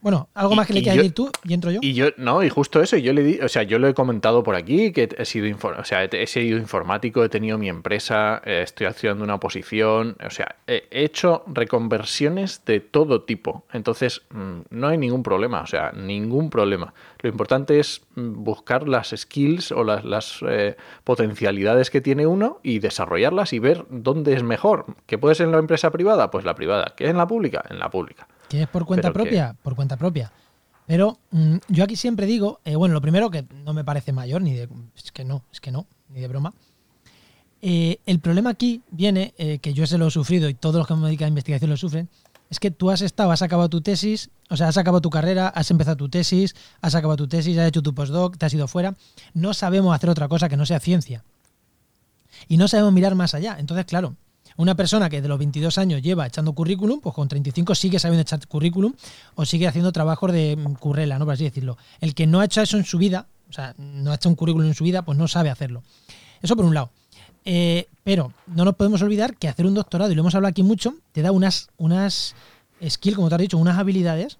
Bueno, 0.00 0.28
algo 0.34 0.54
más 0.54 0.66
que 0.66 0.74
le 0.74 0.82
quieras 0.82 0.98
decir 0.98 1.14
tú 1.14 1.30
y 1.44 1.54
entro 1.54 1.70
yo. 1.70 1.80
Y 1.82 1.94
yo, 1.94 2.08
no, 2.16 2.42
y 2.42 2.48
justo 2.48 2.80
eso, 2.80 2.96
yo 2.96 3.12
le 3.12 3.22
di, 3.22 3.40
o 3.40 3.48
sea, 3.48 3.62
yo 3.62 3.78
lo 3.78 3.88
he 3.88 3.94
comentado 3.94 4.42
por 4.42 4.54
aquí, 4.54 4.92
que 4.92 5.08
he 5.16 5.24
sido, 5.24 5.56
o 5.78 5.84
sea, 5.84 6.04
he 6.04 6.26
sido 6.26 6.58
informático, 6.58 7.24
he 7.24 7.28
tenido 7.28 7.58
mi 7.58 7.68
empresa, 7.68 8.40
eh, 8.44 8.62
estoy 8.62 8.86
haciendo 8.86 9.24
una 9.24 9.40
posición, 9.40 10.16
o 10.24 10.30
sea, 10.30 10.56
he 10.66 10.86
hecho 10.90 11.42
reconversiones 11.46 12.64
de 12.64 12.80
todo 12.80 13.22
tipo. 13.22 13.64
Entonces, 13.72 14.22
mm, 14.30 14.60
no 14.70 14.88
hay 14.88 14.98
ningún 14.98 15.22
problema, 15.22 15.62
o 15.62 15.66
sea, 15.66 15.92
ningún 15.92 16.50
problema. 16.50 16.94
Lo 17.20 17.28
importante 17.28 17.80
es 17.80 18.02
mm, 18.14 18.44
buscar 18.44 18.88
las 18.88 19.14
skills 19.16 19.72
o 19.72 19.84
las, 19.84 20.04
las 20.04 20.40
eh, 20.48 20.76
potencialidades 21.04 21.90
que 21.90 22.00
tiene 22.00 22.26
uno 22.26 22.60
y 22.62 22.78
desarrollarlas 22.78 23.52
y 23.52 23.58
ver 23.58 23.84
dónde 23.90 24.34
es 24.34 24.42
mejor. 24.42 24.86
¿Que 25.06 25.18
puede 25.18 25.34
ser 25.34 25.46
en 25.46 25.52
la 25.52 25.58
empresa 25.58 25.90
privada? 25.90 26.30
Pues 26.30 26.44
la 26.44 26.54
privada. 26.54 26.94
¿Que 26.96 27.04
es 27.04 27.10
en 27.10 27.16
la 27.16 27.26
pública? 27.26 27.64
En 27.68 27.78
la 27.78 27.90
pública. 27.90 28.28
¿Que 28.48 28.62
es 28.62 28.68
por 28.68 28.86
cuenta 28.86 29.12
propia? 29.12 29.54
Por 29.62 29.74
cuenta 29.74 29.96
propia. 29.96 30.32
Pero 30.86 31.18
mm, 31.30 31.56
yo 31.68 31.84
aquí 31.84 31.96
siempre 31.96 32.26
digo, 32.26 32.60
eh, 32.64 32.74
bueno, 32.74 32.94
lo 32.94 33.02
primero 33.02 33.30
que 33.30 33.44
no 33.64 33.74
me 33.74 33.84
parece 33.84 34.12
mayor, 34.12 34.40
ni 34.40 34.54
de. 34.54 34.68
Es 34.96 35.12
que 35.12 35.24
no, 35.24 35.44
es 35.52 35.60
que 35.60 35.70
no, 35.70 35.86
ni 36.08 36.20
de 36.20 36.28
broma. 36.28 36.54
Eh, 37.60 37.98
el 38.06 38.20
problema 38.20 38.50
aquí 38.50 38.82
viene, 38.90 39.34
eh, 39.36 39.58
que 39.58 39.74
yo 39.74 39.86
se 39.86 39.98
lo 39.98 40.06
he 40.06 40.10
sufrido 40.10 40.48
y 40.48 40.54
todos 40.54 40.76
los 40.76 40.86
que 40.86 40.94
me 40.94 41.06
dedican 41.06 41.26
a 41.26 41.28
investigación 41.28 41.70
lo 41.70 41.76
sufren, 41.76 42.08
es 42.50 42.58
que 42.60 42.70
tú 42.70 42.90
has 42.90 43.02
estado, 43.02 43.30
has 43.30 43.42
acabado 43.42 43.68
tu 43.68 43.82
tesis, 43.82 44.30
o 44.48 44.56
sea, 44.56 44.68
has 44.68 44.78
acabado 44.78 45.02
tu 45.02 45.10
carrera, 45.10 45.48
has 45.48 45.70
empezado 45.70 45.96
tu 45.96 46.08
tesis, 46.08 46.54
has 46.80 46.94
acabado 46.94 47.16
tu 47.16 47.28
tesis, 47.28 47.58
has 47.58 47.68
hecho 47.68 47.82
tu 47.82 47.94
postdoc, 47.94 48.38
te 48.38 48.46
has 48.46 48.54
ido 48.54 48.66
fuera. 48.68 48.96
No 49.34 49.52
sabemos 49.52 49.94
hacer 49.94 50.08
otra 50.08 50.28
cosa 50.28 50.48
que 50.48 50.56
no 50.56 50.64
sea 50.64 50.80
ciencia. 50.80 51.24
Y 52.46 52.56
no 52.56 52.68
sabemos 52.68 52.92
mirar 52.92 53.14
más 53.14 53.34
allá. 53.34 53.56
Entonces, 53.58 53.84
claro, 53.84 54.16
una 54.58 54.74
persona 54.74 55.08
que 55.08 55.22
de 55.22 55.28
los 55.28 55.38
22 55.38 55.78
años 55.78 56.02
lleva 56.02 56.26
echando 56.26 56.52
currículum, 56.52 57.00
pues 57.00 57.14
con 57.14 57.28
35 57.28 57.76
sigue 57.76 57.98
sabiendo 58.00 58.22
echar 58.22 58.44
currículum 58.46 58.92
o 59.36 59.44
sigue 59.44 59.68
haciendo 59.68 59.92
trabajos 59.92 60.32
de 60.32 60.56
mm, 60.56 60.74
currela, 60.74 61.18
¿no? 61.18 61.24
Por 61.24 61.34
así 61.34 61.44
decirlo. 61.44 61.78
El 62.00 62.14
que 62.14 62.26
no 62.26 62.40
ha 62.40 62.44
hecho 62.44 62.60
eso 62.60 62.76
en 62.76 62.84
su 62.84 62.98
vida, 62.98 63.26
o 63.48 63.52
sea, 63.52 63.74
no 63.78 64.10
ha 64.10 64.16
hecho 64.16 64.28
un 64.28 64.34
currículum 64.34 64.66
en 64.66 64.74
su 64.74 64.82
vida, 64.82 65.02
pues 65.02 65.16
no 65.16 65.28
sabe 65.28 65.48
hacerlo. 65.48 65.84
Eso 66.42 66.56
por 66.56 66.64
un 66.64 66.74
lado. 66.74 66.90
Eh, 67.44 67.86
pero 68.02 68.32
no 68.48 68.64
nos 68.64 68.74
podemos 68.74 69.00
olvidar 69.00 69.36
que 69.36 69.46
hacer 69.46 69.64
un 69.64 69.74
doctorado, 69.74 70.10
y 70.10 70.16
lo 70.16 70.22
hemos 70.22 70.34
hablado 70.34 70.50
aquí 70.50 70.64
mucho, 70.64 70.96
te 71.12 71.22
da 71.22 71.30
unas, 71.30 71.70
unas 71.78 72.34
skills, 72.86 73.14
como 73.14 73.28
te 73.28 73.36
has 73.36 73.40
dicho, 73.40 73.58
unas 73.58 73.78
habilidades 73.78 74.38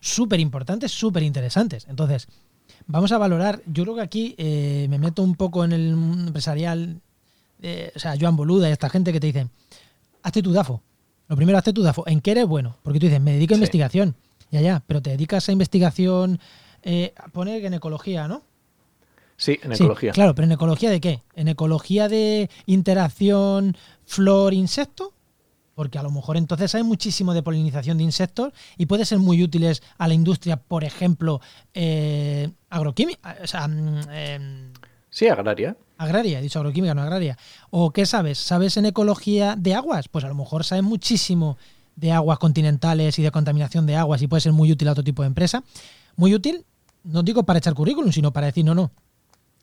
súper 0.00 0.40
importantes, 0.40 0.92
súper 0.92 1.22
interesantes. 1.22 1.86
Entonces, 1.88 2.28
vamos 2.86 3.12
a 3.12 3.18
valorar, 3.18 3.62
yo 3.64 3.84
creo 3.84 3.94
que 3.94 4.02
aquí 4.02 4.34
eh, 4.36 4.88
me 4.90 4.98
meto 4.98 5.22
un 5.22 5.36
poco 5.36 5.64
en 5.64 5.72
el 5.72 5.88
empresarial 5.88 7.00
o 7.94 7.98
sea, 7.98 8.14
Joan 8.18 8.36
Boluda 8.36 8.68
y 8.68 8.72
esta 8.72 8.88
gente 8.88 9.12
que 9.12 9.20
te 9.20 9.26
dicen, 9.26 9.50
hazte 10.22 10.42
tu 10.42 10.52
DAFO. 10.52 10.82
Lo 11.28 11.36
primero, 11.36 11.58
hazte 11.58 11.72
tu 11.72 11.82
DAFO. 11.82 12.04
¿En 12.06 12.20
qué 12.20 12.32
eres 12.32 12.46
bueno? 12.46 12.76
Porque 12.82 12.98
tú 12.98 13.06
dices, 13.06 13.20
me 13.20 13.32
dedico 13.32 13.54
a 13.54 13.56
investigación. 13.56 14.16
Ya, 14.50 14.60
ya, 14.60 14.82
pero 14.86 15.00
te 15.00 15.10
dedicas 15.10 15.48
a 15.48 15.52
investigación, 15.52 16.40
eh, 16.82 17.14
pone 17.32 17.60
que 17.60 17.66
en 17.66 17.74
ecología, 17.74 18.26
¿no? 18.26 18.42
Sí, 19.36 19.58
en 19.62 19.72
ecología. 19.72 20.12
Claro, 20.12 20.34
pero 20.34 20.46
¿en 20.46 20.52
ecología 20.52 20.90
de 20.90 21.00
qué? 21.00 21.22
¿En 21.34 21.48
ecología 21.48 22.08
de 22.08 22.50
interacción 22.66 23.76
flor-insecto? 24.04 25.14
Porque 25.74 25.98
a 25.98 26.02
lo 26.02 26.10
mejor 26.10 26.36
entonces 26.36 26.74
hay 26.74 26.82
muchísimo 26.82 27.32
de 27.32 27.42
polinización 27.42 27.96
de 27.96 28.04
insectos 28.04 28.52
y 28.76 28.86
puede 28.86 29.06
ser 29.06 29.18
muy 29.18 29.42
útiles 29.42 29.82
a 29.96 30.08
la 30.08 30.14
industria, 30.14 30.56
por 30.56 30.84
ejemplo, 30.84 31.40
eh, 31.72 32.50
agroquímica. 32.68 33.38
O 33.42 33.46
sea, 33.46 33.66
mm, 33.66 34.00
em, 34.10 34.72
sí, 35.08 35.28
agraria 35.28 35.76
agraria, 36.00 36.38
he 36.38 36.42
dicho 36.42 36.58
agroquímica, 36.58 36.94
no 36.94 37.02
agraria. 37.02 37.36
¿O 37.70 37.92
qué 37.92 38.06
sabes? 38.06 38.38
¿Sabes 38.38 38.76
en 38.76 38.86
ecología 38.86 39.54
de 39.56 39.74
aguas? 39.74 40.08
Pues 40.08 40.24
a 40.24 40.28
lo 40.28 40.34
mejor 40.34 40.64
sabes 40.64 40.82
muchísimo 40.82 41.58
de 41.94 42.12
aguas 42.12 42.38
continentales 42.38 43.18
y 43.18 43.22
de 43.22 43.30
contaminación 43.30 43.86
de 43.86 43.96
aguas 43.96 44.22
y 44.22 44.26
puede 44.26 44.40
ser 44.40 44.52
muy 44.52 44.72
útil 44.72 44.88
a 44.88 44.92
otro 44.92 45.04
tipo 45.04 45.22
de 45.22 45.28
empresa. 45.28 45.62
Muy 46.16 46.34
útil, 46.34 46.64
no 47.04 47.22
digo 47.22 47.42
para 47.42 47.58
echar 47.58 47.74
currículum, 47.74 48.12
sino 48.12 48.32
para 48.32 48.46
decir, 48.46 48.64
no, 48.64 48.74
no. 48.74 48.90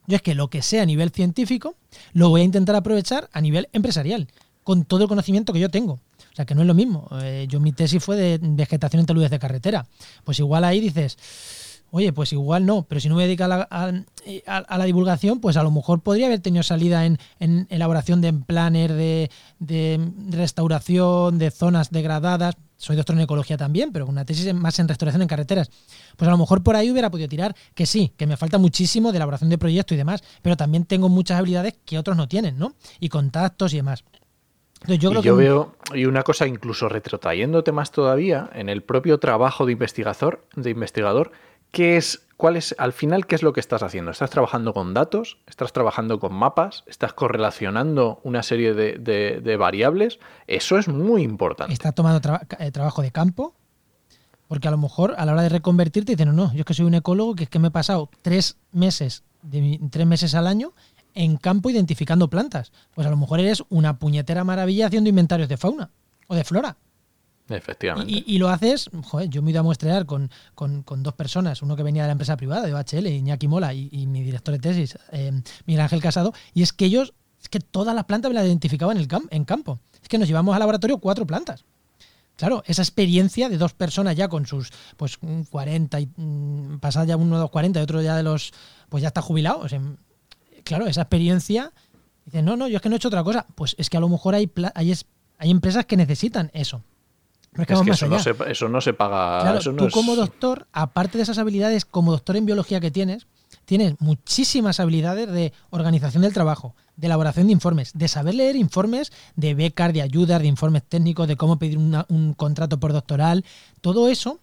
Yo 0.05 0.15
es 0.15 0.21
que 0.21 0.35
lo 0.35 0.49
que 0.49 0.61
sea 0.61 0.83
a 0.83 0.85
nivel 0.85 1.09
científico 1.09 1.75
lo 2.13 2.29
voy 2.29 2.41
a 2.41 2.43
intentar 2.43 2.75
aprovechar 2.75 3.29
a 3.33 3.41
nivel 3.41 3.67
empresarial, 3.73 4.27
con 4.63 4.85
todo 4.85 5.03
el 5.03 5.09
conocimiento 5.09 5.53
que 5.53 5.59
yo 5.59 5.69
tengo. 5.69 5.93
O 5.93 6.35
sea, 6.35 6.45
que 6.45 6.53
no 6.53 6.61
es 6.61 6.67
lo 6.67 6.75
mismo. 6.75 7.09
Eh, 7.23 7.47
yo 7.49 7.59
mi 7.59 7.71
tesis 7.71 8.03
fue 8.03 8.15
de 8.15 8.39
vegetación 8.39 8.99
en 8.99 9.07
taludes 9.07 9.31
de 9.31 9.39
carretera. 9.39 9.87
Pues 10.23 10.37
igual 10.37 10.63
ahí 10.63 10.79
dices, 10.79 11.17
Oye, 11.91 12.11
pues 12.11 12.33
igual 12.33 12.65
no, 12.65 12.83
pero 12.83 12.99
si 12.99 13.07
no 13.07 13.15
me 13.15 13.23
dedico 13.23 13.45
a 13.45 13.47
la, 13.47 13.61
a, 13.61 14.77
la 14.77 14.85
divulgación, 14.85 15.39
pues 15.39 15.55
a 15.55 15.63
lo 15.63 15.71
mejor 15.71 16.01
podría 16.01 16.25
haber 16.25 16.39
tenido 16.39 16.61
salida 16.61 17.05
en, 17.05 17.17
elaboración 17.69 18.19
de 18.19 18.33
planner 18.33 18.91
de, 18.91 19.31
de, 19.59 19.99
restauración, 20.29 21.37
de 21.37 21.49
zonas 21.49 21.89
degradadas. 21.89 22.55
Soy 22.75 22.95
doctor 22.97 23.15
en 23.15 23.21
ecología 23.21 23.57
también, 23.57 23.91
pero 23.93 24.05
una 24.05 24.25
tesis 24.25 24.53
más 24.53 24.77
en 24.79 24.87
restauración 24.87 25.21
en 25.21 25.29
carreteras. 25.29 25.71
Pues 26.17 26.27
a 26.27 26.31
lo 26.31 26.37
mejor 26.37 26.61
por 26.61 26.75
ahí 26.75 26.91
hubiera 26.91 27.09
podido 27.09 27.29
tirar, 27.29 27.55
que 27.73 27.85
sí, 27.85 28.11
que 28.17 28.27
me 28.27 28.35
falta 28.35 28.57
muchísimo 28.57 29.11
de 29.11 29.17
elaboración 29.17 29.49
de 29.49 29.57
proyectos 29.57 29.95
y 29.95 29.97
demás, 29.97 30.23
pero 30.41 30.57
también 30.57 30.83
tengo 30.83 31.07
muchas 31.07 31.39
habilidades 31.39 31.75
que 31.85 31.97
otros 31.97 32.17
no 32.17 32.27
tienen, 32.27 32.59
¿no? 32.59 32.73
Y 32.99 33.07
contactos 33.07 33.73
y 33.73 33.77
demás. 33.77 34.03
Entonces, 34.81 34.99
yo, 34.99 35.11
y 35.11 35.21
yo 35.23 35.35
veo, 35.35 35.75
y 35.95 36.05
una 36.05 36.21
cosa 36.21 36.45
incluso 36.45 36.87
retrotrayéndote 36.87 37.71
más 37.71 37.91
todavía, 37.91 38.49
en 38.53 38.69
el 38.69 38.83
propio 38.83 39.17
trabajo 39.17 39.65
de 39.65 39.71
investigador, 39.71 40.45
de 40.55 40.69
investigador 40.69 41.31
¿qué 41.71 41.97
es, 41.97 42.27
cuál 42.37 42.55
es, 42.57 42.75
al 42.77 42.93
final, 42.93 43.25
qué 43.25 43.35
es 43.35 43.43
lo 43.43 43.53
que 43.53 43.59
estás 43.59 43.83
haciendo? 43.83 44.11
¿Estás 44.11 44.29
trabajando 44.29 44.73
con 44.73 44.93
datos? 44.93 45.37
¿Estás 45.47 45.73
trabajando 45.73 46.19
con 46.19 46.33
mapas? 46.33 46.83
¿Estás 46.87 47.13
correlacionando 47.13 48.19
una 48.23 48.43
serie 48.43 48.73
de, 48.73 49.57
variables? 49.57 50.19
Eso 50.47 50.77
es 50.77 50.87
muy 50.87 51.23
importante. 51.23 51.73
¿Estás 51.73 51.95
tomando 51.95 52.21
eh, 52.59 52.71
trabajo 52.71 53.01
de 53.01 53.11
campo? 53.11 53.55
Porque 54.47 54.67
a 54.67 54.71
lo 54.71 54.77
mejor 54.77 55.15
a 55.17 55.25
la 55.25 55.33
hora 55.33 55.41
de 55.41 55.49
reconvertirte 55.49 56.13
dicen, 56.13 56.29
no, 56.29 56.33
no, 56.33 56.53
yo 56.53 56.59
es 56.59 56.65
que 56.65 56.73
soy 56.73 56.85
un 56.85 56.93
ecólogo 56.93 57.35
que 57.35 57.43
es 57.43 57.49
que 57.49 57.59
me 57.59 57.67
he 57.67 57.71
pasado 57.71 58.09
tres 58.21 58.57
meses, 58.71 59.23
de, 59.41 59.79
tres 59.91 60.07
meses 60.07 60.35
al 60.35 60.47
año 60.47 60.73
en 61.13 61.37
campo 61.37 61.69
identificando 61.69 62.29
plantas. 62.29 62.71
Pues 62.93 63.07
a 63.07 63.09
lo 63.09 63.17
mejor 63.17 63.39
eres 63.39 63.63
una 63.69 63.97
puñetera 63.99 64.43
maravilla 64.43 64.87
haciendo 64.87 65.09
inventarios 65.09 65.49
de 65.49 65.57
fauna 65.57 65.89
o 66.27 66.35
de 66.35 66.43
flora. 66.43 66.77
Efectivamente. 67.49 68.23
Y, 68.25 68.37
lo 68.39 68.49
haces, 68.49 68.89
joder, 69.05 69.29
yo 69.29 69.41
me 69.41 69.49
he 69.49 69.51
ido 69.51 69.61
a 69.61 69.63
muestrear 69.63 70.05
con, 70.05 70.29
dos 70.55 71.13
personas, 71.13 71.61
uno 71.61 71.75
que 71.75 71.83
venía 71.83 72.03
de 72.03 72.09
la 72.09 72.13
empresa 72.13 72.35
privada, 72.35 72.65
de 72.65 72.73
OHL, 72.73 73.07
Iñaki 73.07 73.47
Mola, 73.47 73.73
y, 73.73 74.05
mi 74.07 74.21
director 74.23 74.53
de 74.53 74.59
tesis, 74.59 74.97
eh, 75.11 75.31
Miguel 75.65 75.81
Ángel 75.81 76.01
Casado, 76.01 76.33
y 76.53 76.61
es 76.61 76.73
que 76.73 76.85
ellos, 76.85 77.13
es 77.41 77.49
que 77.49 77.59
todas 77.59 77.95
las 77.95 78.05
plantas 78.05 78.29
me 78.29 78.35
las 78.35 78.45
identificaban 78.45 78.97
en, 78.97 79.03
el 79.03 79.09
en 79.29 79.45
campo. 79.45 79.79
Es 80.01 80.09
que 80.09 80.17
nos 80.17 80.27
llevamos 80.27 80.53
al 80.53 80.59
laboratorio 80.59 80.97
cuatro 80.97 81.25
plantas. 81.25 81.63
Claro, 82.37 82.63
esa 82.67 82.83
experiencia 82.83 83.49
de 83.49 83.57
dos 83.57 83.73
personas 83.73 84.15
ya 84.15 84.27
con 84.27 84.45
sus 84.45 84.71
pues 84.95 85.17
40 85.49 85.99
y 85.99 86.09
mm, 86.15 86.77
pasar 86.79 87.07
ya 87.07 87.17
uno 87.17 87.35
de 87.35 87.41
los 87.41 87.49
40 87.49 87.79
y 87.79 87.83
otro 87.83 88.01
ya 88.01 88.15
de 88.15 88.21
los 88.21 88.53
pues 88.89 89.01
ya 89.01 89.07
está 89.07 89.23
jubilado. 89.23 89.65
claro, 90.63 90.85
esa 90.85 91.01
experiencia 91.01 91.73
dice, 92.25 92.43
"No, 92.43 92.55
no, 92.55 92.67
yo 92.67 92.75
es 92.75 92.81
que 92.83 92.89
no 92.89 92.95
he 92.95 92.97
hecho 92.97 93.07
otra 93.07 93.23
cosa." 93.23 93.47
Pues 93.55 93.75
es 93.79 93.89
que 93.89 93.97
a 93.97 93.99
lo 93.99 94.07
mejor 94.07 94.35
hay 94.35 94.51
hay, 94.75 94.93
hay 95.39 95.49
empresas 95.49 95.87
que 95.87 95.97
necesitan 95.97 96.51
eso. 96.53 96.83
Es 97.57 97.65
que 97.67 97.73
eso 97.73 97.83
no, 97.83 98.19
se, 98.19 98.35
eso 98.47 98.69
no, 98.69 98.81
se, 98.81 98.93
paga. 98.93 99.59
tú 99.59 99.89
como 99.89 100.15
doctor, 100.15 100.67
aparte 100.71 101.17
de 101.17 101.23
esas 101.23 101.37
habilidades 101.37 101.85
como 101.85 102.11
doctor 102.11 102.35
en 102.37 102.45
biología 102.45 102.79
que 102.79 102.91
tienes, 102.91 103.27
tienes 103.65 103.95
muchísimas 103.99 104.79
habilidades 104.79 105.31
de 105.31 105.53
organización 105.71 106.23
del 106.23 106.33
trabajo, 106.33 106.75
de 106.95 107.07
elaboración 107.07 107.47
de 107.47 107.53
informes, 107.53 107.91
de 107.93 108.07
saber 108.07 108.35
leer 108.35 108.55
informes 108.55 109.11
de 109.35 109.55
becas, 109.55 109.93
de 109.93 110.01
ayudas, 110.01 110.41
de 110.41 110.47
informes 110.47 110.83
técnicos, 110.83 111.27
de 111.27 111.35
cómo 111.35 111.57
pedir 111.57 111.77
un 111.77 112.33
contrato 112.35 112.79
por 112.79 112.93
doctoral. 112.93 113.43
Todo 113.81 114.07
eso 114.07 114.39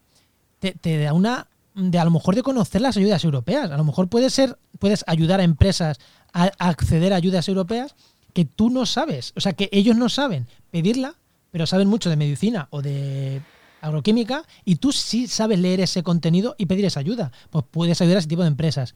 te, 0.58 0.98
da 0.98 1.12
una 1.12 1.48
de 1.74 1.98
a 1.98 2.04
lo 2.04 2.10
mejor 2.10 2.34
de 2.34 2.42
conocer 2.42 2.80
las 2.80 2.96
ayudas 2.96 3.24
europeas. 3.24 3.70
A 3.70 3.76
lo 3.76 3.84
mejor 3.84 4.08
puede 4.08 4.30
ser, 4.30 4.58
puedes 4.78 5.04
ayudar 5.06 5.40
a 5.40 5.44
empresas 5.44 5.98
a 6.32 6.50
acceder 6.58 7.12
a 7.12 7.16
ayudas 7.16 7.48
europeas 7.48 7.94
que 8.32 8.44
tú 8.44 8.68
no 8.68 8.84
sabes, 8.84 9.32
o 9.36 9.40
sea 9.40 9.52
que 9.52 9.68
ellos 9.72 9.96
no 9.96 10.08
saben 10.08 10.48
pedirla 10.72 11.14
pero 11.55 11.68
saben 11.68 11.86
mucho 11.86 12.11
de 12.11 12.16
medicina 12.16 12.66
o 12.70 12.82
de 12.82 13.40
agroquímica 13.80 14.42
y 14.64 14.74
tú 14.74 14.90
sí 14.90 15.28
sabes 15.28 15.57
leer 15.61 15.78
ese 15.78 16.02
contenido 16.02 16.57
y 16.59 16.66
pedir 16.66 16.84
esa 16.84 16.98
ayuda, 16.98 17.30
pues 17.50 17.64
puedes 17.70 18.00
ayudar 18.00 18.16
a 18.16 18.18
ese 18.18 18.28
tipo 18.28 18.42
de 18.42 18.48
empresas. 18.48 18.92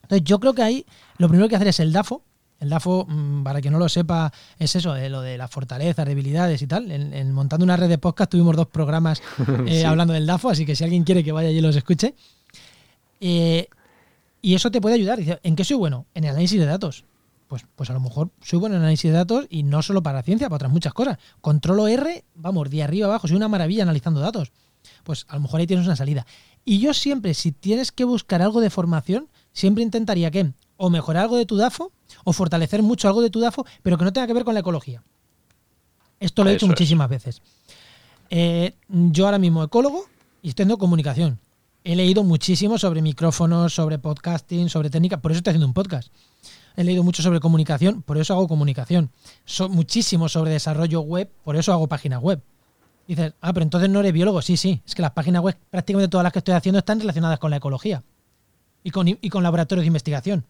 Entonces 0.00 0.24
yo 0.24 0.40
creo 0.40 0.54
que 0.54 0.62
ahí 0.62 0.86
lo 1.18 1.28
primero 1.28 1.50
que 1.50 1.56
hacer 1.56 1.68
es 1.68 1.78
el 1.80 1.92
DAFO. 1.92 2.22
El 2.60 2.70
DAFO, 2.70 3.04
mm, 3.06 3.42
para 3.42 3.60
quien 3.60 3.74
no 3.74 3.78
lo 3.78 3.90
sepa, 3.90 4.32
es 4.58 4.74
eso, 4.74 4.96
eh, 4.96 5.10
lo 5.10 5.20
de 5.20 5.36
las 5.36 5.50
fortalezas, 5.50 6.06
debilidades 6.06 6.62
y 6.62 6.66
tal. 6.66 6.90
En, 6.90 7.30
montando 7.32 7.62
una 7.64 7.76
red 7.76 7.90
de 7.90 7.98
podcast 7.98 8.30
tuvimos 8.30 8.56
dos 8.56 8.68
programas 8.68 9.20
eh, 9.66 9.84
hablando 9.84 10.14
del 10.14 10.24
DAFO, 10.24 10.48
así 10.48 10.64
que 10.64 10.74
si 10.74 10.82
alguien 10.82 11.04
quiere 11.04 11.22
que 11.22 11.32
vaya 11.32 11.50
allí 11.50 11.58
y 11.58 11.60
los 11.60 11.76
escuche. 11.76 12.14
Eh, 13.20 13.68
y 14.40 14.54
eso 14.54 14.70
te 14.70 14.80
puede 14.80 14.94
ayudar. 14.94 15.18
¿En 15.42 15.54
qué 15.54 15.62
soy 15.62 15.76
bueno? 15.76 16.06
En 16.14 16.24
el 16.24 16.30
análisis 16.30 16.58
de 16.58 16.64
datos 16.64 17.04
pues, 17.48 17.64
pues 17.74 17.90
a 17.90 17.92
lo 17.92 18.00
mejor 18.00 18.30
soy 18.42 18.58
bueno 18.58 18.76
en 18.76 18.82
análisis 18.82 19.10
de 19.10 19.16
datos 19.16 19.46
y 19.50 19.62
no 19.62 19.82
solo 19.82 20.02
para 20.02 20.22
ciencia, 20.22 20.48
para 20.48 20.56
otras 20.56 20.72
muchas 20.72 20.92
cosas. 20.92 21.18
Controlo 21.40 21.86
R, 21.88 22.24
vamos, 22.34 22.70
de 22.70 22.82
arriba 22.82 23.06
abajo, 23.06 23.28
soy 23.28 23.36
una 23.36 23.48
maravilla 23.48 23.82
analizando 23.82 24.20
datos. 24.20 24.52
Pues 25.04 25.26
a 25.28 25.34
lo 25.34 25.42
mejor 25.42 25.60
ahí 25.60 25.66
tienes 25.66 25.86
una 25.86 25.96
salida. 25.96 26.26
Y 26.64 26.80
yo 26.80 26.94
siempre, 26.94 27.34
si 27.34 27.52
tienes 27.52 27.92
que 27.92 28.04
buscar 28.04 28.42
algo 28.42 28.60
de 28.60 28.70
formación, 28.70 29.28
siempre 29.52 29.82
intentaría 29.82 30.30
que 30.30 30.52
O 30.76 30.90
mejorar 30.90 31.22
algo 31.22 31.36
de 31.36 31.46
tu 31.46 31.56
DAFO, 31.56 31.90
o 32.24 32.32
fortalecer 32.32 32.82
mucho 32.82 33.08
algo 33.08 33.22
de 33.22 33.30
tu 33.30 33.40
DAFO, 33.40 33.64
pero 33.82 33.96
que 33.96 34.04
no 34.04 34.12
tenga 34.12 34.26
que 34.26 34.34
ver 34.34 34.44
con 34.44 34.52
la 34.52 34.60
ecología. 34.60 35.02
Esto 36.20 36.44
lo 36.44 36.50
he 36.50 36.56
es. 36.56 36.62
muchísimas 36.62 37.08
veces. 37.08 37.40
Eh, 38.28 38.74
yo 38.88 39.24
ahora 39.26 39.38
mismo 39.38 39.62
ecólogo 39.62 40.04
y 40.42 40.50
estoy 40.50 40.64
haciendo 40.64 40.78
comunicación. 40.78 41.38
He 41.84 41.94
leído 41.94 42.24
muchísimo 42.24 42.78
sobre 42.78 43.00
micrófonos, 43.00 43.74
sobre 43.74 43.98
podcasting, 43.98 44.68
sobre 44.68 44.90
técnica, 44.90 45.20
por 45.20 45.30
eso 45.30 45.38
estoy 45.38 45.52
haciendo 45.52 45.68
un 45.68 45.74
podcast. 45.74 46.12
He 46.76 46.84
leído 46.84 47.02
mucho 47.02 47.22
sobre 47.22 47.40
comunicación, 47.40 48.02
por 48.02 48.18
eso 48.18 48.34
hago 48.34 48.48
comunicación. 48.48 49.10
So- 49.44 49.68
muchísimo 49.68 50.28
sobre 50.28 50.50
desarrollo 50.50 51.00
web, 51.00 51.30
por 51.44 51.56
eso 51.56 51.72
hago 51.72 51.86
páginas 51.86 52.20
web. 52.20 52.40
Dices, 53.08 53.32
ah, 53.40 53.52
pero 53.52 53.62
entonces 53.64 53.88
no 53.88 54.00
eres 54.00 54.12
biólogo. 54.12 54.42
Sí, 54.42 54.56
sí, 54.56 54.82
es 54.84 54.94
que 54.94 55.02
las 55.02 55.12
páginas 55.12 55.40
web, 55.42 55.56
prácticamente 55.70 56.08
todas 56.10 56.24
las 56.24 56.32
que 56.32 56.40
estoy 56.40 56.54
haciendo 56.54 56.78
están 56.80 56.98
relacionadas 57.00 57.38
con 57.38 57.50
la 57.50 57.56
ecología 57.58 58.02
y 58.82 58.90
con, 58.90 59.08
y 59.08 59.28
con 59.30 59.42
laboratorios 59.42 59.84
de 59.84 59.86
investigación. 59.88 60.44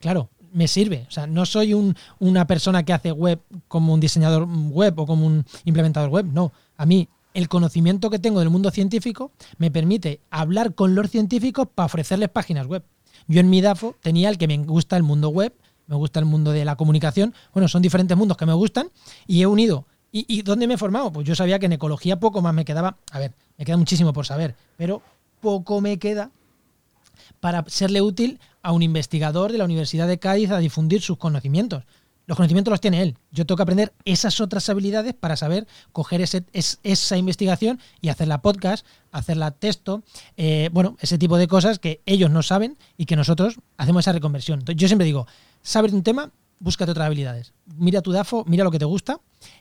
Claro, 0.00 0.28
me 0.52 0.68
sirve. 0.68 1.06
O 1.08 1.10
sea, 1.10 1.26
no 1.26 1.46
soy 1.46 1.74
un- 1.74 1.96
una 2.20 2.46
persona 2.46 2.82
que 2.84 2.92
hace 2.92 3.10
web 3.10 3.40
como 3.68 3.94
un 3.94 4.00
diseñador 4.00 4.46
web 4.70 4.98
o 4.98 5.06
como 5.06 5.26
un 5.26 5.44
implementador 5.64 6.10
web. 6.10 6.26
No, 6.26 6.52
a 6.76 6.86
mí 6.86 7.08
el 7.32 7.48
conocimiento 7.48 8.10
que 8.10 8.18
tengo 8.20 8.38
del 8.38 8.50
mundo 8.50 8.70
científico 8.70 9.32
me 9.58 9.70
permite 9.70 10.20
hablar 10.30 10.74
con 10.74 10.94
los 10.94 11.10
científicos 11.10 11.66
para 11.74 11.86
ofrecerles 11.86 12.28
páginas 12.28 12.66
web. 12.66 12.84
Yo 13.26 13.40
en 13.40 13.48
mi 13.50 13.60
DAFO 13.62 13.96
tenía 14.02 14.28
el 14.28 14.36
que 14.38 14.46
me 14.46 14.58
gusta 14.58 14.96
el 14.96 15.02
mundo 15.02 15.30
web, 15.30 15.54
me 15.86 15.96
gusta 15.96 16.20
el 16.20 16.26
mundo 16.26 16.52
de 16.52 16.64
la 16.64 16.76
comunicación. 16.76 17.34
Bueno, 17.52 17.68
son 17.68 17.82
diferentes 17.82 18.16
mundos 18.16 18.36
que 18.36 18.46
me 18.46 18.52
gustan 18.52 18.88
y 19.26 19.42
he 19.42 19.46
unido. 19.46 19.86
¿Y, 20.16 20.42
dónde 20.42 20.68
me 20.68 20.74
he 20.74 20.78
formado? 20.78 21.12
Pues 21.12 21.26
yo 21.26 21.34
sabía 21.34 21.58
que 21.58 21.66
en 21.66 21.72
ecología 21.72 22.20
poco 22.20 22.40
más 22.40 22.54
me 22.54 22.64
quedaba. 22.64 22.98
A 23.10 23.18
ver, 23.18 23.34
me 23.58 23.64
queda 23.64 23.76
muchísimo 23.76 24.12
por 24.12 24.24
saber, 24.24 24.54
pero 24.76 25.02
poco 25.40 25.80
me 25.80 25.98
queda 25.98 26.30
para 27.40 27.64
serle 27.66 28.00
útil 28.00 28.38
a 28.62 28.70
un 28.70 28.82
investigador 28.82 29.50
de 29.50 29.58
la 29.58 29.64
Universidad 29.64 30.06
de 30.06 30.20
Cádiz 30.20 30.52
a 30.52 30.58
difundir 30.58 31.02
sus 31.02 31.18
conocimientos. 31.18 31.82
Los 32.26 32.36
conocimientos 32.36 32.70
los 32.70 32.80
tiene 32.80 33.02
él. 33.02 33.18
Yo 33.32 33.44
tengo 33.44 33.56
que 33.56 33.64
aprender 33.64 33.92
esas 34.04 34.40
otras 34.40 34.68
habilidades 34.68 35.14
para 35.14 35.36
saber 35.36 35.66
coger 35.92 36.22
esa 36.22 37.16
investigación 37.16 37.80
y 38.00 38.08
hacerla 38.08 38.40
podcast, 38.40 38.86
hacerla 39.12 39.50
texto, 39.50 40.02
eh, 40.36 40.70
bueno, 40.72 40.96
ese 41.00 41.18
tipo 41.18 41.36
de 41.36 41.48
cosas 41.48 41.78
que 41.78 42.00
ellos 42.06 42.30
no 42.30 42.42
saben 42.42 42.78
y 42.96 43.06
que 43.06 43.16
nosotros 43.16 43.56
hacemos 43.76 44.04
esa 44.04 44.12
reconversión. 44.12 44.60
Entonces, 44.60 44.80
yo 44.80 44.88
siempre 44.88 45.04
digo, 45.04 45.26
sabes 45.64 45.90
de 45.90 45.96
un 45.98 46.04
tema, 46.04 46.30
búscate 46.60 46.92
otras 46.92 47.06
habilidades. 47.06 47.52
Mira 47.76 48.00
tu 48.02 48.12
DAFO, 48.12 48.44
mira 48.46 48.62
lo 48.62 48.70
que 48.70 48.78
te 48.78 48.84
gusta 48.84 49.20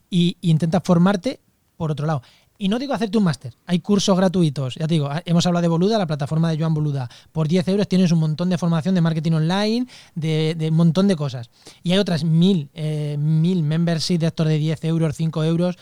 y, 0.10 0.38
y 0.42 0.52
intenta 0.52 0.80
formarte 0.82 1.40
por 1.78 1.90
otro 1.92 2.06
lado. 2.06 2.22
Y 2.60 2.68
no 2.70 2.78
digo 2.78 2.94
hacerte 2.94 3.18
un 3.18 3.24
máster, 3.24 3.56
hay 3.66 3.80
cursos 3.80 4.16
gratuitos. 4.16 4.76
Ya 4.76 4.86
te 4.88 4.94
digo, 4.94 5.08
ah, 5.08 5.22
hemos 5.26 5.46
hablado 5.48 5.64
de 5.64 5.68
Boluda, 5.70 5.98
la 5.98 6.06
plataforma 6.06 6.50
de 6.52 6.58
Joan 6.60 6.74
Boluda. 6.76 7.10
Por 7.32 7.48
10 7.48 7.68
euros 7.70 7.88
tienes 7.88 8.12
un 8.12 8.20
montón 8.20 8.50
de 8.50 8.60
formación 8.60 8.94
de 8.94 9.02
marketing 9.02 9.32
online, 9.34 9.88
de, 10.14 10.56
de 10.56 10.70
un 10.70 10.76
montón 10.76 11.08
de 11.08 11.16
cosas. 11.16 11.50
Y 11.82 11.92
hay 11.94 11.98
otras 11.98 12.24
mil, 12.24 12.70
eh, 12.76 13.18
mil 13.20 13.64
memberships 13.64 14.20
de 14.22 14.28
estos 14.28 14.48
de 14.48 14.60
10 14.60 14.84
euros, 14.86 15.16
5 15.16 15.44
euros. 15.44 15.78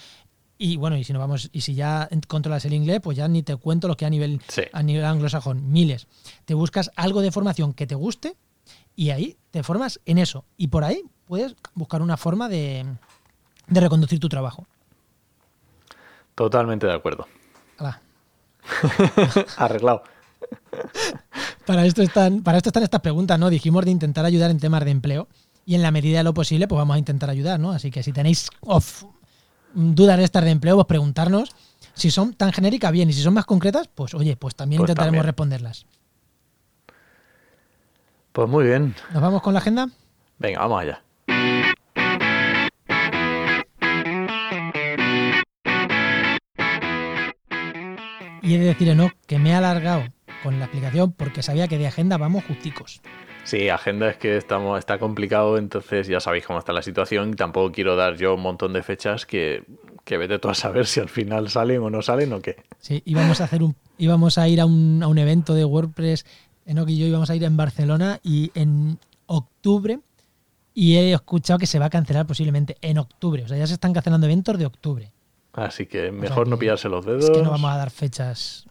Y 0.58 0.78
bueno, 0.78 0.96
y 0.98 1.04
si 1.04 1.12
no 1.12 1.20
vamos, 1.20 1.50
y 1.52 1.62
si 1.62 1.74
ya 1.76 2.08
controlas 2.28 2.64
el 2.66 2.74
inglés, 2.74 3.02
pues 3.04 3.18
ya 3.18 3.28
ni 3.28 3.44
te 3.44 3.56
cuento 3.58 3.88
lo 3.88 3.98
que 3.98 4.06
a 4.06 4.10
nivel, 4.10 4.40
Sí. 4.48 4.62
a 4.72 4.82
nivel 4.82 5.04
anglosajón, 5.06 5.72
miles. 5.72 6.08
Te 6.46 6.54
buscas 6.54 6.90
algo 6.96 7.22
de 7.22 7.32
formación 7.32 7.74
que 7.74 7.86
te 7.86 7.96
guste 7.96 8.36
y 8.96 9.10
ahí 9.12 9.38
te 9.52 9.64
formas 9.64 10.00
en 10.06 10.18
eso. 10.18 10.46
Y 10.58 10.68
por 10.68 10.84
ahí 10.84 11.04
puedes 11.26 11.56
buscar 11.74 12.02
una 12.02 12.18
forma 12.18 12.50
de, 12.50 12.86
de 13.68 13.80
reconducir 13.80 14.20
tu 14.20 14.30
trabajo. 14.30 14.66
Totalmente 16.36 16.88
de 16.88 16.94
acuerdo. 16.94 17.28
Arreglado. 19.58 20.04
Para 21.66 21.86
esto 21.86 22.02
están, 22.02 22.42
para 22.44 22.58
esto 22.58 22.70
están 22.70 22.84
estas 22.84 23.02
preguntas, 23.02 23.40
¿no? 23.40 23.50
Dijimos 23.50 23.86
de 23.86 23.92
intentar 23.92 24.26
ayudar 24.26 24.52
en 24.52 24.60
temas 24.60 24.84
de 24.86 24.92
empleo 24.92 25.28
y 25.66 25.76
en 25.76 25.82
la 25.82 25.92
medida 25.92 26.18
de 26.20 26.24
lo 26.24 26.34
posible, 26.34 26.68
pues 26.68 26.78
vamos 26.78 26.96
a 26.96 27.00
intentar 27.00 27.30
ayudar, 27.30 27.60
¿no? 27.60 27.72
Así 27.72 27.92
que 27.92 28.04
si 28.04 28.12
tenéis 28.12 28.50
dudas 29.74 30.18
de 30.18 30.24
estas 30.24 30.44
de 30.44 30.52
empleo, 30.52 30.76
pues 30.76 30.88
preguntarnos 30.88 31.50
si 31.94 32.10
son 32.12 32.34
tan 32.34 32.52
genéricas, 32.54 32.92
bien, 32.92 33.10
y 33.10 33.14
si 33.14 33.22
son 33.22 33.34
más 33.34 33.46
concretas, 33.46 33.88
pues 33.94 34.14
oye, 34.14 34.36
pues 34.38 34.56
también 34.56 34.80
Pues 34.80 34.90
intentaremos 34.90 35.18
también. 35.18 35.26
responderlas. 35.26 35.86
Pues 38.32 38.48
muy 38.48 38.66
bien. 38.66 38.96
¿Nos 39.14 39.22
vamos 39.22 39.42
con 39.42 39.54
la 39.54 39.60
agenda? 39.60 39.88
Venga, 40.40 40.60
vamos 40.60 40.82
allá. 40.82 41.02
Y 48.42 48.56
he 48.56 48.60
de 48.60 48.66
decir, 48.66 48.96
no, 48.96 49.12
que 49.28 49.38
me 49.38 49.52
he 49.52 49.54
alargado 49.54 50.04
con 50.44 50.58
la 50.60 50.66
explicación 50.66 51.12
porque 51.12 51.44
sabía 51.44 51.68
que 51.68 51.78
de 51.78 51.88
agenda 51.88 52.18
vamos 52.18 52.44
justicos. 52.46 53.02
Sí, 53.44 53.70
agenda 53.70 54.10
es 54.10 54.18
que 54.18 54.38
estamos, 54.38 54.78
está 54.80 54.98
complicado, 55.00 55.58
entonces 55.58 56.08
ya 56.08 56.20
sabéis 56.20 56.46
cómo 56.46 56.60
está 56.60 56.74
la 56.74 56.82
situación. 56.82 57.32
y 57.32 57.36
Tampoco 57.36 57.72
quiero 57.72 57.96
dar 57.96 58.16
yo 58.16 58.36
un 58.36 58.42
montón 58.42 58.74
de 58.74 58.84
fechas 58.84 59.26
que, 59.26 59.64
que 60.04 60.18
vete 60.18 60.40
tú 60.40 60.50
a 60.50 60.56
saber 60.56 60.86
si 60.86 61.00
al 61.00 61.10
final 61.10 61.50
salen 61.50 61.82
o 61.82 61.90
no 61.90 62.02
salen 62.02 62.34
o 62.34 62.42
qué. 62.42 62.58
Sí, 62.80 63.02
íbamos 63.06 63.42
a 63.42 63.46
hacer 63.46 63.64
un, 63.64 63.76
íbamos 63.98 64.38
a 64.38 64.48
ir 64.48 64.62
a 64.62 64.66
un, 64.66 65.02
a 65.04 65.08
un 65.08 65.18
evento 65.18 65.54
de 65.54 65.66
WordPress, 65.66 66.26
Enoch 66.66 66.90
y 66.90 66.98
yo 66.98 67.06
íbamos 67.06 67.30
a 67.30 67.36
ir 67.36 67.44
en 67.44 67.58
Barcelona 67.58 68.20
y 68.24 68.52
en 68.56 68.98
octubre 69.26 70.00
y 70.74 70.96
he 70.96 71.14
escuchado 71.14 71.60
que 71.60 71.68
se 71.68 71.80
va 71.80 71.86
a 71.88 71.90
cancelar 71.90 72.26
posiblemente 72.26 72.78
en 72.82 72.98
octubre. 72.98 73.44
O 73.44 73.48
sea, 73.48 73.58
ya 73.58 73.68
se 73.68 73.74
están 73.74 73.94
cancelando 73.94 74.26
eventos 74.28 74.58
de 74.58 74.66
octubre. 74.66 75.12
Así 75.54 75.86
que 75.86 76.12
mejor 76.12 76.48
no 76.48 76.58
pillarse 76.58 76.88
los 76.88 77.06
dedos. 77.06 77.26
Es 77.26 77.30
que 77.32 77.42
no 77.44 77.52
vamos 77.52 77.72
a 77.72 77.78
dar 77.78 77.90
fechas. 77.92 78.66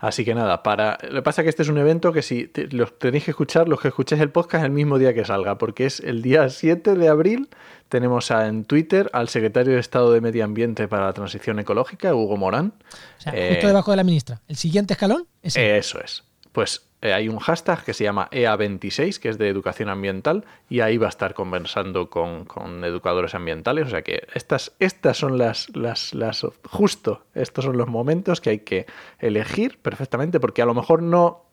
Así 0.00 0.24
que 0.24 0.32
nada, 0.32 0.62
para. 0.62 0.96
Lo 1.10 1.16
que 1.16 1.22
pasa 1.22 1.42
es 1.42 1.44
que 1.44 1.48
este 1.50 1.62
es 1.64 1.68
un 1.68 1.76
evento 1.78 2.12
que 2.12 2.22
si 2.22 2.46
te- 2.46 2.68
los 2.68 2.96
tenéis 3.00 3.24
que 3.24 3.32
escuchar, 3.32 3.68
los 3.68 3.80
que 3.80 3.88
escuchéis 3.88 4.20
el 4.22 4.30
podcast 4.30 4.64
el 4.64 4.70
mismo 4.70 4.96
día 4.96 5.12
que 5.12 5.24
salga, 5.24 5.58
porque 5.58 5.86
es 5.86 5.98
el 5.98 6.22
día 6.22 6.48
7 6.48 6.94
de 6.94 7.08
abril. 7.08 7.48
Tenemos 7.88 8.30
a- 8.30 8.46
en 8.46 8.64
Twitter 8.64 9.10
al 9.12 9.28
secretario 9.28 9.74
de 9.74 9.80
Estado 9.80 10.12
de 10.12 10.20
Medio 10.20 10.44
Ambiente 10.44 10.86
para 10.86 11.06
la 11.06 11.12
Transición 11.14 11.58
Ecológica, 11.58 12.14
Hugo 12.14 12.36
Morán. 12.36 12.74
O 13.18 13.20
sea, 13.20 13.32
Eh, 13.34 13.48
justo 13.54 13.66
debajo 13.66 13.90
de 13.90 13.96
la 13.96 14.04
ministra. 14.04 14.40
El 14.46 14.54
siguiente 14.56 14.92
escalón 14.94 15.26
es 15.42 15.56
el- 15.56 15.64
Eso 15.64 16.00
es. 16.00 16.22
Pues 16.58 16.90
eh, 17.02 17.12
hay 17.12 17.28
un 17.28 17.38
hashtag 17.38 17.84
que 17.84 17.94
se 17.94 18.02
llama 18.02 18.28
EA26, 18.32 19.20
que 19.20 19.28
es 19.28 19.38
de 19.38 19.48
educación 19.48 19.90
ambiental, 19.90 20.44
y 20.68 20.80
ahí 20.80 20.96
va 20.98 21.06
a 21.06 21.08
estar 21.08 21.32
conversando 21.32 22.10
con, 22.10 22.48
educadores 22.82 23.36
ambientales. 23.36 23.86
O 23.86 23.90
sea 23.90 24.02
que 24.02 24.26
estas, 24.34 24.72
estas 24.80 25.16
son 25.16 25.38
las, 25.38 25.68
las, 25.76 26.14
las, 26.14 26.44
justo, 26.64 27.22
estos 27.32 27.64
son 27.64 27.76
los 27.76 27.86
momentos 27.86 28.40
que 28.40 28.50
hay 28.50 28.58
que 28.58 28.86
elegir 29.20 29.78
perfectamente, 29.78 30.40
porque 30.40 30.60
a 30.60 30.66
lo 30.66 30.74
mejor 30.74 31.00
no, 31.00 31.44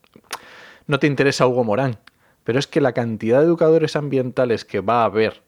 no 0.88 0.98
te 0.98 1.06
interesa 1.06 1.46
Hugo 1.46 1.64
Morán, 1.64 2.00
pero 2.44 2.58
es 2.58 2.66
que 2.66 2.82
la 2.82 2.94
cantidad 2.94 3.42
de 3.42 3.46
educadores 3.46 3.96
ambientales 3.96 4.66
que 4.66 4.80
va 4.80 5.04
a 5.04 5.06
haber 5.06 5.44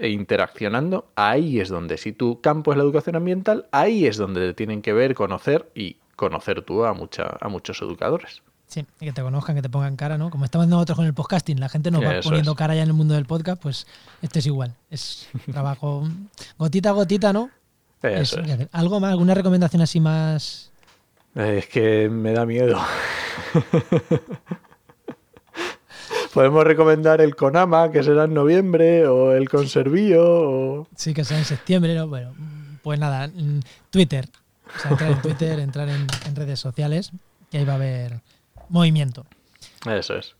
e 0.00 0.08
interaccionando, 0.08 1.10
ahí 1.14 1.60
es 1.60 1.68
donde, 1.68 1.98
si 1.98 2.12
tu 2.12 2.40
campo 2.40 2.72
es 2.72 2.78
la 2.78 2.84
educación 2.84 3.16
ambiental, 3.16 3.68
ahí 3.70 4.06
es 4.06 4.16
donde 4.16 4.40
te 4.46 4.54
tienen 4.54 4.80
que 4.80 4.94
ver, 4.94 5.14
conocer 5.14 5.70
y 5.74 5.98
conocer 6.16 6.62
tú 6.62 6.86
a, 6.86 6.88
a 6.88 7.48
muchos 7.50 7.82
educadores. 7.82 8.42
Sí, 8.74 8.84
y 9.00 9.04
que 9.06 9.12
te 9.12 9.22
conozcan, 9.22 9.54
que 9.54 9.62
te 9.62 9.68
pongan 9.68 9.94
cara, 9.94 10.18
¿no? 10.18 10.30
Como 10.30 10.46
estamos 10.46 10.66
nosotros 10.66 10.96
con 10.96 11.06
el 11.06 11.14
podcasting, 11.14 11.60
la 11.60 11.68
gente 11.68 11.92
nos 11.92 12.02
va 12.02 12.20
poniendo 12.24 12.50
es. 12.50 12.58
cara 12.58 12.74
ya 12.74 12.82
en 12.82 12.88
el 12.88 12.94
mundo 12.94 13.14
del 13.14 13.24
podcast, 13.24 13.62
pues 13.62 13.86
esto 14.20 14.40
es 14.40 14.46
igual. 14.46 14.74
Es 14.90 15.28
trabajo 15.52 16.02
gotita 16.58 16.88
a 16.88 16.92
gotita, 16.92 17.32
¿no? 17.32 17.50
Eso 18.02 18.40
es. 18.40 18.50
es. 18.50 18.68
¿Algo 18.72 18.98
más? 18.98 19.12
¿Alguna 19.12 19.34
recomendación 19.34 19.80
así 19.80 20.00
más? 20.00 20.72
Eh, 21.36 21.58
Es 21.58 21.68
que 21.68 22.08
me 22.08 22.32
da 22.32 22.44
miedo. 22.46 22.80
Podemos 26.34 26.64
recomendar 26.64 27.20
el 27.20 27.36
Conama, 27.36 27.92
que 27.92 28.02
será 28.02 28.24
en 28.24 28.34
noviembre, 28.34 29.06
o 29.06 29.34
el 29.34 29.48
Conservío, 29.48 30.20
o... 30.24 30.88
Sí, 30.96 31.14
que 31.14 31.22
sea 31.24 31.38
en 31.38 31.44
septiembre, 31.44 31.94
¿no? 31.94 32.08
Bueno, 32.08 32.34
pues 32.82 32.98
nada, 32.98 33.30
Twitter. 33.90 34.28
O 34.76 34.80
sea, 34.80 34.90
entrar 34.90 35.10
en 35.12 35.18
Twitter, 35.22 35.60
entrar 35.60 35.88
en, 35.88 36.08
en 36.26 36.34
redes 36.34 36.58
sociales, 36.58 37.12
que 37.52 37.58
ahí 37.58 37.64
va 37.64 37.74
a 37.74 37.76
haber 37.76 38.20
movimiento. 38.68 39.26
Eso 39.86 40.16
es. 40.16 40.34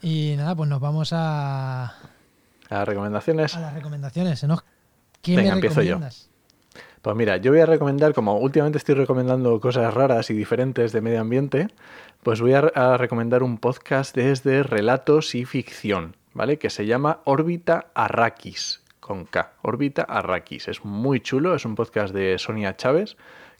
Y 0.00 0.34
nada, 0.36 0.54
pues 0.56 0.68
nos 0.68 0.80
vamos 0.80 1.10
a, 1.12 1.94
Las 2.68 2.88
recomendaciones. 2.88 3.54
a 3.54 3.60
las 3.60 3.74
recomendaciones. 3.74 4.42
¿no? 4.44 4.62
¿Qué 5.20 5.36
Venga, 5.36 5.50
me 5.50 5.54
empiezo 5.56 5.82
yo. 5.82 6.00
Pues 7.02 7.16
mira, 7.16 7.36
yo 7.36 7.50
voy 7.52 7.60
a 7.60 7.66
recomendar, 7.66 8.14
como 8.14 8.36
últimamente 8.38 8.78
estoy 8.78 8.94
recomendando 8.94 9.60
cosas 9.60 9.92
raras 9.92 10.30
y 10.30 10.34
diferentes 10.34 10.92
de 10.92 11.00
medio 11.00 11.20
ambiente, 11.20 11.68
pues 12.22 12.40
voy 12.40 12.54
a, 12.54 12.60
a 12.60 12.96
recomendar 12.96 13.42
un 13.42 13.58
podcast 13.58 14.14
desde 14.14 14.62
relatos 14.62 15.34
y 15.34 15.44
ficción, 15.44 16.16
¿vale? 16.32 16.58
Que 16.58 16.70
se 16.70 16.86
llama 16.86 17.20
Órbita 17.24 17.86
Arrakis, 17.94 18.82
con 19.00 19.24
K. 19.24 19.52
Órbita 19.62 20.02
Arrakis. 20.02 20.68
Es 20.68 20.84
muy 20.84 21.20
chulo, 21.20 21.56
es 21.56 21.64
un 21.64 21.74
podcast 21.74 22.14
de 22.14 22.38
Sonia 22.38 22.76
Chávez 22.76 23.16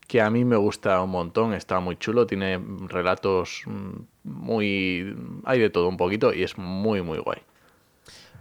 que 0.07 0.21
a 0.21 0.31
mí 0.31 0.45
me 0.45 0.57
gusta 0.57 1.01
un 1.03 1.11
montón, 1.11 1.55
está 1.55 1.81
muy 1.81 1.97
chulo, 1.97 2.27
tiene 2.27 2.61
relatos 2.89 3.63
mm, 3.67 4.29
muy... 4.29 5.17
hay 5.45 5.59
de 5.59 5.71
todo 5.71 5.89
un 5.89 5.97
poquito 5.97 6.35
y 6.35 6.43
es 6.43 6.59
muy, 6.59 7.03
muy 7.03 7.19
guay. 7.19 7.39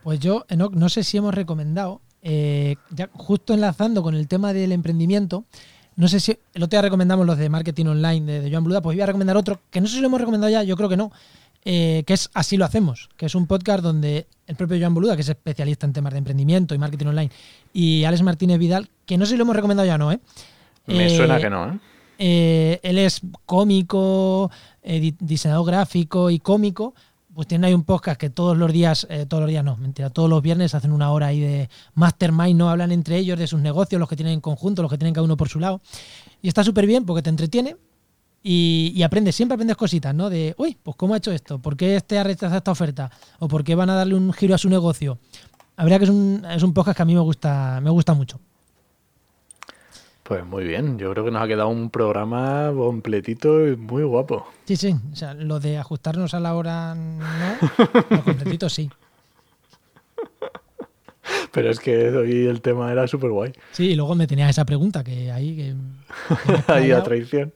Pues 0.04 0.20
yo, 0.20 0.46
Enoch, 0.50 0.74
no 0.74 0.90
sé 0.90 1.04
si 1.04 1.18
hemos 1.18 1.34
recomendado, 1.34 2.02
eh, 2.24 2.76
ya 2.90 3.10
justo 3.14 3.54
enlazando 3.54 4.02
con 4.02 4.16
el 4.16 4.28
tema 4.28 4.54
del 4.54 4.72
emprendimiento, 4.72 5.46
no 5.96 6.08
sé 6.08 6.20
si 6.20 6.38
el 6.54 6.64
otro 6.64 6.78
día 6.78 6.82
recomendamos 6.82 7.26
los 7.26 7.38
de 7.38 7.50
marketing 7.50 7.86
online 7.86 8.42
de, 8.42 8.52
Joan 8.52 8.64
Bluda, 8.64 8.82
pues 8.82 8.96
voy 8.96 9.02
a 9.02 9.06
recomendar 9.06 9.38
otro, 9.38 9.62
que 9.70 9.82
no 9.82 9.88
sé 9.88 9.96
si 9.96 10.02
lo 10.02 10.08
hemos 10.08 10.20
recomendado 10.20 10.52
ya, 10.52 10.64
yo 10.64 10.76
creo 10.76 10.90
que 10.90 10.98
no, 10.98 11.12
eh, 11.64 12.04
que 12.08 12.14
es 12.14 12.30
Así 12.34 12.58
lo 12.58 12.66
hacemos, 12.66 13.10
que 13.18 13.28
es 13.28 13.36
un 13.36 13.46
podcast 13.46 13.84
donde 13.84 14.26
el 14.48 14.56
propio 14.56 14.80
Joan 14.80 14.94
Boluda, 14.94 15.16
que 15.16 15.22
es 15.22 15.30
especialista 15.30 15.86
en 15.86 15.94
temas 15.94 16.14
de 16.14 16.20
emprendimiento 16.20 16.74
y 16.74 16.80
marketing 16.80 17.08
online, 17.08 17.32
y 17.72 18.04
Alex 18.04 18.24
Martínez 18.24 18.58
Vidal, 18.58 18.90
que 19.06 19.18
no 19.18 19.26
sé 19.26 19.32
si 19.32 19.38
lo 19.38 19.44
hemos 19.44 19.56
recomendado 19.56 19.86
ya 19.86 19.96
o 19.96 20.00
no, 20.00 20.12
¿eh? 20.12 20.20
Me 20.92 21.08
Eh, 21.08 21.18
suena 21.18 21.40
que 21.40 21.50
no, 21.50 21.66
¿eh? 21.74 21.80
eh, 22.20 22.80
él 22.84 22.98
es 22.98 23.22
cómico, 23.46 24.52
eh, 24.84 25.00
di- 25.00 25.16
diseñador 25.20 25.66
gráfico 25.66 26.30
y 26.30 26.40
cómico. 26.40 26.94
Pues 27.34 27.48
tienen 27.48 27.64
ahí 27.66 27.74
un 27.74 27.84
podcast 27.86 28.20
que 28.20 28.30
todos 28.30 28.58
los 28.58 28.74
días, 28.74 29.08
eh, 29.10 29.26
todos 29.26 29.40
los 29.42 29.50
días 29.50 29.64
no, 29.64 29.78
mentira, 29.78 30.10
todos 30.10 30.30
los 30.30 30.42
viernes 30.42 30.76
hacen 30.76 30.92
una 30.92 31.12
hora 31.12 31.28
ahí 31.28 31.40
de 31.40 31.70
mastermind, 31.94 32.58
no 32.60 32.70
hablan 32.70 32.92
entre 32.92 33.18
ellos 33.18 33.40
de 33.40 33.48
sus 33.48 33.62
negocios, 33.62 34.00
los 34.00 34.10
que 34.10 34.18
tienen 34.18 34.34
en 34.34 34.42
conjunto, 34.42 34.82
los 34.82 34.92
que 34.92 34.98
tienen 34.98 35.14
cada 35.14 35.24
uno 35.24 35.38
por 35.38 35.48
su 35.48 35.58
lado. 35.58 35.80
Y 36.42 36.50
está 36.50 36.62
súper 36.64 36.86
bien 36.86 37.06
porque 37.06 37.22
te 37.22 37.30
entretiene 37.30 37.78
y, 38.44 38.92
y 38.94 39.04
aprendes, 39.04 39.34
siempre 39.36 39.54
aprendes 39.54 39.78
cositas, 39.78 40.14
¿no? 40.14 40.30
De, 40.30 40.54
uy, 40.58 40.78
pues 40.84 40.98
cómo 40.98 41.14
ha 41.14 41.18
hecho 41.18 41.32
esto, 41.32 41.58
por 41.60 41.78
qué 41.78 41.96
este 41.96 42.20
ha 42.20 42.24
rechazado 42.24 42.58
esta 42.58 42.72
oferta 42.72 43.10
o 43.40 43.48
por 43.48 43.64
qué 43.64 43.76
van 43.76 43.90
a 43.90 43.96
darle 43.96 44.16
un 44.16 44.34
giro 44.34 44.54
a 44.54 44.58
su 44.58 44.68
negocio. 44.70 45.18
Verdad 45.78 46.00
que 46.00 46.04
es 46.04 46.10
un, 46.10 46.46
es 46.52 46.62
un 46.64 46.74
podcast 46.74 46.98
que 46.98 47.04
a 47.04 47.06
mí 47.06 47.14
me 47.14 47.22
gusta, 47.22 47.80
me 47.82 47.90
gusta 47.92 48.14
mucho. 48.14 48.42
Pues 50.32 50.46
muy 50.46 50.64
bien, 50.64 50.98
yo 50.98 51.12
creo 51.12 51.26
que 51.26 51.32
nos 51.32 51.42
ha 51.42 51.48
quedado 51.50 51.68
un 51.68 51.90
programa 51.90 52.72
completito 52.74 53.68
y 53.68 53.76
muy 53.76 54.04
guapo. 54.04 54.48
Sí, 54.64 54.78
sí. 54.78 54.96
O 55.12 55.14
sea, 55.14 55.34
lo 55.34 55.60
de 55.60 55.78
ajustarnos 55.78 56.34
a 56.34 56.40
la 56.40 56.56
hora, 56.56 56.96
no. 56.96 57.26
Lo 58.10 58.24
completito 58.24 58.70
sí. 58.70 58.90
Pero 61.52 61.70
es 61.70 61.82
que 61.82 62.12
hoy 62.12 62.46
el 62.48 62.62
tema 62.62 62.94
era 62.94 63.10
súper 63.10 63.30
guay. 63.30 63.52
Sí, 63.74 63.90
y 63.90 63.96
luego 63.96 64.16
me 64.16 64.26
tenías 64.26 64.52
esa 64.52 64.64
pregunta 64.64 65.04
que 65.04 65.34
ahí. 65.34 65.54
Que, 65.58 65.76
Ahí 66.74 66.92
a 66.92 67.04
traición. 67.04 67.54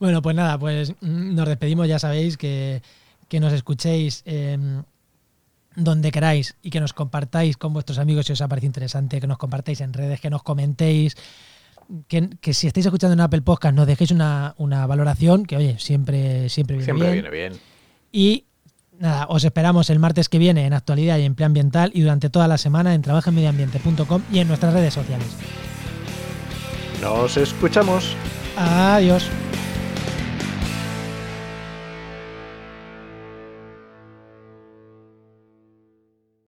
bueno, 0.00 0.20
pues 0.20 0.34
nada, 0.34 0.58
pues 0.58 0.94
mm, 1.00 1.36
nos 1.36 1.46
despedimos. 1.46 1.86
Ya 1.86 2.00
sabéis 2.00 2.36
que, 2.36 2.82
que 3.28 3.38
nos 3.38 3.52
escuchéis 3.52 4.24
eh, 4.26 4.58
donde 5.76 6.10
queráis 6.12 6.54
y 6.62 6.70
que 6.70 6.80
nos 6.80 6.92
compartáis 6.92 7.56
con 7.56 7.72
vuestros 7.72 7.98
amigos 7.98 8.26
si 8.26 8.32
os 8.32 8.40
ha 8.40 8.48
parecido 8.48 8.68
interesante, 8.68 9.20
que 9.20 9.26
nos 9.26 9.38
compartáis 9.38 9.80
en 9.80 9.92
redes, 9.92 10.20
que 10.20 10.30
nos 10.30 10.42
comentéis. 10.42 11.16
Que, 12.08 12.30
que 12.40 12.54
si 12.54 12.66
estáis 12.68 12.86
escuchando 12.86 13.12
en 13.14 13.20
Apple 13.20 13.42
Podcast 13.42 13.74
nos 13.74 13.86
dejéis 13.86 14.12
una, 14.12 14.54
una 14.56 14.86
valoración, 14.86 15.44
que 15.44 15.56
oye, 15.56 15.76
siempre, 15.78 16.48
siempre 16.48 16.76
viene 16.76 16.84
Siempre 16.84 17.10
bien. 17.12 17.22
viene 17.22 17.30
bien. 17.36 17.60
Y 18.12 18.44
nada, 18.98 19.26
os 19.28 19.44
esperamos 19.44 19.90
el 19.90 19.98
martes 19.98 20.28
que 20.28 20.38
viene 20.38 20.64
en 20.64 20.72
Actualidad 20.72 21.18
y 21.18 21.24
Empleo 21.24 21.46
Ambiental 21.46 21.90
y 21.92 22.00
durante 22.02 22.30
toda 22.30 22.46
la 22.48 22.56
semana 22.56 22.94
en 22.94 23.02
trabajenmedioambiente.com 23.02 24.22
y 24.32 24.38
en 24.38 24.48
nuestras 24.48 24.72
redes 24.72 24.94
sociales. 24.94 25.26
Nos 27.02 27.36
escuchamos. 27.36 28.14
Adiós. 28.56 29.28